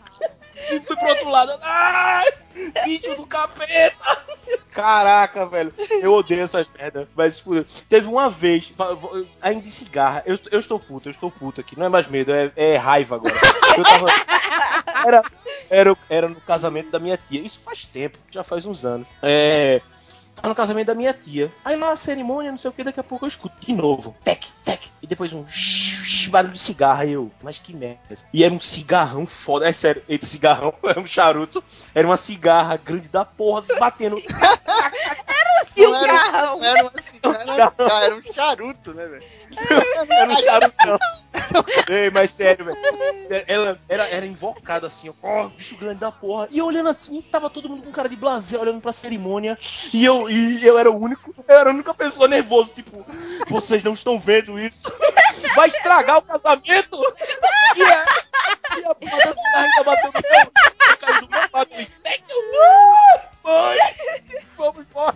E 0.71 0.79
fui 0.81 0.95
pro 0.95 1.07
outro 1.07 1.29
lado. 1.29 1.51
Ai, 1.61 2.25
bicho 2.85 3.15
do 3.15 3.25
capeta. 3.25 4.17
Caraca, 4.71 5.45
velho. 5.45 5.73
Eu 6.01 6.13
odeio 6.13 6.43
essas 6.43 6.67
merdas. 6.77 7.07
Mas 7.15 7.39
fudeu. 7.39 7.65
Teve 7.89 8.07
uma 8.07 8.29
vez, 8.29 8.71
ainda 9.41 9.61
de 9.61 9.71
cigarra. 9.71 10.23
Eu, 10.25 10.37
eu 10.51 10.59
estou 10.59 10.79
puto, 10.79 11.09
eu 11.09 11.11
estou 11.11 11.31
puto 11.31 11.61
aqui. 11.61 11.77
Não 11.77 11.85
é 11.85 11.89
mais 11.89 12.07
medo, 12.07 12.31
é, 12.31 12.51
é 12.55 12.77
raiva 12.77 13.15
agora. 13.15 13.35
Eu 13.77 13.83
tava. 13.83 14.07
Era, 15.05 15.21
era, 15.69 15.97
era 16.09 16.29
no 16.29 16.41
casamento 16.41 16.89
da 16.89 16.99
minha 16.99 17.17
tia. 17.17 17.41
Isso 17.41 17.59
faz 17.63 17.85
tempo, 17.85 18.17
já 18.31 18.43
faz 18.43 18.65
uns 18.65 18.83
anos. 18.83 18.96
É. 19.21 19.81
Tava 20.37 20.49
no 20.49 20.55
casamento 20.55 20.87
da 20.87 20.93
minha 20.93 21.13
tia. 21.13 21.51
Aí 21.65 21.75
lá 21.75 21.91
a 21.91 21.95
cerimônia, 21.95 22.51
não 22.51 22.59
sei 22.59 22.69
o 22.69 22.73
que, 22.73 22.83
daqui 22.83 22.99
a 22.99 23.03
pouco 23.03 23.25
eu 23.25 23.27
escuto 23.27 23.55
de 23.59 23.73
novo. 23.73 24.15
Tec, 24.23 24.45
tec. 24.63 24.83
E 25.01 25.07
depois 25.07 25.33
um 25.33 25.43
barulho 26.29 26.53
de 26.53 26.59
cigarro. 26.59 27.01
Aí 27.01 27.11
eu, 27.11 27.31
mas 27.41 27.57
que 27.57 27.75
merda. 27.75 27.99
E 28.31 28.43
era 28.43 28.53
um 28.53 28.59
cigarrão 28.59 29.25
foda. 29.25 29.67
É 29.67 29.71
sério, 29.71 30.03
esse 30.07 30.27
cigarrão 30.27 30.73
era 30.83 30.99
um 31.01 31.07
charuto. 31.07 31.63
Era 31.93 32.07
uma 32.07 32.17
cigarra 32.17 32.77
grande 32.77 33.07
da 33.07 33.25
porra, 33.25 33.63
batendo. 33.79 34.17
Não 35.77 35.95
era, 35.95 36.41
não 36.47 36.63
era 36.63 36.81
uma 36.83 37.01
cigarra, 37.01 37.53
era, 37.53 38.05
era 38.05 38.15
um 38.15 38.23
charuto, 38.23 38.93
né, 38.93 39.05
velho? 39.05 39.23
Era 40.09 40.29
um 40.29 40.35
charutão. 40.35 40.99
Ei, 41.89 42.09
mas 42.11 42.31
sério, 42.31 42.65
velho. 42.65 42.77
Ela 43.47 43.79
era, 43.87 44.07
era 44.09 44.25
invocada 44.25 44.87
assim, 44.87 45.09
ó. 45.09 45.13
Ó, 45.23 45.47
bicho 45.49 45.75
grande 45.77 45.99
da 45.99 46.11
porra. 46.11 46.47
E 46.51 46.57
eu 46.59 46.65
olhando 46.65 46.89
assim, 46.89 47.21
tava 47.21 47.49
todo 47.49 47.69
mundo 47.69 47.83
com 47.83 47.91
cara 47.91 48.09
de 48.09 48.15
blazer, 48.15 48.59
olhando 48.59 48.81
pra 48.81 48.93
cerimônia. 48.93 49.57
E 49.93 50.03
eu, 50.05 50.29
e 50.29 50.65
eu 50.65 50.77
era 50.77 50.91
o 50.91 50.95
único, 50.99 51.33
eu 51.47 51.55
era 51.59 51.69
a 51.69 51.73
única 51.73 51.93
pessoa 51.93 52.27
nervosa, 52.27 52.69
tipo, 52.75 53.05
vocês 53.47 53.83
não 53.83 53.93
estão 53.93 54.19
vendo 54.19 54.59
isso. 54.59 54.91
Vai 55.55 55.69
estragar 55.69 56.17
o 56.17 56.21
casamento. 56.23 56.97
E 57.75 57.83
a, 57.83 58.05
e 58.77 58.85
a 58.85 58.95
porra 58.95 59.17
da 59.17 59.33
cigarra 59.33 59.63
ainda 59.65 59.83
bateu 59.83 60.11
no 60.11 60.21
meu, 60.21 60.51
caiu 60.99 61.21
do 61.21 61.29
meu 61.29 61.39
lado. 61.53 61.69
E, 61.71 61.85
"Thank 61.85 62.23
you, 62.29 62.37
Mãe, 63.43 63.77
vamos 64.57 64.85
embora. 64.85 65.15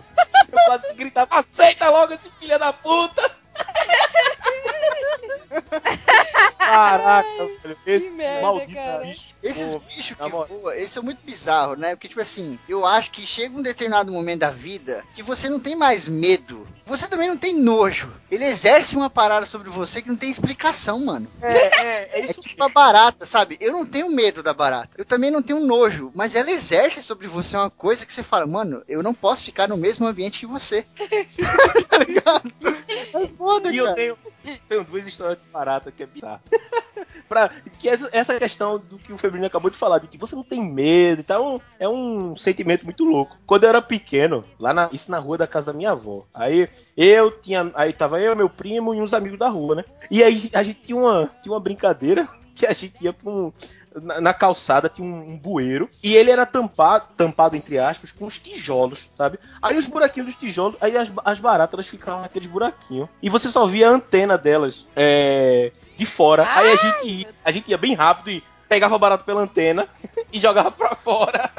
Eu 0.52 0.58
quase 0.66 0.92
gritava, 0.92 1.36
aceita 1.36 1.88
logo 1.88 2.12
esse 2.12 2.28
filho 2.38 2.58
da 2.58 2.72
puta. 2.72 3.30
Caraca, 6.58 7.46
velho. 7.62 7.76
Esse 7.86 8.14
merda, 8.14 8.42
maldito 8.42 8.74
cara. 8.74 9.04
bicho. 9.04 9.34
Esses 9.42 9.74
bichos 9.76 10.16
que 10.16 10.28
voam, 10.28 10.72
eles 10.72 10.90
são 10.90 11.02
muito 11.02 11.18
bizarros, 11.24 11.78
né? 11.78 11.94
Porque, 11.94 12.08
tipo 12.08 12.20
assim, 12.20 12.58
eu 12.68 12.86
acho 12.86 13.10
que 13.10 13.26
chega 13.26 13.56
um 13.56 13.62
determinado 13.62 14.12
momento 14.12 14.40
da 14.40 14.50
vida 14.50 15.04
que 15.14 15.22
você 15.22 15.48
não 15.48 15.58
tem 15.60 15.74
mais 15.74 16.06
medo. 16.08 16.66
Você 16.86 17.06
também 17.08 17.28
não 17.28 17.36
tem 17.36 17.54
nojo. 17.54 18.12
Ele 18.30 18.44
exerce 18.44 18.96
uma 18.96 19.10
parada 19.10 19.46
sobre 19.46 19.68
você 19.70 20.00
que 20.02 20.08
não 20.08 20.16
tem 20.16 20.30
explicação, 20.30 21.04
mano. 21.04 21.28
É, 21.40 21.52
é, 21.52 22.10
é 22.12 22.20
É 22.20 22.24
isso 22.30 22.40
tipo 22.40 22.62
a 22.62 22.68
barata, 22.68 23.24
sabe? 23.26 23.56
Eu 23.60 23.72
não 23.72 23.84
tenho 23.86 24.08
medo 24.10 24.42
da 24.42 24.52
barata. 24.52 24.90
Eu 24.98 25.04
também 25.04 25.30
não 25.30 25.42
tenho 25.42 25.60
nojo. 25.60 26.10
Mas 26.14 26.34
ela 26.34 26.50
exerce 26.50 27.02
sobre 27.02 27.26
você 27.26 27.56
uma 27.56 27.70
coisa 27.70 28.06
que 28.06 28.12
você 28.12 28.22
fala, 28.22 28.46
mano, 28.46 28.82
eu 28.88 29.02
não 29.02 29.14
posso 29.14 29.44
ficar 29.44 29.68
no 29.68 29.76
mesmo 29.76 30.06
ambiente 30.06 30.40
que 30.40 30.46
você. 30.46 30.86
tá 31.88 31.98
ligado? 31.98 32.52
É 33.14 33.28
foda, 33.36 33.70
E 33.70 33.76
eu 33.76 33.84
cara. 33.84 33.96
tenho, 33.96 34.18
tenho 34.68 34.84
duas 34.84 35.06
histórias 35.06 35.38
de 35.38 35.50
barata 35.50 35.90
que 35.90 36.02
é 36.02 36.06
bizarro. 36.06 36.40
pra, 37.28 37.50
que 37.78 37.88
essa, 37.88 38.38
questão 38.38 38.78
do 38.78 38.98
que 38.98 39.12
o 39.12 39.18
Febrino 39.18 39.46
acabou 39.46 39.70
de 39.70 39.76
falar, 39.76 39.98
de 39.98 40.06
que 40.06 40.18
você 40.18 40.34
não 40.34 40.42
tem 40.42 40.62
medo 40.62 41.20
e 41.20 41.24
tal, 41.24 41.60
é 41.78 41.88
um 41.88 42.36
sentimento 42.36 42.84
muito 42.84 43.04
louco. 43.04 43.36
Quando 43.46 43.64
eu 43.64 43.68
era 43.68 43.82
pequeno, 43.82 44.44
lá 44.58 44.72
na, 44.72 44.88
isso 44.92 45.10
na 45.10 45.18
rua 45.18 45.38
da 45.38 45.46
casa 45.46 45.72
da 45.72 45.76
minha 45.76 45.92
avó, 45.92 46.24
aí 46.32 46.68
eu 46.96 47.30
tinha, 47.30 47.70
aí 47.74 47.92
tava 47.92 48.20
eu, 48.20 48.36
meu 48.36 48.48
primo 48.48 48.94
e 48.94 49.00
uns 49.00 49.14
amigos 49.14 49.38
da 49.38 49.48
rua, 49.48 49.76
né? 49.76 49.84
E 50.10 50.22
aí 50.22 50.50
a 50.52 50.62
gente 50.62 50.80
tinha 50.80 50.98
uma, 50.98 51.28
tinha 51.42 51.52
uma 51.52 51.60
brincadeira 51.60 52.28
que 52.54 52.66
a 52.66 52.72
gente 52.72 52.94
ia 53.00 53.12
pra 53.12 53.30
um, 53.30 53.52
na, 54.00 54.20
na 54.20 54.34
calçada 54.34 54.88
tinha 54.88 55.06
um, 55.06 55.32
um 55.32 55.36
bueiro 55.36 55.88
e 56.02 56.14
ele 56.14 56.30
era 56.30 56.46
tampado, 56.46 57.06
tampado 57.16 57.56
entre 57.56 57.78
aspas, 57.78 58.12
com 58.12 58.24
os 58.26 58.38
tijolos, 58.38 59.10
sabe? 59.16 59.38
Aí 59.60 59.76
os 59.76 59.86
buraquinhos 59.86 60.28
dos 60.28 60.38
tijolos, 60.38 60.76
aí 60.80 60.96
as, 60.96 61.10
as 61.24 61.40
baratas 61.40 61.74
elas 61.74 61.86
ficavam 61.86 62.22
naqueles 62.22 62.48
buraquinhos. 62.48 63.08
E 63.22 63.28
você 63.28 63.50
só 63.50 63.66
via 63.66 63.88
a 63.88 63.92
antena 63.92 64.38
delas 64.38 64.86
é, 64.94 65.72
de 65.96 66.06
fora. 66.06 66.46
aí 66.48 66.72
a 66.72 66.76
gente, 66.76 67.06
ia, 67.06 67.28
a 67.44 67.50
gente 67.50 67.70
ia 67.70 67.78
bem 67.78 67.94
rápido 67.94 68.30
e 68.30 68.42
pegava 68.68 68.96
o 68.96 68.98
barato 68.98 69.24
pela 69.24 69.42
antena 69.42 69.86
e 70.32 70.38
jogava 70.38 70.70
pra 70.70 70.94
fora. 70.94 71.50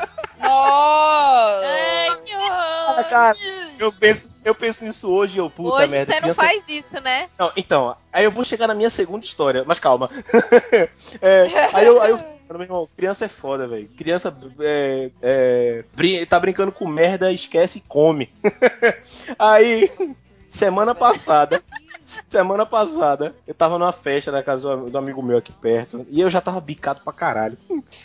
Nossa! 0.54 1.66
Ai, 1.66 2.22
que 2.26 2.36
horror. 2.36 3.10
Cara, 3.10 3.38
eu 3.80 3.92
penso, 3.92 4.28
eu 4.46 4.56
penso 4.56 4.86
nisso 4.86 5.10
hoje 5.12 5.38
e 5.38 5.40
eu, 5.40 5.50
puta 5.50 5.78
Hoje 5.78 5.92
merda. 5.92 6.14
você 6.14 6.20
não 6.20 6.34
criança- 6.34 6.42
faz 6.42 6.64
isso, 6.70 7.00
né? 7.02 7.30
Não, 7.38 7.52
então, 7.56 7.96
aí 8.12 8.24
eu 8.26 8.32
vou 8.32 8.44
chegar 8.44 8.68
na 8.68 8.74
minha 8.74 8.90
segunda 8.90 9.26
história, 9.26 9.64
mas 9.66 9.80
calma. 9.80 10.10
É, 11.22 11.46
aí 11.74 11.86
eu, 11.86 12.02
aí 12.02 12.12
eu 12.12 12.18
meu 12.54 12.62
irmão, 12.62 12.90
criança 12.96 13.26
é 13.26 13.28
foda, 13.28 13.68
velho. 13.68 13.90
Criança 13.98 14.36
é, 14.60 15.10
é, 15.24 15.84
brin- 15.96 16.24
tá 16.26 16.40
brincando 16.40 16.72
com 16.72 16.86
merda, 16.86 17.32
esquece 17.32 17.80
e 17.80 17.82
come. 17.82 18.30
aí, 19.40 19.90
semana 20.52 20.94
passada, 20.94 21.64
semana 22.28 22.66
passada, 22.66 23.36
eu 23.48 23.54
tava 23.54 23.78
numa 23.78 23.92
festa 23.92 24.32
na 24.32 24.44
casa 24.44 24.76
do 24.76 24.98
amigo 24.98 25.22
meu 25.22 25.38
aqui 25.38 25.52
perto, 25.52 26.06
e 26.10 26.20
eu 26.20 26.30
já 26.30 26.42
tava 26.42 26.60
bicado 26.60 27.02
pra 27.04 27.14
caralho. 27.14 27.58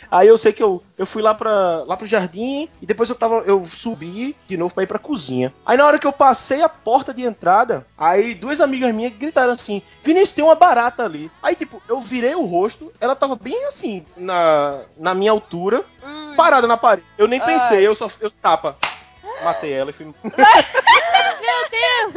Aí 0.09 0.27
eu 0.27 0.37
sei 0.37 0.53
que 0.53 0.63
eu, 0.63 0.83
eu 0.97 1.05
fui 1.05 1.21
lá, 1.21 1.33
pra, 1.33 1.83
lá 1.83 1.95
pro 1.97 2.07
jardim, 2.07 2.69
e 2.81 2.85
depois 2.85 3.09
eu 3.09 3.15
tava, 3.15 3.37
eu 3.45 3.65
subi 3.67 4.35
de 4.47 4.57
novo 4.57 4.73
pra 4.73 4.83
ir 4.83 4.87
pra 4.87 4.99
cozinha. 4.99 5.53
Aí 5.65 5.77
na 5.77 5.85
hora 5.85 5.99
que 5.99 6.07
eu 6.07 6.13
passei 6.13 6.61
a 6.61 6.69
porta 6.69 7.13
de 7.13 7.23
entrada, 7.23 7.85
aí 7.97 8.33
duas 8.33 8.61
amigas 8.61 8.93
minhas 8.93 9.13
gritaram 9.13 9.53
assim, 9.53 9.81
Vinícius, 10.03 10.31
tem 10.31 10.43
uma 10.43 10.55
barata 10.55 11.03
ali. 11.03 11.31
Aí, 11.41 11.55
tipo, 11.55 11.81
eu 11.87 11.99
virei 11.99 12.35
o 12.35 12.45
rosto, 12.45 12.91
ela 12.99 13.15
tava 13.15 13.35
bem 13.35 13.65
assim, 13.67 14.05
na, 14.15 14.81
na 14.97 15.13
minha 15.13 15.31
altura, 15.31 15.83
parada 16.35 16.67
na 16.67 16.77
parede. 16.77 17.05
Eu 17.17 17.27
nem 17.27 17.39
pensei, 17.39 17.85
eu 17.85 17.95
só 17.95 18.09
eu 18.19 18.31
tapa. 18.31 18.77
Matei 19.43 19.73
ela 19.73 19.91
e 19.91 19.93
fui. 19.93 20.05
Meu 21.41 21.69
Deus! 21.69 22.13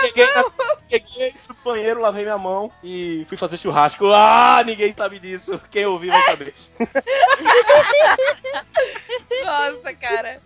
Cheguei, 0.00 0.26
na, 0.34 0.44
cheguei, 0.88 1.34
pro 1.46 1.56
banheiro, 1.64 2.00
lavei 2.00 2.24
minha 2.24 2.38
mão 2.38 2.70
e 2.82 3.24
fui 3.28 3.36
fazer 3.36 3.56
churrasco. 3.56 4.06
Ah, 4.08 4.62
ninguém 4.64 4.92
sabe 4.92 5.18
disso. 5.18 5.60
Quem 5.70 5.86
ouvir 5.86 6.10
vai 6.10 6.22
saber. 6.22 6.54
Nossa, 9.44 9.94
cara. 9.94 10.40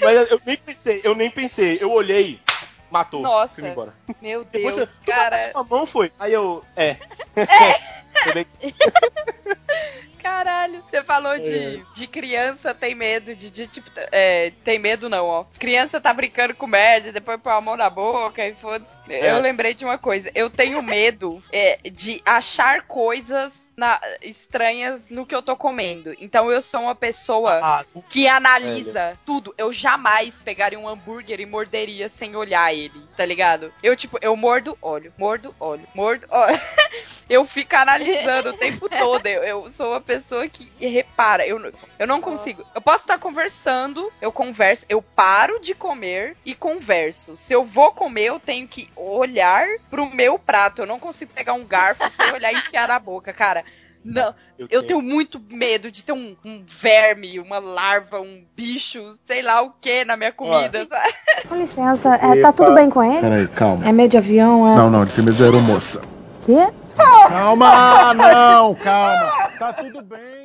Mas 0.00 0.30
eu 0.30 0.40
nem 0.44 0.56
pensei, 0.56 1.00
eu 1.04 1.14
nem 1.14 1.30
pensei. 1.30 1.78
Eu 1.80 1.92
olhei, 1.92 2.40
matou. 2.90 3.22
Nossa. 3.22 3.60
Fui 3.60 3.70
embora. 3.70 3.94
Meu 4.20 4.44
Depois 4.44 4.76
Deus, 4.76 4.90
eu, 4.90 5.12
cara. 5.12 5.52
Sua 5.52 5.64
mão 5.64 5.86
foi. 5.86 6.12
Aí 6.18 6.32
eu, 6.32 6.62
é. 6.76 6.96
Bem- 7.34 7.46
Caralho. 10.22 10.82
Você 10.88 11.02
falou 11.04 11.38
de, 11.38 11.84
de 11.94 12.06
criança 12.06 12.74
tem 12.74 12.94
medo, 12.94 13.34
de, 13.34 13.50
de 13.50 13.66
tipo. 13.66 13.90
É, 14.10 14.52
tem 14.64 14.78
medo 14.78 15.08
não, 15.08 15.26
ó. 15.26 15.44
Criança 15.58 16.00
tá 16.00 16.14
brincando 16.14 16.54
com 16.54 16.66
merda, 16.66 17.12
depois 17.12 17.38
põe 17.40 17.52
a 17.52 17.60
mão 17.60 17.76
na 17.76 17.90
boca 17.90 18.46
e 18.46 18.54
foda-se. 18.54 18.96
É. 19.08 19.30
Eu 19.32 19.40
lembrei 19.40 19.74
de 19.74 19.84
uma 19.84 19.98
coisa. 19.98 20.30
Eu 20.34 20.48
tenho 20.48 20.82
medo 20.82 21.42
é, 21.52 21.78
de 21.90 22.22
achar 22.24 22.82
coisas 22.86 23.70
na- 23.76 24.00
estranhas 24.22 25.10
no 25.10 25.26
que 25.26 25.34
eu 25.34 25.42
tô 25.42 25.56
comendo. 25.56 26.14
Então 26.18 26.50
eu 26.50 26.62
sou 26.62 26.82
uma 26.82 26.94
pessoa 26.94 27.60
Ah, 27.62 27.84
que 28.08 28.26
analisa 28.26 29.18
tudo. 29.26 29.54
Eu 29.58 29.72
jamais 29.74 30.40
pegaria 30.40 30.78
um 30.78 30.88
hambúrguer 30.88 31.40
e 31.40 31.44
morderia 31.46 32.08
sem 32.08 32.34
olhar 32.34 32.72
ele, 32.72 33.02
tá 33.16 33.26
ligado? 33.26 33.72
Eu, 33.82 33.94
tipo, 33.94 34.16
eu 34.22 34.34
mordo, 34.36 34.78
olho, 34.80 35.12
mordo, 35.18 35.54
olho, 35.60 35.86
mordo, 35.94 36.26
olho. 36.30 36.60
eu 37.28 37.44
fico 37.44 37.74
analisando 37.76 38.03
o 38.50 38.52
tempo 38.54 38.88
todo. 38.88 39.26
Eu, 39.26 39.42
eu 39.42 39.68
sou 39.68 39.90
uma 39.92 40.00
pessoa 40.00 40.46
que 40.48 40.70
repara. 40.78 41.46
Eu, 41.46 41.58
não- 41.58 41.70
eu 41.98 42.06
não 42.06 42.20
consigo. 42.20 42.64
Eu 42.74 42.80
posso 42.80 43.04
estar 43.04 43.18
conversando, 43.18 44.10
eu 44.20 44.30
converso, 44.32 44.84
eu 44.88 45.00
paro 45.02 45.60
de 45.60 45.74
comer 45.74 46.36
e 46.44 46.54
converso. 46.54 47.36
Se 47.36 47.52
eu 47.52 47.64
vou 47.64 47.92
comer, 47.92 48.24
eu 48.24 48.40
tenho 48.40 48.66
que 48.68 48.88
olhar 48.96 49.66
pro 49.90 50.06
meu 50.10 50.38
prato. 50.38 50.82
Eu 50.82 50.86
não 50.86 50.98
consigo 50.98 51.32
pegar 51.34 51.54
um 51.54 51.64
garfo 51.64 52.08
sem 52.10 52.32
olhar 52.32 52.52
e 52.52 52.56
enfiar 52.56 52.88
na 52.88 52.98
boca, 52.98 53.32
cara. 53.32 53.64
Não, 54.06 54.34
eu 54.58 54.82
tenho 54.82 55.00
muito 55.00 55.40
medo 55.50 55.90
de 55.90 56.04
ter 56.04 56.12
um, 56.12 56.36
um 56.44 56.62
verme, 56.66 57.40
uma 57.40 57.58
larva, 57.58 58.20
um 58.20 58.44
bicho, 58.54 59.12
sei 59.24 59.40
lá 59.40 59.62
o 59.62 59.70
que 59.80 60.04
na 60.04 60.14
minha 60.14 60.30
comida, 60.30 60.86
sabe? 60.86 61.14
Com 61.48 61.54
licença, 61.56 62.14
é, 62.16 62.40
tá 62.42 62.52
tudo 62.52 62.74
bem 62.74 62.90
com 62.90 63.02
ele? 63.02 63.22
Peraí, 63.22 63.48
calma. 63.48 63.88
É 63.88 63.92
meio 63.92 64.06
de 64.10 64.18
avião, 64.18 64.68
é? 64.70 64.76
Não, 64.76 64.90
não, 64.90 65.02
ele 65.04 65.10
tem 65.10 65.24
medo 65.24 65.36
de 65.38 65.42
aeromoça. 65.42 66.02
Quê? 66.44 66.68
Calma, 66.96 68.14
não, 68.14 68.74
calma. 68.74 69.32
Tá 69.58 69.72
tudo 69.72 70.02
bem. 70.02 70.43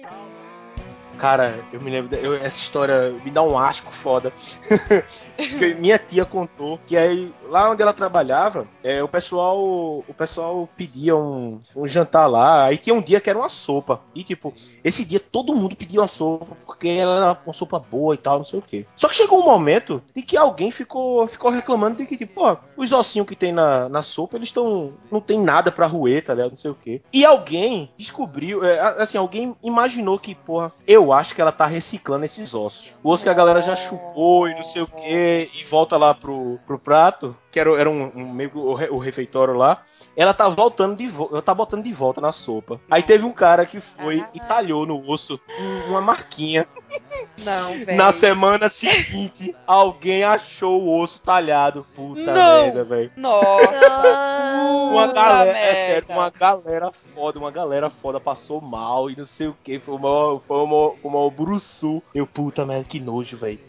Cara, 1.20 1.60
eu 1.74 1.82
me 1.82 1.92
lembro. 1.92 2.16
eu- 2.16 2.36
essa 2.36 2.58
história 2.58 3.12
me 3.26 3.30
dá 3.30 3.44
um 3.44 3.58
asco 3.60 3.92
foda. 3.92 4.32
Minha 5.80 5.98
tia 6.00 6.26
contou 6.26 6.80
que 6.86 6.96
aí, 6.98 7.32
lá 7.48 7.70
onde 7.70 7.82
ela 7.82 7.94
trabalhava, 7.94 8.66
é, 8.84 9.04
o 9.04 9.08
pessoal 9.08 9.60
o 9.60 10.14
pessoal 10.18 10.68
pedia 10.78 11.16
um, 11.16 11.60
um 11.76 11.86
jantar 11.88 12.28
lá. 12.28 12.66
Aí 12.66 12.78
tinha 12.78 12.94
um 12.96 13.02
dia 13.02 13.20
que 13.20 13.30
era 13.30 13.38
uma 13.38 13.50
sopa. 13.50 14.00
E 14.16 14.24
tipo, 14.24 14.54
esse 14.84 15.04
dia 15.04 15.20
todo 15.20 15.54
mundo 15.56 15.76
pedia 15.76 16.00
uma 16.02 16.08
sopa 16.08 16.56
porque 16.66 16.88
ela 16.88 17.16
era 17.18 17.40
uma 17.46 17.54
sopa 17.54 17.80
boa 17.80 18.14
e 18.14 18.18
tal, 18.18 18.38
não 18.40 18.46
sei 18.46 18.60
o 18.60 18.64
quê. 18.64 18.86
Só 18.96 19.08
que 19.08 19.16
chegou 19.16 19.40
um 19.42 19.46
momento 19.46 20.02
de 20.16 20.22
que 20.22 20.38
alguém 20.38 20.72
ficou, 20.72 21.28
ficou 21.28 21.52
reclamando 21.52 21.98
de 21.98 22.06
que, 22.06 22.18
tipo, 22.18 22.34
pô, 22.36 22.58
os 22.78 22.92
ossinhos 22.92 23.28
que 23.28 23.36
tem 23.36 23.52
na, 23.52 23.90
na 23.90 24.04
sopa, 24.04 24.38
eles 24.38 24.50
estão. 24.50 24.94
não 25.12 25.20
tem 25.20 25.40
nada 25.40 25.72
pra 25.72 25.86
roer, 25.88 26.24
tá 26.24 26.34
ligado? 26.34 26.52
Não 26.52 26.58
sei 26.58 26.72
o 26.72 26.76
quê. 26.76 27.02
E 27.12 27.26
alguém 27.26 27.90
descobriu, 27.98 28.64
é, 28.64 28.80
assim, 29.02 29.18
alguém 29.18 29.56
imaginou 29.62 30.18
que, 30.18 30.34
porra, 30.36 30.72
eu 30.88 31.09
acho 31.14 31.36
que 31.36 31.42
ela 31.42 31.52
tá 31.52 31.66
reciclando 31.66 32.26
esses 32.26 32.54
ossos. 32.54 32.94
O 33.04 33.10
osso 33.10 33.24
que 33.24 33.30
a 33.30 33.34
galera 33.34 33.62
já 33.62 33.76
chupou 33.76 34.48
e 34.48 34.56
não 34.56 34.64
sei 34.64 34.82
o 34.82 34.88
quê, 34.88 35.50
e 35.54 35.64
volta 35.64 35.98
lá 35.98 36.14
pro, 36.14 36.60
pro 36.66 36.80
prato, 36.80 37.36
que 37.52 37.60
era, 37.60 37.70
era 37.80 37.90
um, 37.90 38.12
um 38.16 38.30
meio 38.32 38.50
que 38.52 38.58
o, 38.58 38.74
re- 38.74 38.90
o 38.90 38.98
refeitório 38.98 39.56
lá. 39.56 39.84
Ela 40.16 40.34
tá 40.34 40.48
voltando 40.50 40.96
de 40.96 41.08
volta, 41.08 41.34
ela 41.36 41.42
tá 41.42 41.54
botando 41.54 41.84
de 41.84 41.94
volta 41.94 42.20
na 42.22 42.32
sopa. 42.32 42.80
Aí 42.90 43.02
teve 43.04 43.26
um 43.26 43.32
cara 43.32 43.66
que 43.66 43.80
foi 43.80 44.24
e 44.34 44.40
talhou 44.40 44.86
no 44.86 45.10
osso 45.10 45.40
um- 45.60 45.90
uma 45.92 46.02
marquinha. 46.02 46.68
Não, 47.44 47.72
velho. 47.86 47.98
Na 47.98 48.12
semana 48.12 48.68
seguinte, 48.68 49.56
alguém 49.66 50.24
achou 50.26 50.82
o 50.82 51.00
osso 51.02 51.20
talhado. 51.22 51.86
Puta 51.96 52.34
Não. 52.34 52.64
merda, 52.64 52.84
velho. 52.84 53.12
Nossa. 53.16 54.90
Uma 54.92 55.08
galera, 55.08 55.58
é 55.58 55.76
sério, 55.88 56.08
uma 56.10 56.30
galera 56.30 56.92
foda, 57.16 57.40
uma 57.40 57.52
galera 57.52 57.90
foda 57.90 58.20
passou 58.20 58.60
mal 58.60 59.10
e 59.10 59.16
não 59.16 59.26
sei 59.26 59.48
o 59.48 59.56
que. 59.64 59.80
Foi 59.80 59.96
uma, 59.96 60.40
foi 60.42 60.58
uma, 60.58 60.92
foi 60.96 61.12
uma 61.12 61.30
bruçu. 61.32 62.04
Eu, 62.14 62.28
puta 62.28 62.66
merda, 62.66 62.84
que 62.84 63.00
nojo, 63.00 63.38
velho. 63.38 63.60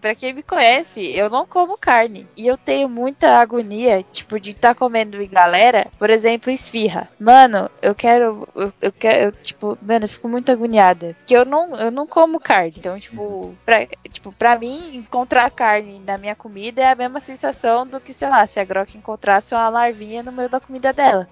Pra 0.00 0.14
quem 0.14 0.32
me 0.32 0.42
conhece, 0.42 1.00
eu 1.16 1.30
não 1.30 1.46
como 1.46 1.78
carne. 1.78 2.26
E 2.36 2.46
eu 2.46 2.56
tenho 2.58 2.88
muita 2.98 3.30
agonia, 3.38 4.02
tipo, 4.12 4.38
de 4.40 4.50
estar 4.50 4.74
comendo 4.74 5.22
em 5.22 5.28
galera, 5.28 5.86
por 5.98 6.10
exemplo, 6.10 6.50
esfirra. 6.50 7.08
Mano, 7.18 7.70
eu 7.80 7.94
quero. 7.94 8.48
Eu, 8.54 8.72
eu 8.80 8.92
quero. 8.92 9.24
eu, 9.26 9.32
tipo, 9.32 9.78
mano, 9.80 10.04
eu 10.04 10.08
fico 10.08 10.28
muito 10.28 10.50
agoniada. 10.50 11.14
Porque 11.18 11.36
eu 11.36 11.44
não, 11.44 11.76
eu 11.76 11.90
não 11.90 12.06
como 12.06 12.40
carne. 12.40 12.74
Então, 12.76 12.98
tipo, 12.98 13.54
pra, 13.64 13.86
tipo, 14.10 14.32
pra 14.32 14.58
mim, 14.58 14.96
encontrar 14.96 15.50
carne 15.50 16.00
na 16.00 16.18
minha 16.18 16.34
comida 16.34 16.82
é 16.82 16.90
a 16.90 16.94
mesma 16.94 17.20
sensação 17.20 17.86
do 17.86 18.00
que, 18.00 18.12
sei 18.12 18.28
lá, 18.28 18.46
se 18.46 18.58
a 18.58 18.64
Grok 18.64 18.96
encontrasse 18.96 19.54
uma 19.54 19.68
larvinha 19.68 20.22
no 20.22 20.32
meio 20.32 20.48
da 20.48 20.60
comida 20.60 20.92
dela. 20.92 21.28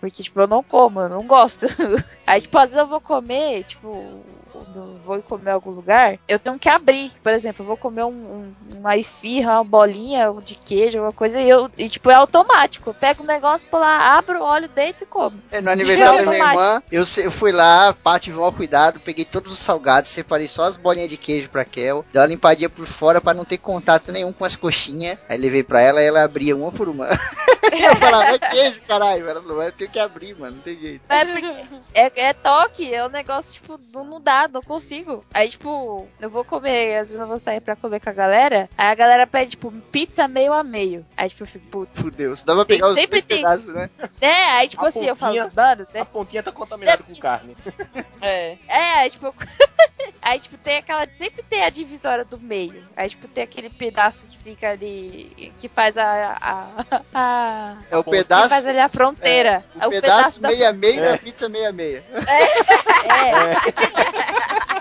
Porque, 0.00 0.22
tipo, 0.22 0.40
eu 0.40 0.46
não 0.46 0.62
como, 0.62 1.00
eu 1.00 1.08
não 1.08 1.26
gosto. 1.26 1.66
Aí, 2.26 2.40
tipo, 2.40 2.56
às 2.58 2.70
vezes 2.70 2.76
eu 2.78 2.86
vou 2.86 3.00
comer, 3.00 3.64
tipo, 3.64 4.22
quando 4.64 5.00
vou 5.04 5.22
comer 5.22 5.50
em 5.50 5.54
algum 5.54 5.70
lugar, 5.70 6.18
eu 6.28 6.38
tenho 6.38 6.58
que 6.58 6.68
abrir. 6.68 7.12
Por 7.22 7.32
exemplo, 7.32 7.62
eu 7.62 7.66
vou 7.66 7.76
comer 7.76 8.04
um- 8.04 8.08
um- 8.10 8.54
uma 8.78 8.96
esfirra, 8.96 9.54
uma 9.54 9.64
bolinha 9.64 10.32
de 10.42 10.54
queijo, 10.54 10.98
alguma 10.98 11.12
coisa, 11.12 11.40
e 11.40 11.48
eu, 11.48 11.70
e, 11.76 11.88
tipo, 11.88 12.10
é 12.10 12.14
automático. 12.14 12.90
Eu 12.90 12.94
pego 12.94 13.22
o 13.22 13.26
negócio, 13.26 13.66
pô 13.70 13.78
lá, 13.78 14.16
abro, 14.16 14.42
olho, 14.42 14.68
deito 14.68 15.04
e 15.04 15.06
como. 15.06 15.40
É, 15.50 15.60
no 15.60 15.70
aniversário 15.70 16.20
É 16.20 16.24
da 16.24 16.30
minha 16.30 16.44
irmã, 16.44 16.82
eu, 16.90 17.04
eu 17.18 17.30
fui 17.30 17.52
lá, 17.52 17.94
pá, 17.94 18.18
tive 18.18 18.36
o 18.36 18.40
maior 18.40 18.52
cuidado, 18.52 19.00
peguei 19.00 19.24
todos 19.24 19.52
os 19.52 19.58
salgados, 19.58 20.10
separei 20.10 20.48
só 20.48 20.64
as 20.64 20.76
bolinhas 20.76 21.10
de 21.10 21.16
queijo 21.16 21.48
pra 21.48 21.64
Kel, 21.64 22.04
dei 22.12 22.20
uma 22.20 22.28
limpadinha 22.28 22.68
por 22.68 22.86
fora 22.86 23.20
pra 23.20 23.34
não 23.34 23.44
ter 23.44 23.58
contato 23.58 24.12
nenhum 24.12 24.32
com 24.32 24.44
as 24.44 24.56
coxinhas. 24.56 25.18
Aí 25.28 25.38
levei 25.38 25.62
pra 25.62 25.80
ela 25.80 26.02
e 26.02 26.06
ela 26.06 26.22
abria 26.22 26.56
uma 26.56 26.72
por 26.72 26.88
uma. 26.88 27.08
eu 27.72 27.96
falava, 27.96 28.34
é 28.34 28.38
queijo, 28.38 28.80
caralho. 28.86 29.28
Ela 29.28 29.40
falou, 29.40 29.62
eu 29.62 29.72
tenho 29.72 29.90
que 29.90 29.98
abrir, 29.98 30.34
mano, 30.38 30.56
não 30.56 30.62
tem 30.62 30.78
jeito. 30.78 31.02
É, 31.08 32.06
é, 32.06 32.28
é 32.28 32.32
toque, 32.32 32.92
é 32.92 33.04
um 33.04 33.10
negócio, 33.10 33.52
tipo, 33.54 33.78
não, 33.92 34.04
não 34.04 34.20
dá, 34.50 34.58
não 34.58 34.62
consigo. 34.62 35.24
Aí, 35.32 35.48
tipo, 35.48 36.06
eu 36.20 36.28
vou 36.30 36.44
comer, 36.44 36.98
às 36.98 37.06
vezes 37.08 37.20
eu 37.20 37.26
vou 37.26 37.38
sair 37.38 37.60
pra 37.60 37.76
comer 37.76 38.00
com 38.00 38.10
a 38.10 38.12
galera, 38.12 38.68
aí 38.76 38.88
a 38.88 38.94
galera 38.94 39.26
pede, 39.26 39.52
tipo, 39.52 39.70
pizza 39.92 40.26
meio 40.28 40.52
a 40.52 40.62
meio. 40.62 41.04
Aí, 41.16 41.28
tipo, 41.28 41.42
eu 41.44 41.46
fico, 41.46 41.66
puta. 41.68 42.00
Fudeu, 42.00 42.34
você 42.36 42.44
dava 42.44 42.64
pra 42.64 42.74
Tem- 42.74 42.76
pegar 42.78 42.88
os 42.90 42.94
sempre 42.94 43.22
tem. 43.22 43.38
pedaços, 43.38 43.66
né? 43.74 43.88
É, 44.20 44.32
aí, 44.58 44.68
tipo 44.68 44.84
A 44.84 44.88
assim, 44.88 45.06
eu 45.06 45.16
falo, 45.16 45.36
mano, 45.54 45.86
né? 45.94 46.00
A 46.00 46.04
pontinha 46.04 46.42
tá 46.42 46.52
contaminada 46.52 47.02
com 47.02 47.14
carne. 47.16 47.56
É. 48.22 48.58
É, 48.68 48.82
aí, 48.98 49.08
tipo, 49.10 49.34
aí, 50.20 50.38
tipo, 50.38 50.58
tem 50.58 50.76
aquela. 50.76 51.06
Sempre 51.16 51.42
tem 51.42 51.64
a 51.64 51.70
divisória 51.70 52.22
do 52.22 52.38
meio. 52.38 52.84
Aí, 52.94 53.08
tipo, 53.08 53.26
tem 53.26 53.42
aquele 53.42 53.70
pedaço 53.70 54.26
que 54.26 54.36
fica 54.36 54.68
ali. 54.72 55.50
Que 55.58 55.68
faz 55.68 55.96
a. 55.96 56.36
a, 56.38 57.00
a 57.14 57.74
É 57.90 57.96
o 57.96 58.04
que 58.04 58.10
pedaço. 58.10 58.50
faz 58.50 58.66
ali 58.66 58.78
a 58.78 58.90
fronteira. 58.90 59.64
O 59.74 59.84
É 59.84 59.86
o 59.86 59.90
pedaço 59.90 60.38
da 60.38 60.48
meia 60.48 60.70
meia 60.70 61.00
É. 61.00 61.12
da 61.12 61.16
pizza 61.18 61.48
meia 61.48 61.72
meia. 61.72 62.04
É. 62.14 63.54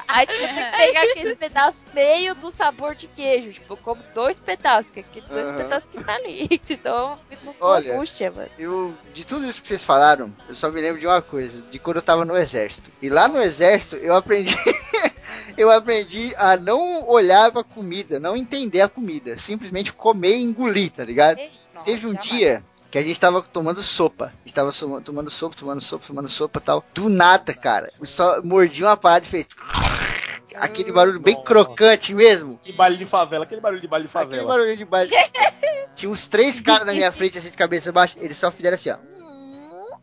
Aí 0.08 0.26
tipo, 0.26 0.40
tem 0.40 0.56
que 0.56 0.78
pegar 0.78 1.04
aquele 1.04 1.36
pedaço 1.36 1.86
meio 1.94 2.36
do 2.36 2.50
sabor 2.52 2.96
de 2.96 3.08
queijo. 3.08 3.54
Tipo, 3.54 3.74
eu 3.74 3.78
como 3.78 4.02
dois 4.14 4.40
pedaços, 4.40 4.92
que 4.92 5.00
aquele 5.02 5.26
dois 5.28 5.48
Aham. 5.48 5.58
pedaços 5.58 5.90
que 5.92 6.04
tá 6.04 6.16
ali. 6.16 6.62
Então 6.70 7.18
fico 7.30 7.54
com 7.54 7.66
Olha, 7.66 7.94
angústia, 7.94 8.32
mano. 8.32 8.50
Eu, 8.58 8.94
de 9.14 9.26
tudo 9.26 9.46
isso 9.46 9.62
que 9.62 9.68
vocês 9.68 9.84
falaram, 9.84 10.34
eu 10.48 10.56
só 10.56 10.70
me 10.70 10.80
lembro 10.80 11.00
de 11.00 11.08
uma 11.08 11.22
coisa, 11.22 11.66
de 11.66 11.80
quando 11.80 11.98
eu 11.98 12.02
tava 12.02 12.24
no 12.24 12.38
exército. 12.38 12.92
E 13.02 13.10
lá 13.10 13.28
no 13.28 13.42
exército 13.42 13.96
eu 13.98 14.16
aprendi 14.16 14.56
eu 15.58 15.70
aprendi 15.70 16.34
a 16.38 16.56
não 16.58 17.08
olhar 17.08 17.52
pra 17.52 17.64
comida, 17.64 18.20
não 18.20 18.36
entender 18.36 18.82
a 18.82 18.90
comida, 18.90 19.38
simplesmente 19.38 19.92
comer 19.92 20.38
e 20.38 20.44
engolir, 20.44 20.92
tá 20.92 21.04
ligado? 21.04 21.38
Nossa, 21.74 21.86
Teve 21.86 22.08
um 22.08 22.12
jamais. 22.12 22.30
dia 22.30 22.64
que 22.92 22.98
a 22.98 23.02
gente 23.04 23.20
tava 23.20 23.42
tomando 23.42 23.82
sopa. 23.84 24.26
A 24.26 24.32
gente 24.46 24.54
tava 24.54 24.72
soma- 24.72 25.02
tomando 25.02 25.30
sopa, 25.30 25.56
tomando 25.56 25.82
sopa, 25.82 26.06
tomando 26.08 26.28
sopa 26.30 26.60
e 26.60 26.64
tal. 26.64 26.84
Do 26.94 27.10
nada, 27.10 27.54
cara. 27.54 27.92
Só 28.04 28.42
mordi 28.42 28.84
uma 28.84 28.98
parada 28.98 29.26
e 29.26 29.30
fez. 29.30 29.48
Aquele 30.56 30.92
barulho 30.92 31.20
bem 31.20 31.36
Nossa. 31.36 31.46
crocante 31.46 32.14
mesmo. 32.14 32.60
Que 32.64 32.72
baile 32.74 32.98
de 32.98 33.06
favela, 33.06 33.44
aquele 33.46 33.62
barulho 33.62 33.80
de 33.82 33.88
baile 33.88 34.08
de 34.08 34.18
Aquele 34.18 34.32
favela. 34.42 34.48
barulho 34.48 34.76
de 34.76 34.84
baixo. 34.86 35.12
Tinha 35.96 36.12
uns 36.12 36.28
três 36.28 36.60
caras 36.60 36.86
na 36.88 36.94
minha 36.94 37.12
frente, 37.12 37.38
assim, 37.38 37.52
de 37.52 37.58
cabeça 37.58 37.92
baixa. 37.92 38.18
Eles 38.20 38.38
só 38.38 38.52
fizeram 38.52 38.76
assim, 38.76 38.90
ó. 38.90 38.98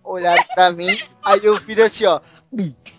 Olharam 0.05 0.45
pra 0.55 0.71
mim. 0.71 0.97
Aí 1.25 1.45
eu 1.45 1.61
fiz 1.61 1.79
assim, 1.81 2.05
ó. 2.07 2.21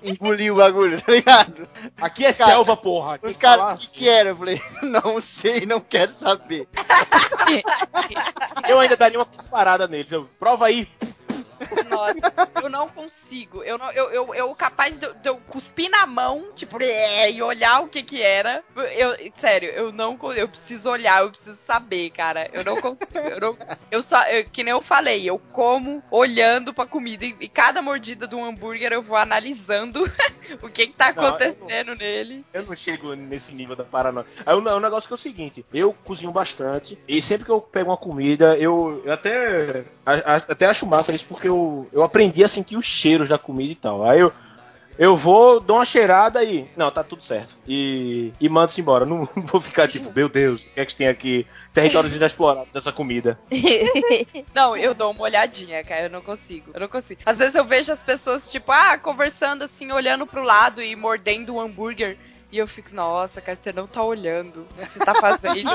Hum, 0.04 0.10
Engoli 0.10 0.52
o 0.52 0.56
bagulho, 0.56 1.02
tá 1.02 1.12
ligado? 1.12 1.68
Aqui 2.00 2.26
é 2.26 2.34
Cara, 2.34 2.52
selva, 2.52 2.78
porra. 2.78 3.20
Os 3.22 3.38
falar 3.38 3.58
caras, 3.58 3.84
o 3.84 3.90
que 3.90 4.00
que 4.00 4.10
era? 4.10 4.30
Eu 4.30 4.36
falei, 4.36 4.62
não 4.84 5.20
sei, 5.20 5.66
não 5.66 5.80
quero 5.80 6.14
saber. 6.14 6.68
Eu 8.68 8.80
ainda 8.80 8.98
daria 8.98 9.20
uma 9.20 9.26
disparada 9.26 9.88
neles. 9.88 10.12
Eu, 10.12 10.28
prova 10.40 10.66
aí. 10.66 10.88
Nossa, 11.90 12.34
eu 12.62 12.70
não 12.70 12.88
consigo. 12.88 13.64
Eu, 13.64 13.78
não, 13.78 13.92
eu, 13.92 14.10
eu, 14.12 14.36
eu 14.36 14.56
capaz 14.56 14.98
de, 15.00 15.06
eu- 15.06 15.14
de 15.14 15.30
eu 15.30 15.38
cuspir 15.48 15.90
na 15.90 16.06
mão, 16.06 16.44
tipo, 16.56 16.82
"É", 16.82 17.32
e 17.32 17.42
olhar 17.42 17.82
o 17.82 17.88
que 17.88 18.04
que 18.04 18.22
era. 18.22 18.64
Eu, 18.96 19.16
sério, 19.36 19.70
eu 19.70 19.92
não 19.92 20.18
Eu 20.36 20.48
preciso 20.48 20.90
olhar, 20.90 21.22
eu 21.22 21.30
preciso 21.30 21.58
saber, 21.58 22.10
cara. 22.12 22.50
Eu 22.54 22.64
não 22.64 22.80
consigo. 22.82 23.18
Eu, 23.18 23.40
não, 23.40 23.58
eu 23.92 24.04
só. 24.04 24.22
eu- 24.24 24.46
que 24.46 24.64
nem 24.64 24.72
eu 24.72 24.82
falei, 24.82 25.30
eu 25.30 25.38
como 25.54 26.04
olhando 26.12 26.74
pra 26.74 26.86
comida. 26.86 27.26
E, 27.26 27.36
e 27.40 27.50
cada 27.50 27.82
mordida 27.82 28.28
do 28.28 28.44
hambúrguer 28.44 28.92
eu 28.92 29.02
vou 29.02 29.18
analisando 29.18 30.04
o 30.62 30.70
que 30.70 30.88
que 30.88 30.94
tá 30.94 31.12
Não, 31.14 31.24
eu 31.24 31.30
acontecendo 31.30 31.96
nele. 31.96 32.46
Eu 32.54 32.64
não 32.66 32.76
chego 32.76 33.14
nesse 33.16 33.54
nível 33.54 33.76
da 33.76 33.84
paranoia. 33.84 34.26
Aí 34.46 34.56
o, 34.56 34.60
o 34.60 34.80
negócio 34.80 35.08
que 35.08 35.14
é 35.14 35.16
o 35.16 35.18
seguinte, 35.18 35.66
eu 35.74 35.94
cozinho 36.06 36.32
bastante 36.32 36.98
e 37.08 37.22
sempre 37.22 37.46
que 37.46 37.52
eu 37.52 37.62
pego 37.62 37.90
uma 37.92 37.98
comida, 37.98 38.58
eu, 38.58 39.02
eu 39.06 39.12
até 39.14 39.84
a- 40.06 40.36
a- 40.36 40.36
até 40.38 40.66
acho 40.66 40.86
massa 40.86 41.14
isso 41.14 41.26
porque 41.28 41.48
eu, 41.48 41.57
eu 41.92 42.04
aprendi 42.04 42.44
a 42.44 42.48
sentir 42.48 42.78
os 42.78 42.86
cheiros 42.86 43.30
da 43.30 43.38
comida 43.38 43.72
e 43.72 43.76
tal. 43.76 44.04
Aí 44.04 44.20
eu 44.20 44.32
eu 44.98 45.16
vou, 45.16 45.60
dou 45.60 45.78
uma 45.78 45.86
cheirada 45.86 46.44
e. 46.44 46.66
Não, 46.76 46.90
tá 46.90 47.04
tudo 47.04 47.24
certo. 47.24 47.56
E, 47.68 48.34
e 48.42 48.50
mando-se 48.50 48.82
embora. 48.82 49.06
Não, 49.06 49.30
vou 49.46 49.62
ficar 49.62 49.88
tipo, 49.88 50.12
meu 50.14 50.28
Deus, 50.28 50.62
o 50.62 50.66
que 50.66 50.80
é 50.80 50.86
que 50.86 50.96
tem 50.96 51.08
aqui? 51.08 51.46
Território 51.72 52.14
inexplorado 52.14 52.68
dessa 52.74 52.92
comida. 52.92 53.38
Não, 54.56 54.76
eu 54.76 54.96
dou 54.96 55.12
uma 55.12 55.22
olhadinha, 55.22 55.84
cara. 55.84 56.06
Eu 56.06 56.10
não 56.10 56.22
consigo. 56.22 56.72
Eu 56.74 56.80
não 56.80 56.88
consigo. 56.88 57.22
Às 57.24 57.38
vezes 57.38 57.54
eu 57.54 57.64
vejo 57.64 57.92
as 57.92 58.02
pessoas, 58.02 58.50
tipo, 58.50 58.72
ah, 58.72 58.98
conversando 58.98 59.64
assim, 59.64 59.92
olhando 59.92 60.26
pro 60.26 60.42
lado 60.42 60.82
e 60.82 60.96
mordendo 60.96 61.54
um 61.54 61.60
hambúrguer. 61.60 62.18
E 62.50 62.58
eu 62.58 62.68
fico, 62.68 62.96
nossa, 62.96 63.42
cara, 63.42 63.58
você 63.62 63.74
não 63.74 63.86
tá 63.86 64.02
olhando. 64.02 64.62
o 64.62 64.74
que 64.76 64.86
Você 64.86 65.00
tá 65.00 65.14
fazendo. 65.16 65.70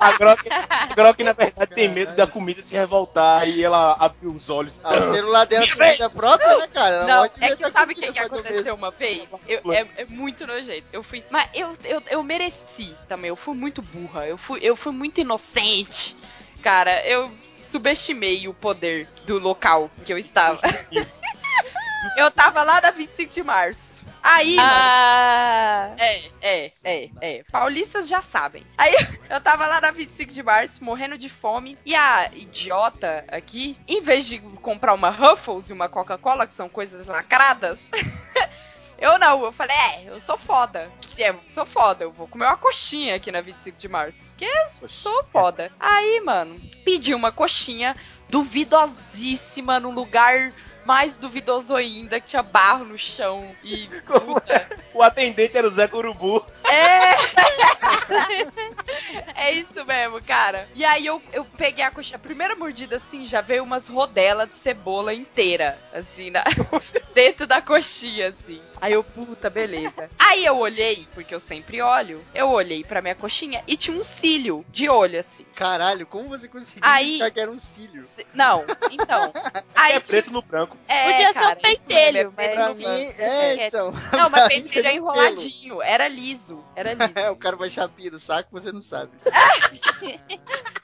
A 0.00 0.12
Grok, 0.12 0.48
a 0.50 0.86
Grok, 0.94 1.22
na 1.22 1.32
verdade, 1.32 1.74
tem 1.74 1.88
medo 1.88 2.16
da 2.16 2.26
comida 2.26 2.62
se 2.62 2.74
revoltar 2.74 3.46
e 3.46 3.62
ela 3.62 3.94
abre 3.98 4.26
os 4.26 4.48
olhos. 4.48 4.72
Ah, 4.82 4.96
o 4.98 5.02
celular 5.02 5.44
dela 5.44 5.66
tem 5.66 5.90
vida 5.92 6.08
própria, 6.08 6.56
né, 6.56 6.66
cara? 6.68 6.94
Ela 6.96 7.06
Não, 7.06 7.24
é 7.24 7.56
que 7.56 7.70
sabe 7.70 7.92
o 7.92 7.96
que, 7.96 8.10
que 8.10 8.18
aconteceu 8.18 8.74
uma 8.74 8.90
vez? 8.90 9.28
Eu- 9.46 9.70
é, 9.70 9.86
é 9.98 10.04
muito 10.06 10.46
nojento. 10.46 10.86
Eu 10.92 11.02
fui. 11.02 11.22
Mas 11.30 11.50
eu, 11.52 11.76
eu, 11.84 12.02
eu 12.08 12.22
mereci 12.22 12.94
também. 13.06 13.28
Eu 13.28 13.36
fui 13.36 13.54
muito 13.54 13.82
burra. 13.82 14.26
Eu 14.26 14.38
fui, 14.38 14.60
eu 14.62 14.74
fui 14.74 14.92
muito 14.92 15.20
inocente. 15.20 16.16
Cara, 16.62 17.06
eu 17.06 17.30
subestimei 17.60 18.48
o 18.48 18.54
poder 18.54 19.08
do 19.26 19.38
local 19.38 19.90
que 20.06 20.12
eu 20.12 20.16
estava. 20.16 20.58
eu 22.16 22.30
tava 22.30 22.62
lá 22.62 22.80
na 22.80 22.90
25 22.90 23.32
de 23.32 23.42
março. 23.42 24.01
Aí, 24.22 24.54
mano, 24.54 24.68
Ah, 24.70 25.94
é, 25.98 26.22
é, 26.40 26.72
é, 26.84 27.10
é. 27.20 27.44
Paulistas 27.50 28.06
já 28.06 28.22
sabem. 28.22 28.64
Aí 28.78 28.94
eu 29.28 29.40
tava 29.40 29.66
lá 29.66 29.80
na 29.80 29.90
25 29.90 30.32
de 30.32 30.42
março, 30.42 30.84
morrendo 30.84 31.18
de 31.18 31.28
fome, 31.28 31.76
e 31.84 31.94
a 31.94 32.30
idiota 32.32 33.24
aqui, 33.28 33.76
em 33.88 34.00
vez 34.00 34.26
de 34.26 34.38
comprar 34.38 34.94
uma 34.94 35.10
Ruffles 35.10 35.68
e 35.68 35.72
uma 35.72 35.88
Coca-Cola, 35.88 36.46
que 36.46 36.54
são 36.54 36.68
coisas 36.68 37.06
lacradas, 37.06 37.88
eu 38.96 39.18
não, 39.18 39.44
eu 39.44 39.52
falei, 39.52 39.76
é, 39.76 40.04
eu 40.06 40.20
sou 40.20 40.38
foda. 40.38 40.88
É, 41.18 41.30
eu 41.30 41.40
sou 41.52 41.66
foda, 41.66 42.04
eu 42.04 42.12
vou 42.12 42.28
comer 42.28 42.46
uma 42.46 42.56
coxinha 42.56 43.16
aqui 43.16 43.32
na 43.32 43.40
25 43.40 43.76
de 43.76 43.88
março. 43.88 44.32
Que 44.36 44.44
eu 44.44 44.88
sou 44.88 45.24
foda. 45.32 45.72
Aí, 45.80 46.20
mano, 46.24 46.60
pedi 46.84 47.12
uma 47.12 47.32
coxinha 47.32 47.96
duvidosíssima 48.28 49.80
num 49.80 49.90
lugar 49.92 50.52
mais 50.84 51.16
duvidoso 51.16 51.74
ainda, 51.74 52.20
que 52.20 52.28
tinha 52.28 52.42
barro 52.42 52.84
no 52.84 52.98
chão 52.98 53.54
e. 53.62 53.88
Puta. 54.06 54.68
O 54.94 55.02
atendente 55.02 55.56
era 55.56 55.66
o 55.66 55.70
Zé 55.70 55.88
Curubu. 55.88 56.44
É! 56.64 57.12
é 59.46 59.52
isso 59.52 59.84
mesmo, 59.84 60.22
cara. 60.22 60.68
E 60.74 60.84
aí 60.84 61.06
eu, 61.06 61.20
eu 61.32 61.44
peguei 61.44 61.84
a 61.84 61.90
coxinha, 61.90 62.16
a 62.16 62.20
primeira 62.20 62.56
mordida 62.56 62.96
assim, 62.96 63.24
já 63.24 63.40
veio 63.40 63.62
umas 63.62 63.88
rodelas 63.88 64.50
de 64.50 64.56
cebola 64.56 65.14
inteira, 65.14 65.78
assim, 65.92 66.30
na, 66.30 66.44
dentro 67.14 67.46
da 67.46 67.60
coxinha, 67.60 68.28
assim. 68.28 68.60
Aí 68.82 68.94
eu, 68.94 69.04
puta, 69.04 69.48
beleza. 69.48 70.10
Aí 70.18 70.44
eu 70.44 70.58
olhei, 70.58 71.06
porque 71.14 71.32
eu 71.32 71.38
sempre 71.38 71.80
olho, 71.80 72.20
eu 72.34 72.50
olhei 72.50 72.82
pra 72.82 73.00
minha 73.00 73.14
coxinha 73.14 73.62
e 73.64 73.76
tinha 73.76 73.96
um 73.96 74.02
cílio 74.02 74.66
de 74.68 74.88
olho, 74.88 75.20
assim. 75.20 75.44
Caralho, 75.54 76.04
como 76.04 76.28
você 76.28 76.48
conseguiu 76.48 76.82
Aí- 76.84 77.14
achar 77.22 77.30
que 77.30 77.38
era 77.38 77.50
um 77.50 77.60
cílio? 77.60 78.04
Não, 78.34 78.64
então. 78.90 79.32
Aí 79.76 79.92
É 79.92 80.00
preto 80.00 80.32
no 80.32 80.42
branco. 80.42 80.76
é, 80.88 81.04
Podia 81.12 81.32
ser 81.32 81.38
um 81.38 81.42
cara, 81.42 81.58
mesmo, 81.62 81.86
pentelho, 81.86 82.18
é 82.18 82.24
preto 82.24 82.54
Pra 82.54 82.74
mim, 82.74 82.82
branco. 82.82 83.14
é, 83.22 83.66
então. 83.68 83.92
Não, 84.12 84.28
mas 84.28 84.48
pentelho 84.52 84.88
é 84.88 84.90
um 84.90 84.96
enroladinho, 84.96 85.80
era 85.82 86.08
liso, 86.08 86.64
era 86.74 86.92
liso. 86.94 87.18
É, 87.18 87.30
o 87.30 87.36
cara 87.36 87.54
vai 87.54 87.70
chapinha 87.70 88.10
no 88.10 88.18
saco, 88.18 88.48
você 88.50 88.72
não 88.72 88.82
sabe. 88.82 89.12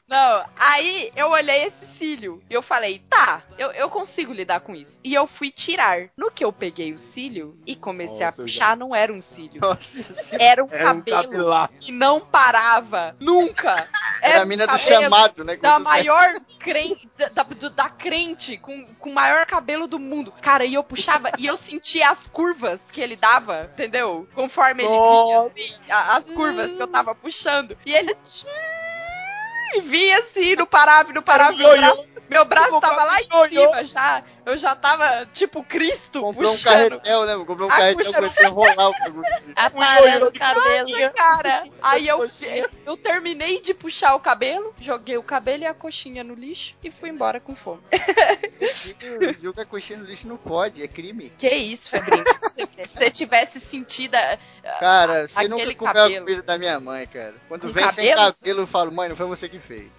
Não, 0.08 0.44
aí 0.56 1.12
eu 1.14 1.28
olhei 1.30 1.64
esse 1.64 1.84
cílio 1.86 2.42
e 2.48 2.54
eu 2.54 2.62
falei, 2.62 3.02
tá, 3.10 3.42
eu, 3.58 3.70
eu 3.72 3.90
consigo 3.90 4.32
lidar 4.32 4.60
com 4.60 4.74
isso. 4.74 4.98
E 5.04 5.12
eu 5.12 5.26
fui 5.26 5.50
tirar. 5.50 6.08
No 6.16 6.30
que 6.30 6.42
eu 6.44 6.52
peguei 6.52 6.92
o 6.94 6.98
cílio 6.98 7.58
e 7.66 7.76
comecei 7.76 8.22
a 8.24 8.30
Nossa, 8.30 8.40
eu 8.40 8.44
puxar, 8.46 8.76
não 8.76 8.94
era 8.94 9.12
um 9.12 9.20
cílio. 9.20 9.60
Nossa. 9.60 10.08
Era 10.40 10.64
um 10.64 10.68
Era 10.70 10.84
um 10.84 10.86
cabelo 11.00 11.22
cabelado. 11.22 11.72
que 11.78 11.92
não 11.92 12.20
parava. 12.20 13.14
Nunca. 13.20 13.88
Era 14.22 14.40
a 14.40 14.44
um 14.44 14.46
mina 14.46 14.66
do 14.66 14.78
chamado, 14.78 15.44
né? 15.44 15.56
Da 15.56 15.78
maior 15.78 16.34
crente, 16.58 17.08
da, 17.16 17.28
da, 17.28 17.68
da 17.68 17.88
crente 17.90 18.56
com, 18.56 18.86
com 18.94 19.10
o 19.10 19.14
maior 19.14 19.44
cabelo 19.46 19.86
do 19.86 19.98
mundo. 19.98 20.32
Cara, 20.40 20.64
e 20.64 20.74
eu 20.74 20.82
puxava 20.82 21.30
e 21.38 21.46
eu 21.46 21.56
sentia 21.56 22.10
as 22.10 22.26
curvas 22.28 22.90
que 22.90 23.00
ele 23.00 23.14
dava, 23.16 23.68
entendeu? 23.72 24.26
Conforme 24.34 24.82
ele 24.84 24.90
vinha, 24.90 25.00
Nossa. 25.00 25.46
assim, 25.48 25.74
a- 25.90 26.16
as 26.16 26.30
curvas 26.30 26.74
que 26.74 26.82
eu 26.82 26.88
tava 26.88 27.14
puxando. 27.14 27.76
E 27.84 27.92
ele 27.92 28.16
e 29.74 29.80
vinha 29.80 30.18
assim, 30.18 30.56
não 30.56 30.66
parava, 30.66 31.12
não 31.12 31.22
parava. 31.22 31.56
Meu 32.28 32.44
braço 32.44 32.80
tava 32.80 33.04
lá 33.04 33.20
em 33.20 33.28
cima 33.50 33.84
já. 33.84 34.22
Eu 34.46 34.56
já 34.56 34.74
tava, 34.74 35.26
tipo, 35.34 35.62
Cristo 35.62 36.22
Comprou 36.22 36.48
um 36.50 36.54
puxando. 36.54 36.72
carretel, 37.02 37.26
né? 37.26 37.36
Comprou 37.44 37.66
um 37.66 37.68
carretel, 37.68 37.96
puxa- 37.98 38.12
começou 38.14 38.42
a 38.42 38.48
enrolar 38.48 38.88
o 38.88 38.92
o 40.28 40.32
cabelo. 40.32 40.88
Nossa, 40.88 41.10
cara. 41.10 41.64
Aí 41.82 42.08
eu, 42.08 42.30
eu 42.86 42.96
terminei 42.96 43.60
de 43.60 43.74
puxar 43.74 44.14
o 44.14 44.20
cabelo, 44.20 44.74
joguei 44.80 45.18
o 45.18 45.22
cabelo 45.22 45.64
e 45.64 45.66
a 45.66 45.74
coxinha 45.74 46.24
no 46.24 46.32
lixo 46.34 46.74
e 46.82 46.90
fui 46.90 47.10
embora 47.10 47.38
com 47.40 47.54
fome. 47.54 47.82
Joga 49.42 49.66
coxinha 49.66 49.98
no 49.98 50.06
lixo 50.06 50.26
não 50.26 50.38
pode, 50.38 50.82
é 50.82 50.88
crime. 50.88 51.30
Que 51.36 51.48
isso, 51.48 51.90
Febrinho? 51.90 52.24
Se 52.48 52.66
você 52.86 53.10
tivesse 53.10 53.60
sentido. 53.60 54.14
a- 54.14 54.38
Cara, 54.80 55.28
você 55.28 55.38
Aquele 55.40 55.48
nunca 55.50 55.74
comeu 55.74 55.94
cabelo. 55.94 56.16
a 56.16 56.20
comida 56.20 56.42
da 56.42 56.56
minha 56.58 56.80
mãe, 56.80 57.06
cara. 57.06 57.34
Quando 57.48 57.66
Com 57.66 57.72
vem 57.72 57.90
sem 57.90 58.08
cabelo? 58.14 58.34
cabelo, 58.38 58.60
eu 58.62 58.66
falo, 58.66 58.92
mãe, 58.92 59.08
não 59.10 59.16
foi 59.16 59.26
você 59.26 59.46
que 59.48 59.58
fez. 59.58 59.90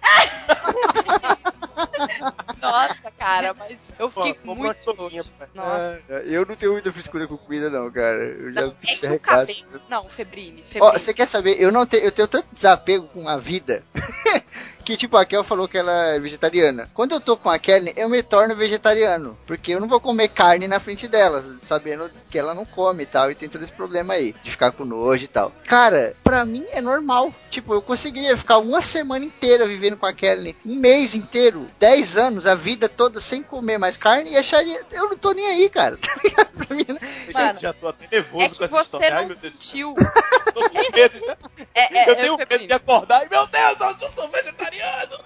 Nossa, 2.60 3.10
cara, 3.18 3.54
mas 3.54 3.78
eu 3.98 4.10
Pô, 4.10 4.22
fiquei 4.22 4.40
uma 4.44 4.54
muito 4.54 4.90
louco. 4.92 5.16
Nossa. 5.54 6.02
Ah, 6.08 6.12
eu 6.24 6.44
não 6.46 6.54
tenho 6.54 6.72
muita 6.72 6.92
frescura 6.92 7.26
com 7.26 7.36
comida, 7.36 7.70
não, 7.70 7.90
cara. 7.90 8.18
Eu 8.18 8.52
já 8.52 8.60
Não, 8.62 8.68
é 8.68 8.74
fiz 8.78 9.00
regaço. 9.00 9.54
cabelo. 9.62 9.82
Não, 9.88 10.08
Febrine. 10.08 10.60
Ó, 10.60 10.72
Febrine. 10.72 10.98
você 10.98 11.14
quer 11.14 11.26
saber? 11.26 11.60
Eu 11.60 11.72
não 11.72 11.86
tenho, 11.86 12.04
eu 12.04 12.12
tenho 12.12 12.28
tanto 12.28 12.48
desapego 12.52 13.06
com 13.08 13.28
a 13.28 13.36
vida 13.36 13.82
que 14.84 14.96
tipo 14.96 15.16
a 15.16 15.24
Kel 15.24 15.44
falou 15.44 15.68
que 15.68 15.78
ela 15.78 15.92
é 16.08 16.18
vegetariana. 16.18 16.90
Quando 16.94 17.12
eu 17.12 17.20
tô 17.20 17.36
com 17.36 17.48
a 17.48 17.58
Kelly, 17.58 17.92
eu 17.96 18.08
me 18.08 18.22
torno 18.22 18.56
vegetariano, 18.56 19.38
porque 19.46 19.72
eu 19.72 19.80
não 19.80 19.86
vou 19.88 20.00
comer 20.00 20.28
carne 20.28 20.66
na 20.66 20.80
frente 20.80 21.06
dela, 21.06 21.40
sabendo 21.60 22.10
que 22.28 22.38
ela 22.38 22.54
não 22.54 22.64
come 22.64 23.04
e 23.04 23.06
tal, 23.06 23.30
e 23.30 23.34
tem 23.34 23.48
todo 23.48 23.62
esse 23.62 23.72
problema 23.72 24.14
aí 24.14 24.34
de 24.42 24.50
ficar 24.50 24.72
com 24.72 24.84
nojo 24.84 25.24
e 25.24 25.28
tal. 25.28 25.52
Cara, 25.66 26.14
pra 26.24 26.44
mim 26.44 26.64
é 26.70 26.80
normal. 26.80 27.32
Tipo, 27.50 27.74
eu 27.74 27.82
conseguiria 27.82 28.36
ficar 28.36 28.58
uma 28.58 28.80
semana 28.80 29.24
inteira 29.24 29.66
vivendo 29.66 29.96
com 29.96 30.06
a 30.06 30.12
Kelly, 30.12 30.56
um 30.64 30.74
mês 30.76 31.14
inteiro, 31.14 31.66
10 31.78 32.16
anos, 32.16 32.46
a 32.46 32.54
vida 32.54 32.88
toda 32.88 33.20
sem 33.20 33.42
comer 33.42 33.78
mais 33.78 33.96
carne 33.96 34.32
e 34.32 34.36
acharia, 34.36 34.80
eu 34.92 35.10
não 35.10 35.16
tô 35.16 35.32
nem 35.32 35.46
aí, 35.46 35.68
cara. 35.70 35.98
Tá 36.10 36.14
ligado? 36.24 36.66
Pra 36.66 36.76
mim, 36.76 36.84
Eu 36.88 37.32
Mano, 37.32 37.58
já 37.60 37.72
tô 37.72 37.88
até 37.88 38.06
nervoso 38.10 38.44
É 38.44 38.48
com 38.48 38.54
que 38.54 38.64
essa 38.64 38.74
você 38.76 38.82
história. 38.82 39.14
Ai, 39.14 39.20
não 39.22 39.28
Deus. 39.28 39.40
sentiu. 39.40 39.94
Tô 40.52 40.68
com 40.68 40.78
medo, 40.92 41.20
já. 41.24 41.36
É, 41.74 41.98
é, 41.98 42.08
eu 42.08 42.12
é, 42.12 42.16
tenho 42.16 42.36
medo 42.36 42.66
de 42.66 42.72
acordar 42.72 43.24
e, 43.24 43.28
meu 43.28 43.46
Deus, 43.46 43.78
eu 44.00 44.12
sou 44.12 44.28
vegetariano. 44.28 45.16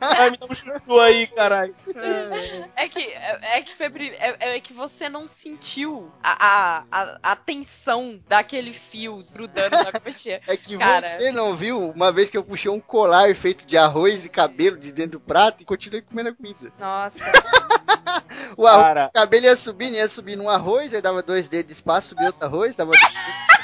Ai, 0.00 0.30
me 0.30 0.36
dá 0.36 0.46
um 0.46 0.54
chuchu 0.54 0.98
aí, 1.00 1.26
caralho. 1.26 1.74
É 2.76 2.88
que, 2.88 3.00
é, 3.00 3.58
é 3.58 3.62
que 3.62 3.74
Febrine, 3.74 4.16
é, 4.16 4.56
é 4.56 4.60
que 4.60 4.72
você 4.72 5.08
não 5.08 5.26
sentiu 5.26 6.10
a, 6.22 6.46
a, 6.46 6.84
a, 6.90 7.18
a 7.22 7.36
tensão 7.36 8.20
daquele 8.28 8.72
fio 8.72 9.24
grudando 9.32 9.76
na 9.76 10.00
coxinha. 10.00 10.40
É 10.46 10.56
que 10.56 10.76
Cara. 10.76 11.00
você 11.00 11.32
não 11.32 11.56
viu 11.56 11.90
uma 11.90 12.12
vez 12.12 12.30
que 12.30 12.36
eu 12.36 12.44
puxei 12.44 12.70
um 12.70 12.80
colar 12.80 13.34
feito 13.34 13.66
de 13.66 13.76
arroz 13.76 14.24
e 14.24 14.28
cabelo 14.28 14.76
de 14.76 14.92
dentro 14.92 15.18
do 15.18 15.20
prato 15.20 15.62
e 15.62 15.64
continuei 15.64 16.02
comendo 16.02 16.30
a 16.30 16.34
comida. 16.34 16.72
Nossa. 16.78 17.24
O, 18.56 18.66
arroz, 18.66 19.08
o 19.08 19.12
cabelo 19.12 19.44
ia 19.44 19.56
subindo, 19.56 19.94
ia 19.94 20.08
subindo 20.08 20.42
um 20.42 20.48
arroz, 20.48 20.94
aí 20.94 21.02
dava 21.02 21.22
dois 21.22 21.48
dedos 21.48 21.66
de 21.66 21.72
espaço, 21.74 22.08
subia 22.08 22.26
outro 22.26 22.44
arroz, 22.44 22.74
dava. 22.74 22.90
Um 22.90 22.94
tererê. 22.98 23.57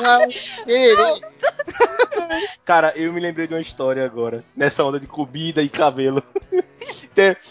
Cara, 2.64 2.92
eu 2.96 3.12
me 3.12 3.20
lembrei 3.20 3.46
de 3.46 3.54
uma 3.54 3.60
história 3.60 4.04
agora, 4.04 4.44
nessa 4.56 4.84
onda 4.84 5.00
de 5.00 5.06
comida 5.06 5.62
e 5.62 5.68
cabelo. 5.68 6.22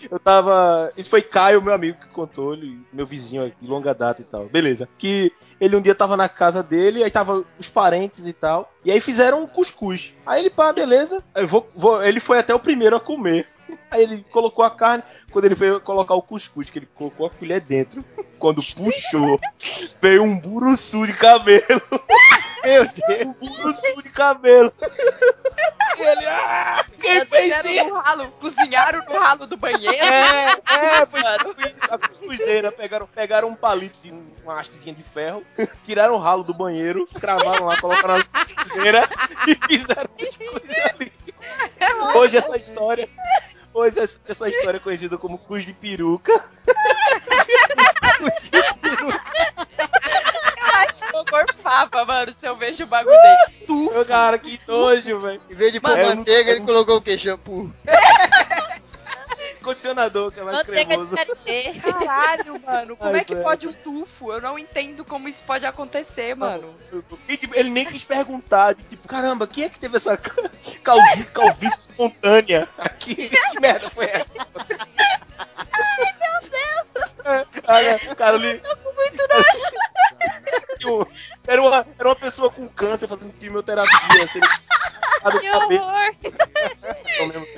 Eu 0.09 0.17
tava. 0.17 0.91
Isso 0.97 1.09
foi 1.09 1.21
Caio, 1.21 1.61
meu 1.61 1.73
amigo, 1.73 1.99
que 1.99 2.07
contou, 2.07 2.53
ele, 2.53 2.79
meu 2.91 3.05
vizinho 3.05 3.51
de 3.61 3.67
longa 3.67 3.93
data 3.93 4.21
e 4.21 4.25
tal. 4.25 4.45
Beleza. 4.45 4.89
Que 4.97 5.31
ele 5.61 5.75
um 5.75 5.81
dia 5.81 5.93
tava 5.93 6.17
na 6.17 6.27
casa 6.27 6.63
dele, 6.63 7.03
aí 7.03 7.11
tava 7.11 7.45
os 7.59 7.69
parentes 7.69 8.25
e 8.25 8.33
tal. 8.33 8.71
E 8.83 8.91
aí 8.91 8.99
fizeram 8.99 9.43
um 9.43 9.47
cuscuz. 9.47 10.13
Aí 10.25 10.41
ele, 10.41 10.49
pá, 10.49 10.73
beleza. 10.73 11.23
Eu 11.35 11.47
vou, 11.47 11.69
vou, 11.75 12.03
ele 12.03 12.19
foi 12.19 12.39
até 12.39 12.53
o 12.53 12.59
primeiro 12.59 12.95
a 12.95 12.99
comer. 12.99 13.47
Aí 13.91 14.03
ele 14.03 14.25
colocou 14.31 14.65
a 14.65 14.71
carne. 14.71 15.03
Quando 15.31 15.45
ele 15.45 15.55
foi 15.55 15.79
colocar 15.79 16.15
o 16.15 16.21
cuscuz, 16.21 16.69
que 16.69 16.79
ele 16.79 16.89
colocou 16.95 17.27
a 17.27 17.29
colher 17.29 17.61
dentro. 17.61 18.03
Quando 18.37 18.61
puxou, 18.63 19.39
veio 20.01 20.23
um 20.23 20.39
buruçu 20.39 21.05
de 21.05 21.13
cabelo. 21.13 21.81
Meu 22.63 22.85
Deus. 23.07 23.25
Um 23.25 23.33
buruçu 23.33 24.01
de 24.03 24.09
cabelo. 24.09 24.71
E 25.97 26.01
ele, 26.01 26.25
ah, 26.25 26.85
quem 27.01 27.25
fez 27.25 27.53
Fizeram 27.53 27.69
isso? 27.71 27.93
no 27.93 27.99
ralo, 27.99 28.31
cozinharam 28.39 29.03
no 29.05 29.19
ralo 29.19 29.45
do 29.45 29.57
banheiro. 29.57 29.93
É, 30.05 30.45
é, 30.45 31.05
foi 31.05 31.21
Mano. 31.21 31.53
tipo 31.55 31.93
a 31.93 31.97
cuscuzeira. 31.97 32.71
Pegaram, 32.71 33.07
pegaram 33.07 33.47
um 33.49 33.55
palito 33.55 33.97
de 34.01 34.13
uma 34.43 34.59
hastezinha 34.59 34.95
de 34.95 35.03
ferro, 35.03 35.43
tiraram 35.85 36.13
o 36.15 36.19
ralo 36.19 36.43
do 36.43 36.53
banheiro, 36.53 37.05
cravaram 37.19 37.65
lá, 37.65 37.79
colocaram 37.81 38.17
na 38.17 38.23
cuscuzeira 38.23 39.09
e 39.47 39.55
fizeram 39.67 40.09
cuscuz 40.17 40.85
ali. 40.93 41.11
Hoje 42.15 42.37
essa 42.37 42.55
história. 42.55 43.09
Hoje 43.73 43.99
essa- 43.99 44.17
essa 44.27 44.49
história 44.49 44.77
é 44.77 44.79
conhecida 44.79 45.17
como 45.17 45.37
cus 45.37 45.65
de 45.65 45.73
peruca. 45.73 46.33
Eu 50.59 50.75
acho 50.87 51.03
que 51.05 51.15
eu 51.15 51.25
gorfava, 51.25 52.05
mano, 52.05 52.33
se 52.33 52.45
eu 52.45 52.55
vejo 52.57 52.83
o 52.83 52.87
bagulho 52.87 53.15
dele. 53.15 53.65
Tu, 53.65 53.91
Meu 53.93 54.05
cara, 54.05 54.37
que 54.37 54.59
nojo, 54.67 55.19
velho. 55.19 55.41
Em 55.49 55.53
vez 55.55 55.71
de 55.71 55.79
pôr 55.79 55.97
manteiga, 55.97 56.51
ele 56.51 56.61
colocou 56.61 56.97
o 56.97 57.01
que? 57.01 57.15
Condicionador, 59.69 60.31
que 60.31 60.39
é 60.39 60.43
mais 60.43 60.57
Manteiga 60.57 60.81
de 60.81 60.87
cremoso. 60.87 61.15
karité. 61.15 61.73
caralho, 61.79 62.61
mano. 62.65 62.97
Como 62.97 63.13
Ai, 63.13 63.19
é 63.21 63.23
que 63.23 63.33
velho. 63.33 63.43
pode 63.45 63.67
um 63.67 63.73
tufo? 63.73 64.31
Eu 64.31 64.41
não 64.41 64.57
entendo 64.57 65.05
como 65.05 65.27
isso 65.29 65.43
pode 65.43 65.65
acontecer, 65.65 66.35
mano. 66.35 66.73
E, 67.27 67.37
tipo, 67.37 67.55
ele 67.57 67.69
nem 67.69 67.85
quis 67.85 68.03
perguntar, 68.03 68.73
de, 68.73 68.83
tipo, 68.83 69.07
caramba, 69.07 69.45
quem 69.47 69.65
é 69.65 69.69
que 69.69 69.79
teve 69.79 69.97
essa 69.97 70.17
ca- 70.17 70.49
calvi, 70.83 71.23
calvície 71.25 71.79
espontânea 71.81 72.67
aqui? 72.77 73.29
Que 73.53 73.59
merda 73.59 73.89
foi 73.89 74.05
essa? 74.05 74.31
Cara, 78.17 78.35
ali. 78.35 78.59
Tô 78.59 78.75
com 78.77 78.93
muito 78.93 79.23
nojo. 79.27 81.09
Era 81.47 81.61
uma, 81.61 81.85
era 81.97 82.07
uma 82.07 82.15
pessoa 82.15 82.49
com 82.51 82.67
câncer 82.69 83.07
fazendo 83.07 83.33
quimioterapia, 83.33 83.97
assim, 84.23 84.39
Que 85.39 85.49
horror. 85.49 86.15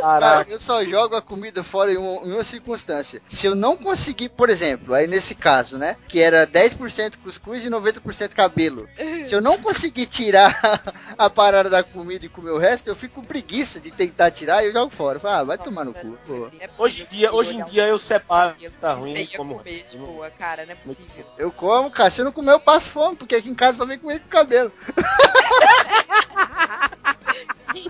Cara, 0.00 0.20
Caraca. 0.20 0.50
eu 0.50 0.58
só 0.58 0.84
jogo 0.84 1.16
a 1.16 1.22
comida 1.22 1.62
fora 1.64 1.90
em, 1.92 1.96
um- 1.96 2.24
em 2.26 2.32
uma 2.32 2.44
circunstância. 2.44 3.20
Se 3.26 3.46
eu 3.46 3.54
não 3.56 3.76
conseguir, 3.76 4.28
por 4.28 4.48
exemplo, 4.50 4.94
aí 4.94 5.06
nesse 5.06 5.34
caso, 5.34 5.76
né? 5.78 5.96
Que 6.08 6.20
era 6.20 6.46
10% 6.46 7.16
cuscuz 7.24 7.64
e 7.64 7.70
90% 7.70 8.34
cabelo. 8.34 8.88
Se 9.24 9.34
eu 9.34 9.40
não 9.40 9.58
conseguir 9.60 10.06
tirar 10.06 10.82
a 11.18 11.28
parada 11.30 11.68
da 11.70 11.82
comida 11.82 12.26
e 12.26 12.28
comer 12.28 12.50
o 12.50 12.58
resto, 12.58 12.88
eu 12.88 12.94
fico 12.94 13.16
com 13.20 13.24
preguiça 13.26 13.80
de 13.80 13.90
tentar 13.90 14.30
tirar 14.30 14.62
e 14.62 14.66
eu 14.68 14.72
jogo 14.72 14.94
fora. 14.94 15.16
Eu 15.16 15.20
falo, 15.20 15.34
ah, 15.34 15.44
vai 15.44 15.58
tomar 15.58 15.84
no 15.84 15.94
cu. 15.94 16.16
pô. 16.26 16.48
É 16.60 16.68
Hoje 16.78 17.02
em 17.02 17.06
dia, 17.16 17.32
hoje 17.32 17.56
em 17.56 17.64
dia 17.64 17.86
eu 17.88 17.98
separo, 17.98 18.54
tá 18.80 18.94
que 18.94 19.00
ruim, 19.00 19.12
você 19.12 19.22
ia 19.22 19.36
como 19.36 19.54
comer 19.56 19.84
de 19.88 19.98
boa, 19.98 20.30
cara, 20.30 20.64
não 20.64 20.72
é 20.72 20.76
possível. 20.76 21.26
Eu 21.38 21.50
como, 21.50 21.90
cara. 21.90 22.10
Se 22.10 22.24
não 22.24 22.32
comer, 22.32 22.52
eu 22.52 22.60
passo 22.60 22.88
fome, 22.88 23.16
porque 23.16 23.36
aqui 23.36 23.48
em 23.48 23.54
casa 23.54 23.78
só 23.78 23.86
vem 23.86 23.98
comer 23.98 24.20
com 24.20 24.28
cabelo. 24.28 24.72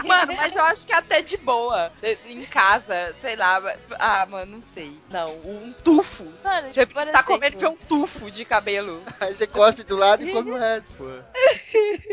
Mano, 0.05 0.33
mas 0.37 0.57
eu 0.57 0.65
acho 0.65 0.87
que 0.87 0.93
é 0.93 0.97
até 0.97 1.23
de 1.23 1.37
boa. 1.37 1.91
Em 2.29 2.45
casa, 2.45 3.15
sei 3.21 3.37
lá. 3.37 3.63
Ah, 3.99 4.27
mano, 4.29 4.53
não 4.53 4.61
sei. 4.61 4.97
Não, 5.11 5.29
um 5.45 5.73
tufo. 5.85 6.25
Mano, 6.45 6.69
Você 6.73 6.81
exemplo, 6.81 7.25
comendo 7.25 7.59
foi 7.59 7.69
um 7.69 7.77
tufo 7.77 8.31
de 8.31 8.45
cabelo. 8.45 9.01
Aí 9.21 9.35
você 9.35 9.47
cospe 9.47 9.85
do 9.85 9.97
lado 9.97 10.27
e 10.27 10.33
come 10.33 10.51
o 10.51 10.57
resto, 10.57 10.89
pô. 10.97 11.05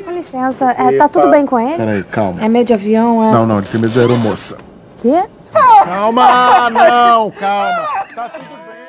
Com 0.03 0.11
licença, 0.11 0.71
é, 0.71 0.97
tá 0.97 1.07
tudo 1.07 1.29
bem 1.29 1.45
com 1.45 1.59
ele? 1.59 1.77
Peraí, 1.77 2.03
calma. 2.03 2.43
É 2.43 2.47
meio 2.47 2.65
de 2.65 2.73
avião, 2.73 3.23
é? 3.23 3.31
Não, 3.31 3.45
não, 3.45 3.59
ele 3.59 3.67
tem 3.67 3.79
medo 3.79 3.93
de 3.93 3.99
aeromoça. 3.99 4.57
Quê? 5.01 5.23
Calma, 5.53 6.69
não, 6.69 7.31
calma. 7.31 7.87
Tá 8.15 8.29
tudo 8.29 8.57
bem. 8.65 8.83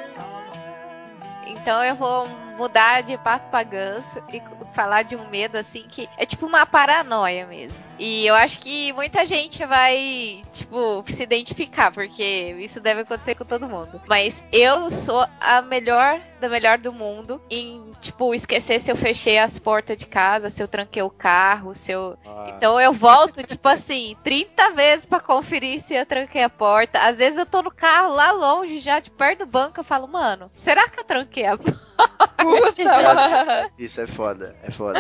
Então 1.47 1.83
eu 1.85 1.95
vou 1.95 2.29
mudar 2.57 3.03
de 3.03 3.17
papo 3.19 3.51
pra 3.51 3.63
ganso 3.63 4.23
e 4.33 4.43
falar 4.73 5.03
de 5.03 5.17
um 5.17 5.29
medo 5.29 5.57
assim 5.57 5.85
que 5.89 6.09
é 6.17 6.25
tipo 6.27 6.47
uma 6.47 6.67
paranoia 6.67 7.47
mesmo. 7.47 7.85
E 7.99 8.27
eu 8.27 8.35
acho 8.35 8.59
que 8.59 8.93
muita 8.93 9.25
gente 9.25 9.65
vai, 9.65 10.43
tipo, 10.53 11.05
se 11.07 11.23
identificar, 11.23 11.93
porque 11.93 12.57
isso 12.59 12.81
deve 12.81 13.03
acontecer 13.03 13.35
com 13.35 13.45
todo 13.45 13.69
mundo. 13.69 14.01
Mas 14.09 14.45
eu 14.53 14.91
sou 14.91 15.27
a 15.41 15.63
melhor 15.63 16.21
da 16.45 16.49
melhor 16.49 16.79
do 16.79 16.93
mundo 16.93 17.41
em, 17.51 17.93
tipo, 18.01 18.35
esquecer 18.35 18.81
se 18.81 18.91
eu 18.91 18.97
fechei 18.97 19.39
as 19.39 19.59
portas 19.59 19.97
de 19.97 20.07
casa, 20.07 20.51
se 20.51 20.63
eu 20.63 20.69
tranquei 20.69 21.03
o 21.03 21.11
carro, 21.11 21.75
se 21.75 21.91
eu. 21.91 22.17
Então 22.49 22.81
eu 22.81 22.93
volto, 22.93 23.43
tipo 23.45 23.67
assim, 23.69 24.17
30 24.23 24.71
vezes 24.73 25.07
pra 25.07 25.21
conferir 25.21 25.81
se 25.81 25.95
eu 25.95 26.05
tranquei 26.05 26.43
a 26.43 26.51
porta. 26.51 27.01
Às 27.01 27.19
vezes 27.19 27.39
eu 27.39 27.47
tô 27.47 27.63
no 27.63 27.71
carro 27.71 28.15
lá 28.15 28.31
longe, 28.31 28.79
já 28.79 29.01
de 29.01 29.11
perto 29.11 29.41
do 29.41 29.47
banco, 29.47 29.81
eu 29.81 29.85
falo, 29.85 30.07
mano, 30.07 30.51
será 30.55 30.89
que 30.89 31.01
eu 31.01 31.05
tranquei 31.05 31.47
a 31.47 31.57
porta? 31.59 31.85
mano? 32.85 33.71
Isso 33.79 34.01
é 34.01 34.07
foda, 34.07 34.57
é 34.63 34.71
foda. 34.71 34.99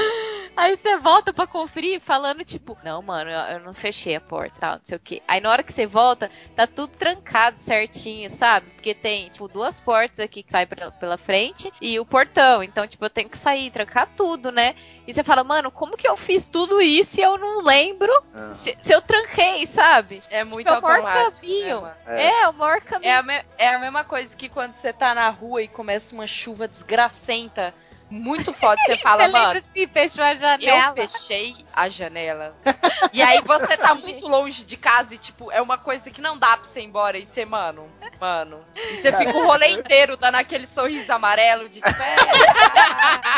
Aí 0.56 0.76
você 0.76 0.96
volta 0.98 1.32
pra 1.32 1.46
conferir 1.46 2.00
falando, 2.00 2.44
tipo, 2.44 2.76
não, 2.84 3.02
mano, 3.02 3.30
eu, 3.30 3.40
eu 3.56 3.60
não 3.60 3.74
fechei 3.74 4.14
a 4.14 4.20
porta, 4.20 4.54
tal, 4.60 4.74
não 4.76 4.84
sei 4.84 4.96
o 4.96 5.00
que. 5.00 5.22
Aí 5.26 5.40
na 5.40 5.50
hora 5.50 5.62
que 5.62 5.72
você 5.72 5.86
volta, 5.86 6.30
tá 6.54 6.66
tudo 6.66 6.92
trancado 6.96 7.58
certinho, 7.58 8.30
sabe? 8.30 8.70
Porque 8.70 8.94
tem, 8.94 9.28
tipo, 9.30 9.48
duas 9.48 9.80
portas 9.80 10.20
aqui 10.20 10.42
que 10.42 10.52
saem 10.52 10.66
pela, 10.66 10.92
pela 10.92 11.18
frente 11.18 11.34
e 11.81 11.98
o 12.01 12.06
portão. 12.06 12.62
Então, 12.62 12.86
tipo, 12.86 13.05
eu 13.05 13.11
tenho 13.11 13.28
que 13.28 13.36
sair, 13.39 13.70
trancar 13.70 14.09
tudo, 14.16 14.51
né? 14.52 14.74
E 15.06 15.12
você 15.12 15.23
fala, 15.23 15.44
mano, 15.44 15.70
como 15.70 15.97
que 15.97 16.09
eu 16.09 16.16
fiz 16.16 16.48
tudo 16.48 16.81
isso 16.81 17.20
e 17.20 17.23
eu 17.23 17.36
não 17.36 17.62
lembro 17.62 18.11
Ah. 18.35 18.51
se, 18.51 18.77
se 18.82 18.93
eu 18.93 19.02
tranquei, 19.02 19.66
sabe? 19.66 20.20
É 20.31 20.43
muito 20.44 20.66
Tipo, 20.66 20.77
é 20.77 20.78
o 20.78 20.82
maior 20.82 20.97
automático, 21.01 21.40
caminho. 21.40 21.81
né? 21.82 21.94
É. 22.06 22.27
É, 22.43 22.48
o 22.48 22.52
maior 22.55 22.81
caminho. 22.81 23.11
É 23.11 23.15
a, 23.16 23.23
me- 23.23 23.44
é 23.59 23.69
a 23.74 23.78
mesma 23.78 24.05
coisa 24.05 24.35
que 24.36 24.48
quando 24.48 24.74
você 24.74 24.93
tá 24.93 25.15
na 25.15 25.28
rua 25.28 25.62
e 25.62 25.69
começa 25.69 26.15
uma 26.15 26.27
chuva 26.27 26.66
desgracenta, 26.66 27.74
muito 28.15 28.53
forte, 28.53 28.81
você 28.86 28.97
fala, 29.03 29.24
Você 29.24 29.32
mano, 29.32 29.62
se 29.73 29.86
fechou 29.89 30.23
a 30.24 30.32
eu 30.32 30.39
janela? 30.39 30.95
fechei 30.95 31.57
a 31.73 31.89
janela. 31.89 32.55
e 33.12 33.20
aí 33.23 33.41
você 33.41 33.77
tá 33.77 33.95
muito 33.95 34.27
longe 34.28 34.65
de 34.65 34.77
casa 34.77 35.15
e, 35.15 35.19
tipo, 35.19 35.51
é 35.51 35.61
uma 35.61 35.77
coisa 35.77 36.11
que 36.11 36.20
não 36.20 36.39
dá 36.39 36.57
pra 36.57 36.65
você 36.65 36.81
ir 36.81 36.85
embora 36.85 37.19
e 37.19 37.24
você, 37.27 37.45
mano, 37.45 37.91
mano. 38.20 38.65
E 38.77 38.97
você 38.97 39.12
fica 39.12 39.36
o 39.36 39.45
rolê 39.45 39.69
inteiro 39.74 40.16
dando 40.16 40.36
aquele 40.36 40.66
sorriso 40.66 41.12
amarelo 41.12 41.69
de, 41.69 41.81
tipo, 41.81 41.89
é, 42.03 42.16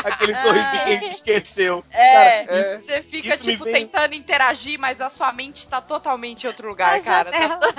Aquele 0.04 0.34
sorriso 0.34 0.70
de 0.70 0.84
quem 0.98 1.10
esqueceu. 1.10 1.84
é, 1.90 2.40
é. 2.74 2.78
você 2.78 3.02
fica, 3.02 3.36
tipo, 3.36 3.64
vem- 3.64 3.72
tentando 3.86 4.14
interagir, 4.14 4.78
mas 4.78 5.00
a 5.00 5.08
sua 5.10 5.32
mente 5.32 5.66
tá 5.66 5.80
totalmente 5.80 6.44
em 6.44 6.48
outro 6.48 6.68
lugar, 6.68 6.98
A 6.98 7.02
cara. 7.02 7.30
Tá- 7.30 7.38
janela. 7.38 7.74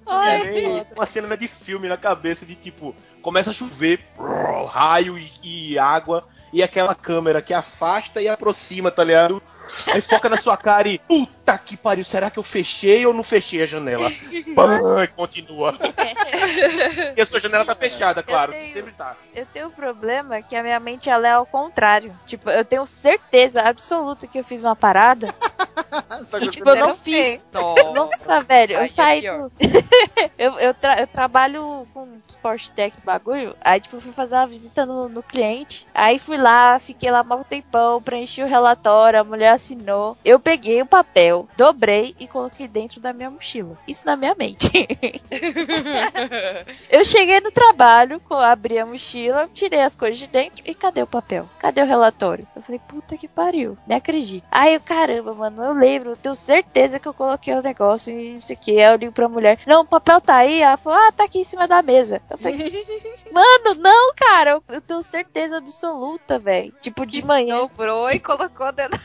Isso 0.00 0.18
me 0.18 0.52
vem 0.52 0.86
uma 0.94 1.06
cena 1.06 1.36
de 1.36 1.48
filme 1.48 1.88
na 1.88 1.96
cabeça 1.96 2.44
de 2.46 2.54
tipo, 2.54 2.94
começa 3.22 3.50
a 3.50 3.54
chover, 3.54 4.00
brrr, 4.18 4.66
raio 4.66 5.18
e, 5.18 5.30
e 5.42 5.78
água, 5.78 6.24
e 6.52 6.62
aquela 6.62 6.94
câmera 6.94 7.40
que 7.40 7.54
afasta 7.54 8.20
e 8.20 8.28
aproxima, 8.28 8.90
tá 8.90 9.02
ligado? 9.02 9.42
Aí 9.86 10.00
foca 10.00 10.28
na 10.28 10.36
sua 10.36 10.56
cara 10.56 10.88
e. 10.88 10.98
Puta 10.98 11.41
que 11.64 11.76
pariu, 11.76 12.04
será 12.04 12.30
que 12.30 12.38
eu 12.38 12.42
fechei 12.42 13.04
ou 13.04 13.12
não 13.12 13.22
fechei 13.22 13.62
a 13.62 13.66
janela? 13.66 14.10
E 14.32 15.06
continua. 15.08 15.74
E 17.16 17.20
a 17.20 17.26
sua 17.26 17.40
janela 17.40 17.64
tá 17.64 17.74
fechada, 17.74 18.22
claro. 18.22 18.52
tenho- 18.52 18.72
Sempre 18.72 18.92
tá. 18.92 19.16
Eu 19.34 19.46
tenho 19.46 19.68
um 19.68 19.70
problema 19.70 20.40
que 20.42 20.54
a 20.56 20.62
minha 20.62 20.78
mente 20.80 21.08
ela 21.10 21.26
é 21.26 21.32
ao 21.32 21.46
contrário. 21.46 22.14
Tipo, 22.26 22.50
eu 22.50 22.64
tenho 22.64 22.84
certeza 22.86 23.60
absoluta 23.62 24.26
que 24.26 24.38
eu 24.38 24.44
fiz 24.44 24.62
uma 24.62 24.76
parada 24.76 25.28
e, 26.42 26.48
tipo, 26.48 26.68
eu 26.68 26.76
não 26.76 26.96
fiz. 26.96 27.46
Nossa, 27.52 27.92
Nossa, 27.92 28.40
velho, 28.40 28.74
eu 28.74 28.80
é 28.80 28.86
saí 28.86 29.22
do... 29.22 29.52
eu, 30.38 30.52
eu, 30.58 30.74
tra- 30.74 31.00
eu 31.00 31.06
trabalho 31.06 31.86
com 31.92 32.18
Sport 32.28 32.68
Tech 32.70 32.96
bagulho. 33.04 33.56
Aí, 33.60 33.80
tipo, 33.80 33.96
eu 33.96 34.00
fui 34.00 34.12
fazer 34.12 34.36
uma 34.36 34.46
visita 34.46 34.84
no, 34.86 35.08
no 35.08 35.22
cliente. 35.22 35.86
Aí 35.94 36.18
fui 36.18 36.36
lá, 36.36 36.78
fiquei 36.78 37.10
lá 37.10 37.22
mal 37.22 37.44
tempão, 37.44 38.02
preenchi 38.02 38.42
o 38.42 38.46
relatório, 38.48 39.20
a 39.20 39.24
mulher 39.24 39.50
assinou. 39.50 40.16
Eu 40.24 40.38
peguei 40.40 40.80
o 40.82 40.86
papel, 40.86 41.31
dobrei 41.56 42.14
e 42.18 42.26
coloquei 42.26 42.68
dentro 42.68 43.00
da 43.00 43.12
minha 43.12 43.30
mochila. 43.30 43.76
Isso 43.86 44.06
na 44.06 44.16
minha 44.16 44.34
mente. 44.34 44.70
eu 46.90 47.04
cheguei 47.04 47.40
no 47.40 47.50
trabalho, 47.50 48.20
abri 48.30 48.78
a 48.78 48.86
mochila, 48.86 49.48
tirei 49.52 49.80
as 49.80 49.94
coisas 49.94 50.18
de 50.18 50.26
dentro 50.26 50.62
e 50.64 50.74
cadê 50.74 51.02
o 51.02 51.06
papel? 51.06 51.48
Cadê 51.58 51.82
o 51.82 51.86
relatório? 51.86 52.46
Eu 52.54 52.62
falei, 52.62 52.80
puta 52.88 53.16
que 53.16 53.28
pariu, 53.28 53.76
nem 53.86 53.98
acredito. 53.98 54.46
Aí 54.50 54.74
eu, 54.74 54.80
caramba, 54.80 55.34
mano, 55.34 55.62
eu 55.62 55.72
lembro, 55.72 56.10
eu 56.10 56.16
tenho 56.16 56.34
certeza 56.34 56.98
que 56.98 57.06
eu 57.06 57.14
coloquei 57.14 57.54
o 57.54 57.62
negócio 57.62 58.12
e 58.12 58.34
isso 58.34 58.52
aqui. 58.52 58.80
Aí 58.80 58.92
eu 58.92 58.96
ligo 58.96 59.12
pra 59.12 59.28
mulher, 59.28 59.58
não, 59.66 59.82
o 59.82 59.86
papel 59.86 60.20
tá 60.20 60.36
aí. 60.36 60.60
Ela 60.60 60.76
falou, 60.76 60.98
ah, 60.98 61.12
tá 61.12 61.24
aqui 61.24 61.40
em 61.40 61.44
cima 61.44 61.68
da 61.68 61.82
mesa. 61.82 62.20
Eu 62.30 62.38
falei, 62.38 62.86
mano, 63.32 63.80
não, 63.80 64.14
cara, 64.14 64.52
eu, 64.52 64.64
eu 64.68 64.80
tenho 64.80 65.02
certeza 65.02 65.58
absoluta, 65.58 66.38
velho. 66.38 66.72
Tipo, 66.80 67.06
de 67.06 67.24
manhã. 67.24 67.56
Dobrou 67.56 68.10
e 68.10 68.18
colocou 68.18 68.72
dentro. 68.72 69.00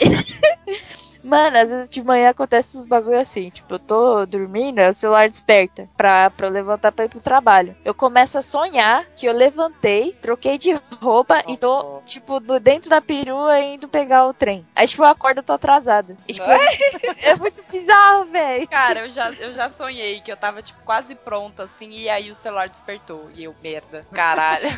Mano, 1.22 1.58
às 1.58 1.68
vezes 1.68 1.88
de 1.88 2.02
manhã 2.02 2.30
acontece 2.30 2.76
uns 2.76 2.86
bagulho 2.86 3.18
assim. 3.18 3.50
Tipo, 3.50 3.74
eu 3.74 3.78
tô 3.78 4.26
dormindo, 4.26 4.78
aí 4.78 4.90
o 4.90 4.94
celular 4.94 5.28
desperta 5.28 5.88
pra, 5.96 6.30
pra 6.30 6.46
eu 6.46 6.52
levantar 6.52 6.92
pra 6.92 7.04
ir 7.04 7.08
pro 7.08 7.20
trabalho. 7.20 7.76
Eu 7.84 7.94
começo 7.94 8.38
a 8.38 8.42
sonhar 8.42 9.04
que 9.16 9.26
eu 9.26 9.32
levantei, 9.32 10.12
troquei 10.20 10.58
de 10.58 10.78
roupa 11.00 11.42
e 11.48 11.56
tô, 11.56 12.00
tipo, 12.04 12.40
do, 12.40 12.58
dentro 12.60 12.90
da 12.90 13.00
perua 13.00 13.58
indo 13.60 13.88
pegar 13.88 14.26
o 14.26 14.34
trem. 14.34 14.66
Aí, 14.74 14.86
tipo, 14.86 15.02
eu 15.02 15.06
acordo 15.08 15.40
e 15.40 15.42
tô 15.42 15.52
atrasada. 15.52 16.16
E, 16.26 16.32
tipo, 16.32 16.46
é 16.48 17.34
muito 17.36 17.62
bizarro, 17.70 18.26
velho. 18.26 18.68
Cara, 18.68 19.06
eu 19.06 19.12
já, 19.12 19.30
eu 19.32 19.52
já 19.52 19.68
sonhei 19.68 20.20
que 20.20 20.30
eu 20.30 20.36
tava, 20.36 20.62
tipo, 20.62 20.80
quase 20.84 21.14
pronta, 21.14 21.64
assim, 21.64 21.90
e 21.92 22.08
aí 22.08 22.30
o 22.30 22.34
celular 22.34 22.68
despertou. 22.68 23.30
E 23.34 23.44
eu, 23.44 23.54
merda, 23.62 24.06
caralho. 24.12 24.68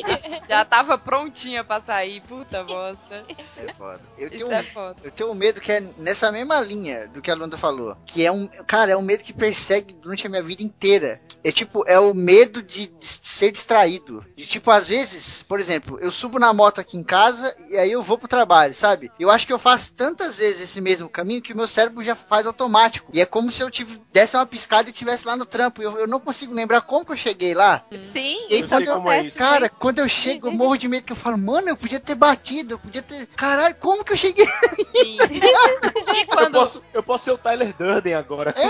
já 0.48 0.64
tava 0.64 0.98
prontinha 0.98 1.62
pra 1.64 1.80
sair, 1.80 2.20
puta 2.22 2.62
bosta. 2.64 3.24
É 3.56 3.72
foda. 3.72 4.00
Eu 4.16 4.28
Isso 4.28 4.38
tenho, 4.38 4.52
é 4.52 4.62
foda. 4.62 4.96
eu 5.02 5.10
tenho 5.10 5.30
um 5.30 5.34
medo 5.34 5.60
que 5.60 5.72
é 5.72 5.80
nessa 5.98 6.30
mesma 6.32 6.60
linha 6.60 7.08
do 7.08 7.20
que 7.22 7.30
a 7.30 7.34
Lunda 7.34 7.56
falou. 7.58 7.96
Que 8.06 8.24
é 8.24 8.32
um. 8.32 8.46
Cara, 8.66 8.92
é 8.92 8.96
um 8.96 9.02
medo 9.02 9.22
que 9.22 9.32
persegue 9.32 9.94
durante 9.94 10.26
a 10.26 10.30
minha 10.30 10.42
vida 10.42 10.62
inteira. 10.62 11.20
É 11.42 11.50
tipo, 11.50 11.82
é 11.86 11.98
o 11.98 12.12
medo 12.14 12.62
de, 12.62 12.86
de 12.86 13.06
ser 13.06 13.50
distraído. 13.50 14.24
De 14.36 14.46
tipo, 14.46 14.70
às 14.70 14.86
vezes, 14.86 15.42
por 15.42 15.58
exemplo, 15.58 15.98
eu 16.00 16.10
subo 16.10 16.38
na 16.38 16.52
moto 16.52 16.80
aqui 16.80 16.96
em 16.98 17.02
casa 17.04 17.54
e 17.70 17.76
aí 17.78 17.90
eu 17.92 18.02
vou 18.02 18.18
pro 18.18 18.28
trabalho, 18.28 18.74
sabe? 18.74 19.10
Eu 19.18 19.30
acho 19.30 19.46
que 19.46 19.52
eu 19.52 19.58
faço 19.58 19.92
tantas 19.94 20.38
vezes 20.38 20.60
esse 20.60 20.80
mesmo 20.80 21.08
caminho 21.08 21.40
que 21.42 21.52
o 21.52 21.56
meu 21.56 21.66
cérebro 21.68 22.02
já 22.02 22.14
faz 22.14 22.46
automático. 22.46 23.10
E 23.14 23.20
é 23.20 23.26
como 23.26 23.50
se 23.50 23.62
eu 23.62 23.70
tive, 23.70 24.00
desse 24.12 24.36
uma 24.36 24.46
piscada 24.46 24.88
e 24.88 24.92
estivesse 24.92 25.26
lá 25.26 25.36
no 25.36 25.46
trampo. 25.46 25.82
Eu, 25.82 25.98
eu 25.98 26.06
não 26.06 26.20
consigo 26.20 26.52
lembrar 26.54 26.82
como 26.82 27.04
que 27.04 27.12
eu 27.12 27.16
cheguei 27.16 27.54
lá. 27.54 27.84
Sim, 28.12 28.36
E 28.50 28.54
aí, 28.56 28.68
quando 28.68 28.86
eu- 28.88 28.96
como 28.96 29.10
é. 29.10 29.30
Cara, 29.30 29.68
quando 29.68 29.98
eu 30.00 30.08
chego, 30.08 30.48
eu 30.48 30.52
morro 30.52 30.76
de 30.76 30.88
medo 30.88 31.04
que 31.04 31.12
eu 31.12 31.16
falo, 31.16 31.38
mano, 31.38 31.68
eu 31.68 31.76
podia 31.76 32.00
ter 32.00 32.14
batido, 32.14 32.74
eu 32.74 32.78
podia 32.78 33.02
ter. 33.02 33.26
Caralho, 33.28 33.74
como 33.76 34.04
que 34.04 34.12
eu 34.12 34.16
cheguei? 34.16 34.46
Sim. 34.46 35.18
E 36.14 36.20
Eu 36.22 36.26
quando. 36.26 36.52
posso, 36.54 36.82
eu 36.92 37.02
posso 37.02 37.24
ser 37.24 37.30
o 37.32 37.38
Tyler 37.38 37.72
Durden 37.76 38.14
agora. 38.14 38.54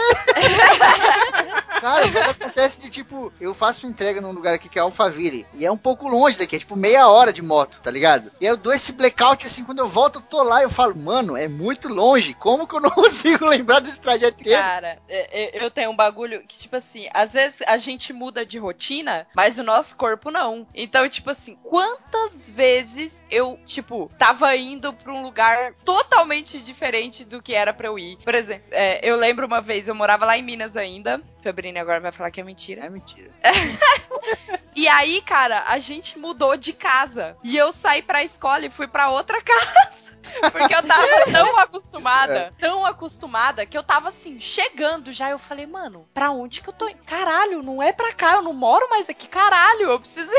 Cara, 1.80 2.06
mas 2.08 2.28
acontece 2.30 2.80
de 2.80 2.90
tipo, 2.90 3.32
eu 3.40 3.54
faço 3.54 3.86
entrega 3.86 4.20
num 4.20 4.32
lugar 4.32 4.54
aqui 4.54 4.68
que 4.68 4.78
é 4.78 4.82
Alphaville. 4.82 5.46
E 5.54 5.64
é 5.64 5.70
um 5.72 5.76
pouco 5.76 6.08
longe 6.08 6.38
daqui, 6.38 6.56
é 6.56 6.58
tipo 6.58 6.76
meia 6.76 7.08
hora 7.08 7.32
de 7.32 7.42
moto, 7.42 7.80
tá 7.80 7.90
ligado? 7.90 8.30
E 8.40 8.44
eu 8.46 8.56
dou 8.56 8.72
esse 8.72 8.92
blackout 8.92 9.46
assim, 9.46 9.64
quando 9.64 9.78
eu 9.78 9.88
volto, 9.88 10.16
eu 10.18 10.22
tô 10.22 10.42
lá 10.42 10.62
eu 10.62 10.70
falo, 10.70 10.96
mano, 10.96 11.36
é 11.36 11.48
muito 11.48 11.88
longe. 11.88 12.34
Como 12.34 12.66
que 12.66 12.74
eu 12.76 12.80
não 12.80 12.90
consigo 12.92 13.46
lembrar 13.46 13.80
desse 13.80 14.00
trajeto 14.00 14.40
inteiro? 14.40 14.60
Cara, 14.60 14.98
é- 15.08 15.58
é- 15.58 15.64
eu 15.64 15.70
tenho 15.70 15.90
um 15.90 15.96
bagulho 15.96 16.42
que, 16.46 16.58
tipo 16.58 16.76
assim, 16.76 17.08
às 17.12 17.32
vezes 17.32 17.62
a 17.66 17.76
gente 17.76 18.12
muda 18.12 18.44
de 18.44 18.58
rotina, 18.58 19.26
mas 19.34 19.58
o 19.58 19.62
nosso 19.62 19.96
corpo 19.96 20.30
não. 20.30 20.66
Então, 20.74 21.08
tipo 21.08 21.30
assim, 21.30 21.56
quantas 21.62 22.48
vezes 22.50 23.22
eu, 23.30 23.58
tipo, 23.64 24.10
tava 24.18 24.54
indo 24.56 24.92
pra 24.92 25.12
um 25.12 25.22
lugar 25.22 25.72
totalmente 25.84 26.58
diferente 26.60 27.24
do 27.24 27.42
que 27.42 27.54
era 27.54 27.72
pra 27.72 27.88
eu 27.88 27.98
ir? 27.98 28.16
Por 28.18 28.34
exemplo, 28.34 28.66
é, 28.70 29.00
eu 29.08 29.16
lembro 29.16 29.46
uma 29.46 29.60
vez, 29.60 29.88
eu 29.88 29.94
morava 29.94 30.24
lá 30.24 30.36
em 30.36 30.42
Minas 30.42 30.76
ainda. 30.76 31.20
Agora 31.78 32.00
vai 32.00 32.12
falar 32.12 32.30
que 32.30 32.40
é 32.40 32.44
mentira. 32.44 32.84
É 32.84 32.90
mentira. 32.90 33.30
E 34.74 34.86
aí, 34.86 35.20
cara, 35.22 35.64
a 35.66 35.78
gente 35.78 36.18
mudou 36.18 36.56
de 36.56 36.72
casa. 36.72 37.36
E 37.42 37.56
eu 37.56 37.72
saí 37.72 38.02
pra 38.02 38.22
escola 38.22 38.64
e 38.64 38.70
fui 38.70 38.86
pra 38.86 39.10
outra 39.10 39.40
casa. 39.42 40.10
Porque 40.52 40.74
eu 40.74 40.82
tava 40.86 41.06
tão 41.32 41.58
acostumada, 41.58 42.54
tão 42.58 42.86
acostumada, 42.86 43.66
que 43.66 43.76
eu 43.76 43.82
tava 43.82 44.08
assim, 44.08 44.38
chegando 44.38 45.10
já. 45.10 45.30
Eu 45.30 45.38
falei, 45.38 45.66
mano, 45.66 46.08
pra 46.14 46.30
onde 46.30 46.60
que 46.62 46.68
eu 46.68 46.72
tô? 46.72 46.88
Caralho, 47.04 47.62
não 47.62 47.82
é 47.82 47.92
pra 47.92 48.12
cá, 48.12 48.34
eu 48.34 48.42
não 48.42 48.52
moro 48.52 48.88
mais 48.88 49.08
aqui, 49.08 49.26
caralho. 49.26 49.90
Eu 49.90 49.98
preciso, 49.98 50.30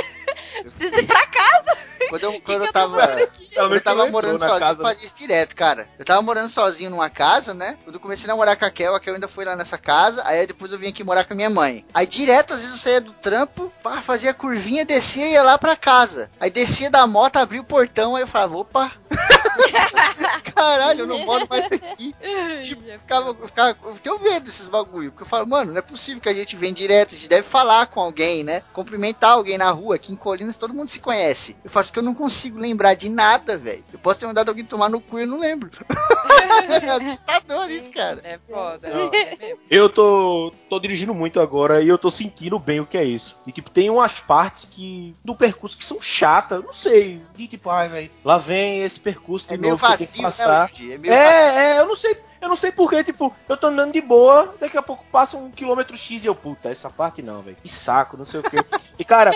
preciso 0.64 0.96
ir 0.96 1.08
pra 1.08 1.28
casa. 1.28 1.78
Quando 2.10 2.24
eu, 2.24 2.32
quando 2.42 2.62
que 2.62 2.68
eu 2.68 2.72
tava. 2.72 3.08
Quando 3.54 3.76
eu 3.76 3.82
tava 3.82 4.00
entrou 4.02 4.12
morando 4.12 4.40
na 4.40 4.48
sozinho, 4.48 4.60
casa. 4.60 4.82
eu 4.82 4.86
fazia 4.86 5.06
isso 5.06 5.16
direto, 5.16 5.56
cara. 5.56 5.88
Eu 5.98 6.06
tava 6.06 6.22
morando 6.22 6.50
sozinho 6.50 6.90
numa 6.90 7.10
casa, 7.10 7.54
né? 7.54 7.78
Quando 7.84 7.96
eu 7.96 8.00
comecei 8.00 8.26
a 8.26 8.28
namorar 8.30 8.58
com 8.58 8.66
a 8.66 8.72
Kel, 8.72 8.96
a 8.96 9.00
Kel 9.00 9.16
ainda 9.16 9.28
foi 9.28 9.46
lá 9.46 9.56
nessa 9.56 9.78
casa. 9.78 10.22
Aí 10.26 10.46
depois 10.46 10.72
eu 10.72 10.80
vim 10.80 10.88
aqui 10.88 11.04
morar 11.04 11.24
com 11.24 11.34
a 11.34 11.36
minha 11.36 11.50
mãe. 11.50 11.86
Aí 11.94 12.06
direto, 12.06 12.54
às 12.54 12.60
vezes 12.60 12.74
eu 12.74 12.80
saía 12.80 13.02
do 13.02 13.14
trampo, 13.14 13.72
pá, 13.84 14.02
fazia 14.02 14.34
curvinha, 14.34 14.86
descia 14.86 15.28
e 15.28 15.34
ia 15.34 15.44
lá 15.44 15.58
pra 15.58 15.76
casa. 15.76 16.30
Aí 16.40 16.50
descia 16.50 16.90
da 16.90 17.06
moto, 17.08 17.38
abria 17.38 17.62
o 17.62 17.66
portão, 17.66 18.16
aí 18.16 18.24
eu 18.24 18.28
falava, 18.28 18.58
opa. 18.58 18.92
Caralho, 20.56 21.02
eu 21.02 21.08
não 21.08 21.26
moro 21.26 21.46
mais 21.50 21.66
aqui. 21.66 22.16
Tipo, 22.62 22.84
eu 22.88 23.00
ficava, 23.00 23.30
eu 23.30 23.48
ficava, 23.48 23.78
eu 23.84 23.98
tenho 23.98 24.20
medo 24.20 24.46
desses 24.46 24.68
bagulho. 24.68 25.12
Porque 25.12 25.24
eu 25.24 25.28
falo, 25.28 25.48
mano, 25.48 25.72
não 25.72 25.80
é 25.80 25.82
possível 25.82 26.22
que 26.22 26.30
a 26.30 26.34
gente 26.34 26.56
vem 26.56 26.74
direto, 26.74 27.16
a 27.16 27.18
gente 27.18 27.30
deve 27.30 27.48
falar 27.48 27.88
com 27.88 28.00
alguém, 28.00 28.44
né? 28.44 28.64
Cumprimentar 28.74 29.32
alguém 29.32 29.58
na 29.58 29.72
rua, 29.72 29.96
aqui 29.96 30.14
em 30.14 30.16
Colinas 30.32 30.56
todo 30.56 30.74
mundo 30.74 30.88
se 30.88 31.00
conhece. 31.00 31.58
Eu 31.62 31.70
faço 31.70 31.92
que 31.92 32.00
eu 32.00 32.04
não 32.04 32.16
consigo 32.16 32.58
lembrar 32.58 32.94
de 32.94 33.10
nada, 33.10 33.58
velho. 33.58 33.84
Eu 33.92 34.00
posso 34.00 34.22
ter 34.22 34.28
mandado 34.28 34.48
alguém 34.48 34.64
tomar 34.64 34.88
no 34.88 35.02
cu 35.02 35.20
e 35.20 35.24
eu 35.24 35.28
não 35.28 35.38
lembro. 35.38 35.70
é 36.82 36.90
assustador 36.90 37.70
isso, 37.70 37.92
cara. 37.92 38.22
É 38.24 38.40
foda. 38.50 38.90
Não. 38.90 39.12
É 39.14 39.36
mesmo. 39.36 39.60
Eu 39.70 39.90
tô, 39.90 40.54
tô 40.70 40.80
dirigindo 40.80 41.14
muito 41.14 41.42
agora 41.42 41.82
e 41.82 41.90
eu 41.90 41.98
tô 41.98 42.10
sentindo 42.10 42.58
bem 42.58 42.80
o 42.80 42.86
que 42.86 42.98
é 42.98 43.04
isso. 43.04 43.36
E 43.46 43.52
tipo, 43.52 43.70
tem 43.70 43.90
umas 43.90 44.22
partes 44.22 44.66
que 44.72 45.14
do 45.22 45.36
percurso 45.36 45.78
que 45.78 45.84
são 45.84 46.00
chatas, 46.00 46.64
não 46.64 46.72
sei. 46.72 47.22
De 47.36 47.46
tipo, 47.46 47.70
ai, 47.70 47.90
velho, 47.90 48.12
lá 48.24 48.38
vem 48.38 48.84
esse 48.84 49.02
percurso 49.02 49.50
de 49.50 49.56
É 49.56 49.58
meio 49.58 49.74
novo 49.74 49.86
que 49.86 49.92
eu 49.92 49.98
tenho 49.98 50.12
que 50.12 50.22
vazio, 50.22 50.48
né, 50.48 50.48
passar. 50.48 50.70
Luigi? 50.70 50.94
É 50.94 50.98
meio 50.98 51.14
vazio. 51.14 51.28
É, 51.28 51.76
é, 51.76 51.80
eu 51.80 51.88
não 51.88 51.96
sei. 51.98 52.18
Eu 52.42 52.50
não 52.50 52.58
sei 52.58 52.72
porquê, 52.72 53.04
tipo, 53.04 53.34
eu 53.48 53.56
tô 53.56 53.68
andando 53.68 53.94
de 53.94 54.02
boa, 54.02 54.56
daqui 54.60 54.76
a 54.76 54.82
pouco 54.82 55.06
passa 55.12 55.38
um 55.38 55.52
quilômetro 55.52 55.96
X 55.96 56.24
e 56.24 56.28
eu, 56.28 56.34
puta, 56.34 56.70
essa 56.70 56.90
parte 56.90 57.22
não, 57.22 57.44
velho. 57.44 57.56
Que 57.62 57.70
saco, 57.70 58.18
não 58.18 58.26
sei 58.26 58.40
o 58.40 58.44
quê. 58.44 58.58
E 59.00 59.04
cara, 59.04 59.32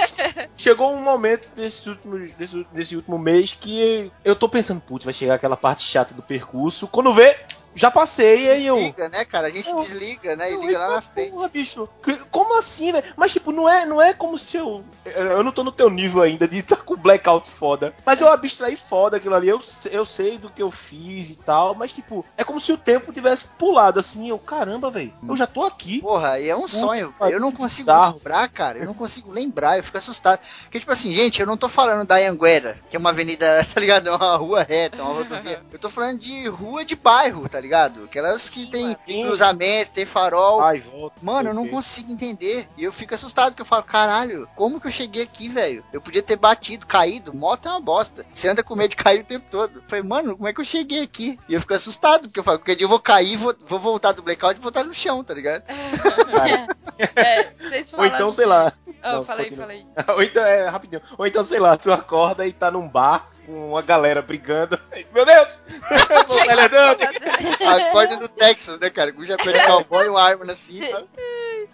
chegou 0.55 0.93
um 0.93 1.01
momento 1.01 1.49
desse 1.55 1.89
último, 1.89 2.19
desse, 2.37 2.63
desse 2.71 2.95
último 2.95 3.17
mês 3.17 3.57
que 3.59 4.11
eu 4.23 4.35
tô 4.35 4.47
pensando, 4.47 4.79
putz, 4.79 5.03
vai 5.03 5.13
chegar 5.13 5.35
aquela 5.35 5.57
parte 5.57 5.81
chata 5.81 6.13
do 6.13 6.21
percurso. 6.21 6.87
Quando 6.87 7.11
vê, 7.11 7.39
já 7.75 7.91
passei 7.91 8.49
aí 8.49 8.65
eu. 8.65 8.75
Desliga, 8.75 9.09
né, 9.09 9.25
cara? 9.25 9.47
A 9.47 9.51
gente 9.51 9.69
Eu- 9.69 9.77
desliga, 9.77 10.35
né? 10.35 10.51
E 10.51 10.55
liga 10.57 10.79
lá 10.79 10.89
na 10.95 11.01
frente. 11.01 11.31
Porra, 11.31 11.47
bicho. 11.49 11.87
Como 12.31 12.57
assim, 12.57 12.91
velho? 12.91 13.05
Mas, 13.15 13.31
tipo, 13.33 13.51
não 13.51 13.67
é, 13.69 13.85
não 13.85 14.01
é 14.01 14.13
como 14.13 14.37
se 14.37 14.57
eu. 14.57 14.83
Eu 15.05 15.43
não 15.43 15.51
tô 15.51 15.63
no 15.63 15.71
teu 15.71 15.89
nível 15.89 16.21
ainda 16.21 16.47
de 16.47 16.59
estar 16.59 16.77
com 16.77 16.95
blackout 16.95 17.49
foda. 17.51 17.93
Mas 18.05 18.19
eu 18.21 18.27
abstraí 18.27 18.75
foda 18.75 19.17
aquilo 19.17 19.35
ali. 19.35 19.49
Eu, 19.49 19.61
eu 19.91 20.05
sei 20.05 20.37
do 20.37 20.49
que 20.49 20.61
eu 20.63 20.71
fiz 20.71 21.29
e 21.29 21.35
tal. 21.35 21.75
Mas, 21.75 21.91
tipo, 21.91 22.25
é 22.37 22.43
como 22.43 22.59
se 22.59 22.71
o 22.71 22.77
tempo 22.77 23.11
tivesse 23.13 23.43
pulado 23.59 23.99
assim. 23.99 24.29
Eu, 24.29 24.39
caramba, 24.39 24.89
velho. 24.89 25.13
Eu 25.27 25.35
já 25.35 25.45
tô 25.45 25.63
aqui. 25.63 26.01
Porra, 26.01 26.39
e 26.39 26.49
é 26.49 26.55
um 26.55 26.67
sonho. 26.67 27.13
Puta, 27.17 27.29
Eu 27.29 27.39
não 27.39 27.51
consigo 27.51 27.87
bizarro. 27.87 28.15
lembrar, 28.15 28.47
cara. 28.49 28.77
Eu 28.79 28.85
não 28.85 28.93
consigo 28.93 29.31
lembrar, 29.31 29.77
eu 29.77 29.83
fico 29.83 29.97
assustado. 29.97 30.39
Porque, 30.63 30.79
tipo 30.79 30.91
assim, 30.91 31.11
gente, 31.11 31.39
eu 31.41 31.45
não 31.47 31.57
tô 31.57 31.67
falando 31.67 32.07
da 32.07 32.15
Anguera, 32.17 32.77
que 32.89 32.95
é 32.95 32.99
uma 32.99 33.09
avenida, 33.09 33.45
tá 33.73 33.79
ligado? 33.79 34.07
É 34.07 34.11
uma 34.15 34.35
rua 34.37 34.63
reta, 34.63 35.03
uma 35.03 35.13
rodovia. 35.13 35.61
Eu 35.71 35.79
tô 35.79 35.89
falando 35.89 36.19
de 36.19 36.47
rua 36.47 36.83
de 36.85 36.95
bairro, 36.95 37.47
tá 37.49 37.59
ligado? 37.59 37.64
Aquelas 38.05 38.49
que 38.49 38.69
tem, 38.69 38.95
tem 39.05 39.17
Sim. 39.17 39.27
cruzamento, 39.27 39.91
tem 39.91 40.05
farol. 40.05 40.61
Ai, 40.61 40.79
volta. 40.79 41.15
Mano, 41.21 41.49
eu 41.49 41.53
não 41.53 41.67
consigo 41.67 42.11
entender. 42.11 42.67
E 42.77 42.83
eu 42.83 42.91
fico 42.91 43.13
assustado, 43.15 43.55
que 43.55 43.61
eu 43.61 43.65
falo, 43.65 43.83
caralho, 43.83 44.47
como 44.55 44.79
que 44.79 44.87
eu 44.87 44.91
cheguei 44.91 45.23
aqui, 45.23 45.49
velho? 45.49 45.83
Eu 45.91 46.01
podia 46.01 46.21
ter 46.21 46.35
batido, 46.35 46.85
caído. 46.85 47.33
Moto 47.33 47.67
é 47.67 47.71
uma 47.71 47.81
bosta. 47.81 48.25
Você 48.33 48.47
anda 48.47 48.63
com 48.63 48.75
medo 48.75 48.91
de 48.91 48.95
cair 48.97 49.21
o 49.21 49.25
tempo 49.25 49.45
todo. 49.49 49.79
Eu 49.79 49.83
falei, 49.87 50.03
mano, 50.03 50.35
como 50.35 50.47
é 50.47 50.53
que 50.53 50.61
eu 50.61 50.65
cheguei 50.65 51.03
aqui? 51.03 51.39
E 51.47 51.53
eu 51.53 51.61
fico 51.61 51.73
assustado, 51.73 52.23
porque 52.23 52.39
eu 52.39 52.43
falo, 52.43 52.59
qualquer 52.59 52.75
dia 52.75 52.85
eu 52.85 52.89
vou 52.89 52.99
cair, 52.99 53.37
vou, 53.37 53.55
vou 53.67 53.79
voltar 53.79 54.11
do 54.11 54.21
blackout 54.21 54.59
e 54.59 54.63
voltar 54.63 54.83
no 54.83 54.93
chão, 54.93 55.23
tá 55.23 55.33
ligado? 55.33 55.63
É, 57.15 57.51
vocês 57.59 57.93
Ou 57.93 58.05
então, 58.05 58.31
sei 58.31 58.45
lá. 58.45 58.71
Ah, 59.03 59.15
Não, 59.15 59.25
falei, 59.25 59.49
continua. 59.49 59.65
falei. 59.67 59.85
Ou 60.15 60.23
então, 60.23 60.45
é, 60.45 60.69
rapidinho. 60.69 61.01
Ou 61.17 61.27
então, 61.27 61.43
sei 61.43 61.59
lá, 61.59 61.75
tu 61.77 61.91
acorda 61.91 62.47
e 62.47 62.53
tá 62.53 62.71
num 62.71 62.87
bar 62.87 63.27
uma 63.47 63.81
galera 63.81 64.21
brigando. 64.21 64.79
Meu 65.13 65.25
Deus! 65.25 65.49
Acorda 67.65 68.17
no 68.17 68.27
Texas, 68.27 68.79
né, 68.79 68.89
cara? 68.89 69.11
Com 69.11 69.21
um 69.21 69.25
chapéu 69.25 69.53
de 69.53 69.65
cowboy 69.65 70.05
e 70.05 70.09
uma 70.09 70.21
arma 70.21 70.45
na 70.45 70.55
cinta. 70.55 71.05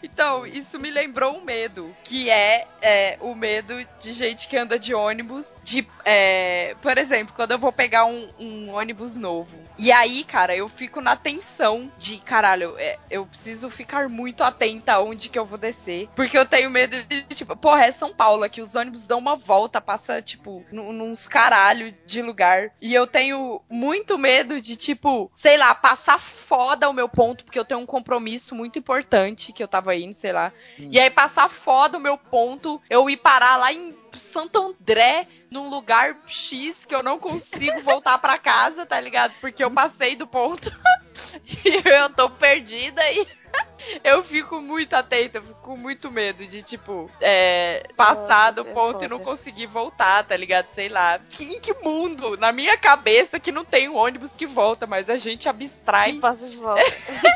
Então, 0.04 0.46
isso 0.46 0.80
me 0.80 0.90
lembrou 0.90 1.38
um 1.38 1.44
medo, 1.44 1.96
que 2.04 2.30
é, 2.30 2.68
é, 2.82 3.18
o 3.20 3.34
medo 3.34 3.86
de 4.00 4.14
gente 4.14 4.48
que 4.48 4.58
anda 4.58 4.78
de 4.78 4.94
ônibus. 4.94 5.56
De, 5.64 5.88
é, 6.06 6.76
por 6.82 6.98
exemplo, 6.98 7.34
quando 7.36 7.52
eu 7.52 7.60
vou 7.60 7.72
pegar 7.72 8.06
um, 8.06 8.30
um 8.40 8.70
ônibus 8.72 9.18
novo. 9.18 9.62
E 9.78 9.92
aí, 9.92 10.24
cara, 10.24 10.56
eu 10.56 10.70
fico 10.70 11.02
na 11.02 11.16
tensão 11.16 11.92
de, 11.98 12.18
caralho, 12.18 12.76
é, 12.78 13.00
eu 13.10 13.26
preciso 13.26 13.70
ficar 13.70 14.08
muito 14.08 14.44
atenta 14.44 14.94
aonde 14.94 15.28
que 15.28 15.40
eu 15.40 15.46
vou 15.46 15.58
descer. 15.58 16.08
Porque 16.16 16.38
eu 16.38 16.46
tenho 16.46 16.70
medo 16.70 17.02
de, 17.04 17.24
tipo, 17.24 17.56
porra, 17.56 17.86
é 17.86 17.92
São 17.92 18.14
Paulo 18.14 18.44
aqui, 18.44 18.62
os 18.62 18.76
ônibus 18.76 19.08
dão 19.08 19.18
uma 19.18 19.36
volta, 19.36 19.82
passa, 19.82 20.22
tipo, 20.22 20.64
nos 20.72 21.28
caralho 21.28 21.96
de 22.06 22.22
lugar. 22.22 22.72
E 22.80 22.94
eu 22.94 23.08
tenho 23.08 23.60
muito 23.68 24.20
medo 24.20 24.62
de, 24.62 24.76
tipo, 24.76 25.32
sei 25.34 25.58
lá, 25.58 25.74
passar 25.74 26.20
foda 26.20 26.88
o 26.88 26.94
meu 26.94 27.10
ponto, 27.10 27.44
porque 27.44 27.58
eu 27.58 27.66
tenho 27.66 27.80
um 27.80 27.86
compromisso 27.86 28.54
muito 28.54 28.78
importante 28.78 29.52
que 29.52 29.64
eu 29.64 29.68
tava 29.68 29.81
indo, 29.90 30.14
sei 30.14 30.32
lá. 30.32 30.52
E 30.78 31.00
aí 31.00 31.10
passar 31.10 31.50
foda 31.50 31.98
o 31.98 32.02
meu 32.02 32.18
ponto, 32.18 32.82
eu 32.90 33.10
ir 33.10 33.18
parar 33.18 33.58
lá 33.58 33.74
em 33.74 33.96
Santo 34.14 34.60
André, 34.60 35.28
num 35.50 35.70
lugar 35.70 36.18
X 36.28 36.86
que 36.86 36.94
eu 36.94 37.04
não 37.04 37.20
consigo 37.20 37.82
voltar 37.84 38.18
pra 38.18 38.38
casa, 38.38 38.86
tá 38.86 39.00
ligado? 39.00 39.34
Porque 39.40 39.64
eu 39.64 39.72
passei 39.72 40.16
do 40.16 40.28
ponto. 40.28 40.72
e 41.66 41.88
eu 41.88 42.10
tô 42.10 42.30
perdida 42.30 43.02
e 43.12 43.28
Eu 44.04 44.24
fico 44.24 44.62
muito 44.62 44.94
atenta, 44.94 45.42
fico 45.42 45.60
com 45.62 45.76
muito 45.76 46.12
medo 46.12 46.46
de, 46.46 46.62
tipo, 46.62 47.10
é, 47.20 47.88
passar 47.96 48.52
do 48.52 48.62
é 48.62 48.74
ponto 48.74 49.04
e 49.04 49.08
não 49.08 49.20
conseguir 49.20 49.66
voltar, 49.66 50.24
tá 50.24 50.38
ligado? 50.38 50.70
Sei 50.70 50.88
lá. 50.88 51.20
Que, 51.30 51.44
em 51.44 51.60
que 51.60 51.74
mundo? 51.74 52.38
Na 52.38 52.52
minha 52.52 52.78
cabeça 52.78 53.40
que 53.40 53.52
não 53.52 53.66
tem 53.66 53.90
um 53.90 53.96
ônibus 53.96 54.36
que 54.36 54.46
volta, 54.46 54.86
mas 54.86 55.10
a 55.10 55.18
gente 55.18 55.50
abstrai. 55.50 56.12
Aí 56.12 56.20
passa 56.20 56.48
de 56.48 56.56
volta. 56.56 56.84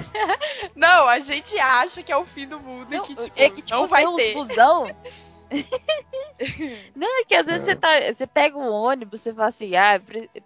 Não, 0.75 1.07
a 1.07 1.19
gente 1.19 1.57
acha 1.59 2.03
que 2.03 2.11
é 2.11 2.17
o 2.17 2.25
fim 2.25 2.47
do 2.47 2.59
mundo 2.59 2.93
e 2.93 2.99
que, 3.01 3.15
tipo, 3.15 3.39
é 3.39 3.49
que, 3.49 3.61
tipo, 3.61 3.79
não 3.79 3.87
vai 3.87 4.05
ter. 4.15 4.33
busão. 4.33 4.87
Não, 6.95 7.21
é 7.21 7.25
que 7.25 7.35
às 7.35 7.45
vezes 7.45 7.63
você, 7.63 7.75
tá, 7.75 7.89
você 8.13 8.27
pega 8.27 8.57
um 8.57 8.69
ônibus, 8.69 9.21
você 9.21 9.33
fala 9.33 9.47
assim, 9.47 9.75
ah, 9.75 9.99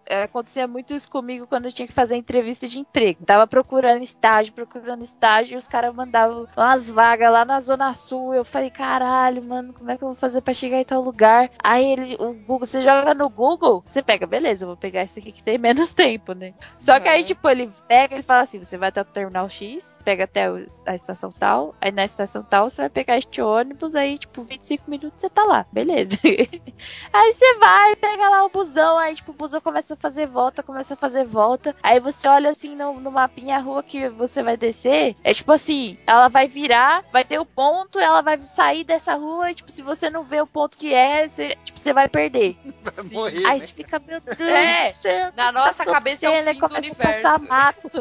é, 0.05 0.23
acontecia 0.23 0.67
muito 0.67 0.93
isso 0.93 1.09
comigo 1.09 1.47
quando 1.47 1.65
eu 1.65 1.71
tinha 1.71 1.88
que 1.88 1.93
fazer 1.93 2.15
entrevista 2.15 2.67
de 2.67 2.80
emprego. 2.80 3.26
Tava 3.26 3.47
procurando 3.47 4.03
estágio, 4.03 4.53
procurando 4.53 5.03
estágio, 5.03 5.55
e 5.55 5.57
os 5.57 5.67
caras 5.67 5.93
mandavam 5.93 6.47
umas 6.55 6.88
vagas 6.89 7.31
lá 7.31 7.43
na 7.45 7.59
Zona 7.59 7.93
Sul. 7.93 8.34
Eu 8.34 8.45
falei, 8.45 8.69
caralho, 8.69 9.43
mano, 9.43 9.73
como 9.73 9.89
é 9.89 9.97
que 9.97 10.03
eu 10.03 10.09
vou 10.09 10.15
fazer 10.15 10.41
pra 10.41 10.53
chegar 10.53 10.77
em 10.80 10.85
tal 10.85 11.01
lugar? 11.01 11.49
Aí 11.63 11.85
ele, 11.91 12.15
o 12.19 12.34
Google, 12.34 12.67
você 12.67 12.81
joga 12.81 13.13
no 13.13 13.30
Google, 13.30 13.84
você 13.88 14.01
pega, 14.03 14.27
beleza, 14.27 14.63
eu 14.65 14.67
vou 14.67 14.77
pegar 14.77 15.03
esse 15.03 15.19
aqui 15.19 15.31
que 15.31 15.43
tem 15.43 15.57
menos 15.57 15.93
tempo, 15.95 16.34
né? 16.34 16.53
Só 16.77 16.99
que 16.99 17.07
aí, 17.09 17.19
Uhum. 17.19 17.26
tipo, 17.26 17.49
ele 17.49 17.71
pega, 17.88 18.13
ele 18.15 18.23
fala 18.23 18.41
assim, 18.43 18.59
você 18.59 18.77
vai 18.77 18.89
até 18.89 19.01
o 19.01 19.05
terminal 19.05 19.49
X, 19.49 19.99
pega 20.03 20.23
até 20.26 20.45
a 20.85 20.95
estação 20.95 21.31
tal, 21.31 21.76
aí 21.81 21.91
na 21.91 22.03
estação 22.05 22.43
tal 22.43 22.69
você 22.69 22.81
vai 22.81 22.89
pegar 22.89 23.17
este 23.17 23.41
ônibus, 23.41 23.95
aí, 23.95 24.17
tipo, 24.17 24.43
25 24.43 24.88
minutos 24.89 25.21
você 25.21 25.29
tá 25.29 25.43
lá, 25.45 25.65
beleza. 25.71 26.17
aí 27.14 27.34
você 27.34 27.56
vai, 27.57 27.95
pega 27.95 28.30
lá 28.30 28.45
o 28.45 28.49
busão, 28.49 28.97
aí, 28.97 29.15
tipo, 29.15 29.31
o 29.31 29.35
busão 29.35 29.61
começa 29.61 29.93
a 29.93 29.97
fazer 29.97 30.27
volta, 30.27 30.64
começa 30.64 30.93
a 30.93 30.97
fazer 30.97 31.26
volta, 31.26 31.76
aí 31.84 31.99
você 31.99 32.27
olha 32.27 32.49
assim 32.49 32.76
no, 32.76 32.99
no 32.99 33.11
mapinha 33.11 33.57
a 33.57 33.60
rua 33.60 33.84
que 33.84 34.10
você 34.10 34.41
vai 34.43 34.56
descer, 34.57 35.15
é 35.23 35.34
tipo 35.34 35.51
assim, 35.51 35.97
ela 36.06 36.27
vai 36.27 36.47
virar, 36.47 37.03
vai 37.11 37.23
ter 37.26 37.39
o 37.39 37.45
ponto, 37.45 37.99
ela 37.99 38.22
vai 38.22 38.38
sair 38.45 38.84
dessa 38.84 39.15
rua, 39.15 39.51
e, 39.51 39.56
tipo, 39.56 39.72
se 39.72 39.81
você 39.81 40.10
não 40.10 40.23
vê 40.23 40.41
o 40.41 40.47
ponto 40.47 40.77
que 40.77 40.93
é, 40.93 41.27
você, 41.27 41.56
tipo, 41.64 41.80
você 41.80 41.93
vai 41.93 42.07
perder. 42.07 42.57
Vai 42.84 43.03
morrer, 43.11 43.45
Aí 43.45 43.60
né? 43.60 43.65
você 43.65 43.73
fica, 43.73 43.99
meu 43.99 44.19
Deus 44.22 44.39
É. 44.39 44.91
do 44.91 44.97
céu. 45.01 45.31
Na 45.35 45.51
nossa 45.51 45.85
cabeça 45.85 46.26
é 46.26 46.30
o 46.30 46.34
Ele 46.34 46.53
fim 46.53 46.60
do 46.60 46.60
começa 46.60 46.77
a 46.77 46.89
universo. 46.89 47.22
passar 47.22 47.39
mato. 47.39 47.91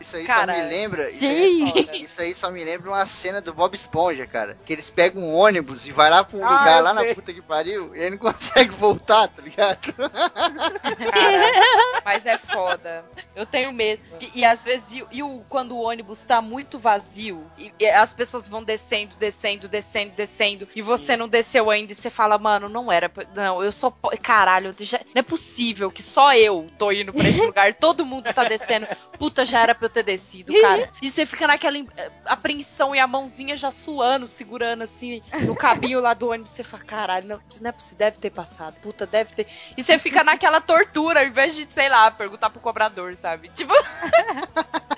Isso 0.00 0.16
aí 0.16 0.24
Cara, 0.24 0.54
só 0.54 0.60
me 0.62 0.68
lembra. 0.68 1.10
Isso 1.10 1.18
sim. 1.20 1.72
aí, 1.92 2.02
isso 2.02 2.22
aí 2.22 2.34
só 2.34 2.50
me 2.50 2.64
lembra 2.64 2.90
uma 2.90 3.06
cena 3.06 3.40
do 3.40 3.52
Bob 3.54 3.74
Esponja, 3.74 4.26
cara. 4.26 4.56
Que 4.64 4.72
eles 4.72 4.90
pegam 4.90 5.22
um 5.22 5.34
ônibus 5.34 5.86
e 5.86 5.92
vai 5.92 6.10
lá 6.10 6.24
pra 6.24 6.38
um 6.38 6.44
Ah, 6.44 6.58
lugar 6.58 6.82
lá 6.82 6.94
sei. 6.94 7.08
na 7.08 7.14
puta 7.14 7.32
que 7.32 7.42
pariu 7.42 7.94
e 7.94 8.02
aí 8.02 8.10
não 8.10 8.18
consegue 8.22 8.74
voltar, 8.74 9.28
tá 9.28 9.42
ligado? 9.42 9.92
Cara, 9.92 12.02
mas 12.04 12.26
é 12.26 12.38
foda. 12.38 13.04
Eu 13.34 13.46
tenho 13.46 13.72
medo. 13.72 14.02
E, 14.20 14.40
e 14.40 14.44
às 14.44 14.64
vezes, 14.64 14.92
e, 14.92 15.04
e 15.10 15.22
o, 15.22 15.42
quando 15.48 15.72
o 15.72 15.82
ônibus 15.82 16.22
tá 16.22 16.40
muito 16.40 16.78
vazio, 16.78 17.44
e, 17.58 17.72
e 17.78 17.86
as 17.86 18.12
pessoas 18.12 18.48
vão 18.48 18.62
descendo, 18.62 19.16
descendo, 19.16 19.68
descendo, 19.68 20.12
descendo, 20.14 20.68
e 20.74 20.82
você 20.82 21.16
não 21.16 21.28
desceu 21.28 21.70
ainda, 21.70 21.92
e 21.92 21.94
você 21.94 22.10
fala, 22.10 22.38
mano, 22.38 22.68
não 22.68 22.90
era. 22.90 23.10
Não, 23.34 23.62
eu 23.62 23.72
só. 23.72 23.90
Caralho, 24.22 24.74
já- 24.80 25.00
não 25.14 25.20
é 25.20 25.22
possível 25.22 25.90
que 25.90 26.02
só 26.02 26.34
eu 26.34 26.68
tô 26.78 26.92
indo 26.92 27.12
pra 27.12 27.28
esse 27.28 27.40
lugar, 27.44 27.74
todo 27.74 28.04
mundo 28.06 28.32
tá 28.32 28.44
descendo. 28.44 28.86
Puta, 29.18 29.44
já 29.44 29.60
era 29.60 29.74
pra 29.74 29.86
eu 29.86 29.90
ter 29.90 30.02
descido, 30.02 30.52
cara. 30.60 30.90
E 31.00 31.10
você 31.10 31.24
fica 31.26 31.46
naquela 31.46 31.76
em- 31.78 31.88
apreensão 32.24 32.94
e 32.94 32.98
a 32.98 33.06
mãozinha 33.06 33.56
já 33.56 33.70
suando, 33.70 34.26
segurando 34.26 34.82
assim 34.82 35.22
no 35.46 35.54
cabinho 35.54 36.00
lá 36.00 36.14
do 36.14 36.30
ônibus. 36.30 36.50
Você 36.50 36.62
fala, 36.62 36.82
caralho, 36.84 37.28
não, 37.28 37.40
não 37.60 37.68
é 37.68 37.72
possível, 37.72 38.11
deve 38.12 38.18
ter 38.18 38.30
passado. 38.30 38.78
Puta, 38.80 39.06
deve 39.06 39.32
ter. 39.32 39.46
E 39.76 39.82
você 39.82 39.98
fica 39.98 40.22
naquela 40.22 40.60
tortura, 40.60 41.20
ao 41.20 41.26
invés 41.26 41.54
de, 41.54 41.64
sei 41.66 41.88
lá, 41.88 42.10
perguntar 42.10 42.50
pro 42.50 42.60
cobrador, 42.60 43.16
sabe? 43.16 43.48
Tipo. 43.48 43.72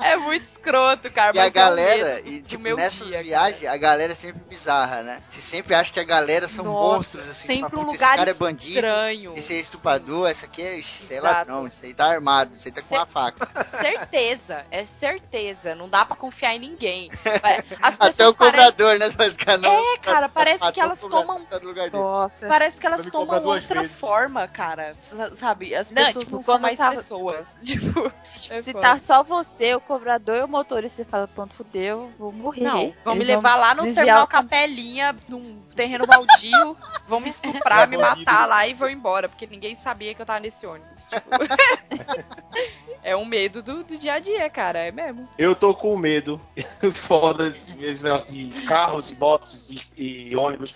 é 0.00 0.16
muito 0.16 0.46
escroto, 0.46 1.10
cara. 1.10 1.36
E 1.36 1.40
a 1.40 1.44
é 1.46 1.48
o 1.48 1.52
galera, 1.52 2.14
medo 2.16 2.28
e 2.28 2.40
do 2.40 2.48
tipo, 2.48 2.62
meu 2.62 2.76
nessas 2.76 3.06
dia, 3.06 3.22
viagens, 3.22 3.64
a 3.70 3.76
galera 3.76 4.12
é 4.12 4.16
sempre 4.16 4.40
bizarra, 4.48 5.02
né? 5.02 5.22
Você 5.28 5.40
sempre 5.42 5.74
acha 5.74 5.92
que 5.92 6.00
a 6.00 6.04
galera 6.04 6.48
são 6.48 6.64
Nossa, 6.64 6.94
monstros, 6.96 7.28
assim, 7.28 7.46
sempre 7.48 7.70
tipo, 7.70 7.80
um 7.80 7.84
lugar 7.84 7.94
esse 7.94 8.16
cara 8.18 8.30
é 8.30 8.34
bandido, 8.34 8.74
Estranho. 8.74 9.32
esse 9.36 9.54
é 9.54 9.56
estuprador, 9.56 10.28
esse 10.30 10.44
aqui 10.44 10.62
é, 10.62 10.74
é 10.74 10.78
Exato. 10.78 11.22
ladrão, 11.24 11.66
esse 11.66 11.84
aí 11.86 11.94
tá 11.94 12.06
armado, 12.06 12.54
esse 12.56 12.68
aí 12.68 12.72
tá 12.72 12.82
com 12.82 12.94
uma 12.94 13.06
faca. 13.06 13.48
Certeza, 13.66 14.64
é 14.70 14.84
certeza. 14.84 15.74
Não 15.74 15.88
dá 15.88 16.04
pra 16.04 16.16
confiar 16.16 16.54
em 16.54 16.58
ninguém. 16.60 17.10
As 17.82 17.96
Até 18.00 18.26
o 18.26 18.34
cobrador, 18.34 18.98
né? 18.98 19.10
Mas, 19.16 19.36
cara, 19.36 19.58
não, 19.58 19.94
É, 19.94 19.98
cara, 19.98 20.28
parece 20.28 20.72
que 20.72 20.80
o 20.80 20.82
elas 20.82 21.00
tomam- 21.00 21.44
tá. 21.44 21.58
Nossa. 21.92 22.46
Parece 22.46 22.80
que 22.80 22.86
elas 22.86 23.04
me 23.04 23.10
tomam 23.10 23.42
outra 23.44 23.82
vezes. 23.82 23.96
forma, 23.96 24.46
cara. 24.48 24.96
Sa- 25.02 25.34
Sabe? 25.36 25.74
As 25.74 25.90
Não, 25.90 26.04
pessoas 26.04 26.24
tipo, 26.24 26.36
não 26.36 26.42
são 26.42 26.58
mais 26.58 26.78
tava- 26.78 26.96
pessoas. 26.96 27.48
Tipo, 27.64 28.12
Se, 28.22 28.52
É 28.52 28.62
se 28.62 28.72
foda. 28.72 28.82
tá 28.82 28.98
só 28.98 29.22
você, 29.22 29.47
o 29.76 29.80
cobrador 29.80 30.36
e 30.38 30.42
o 30.42 30.48
motorista, 30.48 31.02
você 31.02 31.08
fala, 31.08 31.26
pronto, 31.26 31.54
fudeu, 31.54 32.10
vou 32.18 32.32
morrer. 32.32 32.62
não, 32.62 32.94
vão 33.04 33.14
me 33.14 33.24
levar 33.24 33.56
lá 33.56 33.74
no 33.74 33.82
terminal 33.82 34.24
o 34.24 34.28
Capelinha, 34.28 35.16
num 35.28 35.60
terreno 35.74 36.06
baldio, 36.06 36.76
vão 37.08 37.20
me 37.20 37.28
estuprar, 37.28 37.84
É 37.84 37.86
me 37.86 37.96
bandido. 37.96 38.18
matar 38.18 38.46
lá 38.46 38.66
e 38.66 38.74
vão 38.74 38.88
embora, 38.88 39.28
porque 39.28 39.46
ninguém 39.46 39.74
sabia 39.74 40.14
que 40.14 40.22
eu 40.22 40.26
tava 40.26 40.40
nesse 40.40 40.66
ônibus. 40.66 41.06
Tipo. 41.06 41.28
é 43.02 43.16
um 43.16 43.24
medo 43.24 43.62
do, 43.62 43.82
do 43.82 43.96
dia 43.96 44.14
a 44.14 44.18
dia, 44.18 44.48
cara, 44.50 44.78
é 44.80 44.92
mesmo. 44.92 45.28
Eu 45.38 45.54
tô 45.54 45.74
com 45.74 45.96
medo. 45.96 46.40
Foda 46.92 47.54
esse 47.80 48.04
negócio 48.04 48.32
de 48.32 48.48
carros 48.66 49.10
e 49.10 49.14
motos 49.14 49.70
e, 49.70 49.80
e 49.96 50.36
ônibus. 50.36 50.74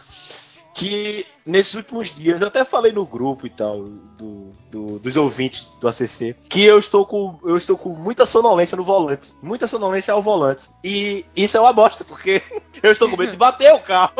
Que 0.74 1.26
nesses 1.44 1.74
últimos 1.74 2.08
dias, 2.14 2.40
eu 2.40 2.46
até 2.46 2.64
falei 2.64 2.92
no 2.92 3.04
grupo 3.04 3.46
e 3.46 3.50
tal, 3.50 3.82
do, 3.82 4.52
do- 4.70 4.98
dos 4.98 5.16
ouvintes 5.16 5.66
do 5.80 5.86
ACC, 5.88 6.34
que 6.48 6.62
eu 6.64 6.78
estou, 6.78 7.04
com, 7.04 7.38
eu 7.44 7.56
estou 7.56 7.76
com 7.76 7.90
muita 7.90 8.24
sonolência 8.24 8.76
no 8.76 8.84
volante. 8.84 9.34
Muita 9.42 9.66
sonolência 9.66 10.14
ao 10.14 10.22
volante. 10.22 10.62
E 10.82 11.26
isso 11.36 11.56
é 11.56 11.60
uma 11.60 11.72
bosta, 11.72 12.04
porque 12.04 12.40
eu 12.82 12.92
estou 12.92 13.10
com 13.10 13.16
medo 13.16 13.32
de 13.32 13.36
bater 13.36 13.72
o 13.74 13.80
carro. 13.80 14.12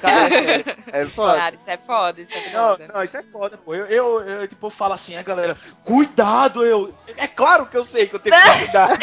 Cara, 0.00 0.34
é. 0.34 1.02
É 1.02 1.06
foda. 1.06 1.36
Cara, 1.36 1.54
isso 1.54 1.70
é 1.70 1.76
foda, 1.76 2.20
isso 2.20 2.32
é 2.34 2.52
Não, 2.52 2.68
foda. 2.70 2.90
não, 2.92 3.02
isso 3.04 3.16
é 3.16 3.22
foda, 3.22 3.56
pô. 3.58 3.74
Eu, 3.74 3.86
eu, 3.86 4.20
eu, 4.28 4.48
tipo, 4.48 4.70
falo 4.70 4.94
assim, 4.94 5.16
a 5.16 5.22
galera, 5.22 5.56
cuidado, 5.84 6.64
eu. 6.64 6.92
É 7.16 7.28
claro 7.28 7.66
que 7.66 7.76
eu 7.76 7.86
sei 7.86 8.06
que 8.08 8.16
eu 8.16 8.20
tenho 8.20 8.34
que 8.34 8.58
cuidar. 8.64 8.98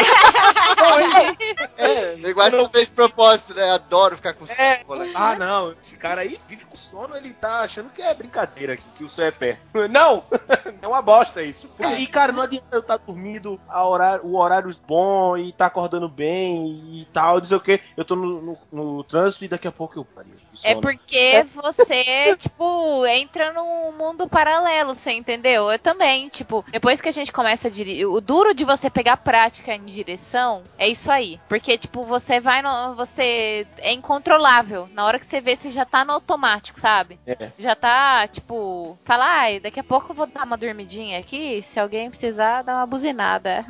É, 1.78 2.14
o 2.16 2.18
negócio 2.18 2.52
não 2.58 2.64
não 2.64 2.70
fez 2.72 2.90
de 2.90 2.96
propósito, 2.96 3.54
né? 3.54 3.72
Adoro 3.72 4.16
ficar 4.18 4.34
com 4.34 4.46
É. 4.46 4.82
Ah, 5.16 5.36
não, 5.38 5.74
esse 5.82 5.96
cara 5.96 6.22
aí 6.22 6.40
vive 6.58 6.66
com 6.66 6.76
sono, 6.76 7.16
ele 7.16 7.34
tá 7.34 7.62
achando 7.62 7.90
que 7.92 8.02
é 8.02 8.14
brincadeira 8.14 8.74
aqui, 8.74 8.84
que 8.96 9.04
o 9.04 9.10
céu 9.10 9.28
é 9.28 9.32
pé. 9.32 9.60
Não! 9.90 10.24
É 10.82 10.88
uma 10.88 11.02
bosta 11.02 11.42
isso. 11.42 11.70
E, 11.98 12.08
cara, 12.08 12.32
não 12.32 12.44
adianta 12.44 12.68
eu 12.72 12.80
estar 12.80 12.98
dormindo 12.98 13.60
a 13.68 13.86
horário, 13.88 14.26
o 14.26 14.38
horário 14.38 14.76
bom 14.88 15.36
e 15.38 15.52
tá 15.52 15.66
acordando 15.66 16.08
bem 16.08 17.02
e 17.02 17.08
tal, 17.12 17.44
sei 17.44 17.58
o 17.58 17.60
que. 17.60 17.82
Eu 17.96 18.06
tô 18.06 18.16
no, 18.16 18.42
no, 18.42 18.58
no 18.72 19.04
trânsito 19.04 19.46
e 19.46 19.48
daqui 19.48 19.68
a 19.68 19.72
pouco 19.72 19.98
eu 19.98 20.06
paro. 20.06 20.28
de 20.28 20.68
É 20.68 20.76
porque 20.76 21.46
você, 21.56 22.36
tipo, 22.38 23.06
entra 23.08 23.52
num 23.54 23.92
mundo 23.94 24.28
paralelo, 24.28 24.94
você 24.94 25.12
entendeu? 25.12 25.72
Eu 25.72 25.80
também, 25.80 26.30
tipo, 26.30 26.64
depois 26.72 27.02
que 27.02 27.10
a 27.10 27.14
gente 27.14 27.32
começa 27.32 27.68
a 27.68 27.72
dirigir, 27.72 28.08
o 28.08 28.22
duro 28.22 28.54
de 28.54 28.64
você 28.64 28.90
pegar 28.90 29.18
prática 29.18 29.74
em 29.74 29.86
direção 29.86 30.64
é 30.78 30.88
isso 30.88 31.12
aí. 31.12 31.40
Porque, 31.50 31.78
tipo, 31.78 32.06
você 32.06 32.40
vai 32.40 32.62
no. 32.62 32.96
Você 32.96 33.66
é 33.78 33.94
incontrolável. 33.94 34.88
Na 34.94 35.06
hora 35.06 35.20
que 35.20 35.26
você 35.26 35.42
vê, 35.42 35.56
você 35.56 35.70
já 35.70 35.86
tá 35.86 36.06
no 36.06 36.14
automático, 36.14 36.47
sabe? 36.78 37.20
É. 37.26 37.52
Já 37.58 37.76
tá, 37.76 38.28
tipo, 38.28 38.98
fala, 39.04 39.26
ai, 39.26 39.60
daqui 39.60 39.80
a 39.80 39.84
pouco 39.84 40.12
eu 40.12 40.16
vou 40.16 40.28
dar 40.28 40.46
uma 40.46 40.58
dormidinha 40.58 41.20
aqui. 41.20 41.62
Se 41.62 41.80
alguém 41.80 42.10
precisar, 42.10 42.62
dá 42.62 42.76
uma 42.76 42.86
buzinada. 42.86 43.66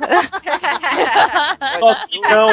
Não, 2.30 2.48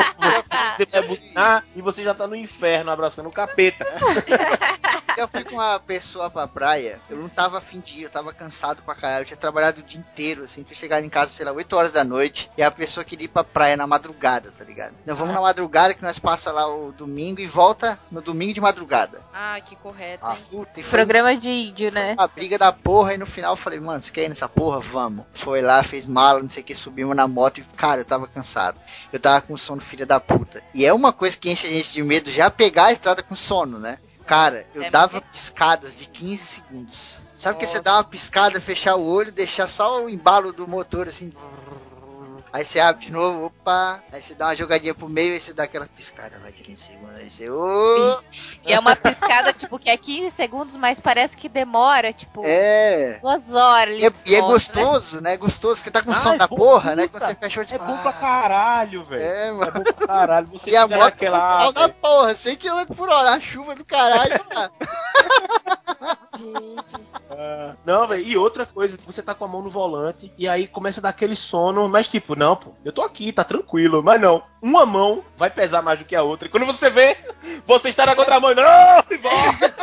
você 0.75 0.85
vai 0.85 1.01
buzinar 1.01 1.65
e 1.75 1.81
você 1.81 2.03
já 2.03 2.13
tá 2.13 2.27
no 2.27 2.35
inferno 2.35 2.91
abraçando 2.91 3.29
o 3.29 3.31
capeta. 3.31 3.85
Eu 5.17 5.27
fui 5.27 5.43
com 5.43 5.55
uma 5.55 5.79
pessoa 5.79 6.29
pra 6.29 6.47
praia, 6.47 6.99
eu 7.09 7.17
não 7.17 7.29
tava 7.29 7.57
afim 7.57 7.79
de 7.79 7.99
ir, 7.99 8.03
eu 8.03 8.09
tava 8.09 8.33
cansado 8.33 8.83
pra 8.83 8.93
caralho, 8.95 9.21
eu 9.21 9.25
tinha 9.25 9.37
trabalhado 9.37 9.79
o 9.79 9.83
dia 9.83 9.99
inteiro, 9.99 10.43
assim, 10.43 10.63
tinha 10.63 10.75
chegado 10.75 11.05
em 11.05 11.09
casa, 11.09 11.31
sei 11.31 11.45
lá, 11.45 11.53
8 11.53 11.75
horas 11.75 11.91
da 11.93 12.03
noite, 12.03 12.51
e 12.57 12.61
a 12.61 12.69
pessoa 12.69 13.03
queria 13.03 13.25
ir 13.25 13.29
pra 13.29 13.43
praia 13.43 13.77
na 13.77 13.87
madrugada, 13.87 14.51
tá 14.51 14.63
ligado? 14.63 14.93
Não, 15.05 15.15
vamos 15.15 15.33
na 15.33 15.41
madrugada 15.41 15.93
que 15.93 16.01
nós 16.01 16.19
passa 16.19 16.51
lá 16.51 16.67
o 16.67 16.91
domingo 16.91 17.39
e 17.39 17.47
volta 17.47 17.97
no 18.11 18.21
domingo 18.21 18.53
de 18.53 18.61
madrugada. 18.61 19.23
Ah, 19.33 19.59
que 19.61 19.75
correto, 19.77 20.25
Ah? 20.25 20.35
Puta, 20.49 20.79
e 20.79 20.83
foi 20.83 20.91
Programa 20.91 21.35
de 21.37 21.49
índio, 21.49 21.91
né? 21.91 22.13
uma 22.13 22.27
briga 22.27 22.57
da 22.57 22.73
porra, 22.73 23.13
e 23.13 23.17
no 23.17 23.25
final 23.25 23.53
eu 23.53 23.57
falei, 23.57 23.79
mano, 23.79 24.01
você 24.01 24.11
quer 24.11 24.25
ir 24.25 24.29
nessa 24.29 24.49
porra? 24.49 24.79
Vamos. 24.79 25.25
Foi 25.33 25.61
lá, 25.61 25.81
fez 25.81 26.05
mala, 26.05 26.41
não 26.41 26.49
sei 26.49 26.61
o 26.61 26.65
que, 26.65 26.75
subimos 26.75 27.15
na 27.15 27.27
moto 27.27 27.59
e, 27.59 27.63
cara, 27.75 28.01
eu 28.01 28.05
tava 28.05 28.27
cansado. 28.27 28.77
Eu 29.13 29.19
tava 29.19 29.41
com 29.41 29.55
sono, 29.55 29.81
filha 29.81 30.05
da 30.05 30.19
puta. 30.19 30.61
E 30.73 30.85
é 30.85 30.93
uma 30.93 31.13
coisa 31.13 31.37
que 31.37 31.49
enche 31.49 31.67
a 31.67 31.69
gente 31.69 31.93
de 31.93 32.03
medo 32.03 32.29
já 32.29 32.49
pegar 32.51 32.85
a 32.85 32.91
estrada 32.91 33.23
com 33.23 33.35
sono, 33.35 33.79
né? 33.79 33.97
Cara, 34.25 34.65
eu 34.73 34.83
É 34.83 34.89
dava 34.89 35.13
muito- 35.13 35.29
piscadas 35.31 35.97
de 35.97 36.07
15 36.07 36.43
segundos. 36.45 37.21
Sabe 37.35 37.59
que 37.59 37.67
você 37.67 37.79
dá 37.81 37.95
uma 37.97 38.03
piscada, 38.03 38.59
fechar 38.61 38.95
o 38.95 39.05
olho, 39.05 39.31
deixar 39.31 39.67
só 39.67 40.03
o 40.03 40.09
embalo 40.09 40.51
do 40.53 40.67
motor 40.67 41.07
assim. 41.07 41.31
Aí 42.55 42.63
você 42.63 42.79
abre 42.79 43.07
de 43.07 43.11
novo, 43.11 43.47
opa. 43.47 44.01
Aí 44.13 44.21
você 44.21 44.33
dá 44.33 44.45
uma 44.47 44.55
jogadinha 44.55 44.95
pro 44.95 45.09
meio 45.09 45.35
e 45.35 45.39
você 45.41 45.51
dá 45.53 45.63
aquela 45.63 45.85
piscada, 45.87 46.39
vai 46.39 46.53
de 46.53 46.63
15 46.63 46.81
segundos. 46.83 47.15
Aí 47.17 47.29
você. 47.29 47.49
ô, 47.49 48.21
E 48.63 48.71
é 48.71 48.79
uma 48.79 48.95
piscada, 48.95 49.51
tipo, 49.51 49.77
que 49.77 49.89
é 49.89 49.97
15 49.97 50.33
segundos, 50.37 50.77
mas 50.77 50.97
parece 50.97 51.35
que 51.35 51.49
demora, 51.49 52.13
tipo, 52.13 52.41
É. 52.45 53.19
duas 53.21 53.53
horas. 53.53 54.01
E 54.01 54.05
é, 54.05 54.11
e 54.25 54.35
é 54.35 54.41
né? 54.41 54.47
gostoso, 54.47 55.19
né? 55.21 55.35
Gostoso. 55.35 55.81
Você 55.81 55.91
tá 55.91 56.01
com 56.01 56.11
Ah, 56.11 56.15
sono 56.15 56.41
é 56.41 56.47
porra, 56.47 56.95
né? 56.95 57.07
puta. 57.09 57.19
Quando 57.19 57.27
você 57.27 57.35
fecha 57.35 57.59
o 57.59 57.63
olho, 57.63 57.67
É 57.69 57.73
tipo, 57.73 57.85
bom 57.85 57.97
pra 57.97 58.13
caralho, 58.13 59.03
velho. 59.03 59.21
É, 59.21 59.47
É 59.47 59.51
mano. 59.51 59.71
bom 59.73 59.83
pra 59.83 60.07
caralho. 60.07 60.47
Você 60.47 60.69
E 60.71 60.77
a 60.77 60.87
moto 60.87 61.01
aquela. 61.01 61.57
pau 61.57 61.73
da 61.73 61.89
porra, 61.89 62.33
100 62.35 62.55
km 62.55 62.85
por 62.95 63.09
hora, 63.09 63.31
a 63.31 63.39
chuva 63.41 63.75
do 63.75 63.83
caralho. 63.83 64.31
cara. 64.47 64.71
Ah, 67.29 67.75
Não, 67.85 68.07
velho, 68.07 68.23
e 68.23 68.37
outra 68.37 68.65
coisa, 68.65 68.97
você 69.05 69.21
tá 69.21 69.33
com 69.33 69.45
a 69.45 69.47
mão 69.47 69.61
no 69.61 69.69
volante 69.69 70.31
e 70.37 70.47
aí 70.47 70.67
começa 70.67 70.99
a 70.99 71.03
dar 71.03 71.09
aquele 71.09 71.35
sono, 71.35 71.87
mas 71.89 72.07
tipo, 72.07 72.35
não, 72.35 72.55
pô, 72.55 72.71
eu 72.83 72.91
tô 72.91 73.01
aqui, 73.01 73.31
tá 73.31 73.43
tranquilo, 73.43 74.03
mas 74.03 74.19
não, 74.21 74.43
uma 74.61 74.85
mão 74.85 75.23
vai 75.37 75.49
pesar 75.49 75.81
mais 75.81 75.99
do 75.99 76.05
que 76.05 76.15
a 76.15 76.23
outra. 76.23 76.47
E 76.47 76.51
quando 76.51 76.65
você 76.65 76.89
vê, 76.89 77.17
você 77.65 77.89
está 77.89 78.05
na 78.05 78.15
contramão, 78.15 78.53
não, 78.53 78.63
e 79.09 79.17
volta. 79.17 79.75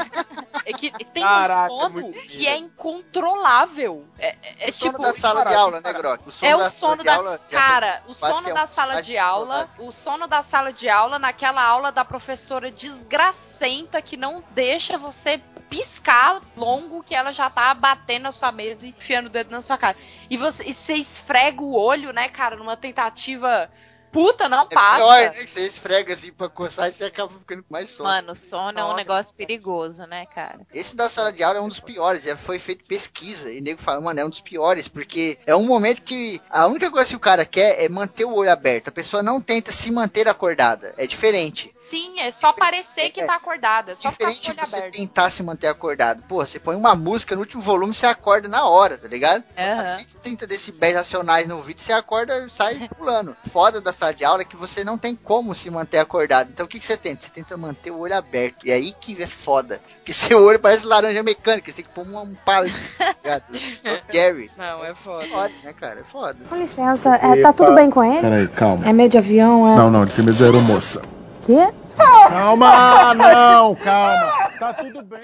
É 0.64 0.72
que 0.72 0.90
tem 1.06 1.22
Caraca, 1.22 1.72
um 1.72 1.78
sono 1.78 1.90
muito 1.90 2.20
que 2.26 2.47
é 2.47 2.56
incontrolável. 2.56 4.06
É, 4.18 4.28
é- 4.43 4.68
é 4.68 4.70
o 4.70 4.74
sono 4.74 4.93
tipo. 4.93 5.02
da 5.02 5.12
sala 5.12 5.44
de 5.44 5.55
aula, 5.55 5.80
né. 5.80 5.93
Grok? 5.93 6.22
O 6.26 6.30
sono 6.30 6.51
É 6.51 6.55
o 6.55 6.59
da 6.59 6.70
sala 6.70 6.93
sono 6.93 6.98
de 6.98 7.05
da. 7.05 7.39
Cara, 7.51 8.02
o 8.06 8.14
sono 8.14 8.48
é 8.48 8.52
da 8.52 8.66
sala 8.66 9.02
de 9.02 9.18
aula. 9.18 9.70
O 9.78 9.93
sono 9.93 10.26
da 10.28 10.43
sala 10.43 10.72
de 10.72 10.89
aula 10.89 11.18
naquela 11.18 11.62
aula 11.62 11.90
da 11.90 12.05
professora 12.05 12.70
desgracenta 12.70 14.01
que 14.01 14.16
não 14.16 14.43
deixa 14.51 14.97
você 14.98 15.40
piscar 15.68 16.43
longo 16.55 17.02
que 17.02 17.14
ela 17.14 17.32
já 17.32 17.48
tá 17.48 17.72
batendo 17.72 18.24
na 18.24 18.32
sua 18.32 18.52
mesa 18.52 18.86
e 18.86 18.90
enfiando 18.90 19.26
o 19.26 19.30
dedo 19.30 19.51
na 19.51 19.62
sua 19.62 19.78
cara. 19.78 19.97
E 20.28 20.36
você, 20.36 20.64
e 20.64 20.74
você 20.74 20.93
esfrega 20.94 21.62
o 21.62 21.74
olho, 21.74 22.12
né, 22.12 22.28
cara, 22.28 22.56
numa 22.56 22.76
tentativa. 22.76 23.70
Puta, 24.12 24.48
não 24.48 24.62
É 24.70 24.74
passa. 24.74 24.97
pior, 24.97 25.20
né? 25.22 25.28
Que 25.30 25.47
você 25.51 25.66
esfrega 25.66 26.12
assim 26.12 26.32
pra 26.32 26.48
coçar 26.48 26.90
e 26.90 26.93
você 26.93 27.05
acaba 27.05 27.32
ficando 27.39 27.62
com 27.62 27.72
mais 27.72 27.89
sono. 27.90 28.09
Mano, 28.09 28.36
sono 28.36 28.78
é 28.78 28.84
um 28.84 28.89
Nossa. 28.89 28.97
negócio 28.97 29.34
perigoso, 29.36 30.05
né, 30.06 30.26
cara? 30.26 30.60
Esse 30.72 30.94
da 30.94 31.09
sala 31.09 31.32
de 31.32 31.43
aula 31.43 31.59
é 31.59 31.62
um 31.62 31.68
dos 31.68 31.80
piores, 31.80 32.24
já 32.24 32.36
foi 32.36 32.59
feito 32.59 32.84
pesquisa. 32.84 33.51
E 33.51 33.59
o 33.60 33.62
nego 33.62 33.80
fala, 33.80 34.01
mano, 34.01 34.20
é 34.20 34.24
um 34.24 34.28
dos 34.28 34.40
piores, 34.40 34.86
porque 34.86 35.39
é 35.47 35.56
um 35.56 35.64
momento 35.64 36.02
que 36.02 36.40
a 36.51 36.66
única 36.66 36.90
coisa 36.90 37.09
que 37.09 37.16
o 37.16 37.20
cara 37.20 37.44
quer 37.47 37.82
é 37.82 37.89
manter 37.89 38.24
o 38.24 38.34
olho 38.34 38.52
aberto. 38.52 38.89
A 38.89 38.93
pessoa 38.93 39.22
não 39.22 39.40
tenta 39.40 39.72
se 39.72 39.90
manter 39.90 40.28
acordada. 40.28 40.94
É 40.98 41.06
diferente. 41.06 41.74
Sim, 41.78 42.20
é 42.20 42.30
só 42.30 42.52
parecer 42.52 43.10
que 43.10 43.20
É, 43.22 43.26
tá 43.26 43.36
acordada. 43.36 43.93
É 43.93 43.94
só 43.94 44.12
ficar 44.12 44.26
diferente 44.30 44.47
com 44.47 44.51
o 44.51 44.55
de 44.55 44.60
olho 44.60 44.68
você 44.68 44.76
aberto. 44.76 44.93
tentar 44.94 45.30
se 45.30 45.43
manter 45.43 45.68
acordado. 45.68 46.22
Pô, 46.24 46.44
você 46.44 46.59
põe 46.59 46.76
uma 46.76 46.94
música 46.94 47.34
no 47.34 47.40
último 47.40 47.62
volume 47.62 47.94
você 47.94 48.06
acorda 48.06 48.48
na 48.48 48.68
hora, 48.68 48.98
tá 48.98 49.09
ligado? 49.09 49.43
Aham. 49.56 49.80
A 49.80 49.84
130 49.84 50.47
decibéis 50.47 50.94
racionais 50.97 51.48
no 51.48 51.56
ouvido, 51.56 51.80
você 51.80 51.93
acorda 51.93 52.47
e 52.47 52.51
sai 52.51 52.89
pulando. 52.97 53.34
Foda 53.52 53.80
da 53.80 53.93
sala 54.03 54.15
de 54.15 54.24
aula 54.24 54.43
é 54.43 54.45
que 54.45 54.57
você 54.57 54.83
não 54.83 54.99
tem 54.99 55.15
como 55.15 55.55
se 55.55 55.70
manter 55.70 55.99
acordado. 55.99 56.51
Então 56.53 56.66
o 56.66 56.69
que, 56.69 56.79
que 56.79 56.85
você 56.85 56.97
tenta? 56.97 57.23
Você 57.23 57.31
tenta 57.31 57.57
manter 57.57 57.93
o 57.93 57.99
olho 58.01 58.16
aberto. 58.16 58.66
E 58.66 58.73
aí 58.73 58.93
que 59.01 59.23
é 59.23 59.27
foda. 59.27 59.81
Que 60.05 60.12
seu 60.12 60.43
olho 60.43 60.59
parece 60.59 60.85
laranja 60.87 61.23
mecânica. 61.23 61.70
Você 61.70 61.83
tem 61.83 61.85
que 61.85 61.95
pôr 61.95 62.07
um, 62.07 62.20
um 62.20 62.35
palito, 62.45 62.77
tá? 63.23 63.41
É 63.85 64.01
Gary. 64.12 64.51
Não, 64.57 64.85
é 64.85 64.95
foda. 64.95 65.29
Foda, 65.29 65.55
né, 65.65 65.73
cara? 65.73 66.01
É 66.01 66.05
foda. 66.05 66.45
Com 66.49 66.57
licença, 66.57 67.15
é, 67.15 67.41
tá 67.41 67.53
tudo 67.53 67.74
bem 67.74 67.91
com 67.91 68.03
ele? 68.03 68.20
Peraí, 68.20 68.49
calma. 68.49 68.89
É 68.89 68.93
meio 68.93 69.09
de 69.09 69.19
avião, 69.19 69.69
é? 69.69 69.77
Não, 69.77 69.91
não, 69.91 70.03
ele 70.03 70.11
tem 70.11 70.24
medo 70.24 70.37
de 70.37 70.45
aeromoça. 70.45 71.03
Quê? 71.47 71.69
Calma, 71.97 73.15
não, 73.15 73.74
calma. 73.77 74.51
Tá 74.59 74.74
tudo 74.74 75.03
bem. 75.03 75.20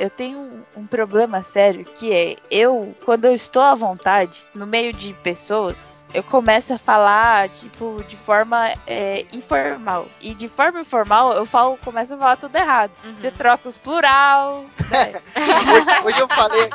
Eu 0.00 0.08
tenho 0.08 0.38
um, 0.38 0.62
um 0.78 0.86
problema 0.86 1.42
sério 1.42 1.84
que 1.84 2.10
é 2.10 2.36
eu, 2.50 2.96
quando 3.04 3.26
eu 3.26 3.34
estou 3.34 3.60
à 3.60 3.74
vontade, 3.74 4.42
no 4.54 4.66
meio 4.66 4.94
de 4.94 5.12
pessoas, 5.12 6.06
eu 6.14 6.22
começo 6.22 6.72
a 6.72 6.78
falar, 6.78 7.50
tipo, 7.50 8.02
de 8.08 8.16
forma 8.16 8.72
é, 8.86 9.26
informal. 9.30 10.08
E 10.18 10.34
de 10.34 10.48
forma 10.48 10.80
informal, 10.80 11.34
eu 11.34 11.44
falo, 11.44 11.76
começo 11.84 12.14
a 12.14 12.16
falar 12.16 12.36
tudo 12.38 12.56
errado. 12.56 12.92
Você 13.14 13.30
troca 13.30 13.68
os 13.68 13.76
plural, 13.76 14.64
né? 14.90 15.12
Hoje, 15.36 16.06
hoje 16.08 16.20
eu 16.20 16.28
falei, 16.28 16.70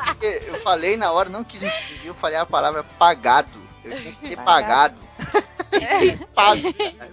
eu 0.46 0.54
falei 0.60 0.96
na 0.96 1.10
hora, 1.10 1.28
não 1.28 1.42
quis 1.42 1.62
me 1.62 1.70
pedir, 1.88 2.06
eu 2.06 2.14
falei 2.14 2.36
a 2.36 2.46
palavra 2.46 2.84
pagado. 2.96 3.58
Eu 3.84 3.98
tinha 3.98 4.12
que 4.12 4.28
ter 4.28 4.36
pagado. 4.42 5.05
Pago. 6.34 6.62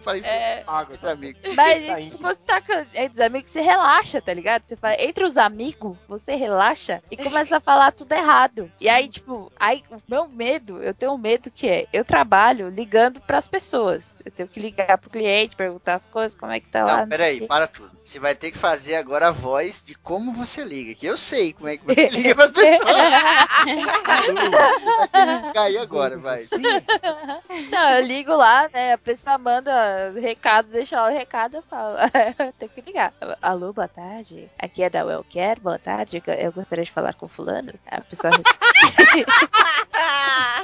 Falei, 0.03 0.21
É. 0.23 0.63
Água, 0.65 0.93
outro 0.93 1.09
amigo. 1.09 1.39
Mas, 1.55 1.85
Tá 1.85 1.97
tipo, 1.97 2.17
quando 2.17 2.35
você 2.35 2.45
tá 2.45 2.61
com 2.61 2.73
entre 2.93 3.13
os 3.13 3.19
amigos, 3.19 3.49
você 3.51 3.61
relaxa, 3.61 4.21
tá 4.21 4.33
ligado? 4.33 4.63
Você 4.65 4.75
fala, 4.75 4.95
entre 4.99 5.23
os 5.23 5.37
amigos, 5.37 5.97
você 6.07 6.35
relaxa 6.35 7.01
e 7.11 7.17
começa 7.17 7.57
a 7.57 7.59
falar 7.59 7.91
tudo 7.91 8.11
errado. 8.13 8.71
E 8.79 8.87
aí, 8.89 9.07
tipo, 9.07 9.51
aí 9.59 9.83
o 9.89 10.01
meu 10.07 10.27
medo, 10.27 10.81
eu 10.81 10.93
tenho 10.93 11.13
um 11.13 11.17
medo 11.17 11.51
que 11.51 11.67
é, 11.67 11.87
eu 11.91 12.05
trabalho 12.05 12.69
ligando 12.69 13.19
pras 13.21 13.47
pessoas. 13.47 14.17
Eu 14.25 14.31
tenho 14.31 14.49
que 14.49 14.59
ligar 14.59 14.97
pro 14.97 15.09
cliente, 15.09 15.55
perguntar 15.55 15.95
as 15.95 16.05
coisas, 16.05 16.35
como 16.37 16.51
é 16.51 16.59
que 16.59 16.67
tá 16.69 16.83
lá. 16.83 16.97
Não, 16.97 16.97
não 16.97 16.97
sei 16.99 17.05
o 17.05 17.09
peraí, 17.09 17.47
para 17.47 17.67
tudo. 17.67 17.91
Você 18.03 18.19
vai 18.19 18.35
ter 18.35 18.51
que 18.51 18.57
fazer 18.57 18.95
agora 18.95 19.27
a 19.27 19.31
voz 19.31 19.83
de 19.83 19.95
como 19.95 20.33
você 20.33 20.63
liga. 20.63 20.93
Que 20.93 21.05
eu 21.05 21.17
sei 21.17 21.53
como 21.53 21.69
é 21.69 21.77
que 21.77 21.85
você 21.85 22.07
liga 22.09 22.35
pras 22.35 22.51
pessoas. 22.51 22.95
vai 24.03 25.07
ter 25.07 25.39
que 25.39 25.47
ligar 25.47 25.63
aí 25.63 25.77
agora, 25.77 26.17
vai. 26.17 26.45
Não, 27.71 27.89
eu 27.91 28.02
ligo 28.03 28.35
lá, 28.35 28.69
né? 28.71 28.93
A 28.93 28.97
pessoa 28.97 29.37
manda 29.37 30.11
recado, 30.11 30.67
deixa 30.67 31.01
lá 31.01 31.07
o 31.09 31.13
recado, 31.13 31.57
eu 31.57 31.61
falo. 31.63 31.97
Tenho 32.59 32.71
que 32.71 32.81
ligar. 32.81 33.13
Alô, 33.41 33.73
boa 33.73 33.87
tarde. 33.87 34.49
Aqui 34.59 34.83
é 34.83 34.89
da 34.89 35.05
Wellcare, 35.05 35.59
boa 35.59 35.79
tarde. 35.79 36.21
Eu 36.39 36.51
gostaria 36.51 36.83
de 36.83 36.91
falar 36.91 37.13
com 37.13 37.27
fulano. 37.27 37.73
A 37.87 38.01
pessoa 38.01 38.35
responde. 38.35 39.25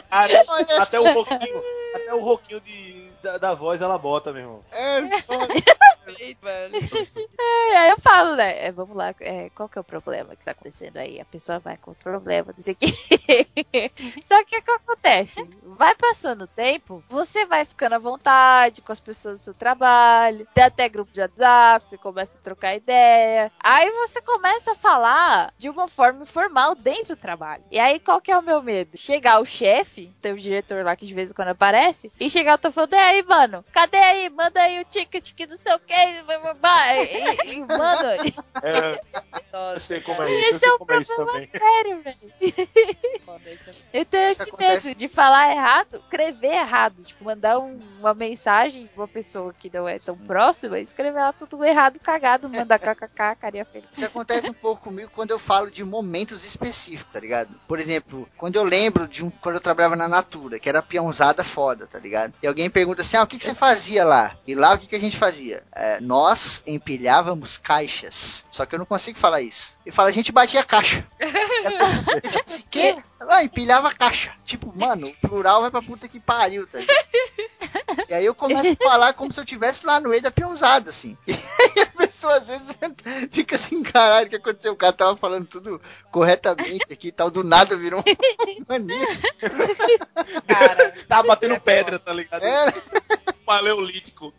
Cara, 0.10 0.44
até 0.82 1.00
o 1.00 1.14
roquinho, 1.14 1.64
até 1.96 2.14
o 2.14 2.20
roquinho 2.20 2.62
de, 2.62 3.09
da, 3.22 3.38
da 3.38 3.54
voz 3.54 3.82
ela 3.82 3.98
bota, 3.98 4.32
meu 4.32 4.42
irmão. 4.42 4.62
É. 4.72 5.00
E 6.20 6.36
aí 7.76 7.90
eu 7.92 8.00
falo, 8.00 8.36
né? 8.36 8.66
é, 8.66 8.72
vamos 8.72 8.96
lá, 8.96 9.14
é, 9.20 9.50
qual 9.52 9.70
que 9.70 9.78
é 9.78 9.82
o 9.82 9.84
problema 9.84 10.36
que 10.36 10.42
está 10.42 10.52
acontecendo 10.52 10.98
aí? 10.98 11.20
A 11.20 11.26
pessoa 11.26 11.60
vai 11.60 11.78
com 11.78 11.92
o 11.92 11.96
problema, 11.96 12.54
não 12.56 12.64
sei 12.64 12.74
o 12.74 12.78
quê. 12.78 12.90
Só 14.22 14.44
que 14.44 14.58
o 14.58 14.62
que 14.62 14.72
acontece? 14.72 15.48
Vai 15.64 15.96
passando 15.96 16.44
o 16.44 16.48
tempo, 16.48 17.04
você 17.10 17.46
vai 17.46 17.66
ficando 17.66 17.94
à 17.96 18.00
vontade 18.00 18.82
com 18.82 18.92
as 18.92 19.00
pessoas 19.00 19.40
do 19.40 19.44
seu 19.44 19.54
trabalho, 19.54 20.48
tem 20.54 20.64
até 20.64 20.90
grupo 20.90 21.12
de 21.14 21.22
WhatsApp, 21.22 21.86
você 21.86 21.98
começa 21.98 22.38
a 22.38 22.42
trocar 22.42 22.76
ideia. 22.76 23.52
Aí 23.60 23.90
você 23.92 24.22
começa 24.22 24.72
a 24.72 24.76
falar 24.76 25.54
de 25.58 25.70
uma 25.70 25.88
forma 25.88 26.24
informal 26.24 26.76
dentro 26.76 27.16
do 27.16 27.20
trabalho. 27.20 27.64
E 27.72 27.80
aí 27.80 28.00
qual 28.00 28.20
que 28.20 28.32
é 28.32 28.38
o 28.38 28.42
meu 28.42 28.62
medo? 28.62 28.98
Chegar 28.98 29.40
o 29.40 29.46
chefe, 29.46 30.14
tem 30.22 30.34
o 30.34 30.38
diretor 30.38 30.84
lá 30.84 30.96
que 30.96 31.06
de 31.06 31.14
vez 31.14 31.32
em 31.32 31.34
quando 31.34 31.50
aparece, 31.50 32.12
e 32.20 32.30
chegar 32.30 32.56
o 32.56 32.58
tô 32.58 32.72
falando, 32.72 32.94
e 32.94 32.98
aí, 33.10 33.24
mano, 33.24 33.64
cadê 33.72 33.98
aí? 33.98 34.30
Manda 34.30 34.62
aí 34.62 34.80
o 34.82 34.86
ticket 34.86 35.34
que 35.34 35.46
não 35.48 35.58
sei 35.58 35.74
o 35.76 35.80
que, 35.80 35.94
e, 35.94 36.24
e, 37.50 37.54
e 37.56 37.60
manda. 37.60 38.16
É, 38.62 39.72
eu 39.74 39.80
sei 39.80 40.02
como 40.02 40.22
é 40.22 40.30
isso, 40.32 40.56
Esse 40.56 40.66
é 40.68 40.74
um 40.74 40.78
como 40.80 40.92
é 40.92 41.00
isso 41.00 41.16
problema 41.16 41.48
também. 41.48 41.48
sério, 41.62 42.02
velho. 42.02 42.34
Eu 43.94 44.06
tenho 44.06 44.30
Isso 44.32 44.42
esse 44.42 44.50
acontece- 44.50 44.88
medo 44.90 44.98
de 44.98 45.08
falar 45.08 45.52
errado, 45.52 45.96
escrever 45.98 46.54
errado. 46.56 47.02
Tipo, 47.04 47.24
mandar 47.24 47.58
um- 47.60 47.82
uma 48.00 48.14
mensagem 48.14 48.88
pra 48.88 49.04
uma 49.04 49.08
pessoa 49.08 49.54
que 49.54 49.72
não 49.74 49.88
é 49.88 49.98
tão 49.98 50.18
próxima, 50.18 50.78
escrever 50.80 51.20
ela 51.20 51.32
tudo 51.34 51.64
errado, 51.64 52.00
cagado, 52.00 52.50
mandar 52.50 52.80
kkk, 52.80 53.36
carinha 53.40 53.64
feliz. 53.66 53.88
Isso 53.94 54.06
acontece 54.06 54.50
um 54.50 54.54
pouco 54.54 54.84
comigo 54.84 55.10
quando 55.16 55.32
eu 55.32 55.40
falo 55.40 55.72
de 55.72 55.84
momentos 55.86 56.44
específicos, 56.44 57.12
tá 57.14 57.20
ligado? 57.20 57.50
Por 57.68 57.80
exemplo, 57.80 58.28
quando 58.38 58.56
eu 58.58 58.64
lembro 58.64 59.08
de 59.08 59.24
um. 59.24 59.30
Quando 59.30 59.56
eu 59.56 59.62
trabalhava 59.62 59.96
na 59.96 60.08
Natura, 60.08 60.60
que 60.60 60.68
era 60.68 60.82
peãozada 60.82 61.44
foda, 61.46 61.88
tá 61.88 61.98
ligado? 61.98 62.34
E 62.44 62.48
alguém 62.48 62.70
pergunta 62.70 62.99
assim: 63.02 63.18
ah, 63.18 63.24
o 63.24 63.28
que, 63.28 63.38
que 63.38 63.44
você 63.44 63.54
fazia 63.54 64.04
lá? 64.06 64.36
E 64.46 64.56
lá 64.56 64.74
o 64.74 64.78
que, 64.78 64.88
que 64.88 64.96
a 64.96 65.00
gente 65.00 65.18
fazia? 65.18 65.64
É, 65.76 66.00
nós 66.00 66.64
empilhávamos 66.66 67.58
caixas. 67.58 68.46
Só 68.52 68.66
que 68.66 68.76
eu 68.76 68.80
não 68.80 68.86
consigo 68.86 69.20
falar 69.20 69.42
isso. 69.42 69.78
E 69.86 69.92
fala, 69.92 70.10
a 70.10 70.14
gente 70.14 70.32
batia 70.32 70.64
caixa. 70.64 71.06
O 72.10 72.70
quê? 72.70 72.98
Ah, 73.28 73.44
empilhava 73.44 73.94
caixa. 73.94 74.34
Tipo, 74.46 74.72
mano, 74.78 75.08
o 75.08 75.28
plural 75.28 75.62
vai 75.62 75.72
pra 75.72 75.82
puta 75.82 76.08
que 76.08 76.20
pariu, 76.20 76.66
tá 76.66 76.80
ligado? 76.80 76.98
E 78.08 78.14
aí 78.14 78.26
eu 78.26 78.34
começo 78.34 78.72
a 78.74 78.76
falar 78.84 79.14
como 79.14 79.32
se 79.32 79.40
eu 79.40 79.44
estivesse 79.44 79.86
lá 79.86 80.00
no 80.00 80.10
meio 80.10 80.22
da 80.22 80.32
peãozada, 80.32 80.90
assim. 80.90 81.18
E 81.28 81.80
aí 81.80 81.82
a 81.84 81.98
pessoa 81.98 82.34
às 82.36 82.48
vezes 82.48 82.68
fica 83.32 83.56
assim, 83.56 83.84
caralho, 83.84 84.28
o 84.28 84.30
que 84.30 84.36
aconteceu? 84.38 84.74
O 84.74 84.78
cara 84.78 84.94
tava 84.94 85.18
falando 85.18 85.46
tudo 85.48 85.82
corretamente 86.12 86.92
aqui 86.92 87.10
e 87.10 87.12
tal, 87.12 87.30
do 87.30 87.44
nada 87.44 87.76
virou 87.76 88.00
um 88.00 88.04
mania. 88.68 89.08
Cara, 90.48 90.96
Tá 91.08 91.22
batendo 91.22 91.56
é 91.56 91.60
pedra, 91.60 92.00
tá 92.00 92.14
ligado? 92.14 92.44
É, 92.44 92.74
Paleolítico. 93.46 94.34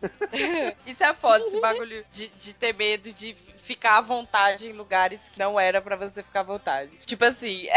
Isso 0.86 1.04
é 1.04 1.14
foda, 1.14 1.44
esse 1.44 1.60
bagulho 1.60 2.04
de, 2.10 2.28
de 2.28 2.52
ter 2.54 2.74
medo 2.74 3.12
de 3.12 3.36
ficar 3.70 3.98
à 3.98 4.00
vontade 4.00 4.66
em 4.66 4.72
lugares 4.72 5.28
que 5.28 5.38
não 5.38 5.58
era 5.58 5.80
pra 5.80 5.94
você 5.94 6.24
ficar 6.24 6.40
à 6.40 6.42
vontade. 6.42 6.90
Tipo 7.06 7.24
assim, 7.24 7.68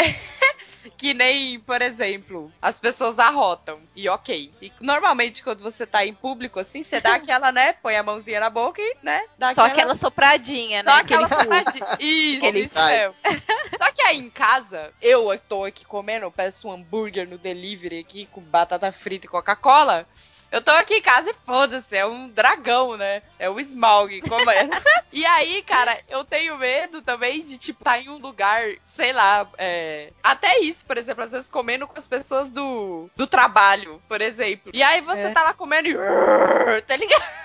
que 0.98 1.14
nem, 1.14 1.60
por 1.60 1.84
exemplo, 1.84 2.52
as 2.60 2.80
pessoas 2.80 3.20
arrotam. 3.20 3.80
E 3.96 4.10
ok. 4.10 4.52
E 4.60 4.72
normalmente 4.82 5.44
quando 5.44 5.60
você 5.60 5.86
tá 5.86 6.04
em 6.04 6.16
público 6.16 6.60
assim, 6.60 6.82
você 6.82 7.00
dá 7.00 7.14
aquela, 7.14 7.52
né? 7.52 7.74
Põe 7.74 7.96
a 7.96 8.02
mãozinha 8.02 8.40
na 8.40 8.50
boca 8.50 8.82
e, 8.82 8.98
né? 9.04 9.24
Dá 9.38 9.54
Só 9.54 9.66
aquela 9.66 9.94
sopradinha, 9.94 10.82
né? 10.82 10.92
Só 10.92 10.98
aquela 10.98 11.30
sopradinha. 11.30 11.86
Isso, 12.00 12.46
isso 12.48 12.86
mesmo. 12.86 13.16
Só 13.78 13.92
que 13.92 14.02
aí 14.02 14.18
em 14.18 14.32
casa, 14.32 14.92
eu 15.00 15.38
tô 15.48 15.66
aqui 15.66 15.86
comendo, 15.86 16.26
eu 16.26 16.32
peço 16.32 16.68
um 16.68 16.72
hambúrguer 16.72 17.30
no 17.30 17.38
delivery 17.38 18.00
aqui 18.00 18.26
com 18.32 18.42
batata 18.42 18.92
frita 18.92 19.28
e 19.28 19.30
Coca-Cola. 19.30 20.08
Eu 20.54 20.62
tô 20.62 20.70
aqui 20.70 20.98
em 20.98 21.02
casa 21.02 21.32
e 21.32 21.36
foda-se, 21.48 21.98
é 21.98 22.06
um 22.06 22.30
dragão, 22.30 22.96
né? 22.96 23.24
É 23.40 23.50
o 23.50 23.60
Smaug 23.60 24.22
comendo. 24.22 24.72
e 25.12 25.26
aí, 25.26 25.64
cara, 25.64 26.00
eu 26.08 26.24
tenho 26.24 26.60
medo 26.60 27.02
também 27.02 27.44
de, 27.44 27.58
tipo, 27.58 27.82
estar 27.82 27.94
tá 27.94 28.00
em 28.00 28.08
um 28.08 28.20
lugar, 28.20 28.62
sei 28.86 29.12
lá, 29.12 29.50
é... 29.58 30.14
até 30.22 30.60
isso, 30.60 30.86
por 30.86 30.96
exemplo, 30.96 31.24
às 31.24 31.32
vezes 31.32 31.50
comendo 31.50 31.88
com 31.88 31.98
as 31.98 32.06
pessoas 32.06 32.52
do, 32.52 33.10
do 33.16 33.26
trabalho, 33.26 34.00
por 34.08 34.22
exemplo. 34.22 34.72
E 34.76 34.84
aí 34.84 35.02
você 35.02 35.24
É. 35.24 35.32
tá 35.32 35.42
lá 35.42 35.56
comendo 35.56 35.88
e. 35.88 36.82
Tá 36.84 36.96
ligado? 36.96 37.24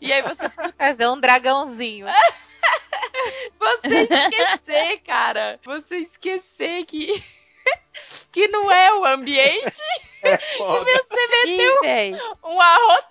E 0.00 0.10
aí 0.10 0.22
você 0.22 0.48
Fazer 0.78 1.06
um 1.08 1.20
dragãozinho. 1.20 2.06
Você 3.58 4.02
esquecer, 4.02 4.98
cara. 5.00 5.60
Você 5.62 5.96
esquecer 5.98 6.86
que. 6.86 7.22
que 8.32 8.48
não 8.48 8.72
é 8.72 8.94
o 8.94 9.04
ambiente. 9.04 9.82
É 10.24 10.34
E 10.34 10.58
você 10.58 11.26
meteu 11.46 11.74
Sim, 11.74 11.80
véi. 11.82 12.20
um 12.44 12.60
arroto 12.60 13.08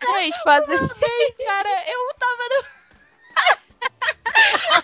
Gente, 0.18 0.42
fazer. 0.42 0.78
vez, 0.78 1.36
cara. 1.44 1.84
Eu 1.90 2.14
tava 2.18 2.42
no. 2.50 2.78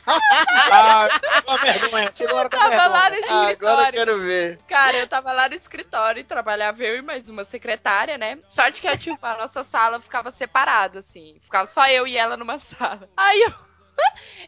Ah, 0.06 1.08
chegou 1.10 1.54
a 1.54 1.56
vergonha. 1.56 2.10
Chegou 2.12 2.36
da 2.36 2.48
Tava 2.48 2.86
lá 2.88 3.10
no 3.10 3.16
Ah, 3.28 3.48
agora 3.48 3.48
eu 3.48 3.50
escritório. 3.50 3.92
quero 3.92 4.18
ver. 4.20 4.58
Cara, 4.68 4.96
eu 4.98 5.06
tava 5.08 5.32
lá 5.32 5.48
no 5.48 5.54
escritório 5.54 6.20
e 6.20 6.24
trabalhava 6.24 6.82
eu 6.82 6.96
e 6.96 7.02
mais 7.02 7.28
uma 7.28 7.44
secretária, 7.44 8.18
né? 8.18 8.38
Sorte 8.48 8.80
que 8.80 8.96
tipo, 8.98 9.24
a 9.24 9.36
nossa 9.36 9.62
sala 9.64 10.00
ficava 10.00 10.30
separada, 10.30 10.98
assim. 11.00 11.38
Ficava 11.42 11.66
só 11.66 11.86
eu 11.88 12.06
e 12.06 12.16
ela 12.16 12.36
numa 12.36 12.58
sala. 12.58 13.08
Aí 13.16 13.40
eu. 13.42 13.52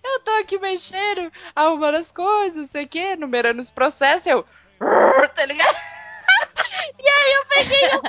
Eu 0.02 0.20
tô 0.20 0.30
aqui 0.32 0.58
mexendo, 0.58 1.32
arrumando 1.54 1.94
as 1.96 2.10
coisas, 2.10 2.56
não 2.56 2.64
sei 2.66 2.84
o 2.84 2.88
quê, 2.88 3.14
numerando 3.16 3.60
os 3.60 3.70
processos, 3.70 4.26
eu. 4.26 4.44
Tá 5.34 5.44
ligado? 5.46 5.76
E 6.98 7.08
aí 7.08 7.32
eu 7.32 7.46
peguei 7.46 7.86
o 7.88 8.02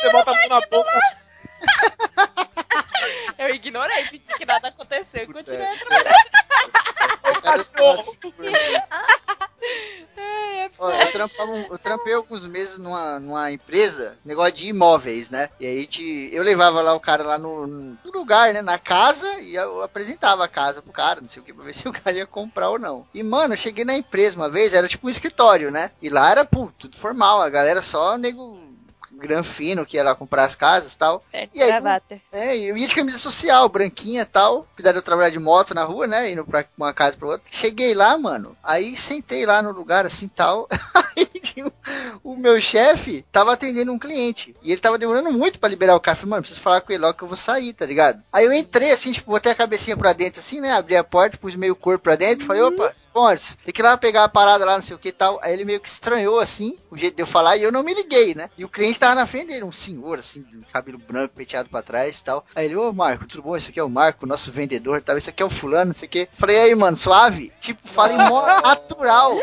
Você 0.00 0.12
bota 0.12 0.30
a 0.30 0.34
mão 0.34 0.48
na 0.48 0.60
boca. 0.66 1.00
Eu 3.38 3.54
ignorei, 3.54 4.04
fingi 4.06 4.32
que 4.36 4.44
nada 4.44 4.68
aconteceu 4.68 5.24
e 5.24 5.26
continuei 5.26 5.66
Puta, 5.66 5.84
trabalhando. 5.86 6.16
Eu 10.78 10.86
assim 10.86 11.12
trampava 11.12 11.52
um- 11.52 11.66
eu 11.70 11.78
trampei 11.78 12.14
alguns 12.14 12.44
meses 12.44 12.78
numa, 12.78 13.20
numa 13.20 13.52
empresa, 13.52 14.16
negócio 14.24 14.52
de 14.54 14.66
imóveis, 14.68 15.30
né? 15.30 15.48
E 15.60 15.66
aí 15.66 15.86
te, 15.86 16.30
eu 16.32 16.42
levava 16.42 16.80
lá 16.80 16.94
o 16.94 17.00
cara 17.00 17.22
lá 17.22 17.38
no, 17.38 17.66
no 17.66 17.98
lugar, 18.12 18.52
né? 18.52 18.62
Na 18.62 18.78
casa, 18.78 19.26
e 19.40 19.54
eu 19.54 19.82
apresentava 19.82 20.44
a 20.44 20.48
casa 20.48 20.82
pro 20.82 20.92
cara, 20.92 21.20
não 21.20 21.28
sei 21.28 21.40
o 21.40 21.44
que, 21.44 21.52
pra 21.54 21.64
ver 21.64 21.74
se 21.74 21.88
o 21.88 21.92
cara 21.92 22.16
ia 22.16 22.26
comprar 22.26 22.70
ou 22.70 22.78
não. 22.78 23.06
E, 23.14 23.22
mano, 23.22 23.54
eu 23.54 23.58
cheguei 23.58 23.84
na 23.84 23.94
empresa 23.94 24.36
uma 24.36 24.50
vez, 24.50 24.74
era 24.74 24.88
tipo 24.88 25.06
um 25.06 25.10
escritório, 25.10 25.70
né? 25.70 25.90
E 26.00 26.08
lá 26.08 26.30
era, 26.30 26.44
pô, 26.44 26.70
tudo 26.78 26.96
formal, 26.96 27.40
a 27.40 27.50
galera 27.50 27.82
só 27.82 28.16
nego 28.18 28.61
granfino 29.22 29.86
que 29.86 29.96
ia 29.96 30.04
lá 30.04 30.14
comprar 30.14 30.44
as 30.44 30.54
casas 30.54 30.92
e 30.94 30.98
tal. 30.98 31.24
Certo, 31.30 31.50
E 31.54 31.62
aí, 31.62 31.68
gravata. 31.70 32.20
É, 32.32 32.56
e 32.56 32.64
eu 32.68 32.76
ia 32.76 32.86
de 32.86 32.94
camisa 32.94 33.18
social, 33.18 33.68
branquinha 33.68 34.22
e 34.22 34.26
tal. 34.26 34.66
Apesar 34.74 34.92
de 34.92 34.98
eu 34.98 35.02
trabalhar 35.02 35.30
de 35.30 35.38
moto 35.38 35.74
na 35.74 35.84
rua, 35.84 36.06
né? 36.06 36.30
Indo 36.30 36.44
pra 36.44 36.64
uma 36.76 36.92
casa 36.92 37.16
pra 37.16 37.28
outra. 37.28 37.42
Cheguei 37.50 37.94
lá, 37.94 38.16
mano. 38.18 38.56
Aí 38.62 38.96
sentei 38.96 39.46
lá 39.46 39.62
no 39.62 39.70
lugar 39.72 40.04
assim 40.04 40.28
tal. 40.28 40.68
Aí 41.16 41.28
o- 42.24 42.36
meu 42.36 42.60
chefe 42.60 43.24
tava 43.30 43.52
atendendo 43.52 43.92
um 43.92 43.98
cliente. 43.98 44.54
E 44.62 44.72
ele 44.72 44.80
tava 44.80 44.98
demorando 44.98 45.30
muito 45.32 45.58
pra 45.58 45.68
liberar 45.68 45.94
o 45.94 46.00
carro. 46.00 46.16
Falei, 46.18 46.30
mano, 46.30 46.42
preciso 46.42 46.60
falar 46.60 46.80
com 46.80 46.92
ele 46.92 47.02
logo 47.02 47.14
que 47.16 47.22
eu 47.24 47.28
vou 47.28 47.36
sair, 47.36 47.72
tá 47.72 47.84
ligado? 47.86 48.22
Aí 48.32 48.44
eu 48.44 48.52
entrei 48.52 48.90
assim, 48.92 49.12
tipo, 49.12 49.30
botei 49.30 49.52
a 49.52 49.54
cabecinha 49.54 49.96
pra 49.96 50.12
dentro 50.12 50.40
assim, 50.40 50.60
né? 50.60 50.72
Abri 50.72 50.96
a 50.96 51.04
porta, 51.04 51.36
pus 51.38 51.54
meio 51.54 51.76
corpo 51.76 52.02
pra 52.04 52.16
dentro. 52.16 52.46
Falei, 52.46 52.62
opa, 52.62 52.92
Spons, 52.94 53.56
tem 53.64 53.72
que 53.72 53.80
ir 53.80 53.84
lá 53.84 53.96
pegar 53.96 54.24
a 54.24 54.28
parada 54.28 54.64
lá, 54.64 54.74
não 54.74 54.80
sei 54.82 54.96
o 54.96 54.98
que 54.98 55.12
tal. 55.12 55.38
Aí 55.42 55.52
ele 55.52 55.64
meio 55.64 55.80
que 55.80 55.88
estranhou 55.88 56.40
assim, 56.40 56.78
o 56.90 56.96
jeito 56.96 57.16
de 57.16 57.22
eu 57.22 57.26
falar. 57.26 57.56
E 57.56 57.62
eu 57.62 57.70
não 57.72 57.82
me 57.82 57.94
liguei, 57.94 58.34
né? 58.34 58.48
E 58.56 58.64
o 58.64 58.68
cliente 58.68 58.98
tava 58.98 59.11
na 59.14 59.26
frente 59.26 59.48
dele, 59.48 59.64
um 59.64 59.72
senhor 59.72 60.18
assim, 60.18 60.42
de 60.42 60.58
cabelo 60.72 60.98
branco, 60.98 61.34
penteado 61.34 61.68
pra 61.68 61.82
trás 61.82 62.20
e 62.20 62.24
tal. 62.24 62.44
Aí 62.54 62.66
ele, 62.66 62.76
ô 62.76 62.92
Marco, 62.92 63.26
tudo 63.26 63.42
bom? 63.42 63.56
Esse 63.56 63.70
aqui 63.70 63.80
é 63.80 63.84
o 63.84 63.88
Marco, 63.88 64.26
nosso 64.26 64.50
vendedor 64.52 64.98
e 64.98 65.02
tal. 65.02 65.16
Esse 65.16 65.30
aqui 65.30 65.42
é 65.42 65.46
o 65.46 65.50
fulano, 65.50 65.86
não 65.86 65.92
sei 65.92 66.06
o 66.08 66.10
que. 66.10 66.28
Falei, 66.38 66.58
aí, 66.58 66.74
mano, 66.74 66.96
suave? 66.96 67.52
Tipo, 67.60 67.86
falei 67.88 68.16
mó 68.16 68.44
natural. 68.62 69.36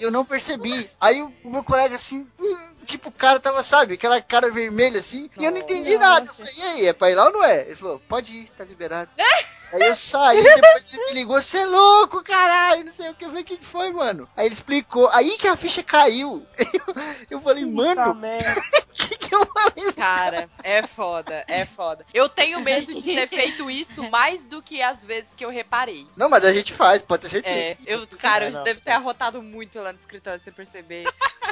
Eu 0.00 0.10
não 0.10 0.24
percebi. 0.24 0.90
Aí 1.00 1.22
o 1.22 1.32
o 1.46 1.50
meu 1.50 1.62
colega 1.62 1.94
assim, 1.94 2.26
hum, 2.40 2.74
tipo, 2.84 3.08
o 3.08 3.12
cara 3.12 3.38
tava, 3.38 3.62
sabe, 3.62 3.94
aquela 3.94 4.20
cara 4.20 4.50
vermelha 4.50 4.98
assim, 4.98 5.30
e 5.38 5.44
eu 5.44 5.52
não 5.52 5.58
entendi 5.58 5.96
nada. 5.96 6.26
Eu 6.26 6.34
falei, 6.34 6.52
e 6.56 6.62
aí, 6.62 6.86
é 6.88 6.92
pra 6.92 7.10
ir 7.10 7.14
lá 7.14 7.26
ou 7.26 7.32
não 7.32 7.44
é? 7.44 7.62
Ele 7.62 7.76
falou, 7.76 8.00
pode 8.08 8.34
ir, 8.34 8.50
tá 8.50 8.64
liberado. 8.64 9.10
Aí 9.72 9.82
eu 9.82 9.96
saí, 9.96 10.42
depois 10.42 10.92
ele 10.92 11.04
me 11.06 11.12
ligou, 11.12 11.40
você 11.40 11.58
é 11.58 11.66
louco, 11.66 12.22
caralho, 12.22 12.84
não 12.84 12.92
sei 12.92 13.10
o 13.10 13.14
que. 13.14 13.24
Eu 13.24 13.28
falei, 13.28 13.42
o 13.42 13.46
que, 13.46 13.56
que 13.56 13.66
foi, 13.66 13.92
mano? 13.92 14.28
Aí 14.36 14.46
ele 14.46 14.54
explicou, 14.54 15.08
aí 15.10 15.36
que 15.38 15.48
a 15.48 15.56
ficha 15.56 15.82
caiu. 15.82 16.46
Eu, 16.58 16.94
eu 17.38 17.40
falei, 17.40 17.64
mano, 17.64 18.12
o 18.12 18.92
que, 18.92 19.18
que 19.18 19.34
eu 19.34 19.44
falei? 19.46 19.92
Cara, 19.92 20.48
é 20.62 20.86
foda, 20.86 21.44
é 21.48 21.66
foda. 21.66 22.06
Eu 22.14 22.28
tenho 22.28 22.60
medo 22.60 22.94
de 22.94 23.02
ter 23.02 23.28
feito 23.28 23.70
isso 23.70 24.02
mais 24.10 24.46
do 24.46 24.62
que 24.62 24.80
as 24.82 25.04
vezes 25.04 25.34
que 25.34 25.44
eu 25.44 25.50
reparei. 25.50 26.06
Não, 26.16 26.28
mas 26.28 26.44
a 26.44 26.52
gente 26.52 26.72
faz, 26.72 27.02
pode 27.02 27.22
ter 27.22 27.28
certeza. 27.28 27.56
É, 27.56 27.76
eu, 27.86 28.06
cara, 28.20 28.50
eu 28.50 28.62
devo 28.62 28.80
ter 28.80 28.92
arrotado 28.92 29.42
muito 29.42 29.80
lá 29.80 29.92
no 29.92 29.98
escritório 29.98 30.40
sem 30.40 30.52
perceber. 30.52 31.06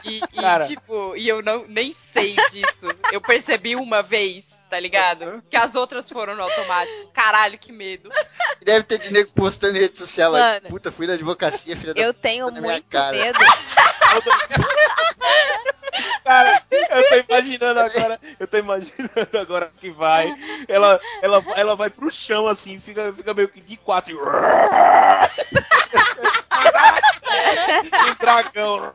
E, 0.05 0.21
e, 0.21 0.67
tipo, 0.67 1.17
e 1.17 1.29
eu 1.29 1.43
não 1.43 1.67
nem 1.67 1.93
sei 1.93 2.37
disso. 2.51 2.87
Eu 3.13 3.21
percebi 3.21 3.77
uma 3.77 4.03
vez, 4.03 4.53
tá 4.75 4.81
ligado? 4.81 5.41
Que 5.49 5.57
as 5.57 5.77
outras 5.77 6.11
foram 6.11 6.35
no 6.35 6.43
automático. 6.43 7.07
Caralho, 7.13 7.57
que 7.57 7.71
medo. 7.71 8.11
Deve 8.61 8.83
ter 8.83 8.99
de 8.99 9.13
nego 9.13 9.31
postando 9.33 9.79
em 9.79 9.81
rede 9.81 9.97
social. 9.97 10.35
aí, 10.35 10.43
Mano. 10.43 10.69
Puta, 10.69 10.91
fui 10.91 11.07
na 11.07 11.13
advocacia, 11.13 11.77
filha 11.77 11.95
da 11.95 12.01
Eu 12.01 12.13
tenho 12.13 12.51
minha 12.51 12.61
muito 12.61 12.89
cara. 12.89 13.17
medo. 13.17 13.39
Cara, 16.25 16.61
eu 16.71 17.09
tô 17.09 17.15
imaginando 17.29 17.79
agora, 17.81 18.19
eu 18.41 18.49
tô 18.49 18.57
imaginando 18.57 19.39
agora 19.41 19.71
que 19.79 19.91
vai. 19.91 20.35
Ela, 20.67 20.99
ela, 21.23 21.45
ela 21.55 21.77
vai 21.77 21.89
pro 21.91 22.11
chão 22.11 22.49
assim, 22.49 22.81
fica, 22.81 23.13
fica 23.13 23.33
meio 23.33 23.49
que 23.49 23.61
de 23.61 23.77
quatro 23.77 24.11
e. 24.13 24.17
um 28.11 28.15
dragão. 28.19 28.93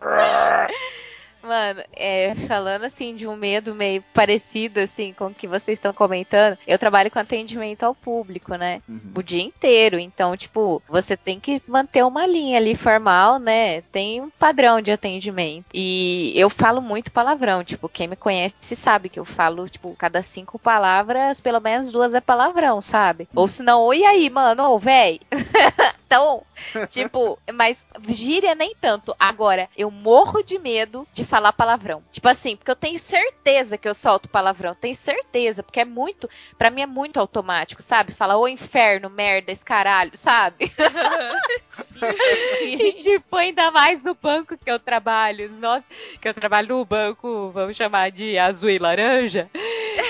Mano, 1.41 1.82
é, 1.94 2.36
falando 2.48 2.84
assim 2.84 3.16
de 3.16 3.26
um 3.28 3.36
medo 3.36 3.74
meio 3.74 4.03
parecido 4.14 4.80
assim 4.80 5.14
com 5.14 5.28
o 5.28 5.34
que 5.34 5.48
vocês 5.48 5.78
estão 5.78 5.94
comentando, 5.94 6.57
eu 6.68 6.78
trabalho 6.78 7.10
com 7.10 7.20
atendimento 7.20 7.84
ao 7.84 7.95
público, 7.95 8.56
né? 8.56 8.82
Uhum. 8.88 9.11
O 9.16 9.24
dia 9.24 9.41
inteiro. 9.41 9.98
Então, 9.98 10.36
tipo, 10.36 10.82
você 10.88 11.16
tem 11.16 11.40
que 11.40 11.61
manter 11.68 12.03
uma 12.03 12.26
linha 12.26 12.57
ali 12.57 12.76
formal, 12.76 13.40
né? 13.40 13.82
Tem 13.84 14.22
um 14.22 14.30
padrão 14.30 14.82
de 14.82 14.91
atendimento. 14.91 15.66
E 15.74 16.34
eu 16.36 16.49
falo 16.49 16.82
muito 16.82 17.11
palavrão. 17.11 17.64
Tipo, 17.64 17.88
quem 17.88 18.07
me 18.07 18.16
conhece 18.16 18.76
sabe 18.76 19.10
que 19.10 19.20
eu 19.20 19.26
falo, 19.26 19.70
tipo, 19.70 19.95
cada 19.98 20.22
cinco 20.22 20.60
palavras, 20.60 21.40
pelo 21.40 21.60
menos 21.60 21.91
duas 21.91 22.14
é 22.14 22.22
palavrão, 22.22 22.82
sabe? 22.82 23.28
Ou 23.36 23.48
se 23.48 23.64
não, 23.64 23.82
oi 23.84 24.03
aí, 24.03 24.30
mano, 24.30 24.64
ô, 24.64 24.80
véi. 24.80 25.20
então, 26.06 26.44
tipo, 26.90 27.40
mas 27.53 27.88
gíria 28.07 28.56
nem 28.56 28.76
tanto. 28.80 29.15
Agora, 29.19 29.69
eu 29.77 29.90
morro 29.91 30.44
de 30.44 30.57
medo 30.57 31.07
de 31.14 31.26
falar 31.26 31.53
palavrão. 31.53 32.03
Tipo 32.11 32.27
assim, 32.27 32.56
porque 32.56 32.72
eu 32.72 32.76
tenho 32.76 32.99
certeza 32.99 33.77
que 33.77 33.88
eu 33.88 33.94
solto 33.94 34.30
palavrão. 34.30 34.76
Tenho 34.76 34.95
certeza, 34.95 35.64
porque 35.64 35.80
é 35.80 35.86
muito, 35.86 36.30
Pra 36.57 36.69
mim 36.69 36.81
é 36.81 36.86
muito 36.86 37.19
automático, 37.19 37.81
sabe? 37.81 38.14
Falar 38.14 38.38
ô 38.38 38.48
inferno, 38.48 39.10
merda, 39.10 39.52
esse 39.52 39.64
caralho, 39.64 40.11
sabe? 40.15 40.72
e 42.61 42.94
tipo, 42.94 43.36
ainda 43.36 43.72
mais 43.72 44.02
no 44.03 44.14
banco 44.14 44.57
que 44.57 44.69
eu 44.69 44.80
trabalho. 44.80 45.49
Nossa, 45.60 45.86
que 46.22 46.27
eu 46.27 46.34
trabalho 46.34 46.69
no 46.69 46.86
banco, 46.86 47.52
vamos 47.53 47.76
chamar 47.76 48.11
de 48.11 48.38
azul 48.38 48.69
e 48.69 48.80
laranja. 48.80 49.49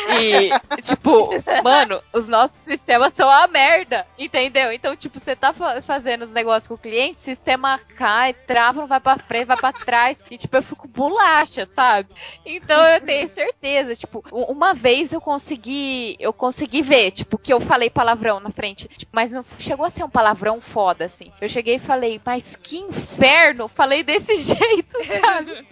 E, 0.09 0.81
tipo, 0.81 1.29
mano, 1.63 2.01
os 2.13 2.27
nossos 2.27 2.57
sistemas 2.57 3.13
são 3.13 3.29
a 3.29 3.47
merda, 3.47 4.05
entendeu? 4.17 4.71
Então, 4.71 4.95
tipo, 4.95 5.19
você 5.19 5.35
tá 5.35 5.53
fa- 5.53 5.81
fazendo 5.81 6.23
os 6.23 6.31
negócios 6.33 6.67
com 6.67 6.73
o 6.73 6.77
cliente, 6.77 7.21
sistema 7.21 7.79
cai, 7.95 8.33
trava, 8.33 8.81
não 8.81 8.87
vai 8.87 8.99
pra 8.99 9.17
frente, 9.17 9.45
vai 9.45 9.57
pra 9.57 9.71
trás. 9.73 10.21
E, 10.29 10.37
tipo, 10.37 10.55
eu 10.57 10.63
fico 10.63 10.87
bolacha, 10.87 11.65
sabe? 11.67 12.09
Então, 12.45 12.81
eu 12.85 13.01
tenho 13.01 13.27
certeza, 13.27 13.95
tipo, 13.95 14.23
uma 14.31 14.73
vez 14.73 15.13
eu 15.13 15.21
consegui, 15.21 16.15
eu 16.19 16.33
consegui 16.33 16.81
ver, 16.81 17.11
tipo, 17.11 17.37
que 17.37 17.53
eu 17.53 17.59
falei 17.59 17.89
palavrão 17.89 18.39
na 18.39 18.49
frente, 18.51 18.87
tipo, 18.87 19.11
mas 19.13 19.31
não 19.31 19.45
chegou 19.59 19.85
a 19.85 19.89
ser 19.89 20.03
um 20.03 20.09
palavrão 20.09 20.59
foda, 20.61 21.05
assim. 21.05 21.31
Eu 21.39 21.47
cheguei 21.49 21.75
e 21.75 21.79
falei, 21.79 22.19
mas 22.25 22.55
que 22.55 22.77
inferno, 22.77 23.67
falei 23.67 24.03
desse 24.03 24.35
jeito, 24.37 24.97
sabe? 25.21 25.65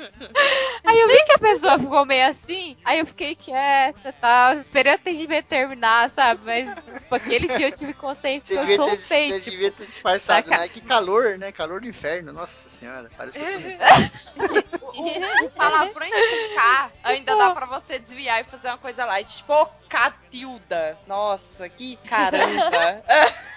Aí 0.85 0.99
eu 0.99 1.07
vi 1.07 1.23
que 1.25 1.33
a 1.33 1.39
pessoa 1.39 1.79
ficou 1.79 2.05
meio 2.05 2.27
assim, 2.27 2.75
aí 2.83 2.99
eu 2.99 3.05
fiquei 3.05 3.35
quieta 3.35 4.09
e 4.09 4.13
tal, 4.27 4.53
esperei 4.59 4.91
o 4.91 4.95
atendimento 4.95 5.45
terminar, 5.45 6.09
sabe? 6.09 6.41
Mas 6.43 6.67
tipo, 6.97 7.15
aquele 7.15 7.47
dia 7.47 7.67
eu 7.67 7.71
tive 7.71 7.93
consciência 7.93 8.55
Você 8.55 8.65
que 8.65 8.71
eu 8.73 8.75
sou 8.75 8.85
ter, 8.85 8.91
um 8.97 9.01
você 9.31 9.39
devia 9.39 9.71
ter 9.71 9.85
disfarçado, 9.87 10.49
né? 10.49 10.67
Que 10.67 10.81
calor, 10.81 11.37
né? 11.37 11.51
Calor 11.51 11.79
do 11.79 11.87
inferno, 11.87 12.33
nossa 12.33 12.69
senhora. 12.69 13.09
Parece 13.15 13.39
que 13.39 13.45
eu 13.45 13.53
tô 13.53 13.59
no... 13.59 13.67
O 15.45 15.49
palavrão 15.51 16.05
em 16.07 16.11
K 16.55 16.91
ainda 17.03 17.35
dá 17.35 17.51
pra 17.51 17.65
você 17.67 17.99
desviar 17.99 18.41
e 18.41 18.43
fazer 18.43 18.67
uma 18.69 18.77
coisa 18.77 19.05
light. 19.05 19.37
Tipo, 19.37 19.53
ô, 19.53 19.67
Catilda. 19.87 20.97
Nossa, 21.07 21.69
que 21.69 21.97
caramba. 21.97 23.03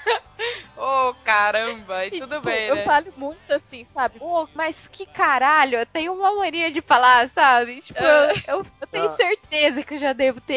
Ô, 0.77 1.13
caramba, 1.23 2.07
e, 2.07 2.09
E, 2.09 2.11
tudo 2.21 2.29
tipo, 2.37 2.41
bem, 2.41 2.69
eu 2.69 2.77
né? 2.77 2.83
falo 2.85 3.13
muito 3.15 3.53
assim, 3.53 3.85
sabe? 3.85 4.19
Pô, 4.19 4.49
mas 4.55 4.89
que 4.89 5.05
caralho, 5.05 5.79
eu 5.79 5.85
tenho 5.85 6.15
uma 6.15 6.35
mania 6.37 6.71
de 6.71 6.81
falar, 6.81 7.29
sabe? 7.29 7.83
Tipo, 7.83 7.99
eu, 8.03 8.31
eu- 8.49 8.67
eu 8.81 8.87
tenho 8.91 9.05
Ah. 9.05 9.09
certeza 9.17 9.83
que 9.83 9.95
eu 9.95 9.99
já 9.99 10.15
devo 10.15 10.41
ter 10.41 10.50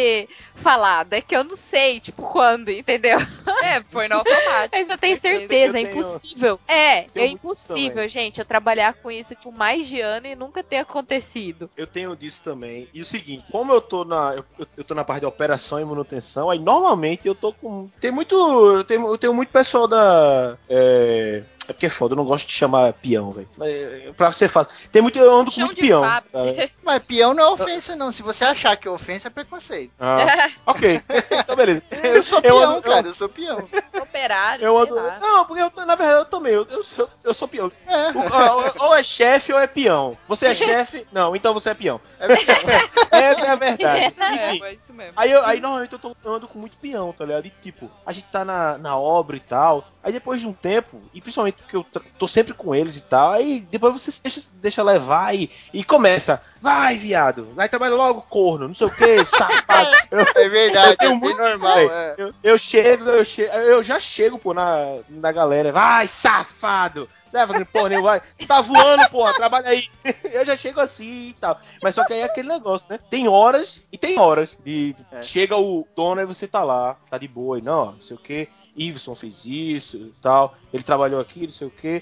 falado. 0.56 1.14
É 1.14 1.22
que 1.22 1.36
eu 1.36 1.44
não 1.44 1.56
sei, 1.56 1.99
tipo, 1.99 2.22
quando, 2.24 2.70
entendeu? 2.70 3.18
É, 3.64 3.82
foi 3.91 4.07
no 4.07 4.15
automático. 4.15 4.70
Mas 4.74 4.90
eu 4.90 4.98
tenho 4.98 5.18
certeza. 5.20 5.78
é 5.80 5.84
tenho- 5.86 5.90
impossível. 5.99 6.60
É, 6.68 7.06
é 7.15 7.28
impossível, 7.28 8.07
gente, 8.07 8.40
eu 8.40 8.45
trabalhar 8.45 8.94
com 8.95 9.10
isso, 9.11 9.36
tipo, 9.36 9.52
mais 9.52 9.88
de 9.88 9.99
ano 10.02 10.28
e 10.28 10.36
nunca 10.36 10.64
ter 10.64 10.78
acontecido. 10.78 11.70
Eu 11.76 11.88
tenho 11.88 12.15
disso 12.15 12.41
também. 12.44 12.88
E 12.94 13.02
o 13.02 13.06
seguinte, 13.06 13.44
como 13.52 13.72
eu 13.74 13.82
tô 13.82 14.03
na. 14.03 14.34
Eu, 14.36 14.45
eu- 14.60 14.68
eu 14.78 14.84
tô 14.84 14.94
na 14.94 15.03
parte 15.03 15.22
de 15.22 15.26
operação 15.26 15.80
e 15.80 15.86
manutenção, 15.86 16.49
aí 16.49 16.60
normalmente 16.60 17.28
eu 17.28 17.36
tô 17.36 17.53
com. 17.53 17.90
Tem 17.99 18.11
muito. 18.11 18.36
Eu 18.36 18.84
tenho, 18.84 19.07
eu 19.07 19.18
tenho 19.18 19.34
muito 19.34 19.49
pessoal 19.52 19.88
da. 19.88 20.57
É. 20.70 21.44
É 21.68 21.73
porque 21.73 21.85
é 21.85 21.90
foda, 21.90 22.14
eu 22.14 22.18
não 22.18 22.26
gosto 22.26 22.45
de 22.48 22.53
chamar 22.53 22.91
peão, 22.94 23.31
velho. 23.31 23.48
É, 23.61 24.11
Pra 24.18 24.31
ser 24.31 24.48
fácil. 24.49 24.72
Tem 24.91 25.02
muito. 25.02 25.18
Eu 25.18 25.34
ando 25.34 25.52
com 25.52 25.61
muito 25.61 25.80
peão. 25.80 26.02
cara. 26.02 26.23
Mas 26.84 27.03
peão 27.03 27.34
não 27.34 27.44
é 27.44 27.48
ofensa, 27.49 27.95
não. 27.95 28.11
Se 28.11 28.22
você 28.22 28.44
achar 28.44 28.76
que 28.76 28.88
é 28.88 28.91
ofensa, 28.91 29.27
é 29.30 29.31
preconceito. 29.31 29.91
Ah, 29.99 30.49
ok. 30.65 31.02
Então, 31.31 31.56
beleza. 31.56 31.81
Eu 32.03 32.22
sou 32.23 32.40
Eu 32.40 32.41
peão, 32.57 32.72
ando- 32.72 32.81
cara, 32.84 33.07
eu 33.07 33.14
sou 33.14 33.30
peão. 33.30 33.68
Operário, 34.02 34.65
Eu 34.65 34.73
sei 34.73 34.81
ando. 34.84 34.95
lá. 34.95 35.19
Não, 35.19 35.45
porque 35.45 35.61
eu, 35.64 35.85
na 35.85 35.95
verdade 35.95 36.19
eu 36.19 36.26
também. 36.26 36.53
Eu, 36.53 36.65
eu, 36.69 36.84
sou, 36.84 37.10
eu 37.23 37.34
sou 37.34 37.48
peão. 37.48 37.72
É, 37.88 38.10
O- 38.11 38.53
ou- 38.80 38.88
ou 38.90 38.95
é 38.95 39.03
chefe 39.03 39.53
ou 39.53 39.60
é 39.60 39.68
peão. 39.68 40.18
Você 40.27 40.48
é 40.48 40.56
chefe? 40.56 41.07
Não, 41.14 41.35
então 41.35 41.53
você 41.53 41.69
é 41.69 41.73
peão. 41.73 41.99
é 42.19 42.27
verdade. 42.27 42.90
Essa 43.11 43.45
é 43.45 43.49
a 43.49 43.56
verdade. 43.56 43.99
Mesmo, 44.02 44.23
Enfim. 44.26 44.64
é 44.64 44.73
isso 44.73 44.94
mesmo. 44.94 45.14
Aí, 45.15 45.31
eu, 45.31 45.44
aí 45.45 45.60
normalmente 45.60 45.94
eu 45.94 45.99
tô, 45.99 46.15
eu 46.23 46.34
ando 46.34 46.48
com 46.48 46.60
muito 46.60 46.76
peão, 46.77 47.14
tá 47.14 47.23
ligado? 47.26 47.45
E 47.45 47.53
tipo, 47.61 47.90
a 48.06 48.11
gente 48.11 48.27
tá 48.31 48.44
na, 48.44 48.77
na 48.77 48.98
obra 48.98 49.38
e 49.38 49.40
tal. 49.40 49.85
Aí 50.03 50.11
depois 50.11 50.41
de 50.41 50.48
um 50.48 50.53
tempo, 50.53 51.02
e 51.14 51.22
principalmente 51.22 51.52
porque 51.53 51.75
eu 51.75 51.84
tra- 51.84 52.01
tô 52.19 52.27
sempre 52.27 52.53
com 52.53 52.73
eles 52.75 52.97
e 52.97 53.01
tal, 53.01 53.31
aí 53.34 53.59
depois 53.71 53.93
você 53.93 54.11
se 54.11 54.21
deixa, 54.21 54.41
deixa 54.55 54.84
levar 54.84 55.34
e, 55.35 55.49
e 55.73 55.84
começa. 55.84 56.41
Vai, 56.61 56.97
viado, 56.97 57.45
vai 57.53 57.67
trabalhar 57.67 57.95
logo, 57.95 58.21
corno, 58.30 58.67
não 58.69 58.75
sei 58.75 58.88
o 58.88 58.91
que, 58.91 59.25
safado. 59.25 59.91
Eu, 60.11 60.19
É 60.35 60.49
verdade, 60.49 60.97
Eu 61.01 61.11
é 61.11 61.13
muito- 61.13 61.38
normal. 61.38 61.77
É. 61.80 62.15
eu, 62.17 62.34
eu 62.43 62.57
chego, 62.57 63.09
eu 63.09 63.25
chego, 63.25 63.51
eu 63.53 63.84
já 63.84 63.99
chego, 63.99 64.38
pô, 64.39 64.53
na, 64.53 64.97
na 65.09 65.31
galera. 65.31 65.71
Vai, 65.71 66.07
safado! 66.07 67.09
Fazendo 67.31 67.65
porra 67.65 67.89
nenhuma, 67.89 68.09
vai. 68.09 68.21
Tá 68.47 68.61
voando, 68.61 69.09
porra, 69.09 69.34
trabalha 69.34 69.69
aí. 69.69 69.89
Eu 70.31 70.45
já 70.45 70.55
chego 70.55 70.80
assim 70.80 71.30
e 71.30 71.35
tal. 71.41 71.59
Mas 71.81 71.95
só 71.95 72.05
que 72.05 72.13
aí 72.13 72.19
é 72.19 72.25
aquele 72.25 72.47
negócio, 72.47 72.85
né? 72.88 72.99
Tem 73.09 73.27
horas 73.27 73.81
e 73.91 73.97
tem 73.97 74.19
horas. 74.19 74.55
De, 74.63 74.95
É. 75.11 75.23
Chega 75.23 75.57
o 75.57 75.88
dono 75.95 76.21
e 76.21 76.25
você 76.27 76.47
tá 76.47 76.63
lá, 76.63 76.95
tá 77.09 77.17
de 77.17 77.27
boa, 77.27 77.57
e 77.57 77.61
não, 77.63 77.93
não 77.93 78.01
sei 78.01 78.15
o 78.15 78.19
que. 78.19 78.47
Iveson 78.76 79.16
fez 79.16 79.45
isso 79.45 80.12
tal. 80.22 80.56
Ele 80.74 80.84
trabalhou 80.84 81.20
aqui, 81.20 81.48
não 81.48 81.54
sei 81.54 81.68
o 81.68 81.72
que. 81.72 82.02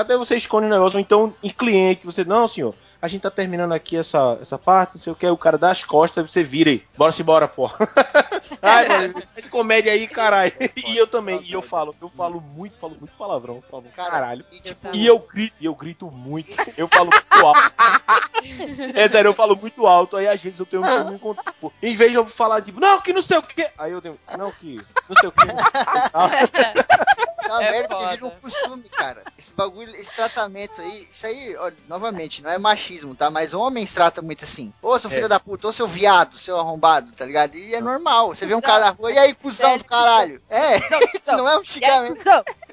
Até 0.00 0.16
você 0.16 0.36
esconde 0.36 0.66
o 0.66 0.70
negócio, 0.70 0.96
ou 0.96 1.00
então 1.00 1.34
em 1.42 1.50
cliente, 1.50 2.04
você, 2.04 2.24
não, 2.24 2.48
senhor. 2.48 2.74
A 3.06 3.08
gente 3.08 3.22
tá 3.22 3.30
terminando 3.30 3.70
aqui 3.70 3.96
essa, 3.96 4.36
essa 4.42 4.58
parte, 4.58 4.96
não 4.96 5.00
sei 5.00 5.12
o 5.12 5.14
que, 5.14 5.24
o 5.28 5.36
cara 5.36 5.56
dá 5.56 5.70
as 5.70 5.84
costas, 5.84 6.28
você 6.28 6.42
vira 6.42 6.70
aí. 6.70 6.84
Bora 6.96 7.12
se 7.12 7.22
embora, 7.22 7.46
porra. 7.46 7.88
Ai, 8.60 8.88
mano, 8.88 9.22
é 9.36 9.42
de 9.42 9.48
comédia 9.48 9.92
aí, 9.92 10.08
caralho. 10.08 10.52
E 10.74 10.96
eu 10.96 11.06
também, 11.06 11.40
e 11.44 11.52
eu 11.52 11.62
falo, 11.62 11.94
eu 12.02 12.08
falo 12.10 12.40
muito, 12.40 12.76
falo 12.80 12.96
muito 12.98 13.12
palavrão, 13.16 13.62
falo 13.70 13.84
Cara, 13.94 14.10
caralho. 14.10 14.44
E, 14.50 14.60
tipo, 14.60 14.88
E 14.92 15.06
eu 15.06 15.20
grito, 15.20 15.54
e 15.60 15.66
eu 15.66 15.74
grito 15.76 16.10
muito. 16.10 16.50
Eu 16.76 16.88
falo 16.88 17.10
muito 17.10 17.46
alto. 17.46 17.72
É 18.92 19.08
sério, 19.08 19.28
eu 19.28 19.34
falo 19.34 19.54
muito 19.54 19.86
alto, 19.86 20.16
aí 20.16 20.26
às 20.26 20.42
vezes 20.42 20.58
eu 20.58 20.66
tenho 20.66 20.82
que 20.82 21.04
me 21.04 21.14
encontrar. 21.14 21.52
Tipo, 21.52 21.72
em 21.80 21.94
vez 21.94 22.10
de 22.10 22.16
eu 22.16 22.26
falar, 22.26 22.60
tipo, 22.60 22.80
não, 22.80 23.00
que 23.00 23.12
não 23.12 23.22
sei 23.22 23.38
o 23.38 23.42
que. 23.42 23.68
Aí 23.78 23.92
eu 23.92 24.02
tenho, 24.02 24.18
não, 24.36 24.50
que 24.50 24.80
não 25.08 25.16
sei 25.16 25.28
o 25.28 25.32
que. 25.32 25.46
É 27.46 27.66
É 27.66 27.70
merda 27.70 27.94
que 27.94 28.08
vira 28.08 28.26
um 28.26 28.30
costume, 28.30 28.88
cara. 28.88 29.22
Esse 29.38 29.54
bagulho, 29.54 29.94
esse 29.94 30.14
tratamento 30.14 30.80
aí, 30.80 31.02
isso 31.04 31.26
aí, 31.26 31.56
ó, 31.56 31.70
novamente, 31.88 32.42
não 32.42 32.50
é 32.50 32.58
machismo, 32.58 32.95
tá? 33.14 33.30
Mas 33.30 33.52
homens 33.54 33.92
tratam 33.92 34.22
muito 34.24 34.44
assim. 34.44 34.72
Ô, 34.82 34.98
seu 34.98 35.10
filho 35.10 35.26
É. 35.26 35.28
da 35.28 35.40
puta, 35.40 35.68
ô, 35.68 35.72
seu 35.72 35.86
viado, 35.86 36.38
seu 36.38 36.58
arrombado, 36.58 37.12
tá 37.12 37.24
ligado? 37.24 37.56
E 37.56 37.74
é 37.74 37.80
normal. 37.80 38.34
Você 38.34 38.46
vê 38.46 38.54
um 38.54 38.60
cara 38.60 38.86
na 38.86 38.90
rua, 38.90 39.12
e 39.12 39.18
aí, 39.18 39.34
cuzão 39.34 39.76
do 39.76 39.84
caralho? 39.84 40.40
É, 40.48 40.78
isso 41.16 41.32
não 41.36 41.48
é 41.48 41.58
um 41.58 41.64
xingamento. 41.64 42.20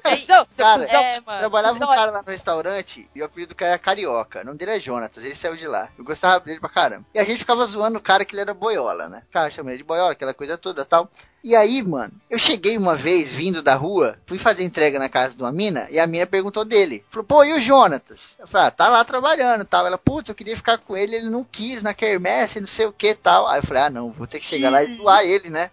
Cuzão, 0.04 0.44
cuzão, 0.44 0.46
seu 0.52 0.64
Cara, 0.64 0.82
cuzão. 0.84 1.00
É, 1.00 1.20
mano. 1.20 1.38
Trabalhava 1.38 1.78
um 1.78 1.92
é 1.92 1.96
cara 1.96 2.10
lá 2.10 2.22
no 2.22 2.30
restaurante 2.30 3.08
e 3.14 3.22
o 3.22 3.24
apelido 3.24 3.54
do 3.54 3.56
cara 3.56 3.70
era 3.72 3.78
Carioca. 3.78 4.42
O 4.42 4.44
nome 4.44 4.58
dele 4.58 4.72
é 4.72 4.80
Jonatas, 4.80 5.24
ele 5.24 5.34
saiu 5.34 5.56
de 5.56 5.66
lá. 5.66 5.88
Eu 5.96 6.04
gostava 6.04 6.44
dele 6.44 6.60
pra 6.60 6.68
caramba. 6.68 7.06
E 7.14 7.18
a 7.18 7.24
gente 7.24 7.38
ficava 7.38 7.64
zoando 7.64 7.98
o 7.98 8.02
cara 8.02 8.24
que 8.24 8.34
ele 8.34 8.42
era 8.42 8.52
boiola, 8.52 9.08
né? 9.08 9.22
Cara, 9.30 9.50
chamava 9.50 9.72
ele 9.72 9.78
de 9.78 9.84
boiola, 9.84 10.12
aquela 10.12 10.34
coisa 10.34 10.58
toda 10.58 10.84
tal. 10.84 11.10
E 11.42 11.54
aí, 11.54 11.82
mano, 11.82 12.12
eu 12.30 12.38
cheguei 12.38 12.76
uma 12.76 12.94
vez 12.94 13.30
vindo 13.30 13.62
da 13.62 13.74
rua, 13.74 14.18
fui 14.26 14.38
fazer 14.38 14.64
entrega 14.64 14.98
na 14.98 15.10
casa 15.10 15.36
de 15.36 15.42
uma 15.42 15.52
mina 15.52 15.86
e 15.90 15.98
a 15.98 16.06
mina 16.06 16.26
perguntou 16.26 16.64
dele. 16.64 17.04
Falou, 17.10 17.24
pô, 17.24 17.44
e 17.44 17.52
o 17.52 17.60
Jonatas? 17.60 18.36
Eu 18.40 18.46
falei, 18.46 18.68
ah, 18.68 18.70
tá 18.70 18.88
lá 18.88 19.04
trabalhando 19.04 19.64
tal. 19.64 19.86
Ela, 19.86 19.98
putz, 19.98 20.28
eu 20.28 20.34
queria 20.34 20.56
ficar 20.56 20.78
com 20.78 20.96
ele, 20.96 21.16
ele 21.16 21.28
não 21.28 21.44
quis 21.44 21.82
na 21.82 21.92
quermesse, 21.92 22.60
não 22.60 22.66
sei 22.66 22.86
o 22.86 22.92
que 22.92 23.14
tal. 23.14 23.46
Aí 23.46 23.58
eu 23.58 23.62
falei, 23.62 23.82
ah, 23.82 23.90
não, 23.90 24.10
vou 24.10 24.26
ter 24.26 24.40
que 24.40 24.46
chegar 24.46 24.70
lá 24.70 24.82
e 24.82 24.86
zoar 24.86 25.22
ele, 25.22 25.50
né? 25.50 25.70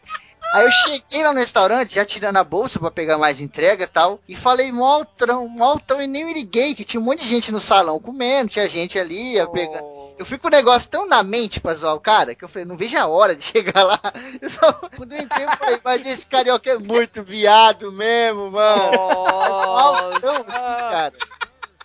Aí 0.53 0.65
eu 0.65 0.71
cheguei 0.71 1.23
lá 1.23 1.33
no 1.33 1.39
restaurante, 1.39 1.95
já 1.95 2.05
tirando 2.05 2.37
a 2.37 2.43
bolsa 2.43 2.77
pra 2.77 2.91
pegar 2.91 3.17
mais 3.17 3.39
entrega 3.39 3.85
e 3.85 3.87
tal, 3.87 4.19
e 4.27 4.35
falei 4.35 4.71
mó 4.71 4.85
altrão, 4.85 5.47
mó 5.47 5.71
altrão, 5.71 6.01
e 6.01 6.07
nem 6.07 6.25
me 6.25 6.33
liguei, 6.33 6.75
que 6.75 6.83
tinha 6.83 6.99
um 6.99 7.03
monte 7.03 7.21
de 7.21 7.29
gente 7.29 7.51
no 7.51 7.59
salão 7.59 7.99
comendo, 7.99 8.51
tinha 8.51 8.67
gente 8.67 8.99
ali, 8.99 9.35
ia 9.35 9.47
pegar. 9.47 9.81
Eu 10.17 10.25
fui 10.25 10.37
com 10.37 10.49
o 10.49 10.51
negócio 10.51 10.89
tão 10.89 11.07
na 11.07 11.23
mente 11.23 11.59
pra 11.59 11.73
zoar 11.73 11.95
o 11.95 11.99
cara, 11.99 12.35
que 12.35 12.43
eu 12.43 12.49
falei, 12.49 12.65
não 12.65 12.77
vejo 12.77 12.97
a 12.97 13.07
hora 13.07 13.35
de 13.35 13.43
chegar 13.43 13.83
lá. 13.83 13.99
Eu 14.41 14.49
só, 14.49 14.71
quando 14.95 15.13
eu 15.13 15.21
entrei, 15.21 15.45
eu 15.45 15.57
falei, 15.57 15.79
mas 15.83 16.05
esse 16.05 16.25
carioca 16.25 16.69
é 16.69 16.77
muito 16.77 17.23
viado 17.23 17.91
mesmo, 17.91 18.51
mano. 18.51 18.91
Nossa. 18.91 20.11
Altão, 20.11 20.35
assim, 20.35 20.47
cara. 20.47 21.13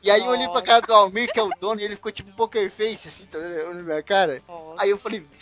E 0.02 0.10
aí 0.10 0.20
eu 0.20 0.30
olhei 0.30 0.48
pra 0.48 0.62
cara 0.62 0.82
do 0.82 0.92
Almir, 0.92 1.32
que 1.32 1.40
é 1.40 1.42
o 1.42 1.50
dono, 1.60 1.80
e 1.80 1.84
ele 1.84 1.96
ficou 1.96 2.12
tipo 2.12 2.30
poker 2.32 2.70
face, 2.70 3.08
assim, 3.08 3.24
tá 3.26 3.38
olhando 3.38 3.78
na 3.78 3.82
minha 3.82 4.02
cara. 4.02 4.42
Aí 4.78 4.90
eu 4.90 4.98
falei, 4.98 5.26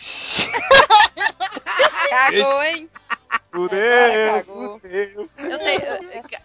Cagou, 2.08 2.62
hein? 2.62 2.88
Fudeu, 3.54 4.80
fudeu. 4.80 5.30
Eu 5.38 5.58
tenho, 5.60 5.80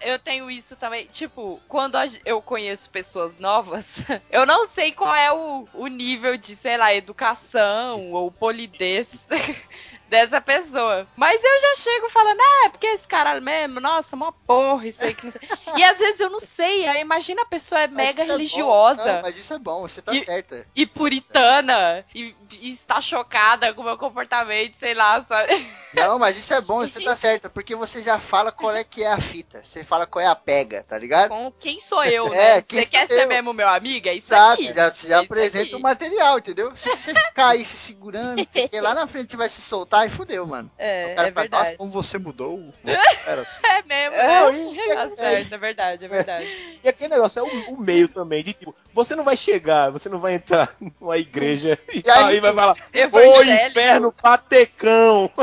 eu- 0.02 0.20
tenho 0.20 0.52
isso 0.52 0.76
também. 0.76 1.08
Tipo, 1.08 1.60
quando 1.68 1.98
eu 2.24 2.40
conheço 2.40 2.88
pessoas 2.90 3.40
novas, 3.40 3.98
eu 4.30 4.46
não 4.46 4.68
sei 4.68 4.92
qual 4.92 5.16
é 5.16 5.32
o, 5.32 5.68
o 5.74 5.88
nível 5.88 6.38
de, 6.38 6.56
sei 6.56 6.78
lá, 6.78 6.94
educação 6.94 8.12
ou 8.12 8.32
polidez 8.32 9.28
dessa 10.10 10.42
pessoa. 10.42 11.08
Mas 11.16 11.42
eu 11.44 11.62
já 11.62 11.76
chego 11.76 12.10
falando, 12.10 12.40
ah, 12.40 12.66
é 12.66 12.70
porque 12.70 12.88
esse 12.88 13.08
cara 13.08 13.40
mesmo, 13.40 13.80
nossa, 13.80 14.16
uma 14.16 14.32
porra, 14.32 14.88
isso 14.88 15.04
aí 15.04 15.14
que 15.14 15.26
não 15.26 15.32
sei. 15.32 15.42
E 15.78 15.84
às 15.84 15.98
vezes 15.98 16.20
eu 16.20 16.30
não 16.30 16.40
sei, 16.40 16.88
aí 16.88 17.00
imagina 17.02 17.44
a 17.44 17.46
pessoa 17.46 17.80
é 17.82 17.88
mas 17.88 18.08
mega 18.08 18.24
é 18.24 18.26
religiosa. 18.26 19.06
Não, 19.16 19.22
mas 19.22 19.38
isso 19.38 19.54
é 19.54 19.60
bom, 19.60 19.82
você 19.82 20.02
tá 20.02 20.14
E- 20.14 20.26
certa. 20.26 20.66
E 20.76 20.86
puritana, 20.86 22.06
e, 22.14 22.36
e 22.52 22.72
está 22.74 23.00
chocada 23.02 23.74
com 23.74 23.82
o 23.82 23.86
meu 23.86 23.98
comportamento, 23.98 24.76
sei 24.78 24.94
lá, 24.94 25.22
sabe? 25.24 25.66
Não, 25.94 26.18
mas 26.20 26.38
isso 26.38 26.54
é 26.54 26.62
bom, 26.62 26.80
você 26.86 27.02
tá 27.04 27.16
certa, 27.16 27.50
porque 27.50 27.76
você 27.76 28.02
já 28.02 28.20
fala 28.20 28.52
qual 28.52 28.74
é 28.76 28.84
que 28.84 29.04
é 29.04 29.12
a 29.12 29.20
fita. 29.20 29.64
Você 29.64 29.84
fala 29.84 30.06
qual 30.08 30.24
é 30.24 30.28
a 30.28 30.36
pega, 30.36 30.84
tá 30.84 30.98
ligado? 30.98 31.30
Com 31.30 31.52
quem 31.52 31.80
sou 31.80 32.04
eu, 32.04 32.28
É, 32.34 32.56
né? 32.58 32.62
quem 32.62 32.80
Você 32.84 32.86
quer 32.90 33.08
sou 33.08 33.16
ser 33.16 33.24
eu? 33.24 33.28
mesmo 33.30 33.54
meu 33.54 33.68
amigo? 33.70 34.08
É 34.08 34.14
isso 34.16 34.34
Exato, 34.34 34.62
aí. 34.62 34.68
você 34.68 34.74
já, 34.74 34.92
você 34.92 35.08
já 35.08 35.18
É 35.18 35.20
apresenta 35.26 35.70
aí. 35.70 35.76
o 35.76 35.80
material, 35.80 36.38
entendeu? 36.40 36.72
Se 36.76 36.90
você 36.90 37.14
ficar 37.14 37.50
aí 37.50 37.66
se 37.66 37.78
segurando, 37.78 38.46
porque 38.46 38.82
lá 38.82 38.94
na 38.94 39.08
frente 39.08 39.32
você 39.32 39.38
vai 39.38 39.50
se 39.50 39.62
soltar 39.62 39.99
e 40.06 40.10
fudeu, 40.10 40.46
mano. 40.48 40.70
É, 40.78 41.12
o 41.14 41.16
cara 41.16 41.28
é 41.28 41.32
fala, 41.32 41.42
verdade. 41.44 41.64
Nossa, 41.64 41.78
como 41.78 41.90
você 41.92 42.18
mudou. 42.18 42.74
Era 43.26 43.42
assim. 43.42 43.60
É 43.64 43.82
mesmo, 43.84 44.16
É, 44.16 44.52
né? 44.52 44.58
e- 44.60 44.96
Tá 44.96 45.10
certo, 45.16 45.54
é 45.54 45.58
verdade, 45.58 46.06
é 46.06 46.08
verdade. 46.08 46.80
E 46.84 46.90
aquele 46.90 47.10
negócio 47.14 47.40
é 47.40 47.44
o, 47.44 47.74
o 47.74 47.80
meio 47.80 48.08
também, 48.10 48.44
de 48.44 48.54
tipo, 48.54 48.76
você 48.94 49.16
não 49.16 49.24
vai 49.24 49.38
chegar, 49.38 49.90
você 49.92 50.10
não 50.10 50.20
vai 50.20 50.34
entrar 50.34 50.76
numa 51.00 51.18
igreja 51.18 51.78
e, 51.94 52.04
E 52.06 52.10
aí- 52.10 52.24
aí 52.36 52.40
vai 52.40 52.54
falar, 52.54 52.76
ô 53.12 53.44
inferno 53.44 54.12
patecão. 54.12 55.32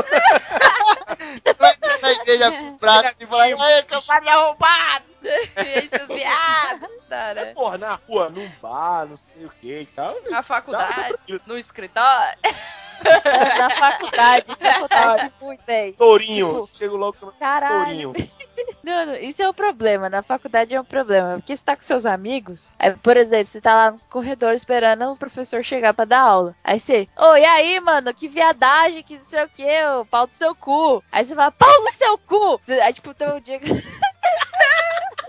Vai 1.57 1.75
na 2.01 2.11
igreja 2.11 2.51
com 2.51 2.59
os 2.59 2.77
braços 2.77 3.15
e 3.19 3.25
falar, 3.25 3.43
ai, 3.43 3.53
Vai 3.55 4.27
arrombado! 4.27 5.05
Esses 5.23 6.07
viados, 6.07 6.89
tá, 7.09 7.33
né? 7.33 7.45
Porra, 7.53 7.77
na 7.77 7.95
rua, 7.95 8.29
num 8.29 8.49
bar, 8.61 9.07
não 9.07 9.17
sei 9.17 9.45
o 9.45 9.49
que 9.61 9.81
e 9.81 9.85
tal. 9.87 10.15
Na 10.29 10.43
faculdade, 10.43 11.15
no 11.45 11.57
escritório. 11.57 12.37
É, 13.03 13.57
na 13.57 13.69
faculdade, 13.69 14.51
isso 14.51 14.67
acontece 14.67 15.31
muito, 15.41 15.63
bem. 15.65 15.93
Tourinho, 15.93 16.47
Tipo, 16.65 16.69
chego 16.77 16.95
logo 16.97 17.17
com 17.19 17.31
Caralho. 17.33 18.13
tourinho. 18.13 18.13
Não, 18.83 19.05
não, 19.05 19.15
isso 19.15 19.43
é 19.43 19.47
um 19.49 19.53
problema. 19.53 20.09
Na 20.09 20.23
faculdade 20.23 20.73
é 20.73 20.81
um 20.81 20.83
problema. 20.83 21.35
Porque 21.35 21.55
você 21.55 21.63
tá 21.63 21.75
com 21.75 21.81
seus 21.83 22.05
amigos. 22.07 22.69
Aí, 22.79 22.91
por 22.95 23.15
exemplo, 23.17 23.45
você 23.45 23.61
tá 23.61 23.75
lá 23.75 23.91
no 23.91 23.99
corredor 24.09 24.53
esperando 24.53 25.11
o 25.11 25.17
professor 25.17 25.63
chegar 25.63 25.93
pra 25.93 26.05
dar 26.05 26.21
aula. 26.21 26.55
Aí 26.63 26.79
você, 26.79 27.07
ô, 27.17 27.35
e 27.35 27.45
aí, 27.45 27.79
mano, 27.79 28.13
que 28.13 28.27
viadagem, 28.27 29.03
que 29.03 29.15
não 29.15 29.21
sei 29.21 29.43
o 29.43 29.49
que, 29.49 29.85
ô, 29.99 30.05
pau 30.05 30.25
do 30.25 30.33
seu 30.33 30.55
cu. 30.55 31.03
Aí 31.11 31.23
você 31.23 31.35
fala, 31.35 31.51
pau 31.51 31.83
no 31.83 31.91
seu 31.91 32.17
cu. 32.17 32.59
Aí, 32.81 32.93
tipo, 32.93 33.13
tem 33.13 33.29
um 33.29 33.39
dia 33.39 33.59
que. 33.59 33.67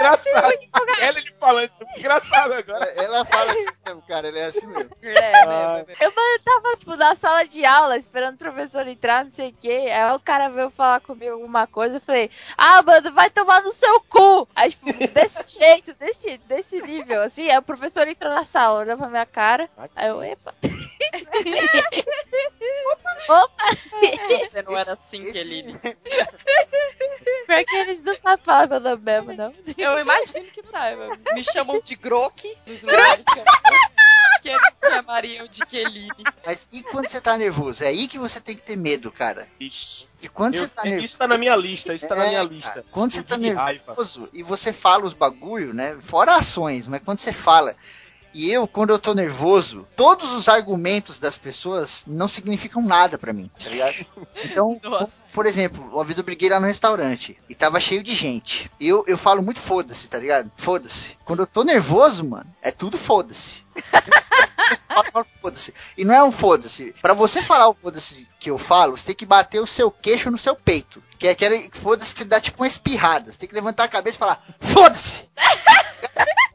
Engraçado. 0.00 0.52
Ela 1.00 1.18
ele 1.18 1.32
falando 1.38 1.64
isso, 1.68 1.76
engraçado 1.98 2.52
agora. 2.54 2.84
Ela 2.96 3.24
fala 3.24 3.52
assim 3.52 3.66
mesmo, 3.86 4.02
cara, 4.02 4.28
ele 4.28 4.38
é 4.38 4.44
assim 4.46 4.66
mesmo. 4.66 4.90
É, 5.02 5.32
Ah, 5.44 5.84
Eu 6.00 6.10
mano, 6.14 6.28
eu 6.34 6.40
tava, 6.44 6.76
tipo, 6.76 6.96
na 6.96 7.14
sala 7.14 7.44
de 7.44 7.64
aula, 7.64 7.96
esperando 7.96 8.34
o 8.34 8.38
professor 8.38 8.86
entrar, 8.86 9.24
não 9.24 9.30
sei 9.30 9.50
o 9.50 9.54
quê. 9.60 9.88
Aí 9.92 10.12
o 10.14 10.20
cara 10.20 10.48
veio 10.48 10.70
falar 10.70 11.00
comigo 11.00 11.32
alguma 11.32 11.66
coisa. 11.66 11.96
Eu 11.96 12.00
falei, 12.00 12.30
ah, 12.56 12.82
mano, 12.82 13.12
vai 13.12 13.30
tomar 13.30 13.60
no 13.62 13.72
seu 13.72 14.00
cu. 14.02 14.48
Aí, 14.54 14.70
tipo, 14.70 14.92
desse 15.12 15.46
jeito, 15.58 15.94
desse, 15.94 16.38
desse 16.38 16.80
nível, 16.82 17.22
assim. 17.22 17.48
Aí 17.50 17.58
o 17.58 17.62
professor 17.62 18.06
entrou 18.08 18.32
na 18.34 18.44
sala, 18.44 18.80
olhou 18.80 18.96
pra 18.96 19.08
minha 19.08 19.26
cara. 19.26 19.68
Aí 19.94 20.08
eu, 20.08 20.22
epa. 20.22 20.54
Opa! 23.28 23.64
Você 24.48 24.62
não 24.62 24.76
era 24.76 24.92
assim, 24.92 25.32
Kelly. 25.32 25.62
Pior 27.46 27.64
que 27.64 27.76
eles 27.76 28.02
não 28.02 28.14
sabem 28.14 28.44
falar 28.44 28.66
meu 28.68 28.80
nome 28.80 29.02
mesmo, 29.02 29.32
não. 29.34 29.54
Eu 29.76 29.98
imagino 29.98 30.46
que 30.50 30.62
saiba. 30.70 31.16
Me 31.34 31.42
chamam 31.44 31.80
de 31.82 31.94
Grok 31.96 32.56
nos 32.66 32.82
lugares 32.82 33.24
que 33.32 33.38
eu 33.38 33.44
que 34.42 34.48
eles 34.50 34.60
me 34.82 34.90
chamariam 34.90 35.48
de 35.48 35.64
Kelly. 35.64 36.08
Mas 36.44 36.68
e 36.70 36.82
quando 36.82 37.08
você 37.08 37.18
tá 37.18 37.34
nervoso? 37.36 37.82
É 37.82 37.86
aí 37.88 38.06
que 38.06 38.18
você 38.18 38.38
tem 38.40 38.54
que 38.54 38.62
ter 38.62 38.76
medo, 38.76 39.10
cara. 39.10 39.48
Ixi. 39.58 40.06
E 40.22 40.28
quando 40.28 40.54
Eu- 40.56 40.64
você 40.64 40.68
tá 40.68 40.82
nervoso. 40.84 41.04
isso 41.06 41.16
tá 41.16 41.26
na 41.26 41.38
minha 41.38 41.56
lista, 41.56 41.94
isso 41.94 42.06
tá 42.06 42.14
na 42.14 42.24
É, 42.26 42.28
minha 42.28 42.40
cara, 42.42 42.52
lista. 42.54 42.84
Quando 42.90 43.12
você 43.12 43.22
tá 43.22 43.36
De 43.38 43.50
raiva. 43.50 43.84
nervoso 43.86 44.28
e 44.34 44.42
você 44.42 44.70
fala 44.70 45.06
os 45.06 45.14
bagulho, 45.14 45.72
né? 45.72 45.96
Fora 46.02 46.36
ações, 46.36 46.86
mas 46.86 47.00
quando 47.02 47.18
você 47.18 47.32
fala. 47.32 47.74
E 48.34 48.50
eu, 48.50 48.66
quando 48.66 48.90
eu 48.90 48.98
tô 48.98 49.14
nervoso, 49.14 49.86
todos 49.94 50.32
os 50.32 50.48
argumentos 50.48 51.20
das 51.20 51.38
pessoas 51.38 52.02
não 52.04 52.26
significam 52.26 52.82
nada 52.82 53.16
pra 53.16 53.32
mim, 53.32 53.48
tá 53.62 53.70
ligado? 53.70 53.94
Então, 54.44 54.78
Nossa. 54.82 55.10
por 55.32 55.46
exemplo, 55.46 55.82
uma 55.92 56.04
vez 56.04 56.18
eu 56.18 56.24
briguei 56.24 56.48
lá 56.48 56.60
no 56.60 56.66
restaurante 56.66 57.36
e 57.48 57.54
tava 57.54 57.80
cheio 57.80 58.02
de 58.02 58.14
gente. 58.14 58.70
E 58.78 58.88
eu, 58.88 59.04
eu 59.06 59.16
falo 59.16 59.42
muito 59.42 59.58
foda-se, 59.58 60.08
tá 60.08 60.18
ligado? 60.18 60.50
Foda-se. 60.56 61.16
Quando 61.24 61.40
eu 61.40 61.46
tô 61.46 61.64
nervoso, 61.64 62.24
mano, 62.24 62.46
é 62.60 62.70
tudo 62.70 62.98
foda-se. 62.98 63.64
Foda-se. 65.40 65.74
E 65.96 66.04
não 66.04 66.14
é 66.14 66.22
um 66.22 66.32
foda-se. 66.32 66.94
Pra 67.02 67.12
você 67.14 67.42
falar 67.42 67.68
o 67.68 67.74
foda-se 67.74 68.28
que 68.38 68.50
eu 68.50 68.58
falo, 68.58 68.96
você 68.96 69.06
tem 69.06 69.14
que 69.14 69.26
bater 69.26 69.60
o 69.60 69.66
seu 69.66 69.90
queixo 69.90 70.30
no 70.30 70.38
seu 70.38 70.54
peito. 70.54 71.02
Que 71.18 71.28
é 71.28 71.30
aquele 71.30 71.70
foda-se 71.72 72.14
que 72.14 72.24
dá 72.24 72.40
tipo 72.40 72.62
uma 72.62 72.66
espirrada. 72.66 73.30
Você 73.30 73.38
tem 73.38 73.48
que 73.48 73.54
levantar 73.54 73.84
a 73.84 73.88
cabeça 73.88 74.16
e 74.16 74.18
falar, 74.18 74.44
foda-se! 74.60 75.28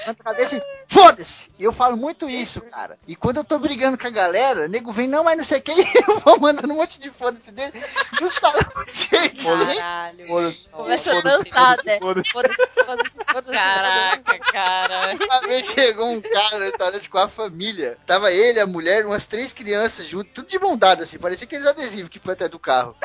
Levanta 0.00 0.22
a 0.22 0.24
cabeça 0.24 0.56
e 0.56 0.62
foda-se! 0.86 1.50
E 1.58 1.64
eu 1.64 1.72
falo 1.72 1.96
muito 1.96 2.28
isso, 2.28 2.60
cara. 2.60 2.98
E 3.06 3.16
quando 3.16 3.38
eu 3.38 3.44
tô 3.44 3.58
brigando 3.58 3.96
com 3.96 4.06
a 4.06 4.10
galera, 4.10 4.64
o 4.64 4.68
nego 4.68 4.92
vem, 4.92 5.08
não, 5.08 5.24
mas 5.24 5.36
não 5.36 5.44
sei 5.44 5.58
o 5.58 5.62
que, 5.62 5.72
e 5.80 6.04
eu 6.06 6.18
vou 6.20 6.38
mandando 6.38 6.72
um 6.72 6.76
monte 6.76 7.00
de 7.00 7.10
foda-se 7.10 7.50
dele. 7.50 7.72
E 8.20 8.24
os 8.24 8.34
caras 8.34 8.64
gente. 8.86 9.44
Caralho. 9.44 10.26
Foda-se. 10.26 10.68
Começa 10.70 11.12
a 11.12 11.16
Foda-se, 11.16 11.44
dançar, 11.44 11.76
né? 11.84 11.98
foda-se. 11.98 12.30
Foda-se, 12.30 12.56
foda-se. 12.84 13.18
Caraca, 13.52 14.38
cara. 14.38 15.16
Uma 15.16 15.40
vez 15.40 15.66
chegou 15.66 16.10
um 16.10 16.20
cara 16.20 16.58
no 16.58 16.64
restaurante 16.64 17.08
com 17.08 17.18
a 17.18 17.28
família. 17.28 17.98
Tava 18.06 18.32
ele, 18.32 18.60
a 18.60 18.66
mulher, 18.66 19.06
umas 19.06 19.26
três 19.26 19.52
crianças 19.52 20.06
junto, 20.06 20.30
tudo 20.30 20.48
de 20.48 20.58
mão 20.58 20.76
dada, 20.76 21.04
assim. 21.04 21.18
Parecia 21.18 21.46
aqueles 21.46 21.66
adesivos 21.66 22.10
que 22.10 22.20
põe 22.20 22.34
atrás 22.34 22.50
do 22.50 22.58
carro. 22.58 22.96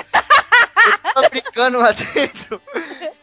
Eu 1.06 1.14
tava 1.14 1.30
brincando 1.30 1.78
lá 1.78 1.92
dentro. 1.92 2.62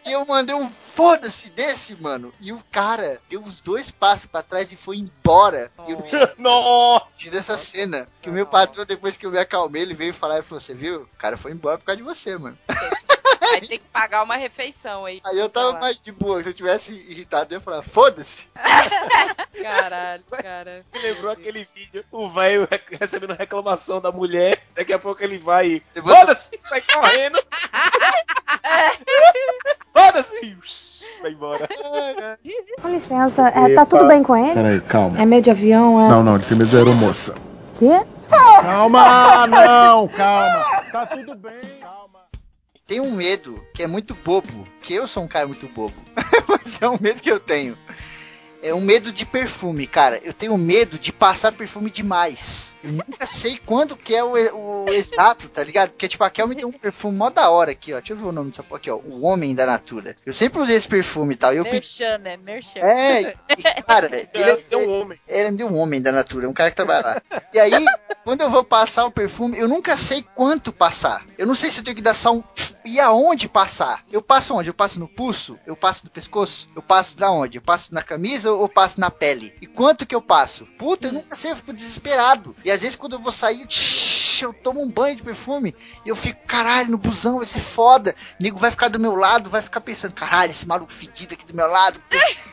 E 0.04 0.12
eu 0.12 0.24
mandei 0.26 0.54
um 0.54 0.70
foda-se 0.96 1.50
desse, 1.50 1.94
mano. 1.94 2.32
E 2.40 2.52
o 2.52 2.62
cara 2.72 3.20
deu 3.28 3.40
uns 3.40 3.60
dois 3.60 3.90
passos 3.90 4.26
pra 4.26 4.42
trás 4.42 4.72
e 4.72 4.76
foi 4.76 4.96
embora. 4.96 5.70
E 5.86 5.92
eu 5.92 6.02
senti 6.04 7.30
nessa 7.30 7.58
cena. 7.58 8.08
Que 8.22 8.30
o 8.30 8.32
meu 8.32 8.46
patrão, 8.46 8.84
depois 8.84 9.16
que 9.16 9.26
eu 9.26 9.30
me 9.30 9.38
acalmei, 9.38 9.82
ele 9.82 9.94
veio 9.94 10.14
falar 10.14 10.38
e 10.38 10.42
falou: 10.42 10.58
Você 10.58 10.74
viu? 10.74 11.02
O 11.02 11.18
cara 11.18 11.36
foi 11.36 11.52
embora 11.52 11.78
por 11.78 11.84
causa 11.84 11.98
de 11.98 12.02
você, 12.02 12.36
mano. 12.38 12.58
Vai 13.50 13.60
ter 13.60 13.78
que 13.78 13.84
pagar 13.92 14.22
uma 14.22 14.36
refeição 14.36 15.04
aí. 15.04 15.20
Aí 15.24 15.38
eu 15.38 15.48
tava 15.48 15.72
lá. 15.72 15.80
mais 15.80 15.98
de 16.00 16.12
boa. 16.12 16.42
Se 16.42 16.48
eu 16.50 16.54
tivesse 16.54 16.92
irritado, 17.10 17.52
eu 17.54 17.58
ia 17.58 17.60
falar: 17.60 17.82
Foda-se. 17.82 18.48
Caralho, 19.62 20.22
cara. 20.42 20.84
Me 20.92 21.00
lembrou 21.00 21.30
aquele 21.32 21.66
vídeo, 21.74 22.04
o 22.12 22.28
velho 22.28 22.68
rec- 22.70 22.98
recebendo 23.00 23.32
reclamação 23.34 24.00
da 24.00 24.12
mulher, 24.12 24.62
daqui 24.74 24.92
a 24.92 24.98
pouco 24.98 25.22
ele 25.22 25.38
vai 25.38 25.66
e. 25.94 26.00
Foda-se! 26.00 26.50
Sai 26.60 26.82
correndo! 26.82 27.38
Foda-se! 29.92 30.56
Vai 31.22 31.30
embora. 31.32 31.68
Com 32.82 32.88
licença, 32.88 33.48
é, 33.48 33.74
tá 33.74 33.86
tudo 33.86 34.06
bem 34.06 34.22
com 34.22 34.36
ele? 34.36 34.54
Peraí, 34.54 34.80
calma. 34.82 35.20
É 35.20 35.24
meio 35.24 35.40
de 35.42 35.50
avião, 35.50 36.00
é? 36.00 36.08
Não, 36.08 36.22
não, 36.22 36.36
ele 36.36 36.44
tem 36.44 36.56
medo 36.58 36.68
de 36.70 36.76
aeromoça. 36.76 37.34
Quê? 37.78 38.02
Calma, 38.28 39.46
não, 39.46 40.08
calma. 40.08 40.82
Tá 40.92 41.06
tudo 41.06 41.34
bem. 41.36 41.60
Tem 42.86 43.00
um 43.00 43.10
medo 43.10 43.66
que 43.74 43.82
é 43.82 43.86
muito 43.86 44.14
bobo, 44.14 44.66
que 44.80 44.94
eu 44.94 45.08
sou 45.08 45.24
um 45.24 45.28
cara 45.28 45.46
muito 45.46 45.66
bobo, 45.68 45.94
mas 46.48 46.80
é 46.80 46.88
um 46.88 46.98
medo 47.00 47.20
que 47.20 47.30
eu 47.30 47.40
tenho. 47.40 47.76
É 48.62 48.74
um 48.74 48.80
medo 48.80 49.12
de 49.12 49.24
perfume, 49.24 49.86
cara. 49.86 50.20
Eu 50.22 50.32
tenho 50.32 50.56
medo 50.56 50.98
de 50.98 51.12
passar 51.12 51.52
perfume 51.52 51.90
demais. 51.90 52.74
Eu 52.82 52.92
nunca 52.92 53.24
sei 53.26 53.58
quando 53.64 53.96
que 53.96 54.14
é 54.14 54.22
o, 54.24 54.32
o 54.32 54.88
exato, 54.90 55.48
tá 55.48 55.62
ligado? 55.62 55.90
Porque, 55.90 56.08
tipo, 56.08 56.24
a 56.24 56.30
Kel 56.30 56.46
me 56.46 56.54
deu 56.54 56.68
um 56.68 56.72
perfume 56.72 57.16
mó 57.16 57.30
da 57.30 57.50
hora 57.50 57.72
aqui, 57.72 57.92
ó. 57.92 57.98
Deixa 57.98 58.12
eu 58.12 58.16
ver 58.16 58.24
o 58.24 58.32
nome 58.32 58.50
dessa 58.50 58.62
porra 58.62 58.78
aqui, 58.78 58.90
ó. 58.90 58.96
O 58.96 59.24
Homem 59.24 59.54
da 59.54 59.66
Natura. 59.66 60.16
Eu 60.24 60.32
sempre 60.32 60.60
usei 60.60 60.76
esse 60.76 60.88
perfume 60.88 61.34
e 61.34 61.36
tal. 61.36 61.54
E 61.54 61.58
eu. 61.58 61.64
Merchan, 61.64 62.18
né? 62.18 62.36
Merchan. 62.36 62.80
É, 62.80 63.34
e, 63.50 63.82
cara, 63.86 64.06
ele, 64.32 64.50
É 64.70 64.76
um 64.76 64.90
homem. 65.00 65.20
ele 65.28 65.50
me 65.50 65.56
deu 65.56 65.68
um 65.68 65.76
homem 65.76 66.00
da 66.00 66.12
natura, 66.12 66.48
um 66.48 66.54
cara 66.54 66.70
que 66.70 66.76
trabalha 66.76 67.22
lá. 67.30 67.42
E 67.52 67.58
aí, 67.58 67.84
quando 68.24 68.40
eu 68.40 68.50
vou 68.50 68.64
passar 68.64 69.04
o 69.06 69.10
perfume, 69.10 69.58
eu 69.58 69.68
nunca 69.68 69.96
sei 69.96 70.24
quanto 70.34 70.72
passar. 70.72 71.24
Eu 71.38 71.46
não 71.46 71.54
sei 71.54 71.70
se 71.70 71.80
eu 71.80 71.84
tenho 71.84 71.96
que 71.96 72.02
dar 72.02 72.14
só 72.14 72.32
um 72.32 72.42
tss, 72.54 72.76
e 72.84 73.00
aonde 73.00 73.48
passar. 73.48 74.02
Eu 74.12 74.22
passo 74.22 74.54
onde? 74.54 74.68
Eu 74.70 74.74
passo 74.74 74.98
no 75.00 75.08
pulso? 75.08 75.58
Eu 75.66 75.76
passo 75.76 76.04
no 76.04 76.10
pescoço? 76.10 76.68
Eu 76.74 76.82
passo 76.82 77.18
da 77.18 77.30
onde? 77.30 77.58
Eu 77.58 77.62
passo 77.62 77.92
na 77.92 78.02
camisa 78.02 78.45
ou 78.46 78.62
eu 78.62 78.68
passo 78.68 79.00
na 79.00 79.10
pele? 79.10 79.52
E 79.60 79.66
quanto 79.66 80.06
que 80.06 80.14
eu 80.14 80.22
passo? 80.22 80.66
Puta, 80.78 81.08
eu 81.08 81.12
nunca 81.12 81.36
sei, 81.36 81.52
eu 81.52 81.56
fico 81.56 81.72
desesperado. 81.72 82.54
E 82.64 82.70
às 82.70 82.80
vezes 82.80 82.96
quando 82.96 83.14
eu 83.14 83.22
vou 83.22 83.32
sair, 83.32 83.66
eu 84.44 84.52
tomo 84.52 84.82
um 84.82 84.90
banho 84.90 85.16
de 85.16 85.22
perfume 85.22 85.74
e 86.04 86.08
eu 86.08 86.16
fico, 86.16 86.40
caralho, 86.46 86.90
no 86.90 86.98
busão 86.98 87.36
vai 87.36 87.44
ser 87.46 87.60
foda. 87.60 88.14
O 88.38 88.42
nego 88.42 88.58
vai 88.58 88.70
ficar 88.70 88.88
do 88.88 88.98
meu 89.00 89.14
lado, 89.14 89.48
vai 89.50 89.62
ficar 89.62 89.80
pensando, 89.80 90.12
caralho, 90.14 90.50
esse 90.50 90.66
maluco 90.66 90.92
fedido 90.92 91.34
aqui 91.34 91.44
do 91.46 91.54
meu 91.54 91.66
lado, 91.66 92.00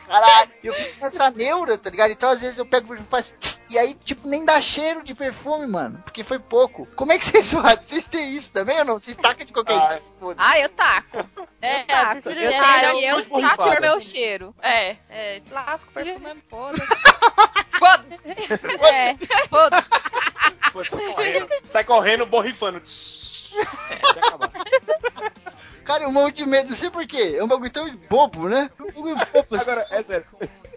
caralho. 0.06 0.50
Eu 0.62 0.72
fico 0.74 1.00
nessa 1.02 1.30
neura, 1.30 1.76
tá 1.78 1.90
ligado? 1.90 2.10
Então 2.12 2.28
às 2.28 2.40
vezes 2.40 2.58
eu 2.58 2.66
pego 2.66 2.86
o 2.86 2.88
perfume 2.88 3.06
e 3.08 3.10
faço 3.10 3.34
tss, 3.34 3.60
e 3.70 3.78
aí, 3.78 3.94
tipo, 3.94 4.28
nem 4.28 4.44
dá 4.44 4.60
cheiro 4.60 5.02
de 5.02 5.14
perfume, 5.14 5.66
mano. 5.66 6.00
Porque 6.04 6.22
foi 6.22 6.38
pouco. 6.38 6.86
Como 6.94 7.10
é 7.12 7.18
que 7.18 7.24
vocês 7.24 7.50
fazem? 7.52 7.82
Vocês 7.82 8.06
têm 8.06 8.36
isso 8.36 8.52
também 8.52 8.78
ou 8.80 8.84
não? 8.84 9.00
Vocês 9.00 9.16
tacam 9.16 9.44
de 9.44 9.52
qualquer 9.52 9.74
Ah. 9.78 9.88
jeito? 9.88 10.04
Ah, 10.38 10.58
eu 10.60 10.68
taco. 10.70 11.28
É, 11.60 11.82
Eu 11.82 11.86
taco. 11.86 12.28
Eu 12.30 12.50
ele. 12.50 12.58
taco 12.60 12.84
eu 12.84 13.00
eu 13.00 13.24
sinto 13.24 13.40
taco 13.40 13.64
o 13.68 13.80
meu 13.80 14.00
cheiro. 14.00 14.54
É, 14.62 14.96
é, 15.10 15.42
lasco 15.50 15.90
o 15.90 15.92
perfume 15.94 16.18
mesmo, 16.24 16.42
foda-se. 16.48 16.86
Foda-se. 17.78 18.30
É, 18.94 19.16
foda-se. 19.48 19.84
Sai 21.74 21.82
correndo, 21.82 22.24
borrifando. 22.24 22.80
Acabar. 24.16 24.52
Cara, 25.84 26.04
eu 26.04 26.12
morro 26.12 26.30
de 26.30 26.46
medo, 26.46 26.68
não 26.68 26.76
sei 26.76 26.88
porquê. 26.88 27.34
É 27.36 27.42
um 27.42 27.48
bagulho 27.48 27.68
tão 27.68 27.92
bobo, 28.08 28.48
né? 28.48 28.70
É 28.78 28.82
um 28.82 28.86
bagulho 28.86 29.16
bobo. 29.16 29.56
assim. 29.56 29.70
Agora, 29.70 29.86
é 29.90 30.02
sério, 30.04 30.26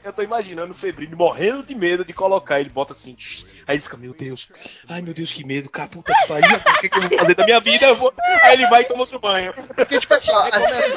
eu 0.03 0.11
tô 0.11 0.23
imaginando 0.23 0.71
o 0.71 0.75
Febrino 0.75 1.15
morrendo 1.15 1.61
de 1.61 1.75
medo 1.75 2.03
de 2.03 2.13
colocar, 2.13 2.59
ele 2.59 2.71
bota 2.71 2.93
assim, 2.93 3.13
tch, 3.13 3.45
aí 3.67 3.75
ele 3.75 3.83
fica, 3.83 3.97
meu 3.97 4.13
Deus, 4.13 4.49
ai 4.87 5.01
meu 5.01 5.13
Deus, 5.13 5.31
que 5.31 5.43
medo, 5.45 5.69
cara, 5.69 5.87
puta 5.89 6.13
que 6.13 6.27
pariu, 6.27 6.55
o 6.57 6.79
que, 6.79 6.89
que 6.89 6.97
eu 6.97 7.01
vou 7.09 7.19
fazer 7.19 7.35
da 7.35 7.45
minha 7.45 7.59
vida? 7.59 7.85
Eu 7.87 7.95
vou... 7.97 8.13
Aí 8.43 8.53
ele 8.53 8.67
vai 8.67 8.81
e 8.81 8.85
toma 8.85 9.01
outro 9.01 9.19
banho. 9.19 9.53
Porque, 9.75 9.99
tipo 9.99 10.13
assim, 10.13 10.31
ó, 10.31 10.49
às 10.51 10.65
vezes, 10.65 10.95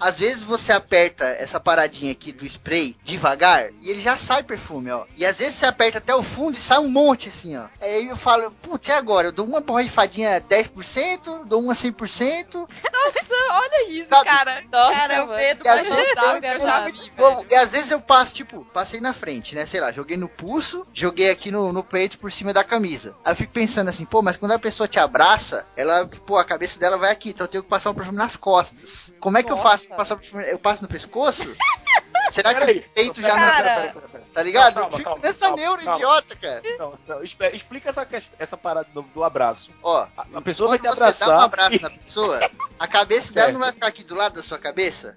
às 0.00 0.18
vezes 0.18 0.42
você 0.42 0.72
aperta 0.72 1.24
essa 1.24 1.58
paradinha 1.60 2.12
aqui 2.12 2.32
do 2.32 2.44
spray 2.44 2.96
devagar 3.04 3.70
e 3.80 3.90
ele 3.90 4.00
já 4.00 4.16
sai 4.16 4.42
perfume, 4.42 4.90
ó. 4.90 5.04
E 5.16 5.24
às 5.26 5.38
vezes 5.38 5.54
você 5.54 5.66
aperta 5.66 5.98
até 5.98 6.14
o 6.14 6.22
fundo 6.22 6.54
e 6.54 6.60
sai 6.60 6.78
um 6.78 6.88
monte, 6.88 7.28
assim, 7.28 7.56
ó. 7.56 7.66
Aí 7.80 8.08
eu 8.08 8.16
falo, 8.16 8.50
putz, 8.50 8.88
e 8.88 8.92
agora? 8.92 9.28
Eu 9.28 9.32
dou 9.32 9.46
uma 9.46 9.60
borrifadinha 9.60 10.40
10%, 10.40 11.46
dou 11.46 11.60
uma 11.60 11.72
100%. 11.72 12.54
Nossa, 12.54 13.34
olha 13.50 13.90
isso, 13.90 14.08
Sabe? 14.08 14.28
cara. 14.28 14.62
Nossa, 14.70 14.92
cara, 14.94 15.14
é 15.14 15.26
medo 15.26 15.60
E 15.60 15.62
que 15.62 16.46
eu 16.46 16.58
já 16.58 16.80
vi, 16.80 17.10
Bom, 17.16 17.36
velho. 17.36 17.48
e 17.50 17.54
às 17.54 17.72
vezes 17.72 17.90
eu 17.90 18.00
passo, 18.00 18.34
tipo, 18.34 18.64
passei 18.72 19.00
na 19.00 19.12
frente, 19.12 19.54
né? 19.54 19.66
Sei 19.66 19.80
lá, 19.80 19.92
joguei 19.92 20.16
no 20.16 20.28
pulso, 20.28 20.86
joguei 20.92 21.30
aqui 21.30 21.50
no, 21.50 21.72
no 21.72 21.82
peito 21.82 22.03
por 22.16 22.30
cima 22.30 22.52
da 22.52 22.62
camisa. 22.64 23.14
Aí 23.24 23.32
eu 23.32 23.36
fico 23.36 23.52
pensando 23.52 23.88
assim, 23.88 24.04
pô, 24.04 24.20
mas 24.22 24.36
quando 24.36 24.52
a 24.52 24.58
pessoa 24.58 24.86
te 24.88 24.98
abraça, 24.98 25.66
ela, 25.76 26.06
pô, 26.26 26.36
a 26.38 26.44
cabeça 26.44 26.78
dela 26.78 26.96
vai 26.96 27.10
aqui, 27.10 27.30
então 27.30 27.44
eu 27.44 27.48
tenho 27.48 27.62
que 27.64 27.68
passar 27.70 27.90
o 27.90 27.94
perfume 27.94 28.16
nas 28.18 28.36
costas. 28.36 29.14
Como 29.20 29.38
é 29.38 29.42
que 29.42 29.50
eu 29.52 29.58
faço 29.58 29.88
passar 29.88 30.14
o 30.14 30.18
perfume? 30.18 30.44
Eu 30.50 30.58
passo 30.58 30.82
no 30.82 30.88
pescoço? 30.88 31.44
Será 32.30 32.54
que 32.54 32.62
o 32.64 32.82
peito 32.94 33.20
já 33.20 33.36
não. 33.36 33.56
Pera. 33.56 33.94
Tá 34.32 34.42
ligado? 34.42 34.74
Calma, 34.74 34.88
eu 34.88 34.92
fico 34.96 35.04
calma, 35.04 35.22
nessa 35.22 35.46
calma, 35.46 35.56
neura 35.62 35.82
calma. 35.82 35.96
idiota, 35.98 36.36
cara. 36.36 36.62
Não, 36.78 36.98
não, 37.06 37.22
explica 37.22 37.90
essa, 37.90 38.06
essa 38.38 38.56
parada 38.56 38.88
do, 38.94 39.02
do 39.02 39.22
abraço. 39.22 39.70
Ó, 39.82 40.06
A, 40.16 40.26
a 40.34 40.40
pessoa 40.40 40.70
vai 40.70 40.78
te 40.78 40.82
você 40.82 40.88
abraçar. 41.02 41.28
dá 41.28 41.38
um 41.38 41.40
abraço 41.42 41.76
e- 41.76 41.80
na 41.82 41.90
pessoa, 41.90 42.50
a 42.78 42.88
cabeça 42.88 43.30
dela 43.34 43.46
Certo. 43.46 43.52
não 43.52 43.60
vai 43.60 43.72
ficar 43.72 43.86
aqui 43.88 44.02
do 44.02 44.14
lado 44.14 44.34
da 44.36 44.42
sua 44.42 44.58
cabeça? 44.58 45.14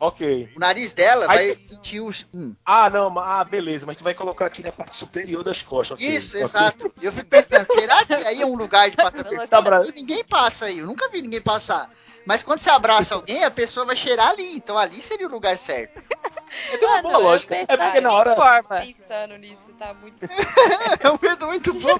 Ok. 0.00 0.50
O 0.56 0.60
nariz 0.60 0.92
dela 0.92 1.26
Aí 1.28 1.46
vai 1.46 1.48
tu- 1.54 1.58
sentir 1.58 2.00
os. 2.00 2.26
Hum. 2.34 2.54
Ah, 2.64 2.90
não, 2.90 3.08
mas- 3.10 3.24
ah, 3.26 3.44
beleza, 3.44 3.86
mas 3.86 3.96
tu 3.96 4.04
vai 4.04 4.14
colocar 4.14 4.46
aqui 4.46 4.62
na 4.62 4.72
parte 4.72 4.96
superior 4.96 5.42
das 5.44 5.62
costas. 5.62 5.98
ok, 5.98 6.08
Isso, 6.08 6.30
ok. 6.32 6.42
exato. 6.42 6.94
Eu 7.00 7.12
fico 7.12 7.26
pensando, 7.28 7.66
será 7.66 8.04
que 8.04 8.12
aí 8.12 8.42
é 8.42 8.46
um 8.46 8.56
lugar 8.56 8.90
de? 8.90 8.96
Tá. 8.96 9.08
Aqui 9.80 9.92
Ninguém 9.94 10.24
passa 10.24 10.66
aí, 10.66 10.78
eu 10.78 10.86
nunca 10.86 11.08
vi 11.08 11.22
ninguém 11.22 11.40
passar. 11.40 11.90
Mas 12.26 12.42
quando 12.42 12.58
você 12.58 12.70
abraça 12.70 13.14
alguém, 13.14 13.44
a 13.44 13.50
pessoa 13.50 13.86
vai 13.86 13.96
cheirar 13.96 14.28
ali, 14.30 14.56
então 14.56 14.76
ali 14.78 14.96
seria 15.00 15.26
o 15.26 15.30
lugar 15.30 15.56
certo. 15.58 16.02
Tem 16.78 16.88
uma 16.88 17.02
boa 17.02 17.18
lógica. 17.18 17.54
É 17.56 17.76
porque 17.76 18.00
na 18.00 18.12
hora. 18.12 18.34
Forma. 18.34 18.80
Pensando 18.80 19.36
nisso, 19.38 19.70
tá 19.78 19.94
muito. 19.94 20.16
É 21.00 21.10
um 21.10 21.18
medo 21.20 21.46
muito 21.46 21.74
bom. 21.74 21.98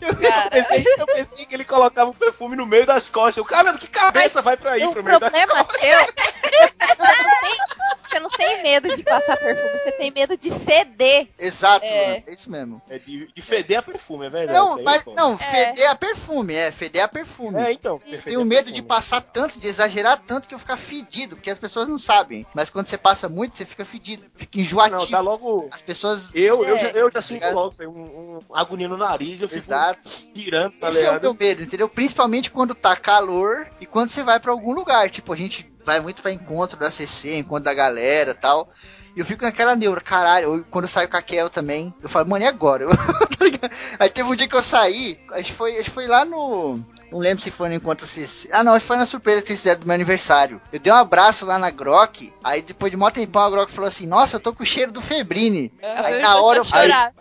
Eu 0.00 0.50
pensei, 0.50 0.84
eu 0.98 1.06
pensei 1.06 1.46
que 1.46 1.54
ele 1.54 1.64
colocava 1.64 2.10
o 2.10 2.14
perfume 2.14 2.56
no 2.56 2.66
meio 2.66 2.86
das 2.86 3.08
costas. 3.08 3.42
O 3.42 3.46
cara, 3.46 3.76
que 3.76 3.88
cabeça 3.88 4.38
Mas 4.38 4.44
vai 4.44 4.56
pra 4.56 4.76
o 4.76 4.92
pro 4.92 5.04
meio 5.04 5.18
das 5.18 5.30
problema 5.30 5.66
seu. 5.78 5.98
Você 8.08 8.20
não, 8.20 8.30
tem, 8.30 8.46
você 8.46 8.54
não 8.54 8.54
tem 8.54 8.62
medo 8.62 8.96
de 8.96 9.02
passar 9.02 9.36
perfume, 9.36 9.78
você 9.78 9.92
tem 9.92 10.10
medo 10.10 10.36
de 10.36 10.50
feder. 10.50 11.28
Exato, 11.38 11.84
É. 11.84 12.06
mano, 12.08 12.22
é 12.26 12.32
isso 12.32 12.50
mesmo. 12.50 12.82
É 12.88 12.98
de, 12.98 13.28
de 13.34 13.42
feder 13.42 13.78
a 13.78 13.82
perfume, 13.82 14.26
é 14.26 14.28
verdade. 14.30 14.58
Não, 14.58 14.76
Aí, 14.76 14.84
mas 14.84 15.02
pô. 15.04 15.14
não, 15.14 15.34
É. 15.34 15.36
feder 15.36 15.90
a 15.90 15.94
perfume, 15.94 16.54
é, 16.54 16.70
feder 16.72 17.02
a 17.04 17.08
perfume. 17.08 17.60
É, 17.60 17.72
então. 17.72 18.00
Eu 18.06 18.22
tenho 18.22 18.40
medo 18.44 18.64
perfume. 18.64 18.72
de 18.74 18.82
passar 18.82 19.20
tanto, 19.20 19.58
de 19.58 19.66
exagerar 19.66 20.18
tanto 20.18 20.48
que 20.48 20.54
eu 20.54 20.58
ficar 20.58 20.76
fedido, 20.76 21.36
porque 21.36 21.50
as 21.50 21.58
pessoas 21.58 21.88
não 21.88 21.98
sabem. 21.98 22.46
Mas 22.54 22.70
quando 22.70 22.86
você 22.86 22.96
passa 22.98 23.28
muito, 23.28 23.56
você 23.56 23.64
fica 23.64 23.84
fedido, 23.84 24.24
fica 24.36 24.58
enjoativo. 24.60 25.02
Não, 25.02 25.10
dá 25.10 25.20
logo. 25.20 25.68
As 25.70 25.80
pessoas. 25.82 26.34
Eu, 26.34 26.64
eu, 26.64 26.76
É. 26.76 26.78
já, 26.78 26.88
eu 26.90 27.10
já 27.10 27.20
sinto 27.22 27.34
Ligado? 27.38 27.54
logo 27.54 27.74
tem 27.74 27.86
um, 27.86 28.38
um 28.48 28.54
agonia 28.54 28.88
no 28.88 28.96
nariz, 28.96 29.40
eu 29.40 29.48
fico 29.48 29.58
Exato. 29.60 30.08
tirando, 30.34 30.72
tá 30.78 30.88
Esse 30.88 31.04
é 31.04 31.10
o 31.10 31.20
meu 31.20 31.34
medo, 31.34 31.62
entendeu? 31.62 31.88
Principalmente 31.88 32.50
quando 32.50 32.74
tá 32.74 32.96
calor 32.96 33.68
e 33.80 33.86
quando 33.86 34.08
você 34.10 34.22
vai 34.22 34.40
pra 34.40 34.52
algum 34.52 34.72
lugar. 34.72 35.08
Tipo, 35.10 35.32
a 35.32 35.36
gente 35.36 35.70
vai 35.84 36.00
muito 36.00 36.22
pra 36.22 36.32
encontro 36.32 36.78
da 36.78 36.90
CC, 36.90 37.38
encontro 37.38 37.64
da 37.64 37.74
galera 37.74 38.34
tal. 38.34 38.70
E 39.18 39.20
eu 39.20 39.26
fico 39.26 39.42
naquela 39.42 39.74
neura, 39.74 40.00
caralho. 40.00 40.54
Eu- 40.58 40.64
quando 40.70 40.84
eu 40.84 40.88
saio 40.88 41.08
com 41.08 41.16
a 41.16 41.22
Kel 41.22 41.50
também, 41.50 41.92
eu 42.00 42.08
falo, 42.08 42.28
mano, 42.28 42.44
e 42.44 42.46
agora? 42.46 42.86
Aí 43.98 44.08
teve 44.08 44.28
um 44.30 44.36
dia 44.36 44.46
que 44.46 44.54
eu 44.54 44.62
saí, 44.62 45.18
a 45.32 45.38
gente 45.38 45.54
foi, 45.54 45.72
a 45.74 45.78
gente 45.78 45.90
foi 45.90 46.06
lá 46.06 46.24
no. 46.24 46.78
Não 47.10 47.18
lembro 47.18 47.42
se 47.42 47.50
foi 47.50 47.70
no 47.70 47.74
encontro 47.74 48.06
CC. 48.06 48.50
Ah, 48.52 48.62
não, 48.62 48.74
acho 48.74 48.82
que 48.82 48.86
foi 48.86 48.96
na 48.98 49.06
surpresa 49.06 49.40
que 49.40 49.46
vocês 49.48 49.60
fizeram 49.60 49.80
do 49.80 49.86
meu 49.86 49.94
aniversário. 49.94 50.60
Eu 50.70 50.78
dei 50.78 50.92
um 50.92 50.96
abraço 50.96 51.46
lá 51.46 51.58
na 51.58 51.70
Grok, 51.70 52.32
aí 52.44 52.60
depois 52.60 52.90
de 52.92 52.98
mó 52.98 53.10
tempão 53.10 53.42
a 53.42 53.50
Grok 53.50 53.72
falou 53.72 53.88
assim: 53.88 54.06
Nossa, 54.06 54.36
eu 54.36 54.40
tô 54.40 54.52
com 54.52 54.62
o 54.62 54.66
cheiro 54.66 54.92
do 54.92 55.00
Febrine. 55.00 55.72
Aí 55.82 56.14
Eu 56.16 56.20
na 56.20 56.40
hora 56.40 56.58
eu 56.58 56.64
falei. 56.66 56.90
Caralho, 56.90 57.14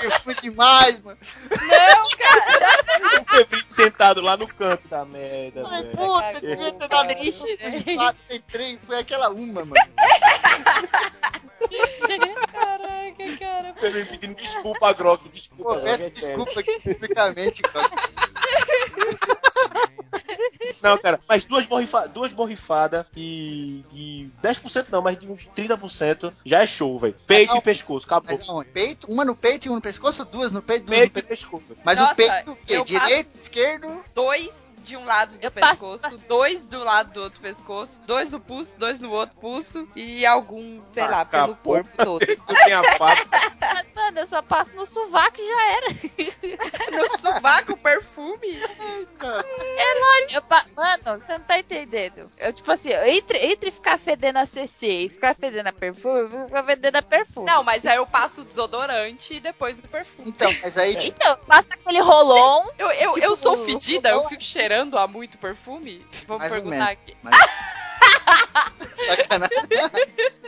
perfume 0.00 0.34
demais, 0.42 1.00
mano. 1.00 1.18
O 3.20 3.24
Febrinho 3.30 3.64
sentado 3.68 4.20
lá 4.20 4.36
no 4.36 4.46
canto 4.48 4.86
da 4.88 5.04
merda, 5.04 5.62
Falei, 5.64 5.90
puta, 5.90 6.40
devia 6.40 6.72
ter 6.72 6.88
dado 6.88 7.06
triste, 7.14 7.58
né? 7.62 8.14
tem 8.28 8.40
três, 8.50 8.84
foi 8.84 8.98
aquela 8.98 9.30
uma, 9.30 9.64
mano. 9.64 9.74
Caraca, 12.52 13.36
cara. 13.38 13.72
O 13.76 13.80
Febrinho 13.80 14.06
pedindo 14.06 14.34
desculpa 14.34 14.88
a 14.88 14.92
Grok, 14.92 15.28
desculpa. 15.28 15.62
Pô, 15.64 15.70
Grok, 15.70 15.84
peço 15.84 16.06
é 16.06 16.10
desculpa 16.10 16.60
aqui 16.60 16.80
publicamente, 16.80 17.62
cara. 17.62 17.90
Não, 20.82 20.96
cara, 20.98 21.20
mas 21.28 21.44
duas, 21.44 21.66
borrifa 21.66 22.08
duas 22.08 22.32
borrifadas 22.32 23.06
e 23.14 23.84
de 23.90 24.30
10% 24.42 24.86
não, 24.90 25.02
mas 25.02 25.18
de 25.18 25.26
uns 25.30 25.46
30% 25.56 26.32
já 26.44 26.62
é 26.62 26.66
show, 26.66 26.98
velho. 26.98 27.14
Peito 27.26 27.50
não. 27.50 27.58
e 27.58 27.62
pescoço, 27.62 28.06
acabou. 28.06 28.30
Mas 28.30 28.48
aonde? 28.48 28.70
Peito? 28.70 29.06
Uma 29.10 29.24
no 29.24 29.36
peito 29.36 29.66
e 29.66 29.68
uma 29.68 29.76
no 29.76 29.82
pescoço? 29.82 30.24
Duas 30.24 30.50
no 30.50 30.62
peito, 30.62 30.86
duas 30.86 30.98
Peito 30.98 31.12
no 31.12 31.18
e 31.18 31.22
peito. 31.22 31.28
pescoço. 31.28 31.76
Mas 31.84 31.98
Nossa, 31.98 32.12
o 32.12 32.16
peito 32.16 32.52
o 32.52 32.56
quê? 32.56 32.84
Direito, 32.84 33.38
esquerdo? 33.42 34.02
Dois 34.14 34.69
de 34.82 34.96
um 34.96 35.04
lado 35.04 35.38
do 35.38 35.44
Eu 35.44 35.50
passo- 35.50 35.70
pescoço, 35.72 36.18
dois 36.28 36.66
do 36.66 36.82
lado 36.82 37.12
do 37.12 37.22
outro 37.22 37.40
pescoço, 37.40 38.00
dois 38.06 38.32
no 38.32 38.40
pulso, 38.40 38.76
dois 38.78 38.98
no 38.98 39.10
outro 39.10 39.36
pulso 39.40 39.88
e 39.94 40.24
algum, 40.26 40.80
sei 40.92 41.06
lá, 41.08 41.24
pelo 41.24 41.54
corpo 41.56 41.90
todo. 42.04 42.20
Tu 42.26 42.54
tem 42.64 42.72
a. 42.72 42.82
Mas, 42.98 43.26
Mano, 43.94 44.18
eu 44.20 44.26
só 44.26 44.40
passo 44.42 44.74
no 44.74 44.86
sovaco 44.86 45.36
e 45.38 45.46
já 45.46 45.72
era. 45.72 45.86
No 46.90 47.18
sovaco, 47.18 47.76
perfume. 47.76 48.60
Eu 50.30 50.42
pa- 50.42 50.64
Mano, 50.76 51.18
você 51.20 51.32
não 51.32 51.40
tá 51.44 51.58
entendendo. 51.58 52.30
Eu, 52.38 52.52
tipo 52.52 52.70
assim, 52.70 52.90
entre, 52.92 53.38
entre 53.38 53.70
ficar 53.70 53.98
fedendo 53.98 54.38
a 54.38 54.46
CC 54.46 54.86
e 55.04 55.08
ficar 55.08 55.34
fedendo 55.34 55.68
a 55.68 55.72
perfume, 55.72 56.20
eu 56.20 56.28
vou 56.28 56.46
ficar 56.46 56.64
fedendo 56.64 56.96
a 56.96 57.02
perfume. 57.02 57.46
Não, 57.46 57.62
mas 57.62 57.84
aí 57.86 57.96
eu 57.96 58.06
passo 58.06 58.42
o 58.42 58.44
desodorante 58.44 59.34
e 59.34 59.40
depois 59.40 59.78
o 59.78 59.82
perfume. 59.88 60.28
Então, 60.30 60.52
mas 60.62 60.76
aí, 60.76 60.96
tipo, 60.96 61.16
Então, 61.20 61.36
passa 61.46 61.68
aquele 61.74 62.00
rolon. 62.00 62.66
Eu, 62.78 62.90
eu, 62.92 63.12
Tipo, 63.14 63.26
eu 63.26 63.36
sou 63.36 63.64
fedida, 63.64 64.10
eu 64.10 64.28
fico 64.28 64.42
cheirando 64.42 64.69
a 64.98 65.06
muito 65.06 65.38
perfume? 65.38 66.04
Vou 66.26 66.38
Mais 66.38 66.52
perguntar 66.52 66.76
menos. 66.76 66.92
aqui. 66.92 67.16
sacanagem. 69.06 69.56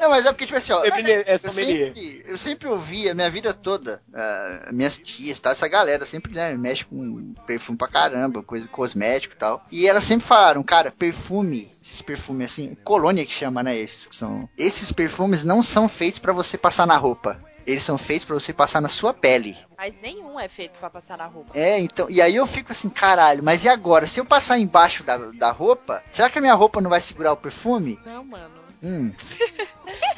Não, 0.00 0.10
mas 0.10 0.26
é 0.26 0.32
porque, 0.32 0.46
tipo 0.46 0.58
assim, 0.58 0.72
ó. 0.72 0.80
Febrinho 0.82 1.08
é 1.26 1.34
Eu 1.34 1.38
sempre, 1.38 2.24
eu 2.26 2.38
sempre 2.38 2.68
ouvi 2.68 3.08
a 3.08 3.14
minha 3.14 3.30
vida 3.30 3.52
toda, 3.52 4.02
ah, 4.14 4.68
minhas 4.72 4.98
tias, 4.98 5.38
tá? 5.40 5.50
Essa 5.50 5.68
galera 5.68 6.04
sempre, 6.04 6.32
né, 6.32 6.54
mexe 6.54 6.84
com 6.84 7.34
perfume 7.46 7.78
pra 7.78 7.88
caramba, 7.88 8.42
coisa 8.42 8.66
cosmético 8.68 9.34
e 9.34 9.38
tal. 9.38 9.64
E 9.70 9.88
elas 9.88 10.04
sempre 10.04 10.26
falaram, 10.26 10.62
cara, 10.62 10.90
perfume, 10.90 11.70
esses 11.82 12.00
perfumes 12.00 12.52
assim, 12.52 12.76
colônia 12.84 13.26
que 13.26 13.32
chama, 13.32 13.62
né, 13.62 13.76
esses 13.76 14.06
que 14.06 14.14
são. 14.14 14.48
Esses 14.56 14.92
perfumes 14.92 15.44
não 15.44 15.62
são 15.62 15.88
feitos 15.88 16.18
pra 16.18 16.32
você 16.32 16.56
passar 16.56 16.86
na 16.86 16.96
roupa. 16.96 17.38
Eles 17.66 17.82
são 17.82 17.96
feitos 17.96 18.24
pra 18.24 18.34
você 18.34 18.52
passar 18.52 18.80
na 18.80 18.88
sua 18.88 19.14
pele. 19.14 19.56
Mas 19.76 20.00
nenhum 20.00 20.38
é 20.38 20.48
feito 20.48 20.78
pra 20.78 20.90
passar 20.90 21.18
na 21.18 21.26
roupa. 21.26 21.52
É, 21.54 21.78
então, 21.78 22.08
e 22.10 22.20
aí 22.20 22.34
eu 22.34 22.46
fico 22.46 22.72
assim, 22.72 22.88
caralho, 22.88 23.42
mas 23.42 23.64
e 23.64 23.68
agora? 23.68 24.06
Se 24.06 24.18
eu 24.18 24.24
passar 24.24 24.58
embaixo 24.58 25.04
da, 25.04 25.16
da 25.16 25.50
roupa, 25.50 26.02
será 26.10 26.28
que 26.28 26.38
a 26.38 26.40
minha 26.40 26.54
roupa 26.54 26.80
não 26.80 26.90
vai 26.90 27.00
segurar 27.00 27.32
o 27.32 27.36
perfume? 27.36 28.00
Não, 28.04 28.24
mano. 28.24 28.61
Hum. 28.82 29.12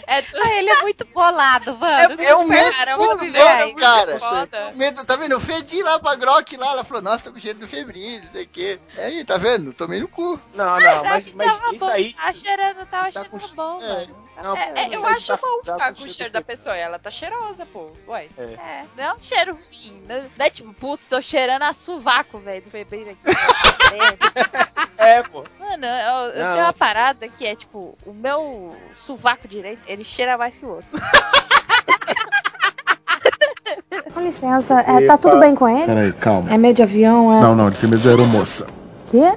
É, 0.07 0.19
ah, 0.19 0.55
ele 0.59 0.69
é 0.69 0.83
muito 0.83 1.05
bolado, 1.07 1.79
mano. 1.79 2.15
É, 2.21 2.27
é 2.27 2.37
um 2.37 2.47
medo 2.47 2.97
muito 2.99 3.33
bom, 3.33 3.39
é 3.39 3.75
cara. 3.75 4.19
foda. 4.21 4.69
O 4.69 4.77
medo, 4.77 5.03
tá 5.05 5.17
vendo? 5.17 5.33
Eu 5.33 5.41
fedi 5.41 5.83
lá 5.83 5.99
pra 5.99 6.15
Grok 6.15 6.57
lá, 6.59 6.73
ela 6.73 6.85
falou, 6.85 7.03
nossa, 7.03 7.25
tô 7.25 7.33
com 7.33 7.41
cheiro 7.41 7.59
do 7.59 7.67
febril, 7.67 8.21
não 8.21 8.29
sei 8.29 8.45
o 8.45 8.49
quê. 8.49 8.79
Aí, 8.99 9.25
tá 9.25 9.39
vendo? 9.39 9.73
Tomei 9.73 10.01
no 10.01 10.07
cu. 10.09 10.39
Não, 10.55 10.79
não, 10.79 11.05
mas, 11.05 11.33
mas 11.33 11.53
tava 11.59 11.75
isso 11.75 11.87
bom. 11.87 11.91
aí. 11.91 12.13
Tá 12.13 12.33
cheirando, 12.35 12.87
tava 12.87 13.11
Tá 13.13 13.23
cheirando 13.23 13.31
com- 13.49 13.55
bom, 13.57 13.83
é. 13.83 13.89
mano. 13.89 14.25
Não, 14.43 14.57
É, 14.57 14.73
é, 14.77 14.95
eu 14.95 15.07
acho 15.07 15.27
tá- 15.29 15.37
bom 15.39 15.61
tá 15.65 15.73
ficar 15.73 15.95
com 15.95 16.01
com 16.03 16.05
o 16.05 16.13
cheiro 16.13 16.33
da 16.33 16.43
pessoa. 16.43 16.77
Ela 16.77 16.99
tá 16.99 17.11
cheirosa, 17.11 17.65
pô. 17.65 17.91
Ué. 18.09 18.29
É. 18.37 18.43
É, 18.43 18.85
não 18.97 19.05
é 19.05 19.15
um 19.15 19.23
cheiro 19.23 19.55
ruim. 19.55 20.03
Não 20.07 20.23
não 20.37 20.47
é 20.47 20.51
tipo, 20.51 20.73
putz, 20.75 21.09
tô 21.09 21.21
cheirando 21.23 21.63
a 21.63 21.73
sovaco, 21.73 22.39
velho, 22.41 22.61
do 22.63 22.71
febril 22.71 23.11
aqui. 23.11 23.21
É, 24.97 25.23
pô. 25.23 25.45
Mano, 25.59 25.85
eu, 25.87 26.31
eu 26.31 26.53
tenho 26.53 26.65
uma 26.65 26.73
parada 26.73 27.29
que 27.29 27.47
é 27.47 27.55
tipo, 27.55 27.97
o 28.07 28.13
meu 28.13 28.75
sovaco 28.95 29.47
direito, 29.47 29.83
ele 29.87 30.05
cheira 30.05 30.39
mais 30.39 30.57
que 30.57 30.65
o 30.65 30.71
outro. 30.71 30.89
Com 34.13 34.21
licença, 34.21 34.81
é, 34.81 35.07
tá 35.07 35.17
tudo 35.19 35.39
bem 35.39 35.55
com 35.55 35.69
ele? 35.69 35.87
Peraí, 35.87 36.13
calma. 36.13 36.53
É 36.53 36.59
meio 36.59 36.75
de 36.75 36.83
avião, 36.83 37.33
é? 37.37 37.41
Não, 37.41 37.55
não, 37.55 37.67
ele 37.69 37.77
tem 37.77 37.89
medo 37.91 38.03
de 38.03 38.09
aeromoça. 38.09 38.67
Quê? 39.11 39.35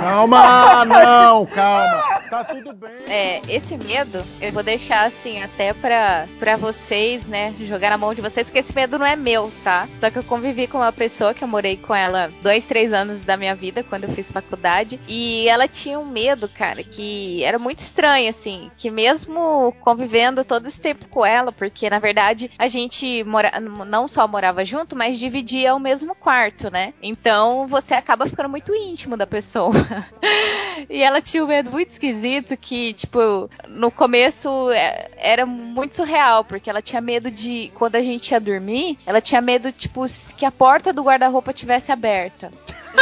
Calma, 0.00 0.84
não, 0.84 1.46
calma. 1.46 2.02
Tá 2.30 2.44
tudo 2.44 2.72
bem. 2.72 2.90
É, 3.08 3.40
esse 3.48 3.76
medo 3.76 4.22
eu 4.40 4.52
vou 4.52 4.62
deixar 4.62 5.06
assim 5.08 5.42
até 5.42 5.74
pra, 5.74 6.28
pra 6.38 6.56
vocês, 6.56 7.26
né? 7.26 7.52
Jogar 7.58 7.90
na 7.90 7.98
mão 7.98 8.14
de 8.14 8.20
vocês, 8.20 8.46
porque 8.46 8.60
esse 8.60 8.72
medo 8.72 9.00
não 9.00 9.04
é 9.04 9.16
meu, 9.16 9.50
tá? 9.64 9.88
Só 9.98 10.08
que 10.10 10.18
eu 10.18 10.22
convivi 10.22 10.68
com 10.68 10.78
uma 10.78 10.92
pessoa 10.92 11.34
que 11.34 11.42
eu 11.42 11.48
morei 11.48 11.76
com 11.76 11.92
ela 11.92 12.30
dois, 12.40 12.64
três 12.66 12.92
anos 12.92 13.24
da 13.24 13.36
minha 13.36 13.56
vida, 13.56 13.82
quando 13.82 14.04
eu 14.04 14.10
fiz 14.10 14.30
faculdade. 14.30 15.00
E 15.08 15.48
ela 15.48 15.66
tinha 15.66 15.98
um 15.98 16.06
medo, 16.06 16.48
cara, 16.48 16.84
que 16.84 17.42
era 17.42 17.58
muito 17.58 17.80
estranho, 17.80 18.30
assim. 18.30 18.70
Que 18.76 18.92
mesmo 18.92 19.74
convivendo 19.80 20.44
todo 20.44 20.68
esse 20.68 20.80
tempo 20.80 21.08
com 21.08 21.26
ela, 21.26 21.50
porque 21.50 21.90
na 21.90 21.98
verdade 21.98 22.48
a 22.56 22.68
gente 22.68 23.24
mora, 23.24 23.58
não 23.58 24.06
só 24.06 24.28
morava 24.28 24.64
junto, 24.64 24.94
mas 24.94 25.18
dividia 25.18 25.74
o 25.74 25.80
mesmo 25.80 26.14
quarto, 26.14 26.70
né? 26.70 26.94
Então 27.02 27.66
você 27.66 27.94
acaba 27.94 28.26
ficando 28.26 28.48
muito 28.48 28.72
íntimo 28.72 29.16
da 29.16 29.26
pessoa. 29.26 29.72
E 30.88 31.02
ela 31.02 31.20
tinha 31.20 31.44
um 31.44 31.46
medo 31.46 31.70
muito 31.70 31.90
esquisito 31.90 32.19
que, 32.56 32.92
tipo, 32.94 33.48
no 33.68 33.90
começo 33.90 34.70
é, 34.70 35.08
era 35.16 35.46
muito 35.46 35.94
surreal, 35.94 36.44
porque 36.44 36.68
ela 36.70 36.82
tinha 36.82 37.00
medo 37.00 37.30
de, 37.30 37.70
quando 37.74 37.96
a 37.96 38.02
gente 38.02 38.30
ia 38.30 38.40
dormir, 38.40 38.98
ela 39.06 39.20
tinha 39.20 39.40
medo, 39.40 39.70
tipo, 39.72 40.06
que 40.36 40.44
a 40.44 40.50
porta 40.50 40.92
do 40.92 41.02
guarda-roupa 41.02 41.52
tivesse 41.52 41.92
aberta. 41.92 42.50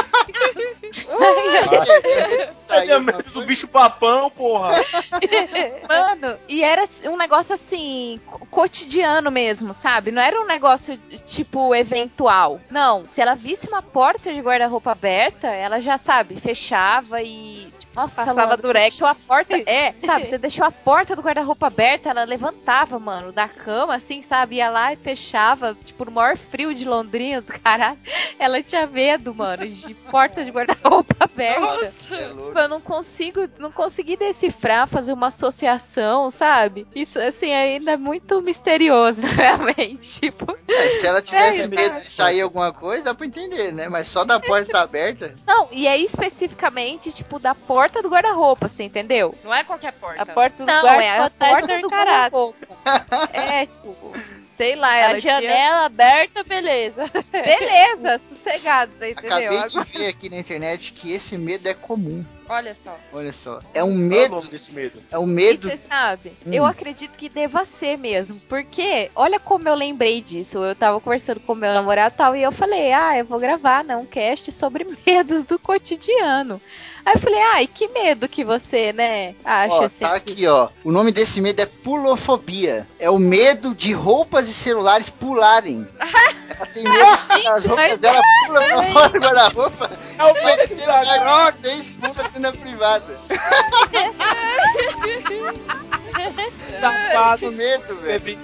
Tem 2.68 3.00
medo 3.00 3.22
do 3.32 3.42
bicho 3.42 3.66
papão, 3.68 4.30
porra. 4.30 4.76
Mano, 5.88 6.38
e 6.48 6.62
era 6.62 6.88
um 7.04 7.16
negócio 7.16 7.54
assim, 7.54 8.20
co- 8.26 8.46
cotidiano 8.46 9.30
mesmo, 9.30 9.74
sabe? 9.74 10.10
Não 10.10 10.22
era 10.22 10.40
um 10.40 10.46
negócio 10.46 10.96
tipo 11.26 11.74
eventual. 11.74 12.60
Não, 12.70 13.02
se 13.12 13.20
ela 13.20 13.34
visse 13.34 13.68
uma 13.68 13.82
porta 13.82 14.32
de 14.32 14.40
guarda-roupa 14.40 14.92
aberta, 14.92 15.48
ela 15.48 15.80
já 15.80 15.98
sabe, 15.98 16.36
fechava 16.36 17.22
e. 17.22 17.68
Nossa, 18.02 18.16
Passava 18.16 18.42
mano, 18.46 18.56
você 18.56 18.62
durex. 18.62 18.94
deixou 18.96 19.08
a 19.08 19.14
porta. 19.14 19.56
É, 19.66 19.92
sabe? 20.04 20.26
Você 20.26 20.38
deixou 20.38 20.64
a 20.64 20.70
porta 20.70 21.16
do 21.16 21.22
guarda-roupa 21.22 21.66
aberta, 21.66 22.10
ela 22.10 22.24
levantava, 22.24 22.98
mano, 22.98 23.32
da 23.32 23.48
cama, 23.48 23.94
assim, 23.96 24.22
sabe? 24.22 24.56
Ia 24.56 24.70
lá 24.70 24.92
e 24.92 24.96
fechava, 24.96 25.76
tipo, 25.84 26.04
no 26.04 26.10
maior 26.12 26.36
frio 26.36 26.74
de 26.74 26.84
Londrina, 26.84 27.40
do 27.40 27.52
caralho. 27.60 27.98
Ela 28.38 28.62
tinha 28.62 28.86
medo, 28.86 29.34
mano, 29.34 29.66
de 29.66 29.94
porta 29.94 30.44
de 30.44 30.50
guarda-roupa 30.50 31.14
aberta. 31.20 31.60
Nossa, 31.60 32.16
é 32.16 32.28
louco. 32.28 32.58
Eu 32.58 32.68
não 32.68 32.80
consigo 32.80 33.48
não 33.58 33.72
consegui 33.72 34.16
decifrar, 34.16 34.86
fazer 34.88 35.12
uma 35.12 35.26
associação, 35.28 36.30
sabe? 36.30 36.86
Isso, 36.94 37.18
assim, 37.18 37.52
ainda 37.52 37.92
é 37.92 37.96
muito 37.96 38.40
misterioso, 38.42 39.22
realmente. 39.26 40.20
Tipo, 40.20 40.56
É, 40.68 40.88
se 40.88 41.06
ela 41.06 41.20
tivesse 41.22 41.62
É, 41.62 41.66
medo 41.68 42.00
de 42.00 42.08
sair 42.08 42.40
alguma 42.40 42.72
coisa, 42.72 43.04
dá 43.04 43.14
pra 43.14 43.26
entender, 43.26 43.72
né? 43.72 43.88
Mas 43.88 44.08
só 44.08 44.24
da 44.24 44.38
porta 44.40 44.70
tá 44.72 44.82
aberta. 44.82 45.34
não, 45.46 45.68
e 45.72 45.86
é 45.86 45.96
especificamente, 45.98 47.10
tipo, 47.12 47.38
da 47.38 47.54
porta 47.54 47.87
do 48.02 48.08
guarda-roupa, 48.08 48.68
você 48.68 48.84
entendeu? 48.84 49.34
Não 49.44 49.52
é 49.54 49.64
qualquer 49.64 49.92
porta. 49.92 50.22
A 50.22 50.26
porta 50.26 50.64
do 50.64 50.66
Não, 50.66 50.80
guarda 50.82 51.02
é 51.02 51.18
a 51.18 51.30
porta 51.30 51.78
do 51.80 51.88
guarda-roupa. 51.88 52.66
guarda-roupa. 52.84 53.30
É, 53.32 53.66
tipo, 53.66 53.96
sei 54.56 54.76
lá, 54.76 54.96
ela 54.96 55.16
A 55.16 55.20
tinha- 55.20 55.40
janela 55.40 55.84
aberta, 55.86 56.44
beleza. 56.44 57.10
Beleza, 57.32 58.18
sossegado, 58.22 58.92
você 58.98 59.10
entendeu? 59.12 59.30
Acabei 59.36 59.58
Agora- 59.58 59.84
de 59.84 59.98
ver 59.98 60.06
aqui 60.08 60.28
na 60.30 60.38
internet 60.38 60.92
que 60.92 61.12
esse 61.12 61.36
medo 61.38 61.68
é 61.68 61.74
comum. 61.74 62.24
Olha 62.50 62.74
só. 62.74 62.98
Olha 63.12 63.30
só. 63.30 63.60
É 63.74 63.84
um 63.84 63.88
Qual 63.88 63.92
é 63.92 63.94
o 63.94 63.98
medo. 63.98 64.34
nome 64.36 64.46
desse 64.48 64.72
medo? 64.72 64.98
É 65.10 65.18
um 65.18 65.24
E 65.28 65.32
medo. 65.32 65.68
você 65.68 65.76
sabe, 65.76 66.32
Hum. 66.46 66.52
eu 66.54 66.64
acredito 66.64 67.10
que 67.14 67.28
deva 67.28 67.66
ser 67.66 67.98
mesmo. 67.98 68.40
Porque, 68.48 69.10
olha 69.14 69.38
como 69.38 69.68
eu 69.68 69.74
lembrei 69.74 70.22
disso. 70.22 70.56
Eu 70.64 70.74
tava 70.74 70.98
conversando 70.98 71.40
com 71.40 71.54
meu 71.54 71.74
namorado 71.74 72.14
e 72.14 72.16
tal, 72.16 72.34
e 72.34 72.42
eu 72.42 72.50
falei, 72.50 72.90
ah, 72.90 73.18
eu 73.18 73.26
vou 73.26 73.38
gravar, 73.38 73.84
né, 73.84 73.94
um 73.98 74.06
cast 74.06 74.50
sobre 74.50 74.86
medos 75.06 75.44
do 75.44 75.58
cotidiano. 75.58 76.58
Aí 77.08 77.14
eu 77.14 77.20
falei, 77.20 77.40
ai, 77.40 77.66
que 77.66 77.88
medo 77.88 78.28
que 78.28 78.44
você, 78.44 78.92
né, 78.92 79.34
acha 79.42 79.72
Ó, 79.72 79.82
assim. 79.84 80.04
tá 80.04 80.12
aqui, 80.12 80.46
ó. 80.46 80.68
O 80.84 80.92
nome 80.92 81.10
desse 81.10 81.40
medo 81.40 81.58
é 81.58 81.64
pulofobia. 81.64 82.86
É 82.98 83.08
o 83.08 83.18
medo 83.18 83.74
de 83.74 83.94
roupas 83.94 84.46
e 84.46 84.52
celulares 84.52 85.08
pularem. 85.08 85.88
Ela 86.54 86.66
tem 86.66 86.82
medo 86.82 87.16
que 87.40 87.48
as 87.48 87.64
roupas 87.64 87.88
mas- 87.92 88.00
dela 88.00 88.20
pulam 88.46 88.62
pra 88.62 88.82
fora 88.92 89.08
do 89.08 89.20
guarda-roupa. 89.20 89.90
É 90.18 90.24
o 90.24 90.34
medo 90.34 90.68
da 90.68 91.02
celular 91.02 91.54
vocês 91.62 91.88
pulam 91.88 92.42
da 92.42 92.52
privada. 92.52 93.18
Safado, 96.78 97.52
medo, 97.52 97.96
velho. 98.02 98.38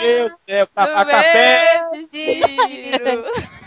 Deus 0.00 0.32
do 0.32 0.38
céu, 0.48 0.66
a, 0.74 0.86
capela. 0.86 1.90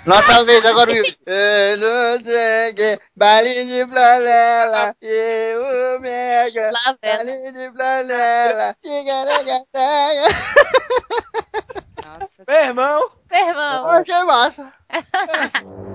Nossa 0.07 0.43
vez 0.43 0.65
agora 0.65 0.91
o 0.91 0.95
Eu 0.95 1.77
não 1.77 2.19
sei 2.23 2.73
que 2.73 2.99
baile 3.15 3.65
de 3.65 3.85
flanela, 3.87 4.95
eu 5.03 6.01
mega, 6.01 6.71
baile 6.99 7.51
de 7.51 7.71
flanela, 7.71 8.75
tigaragatanga. 8.81 10.25
Nossa 12.05 12.43
Meu 12.47 12.55
irmão, 12.63 13.11
Meu 13.31 13.47
irmão, 13.47 13.99
Oh, 13.99 14.03
que 14.03 14.23
massa. 14.23 14.73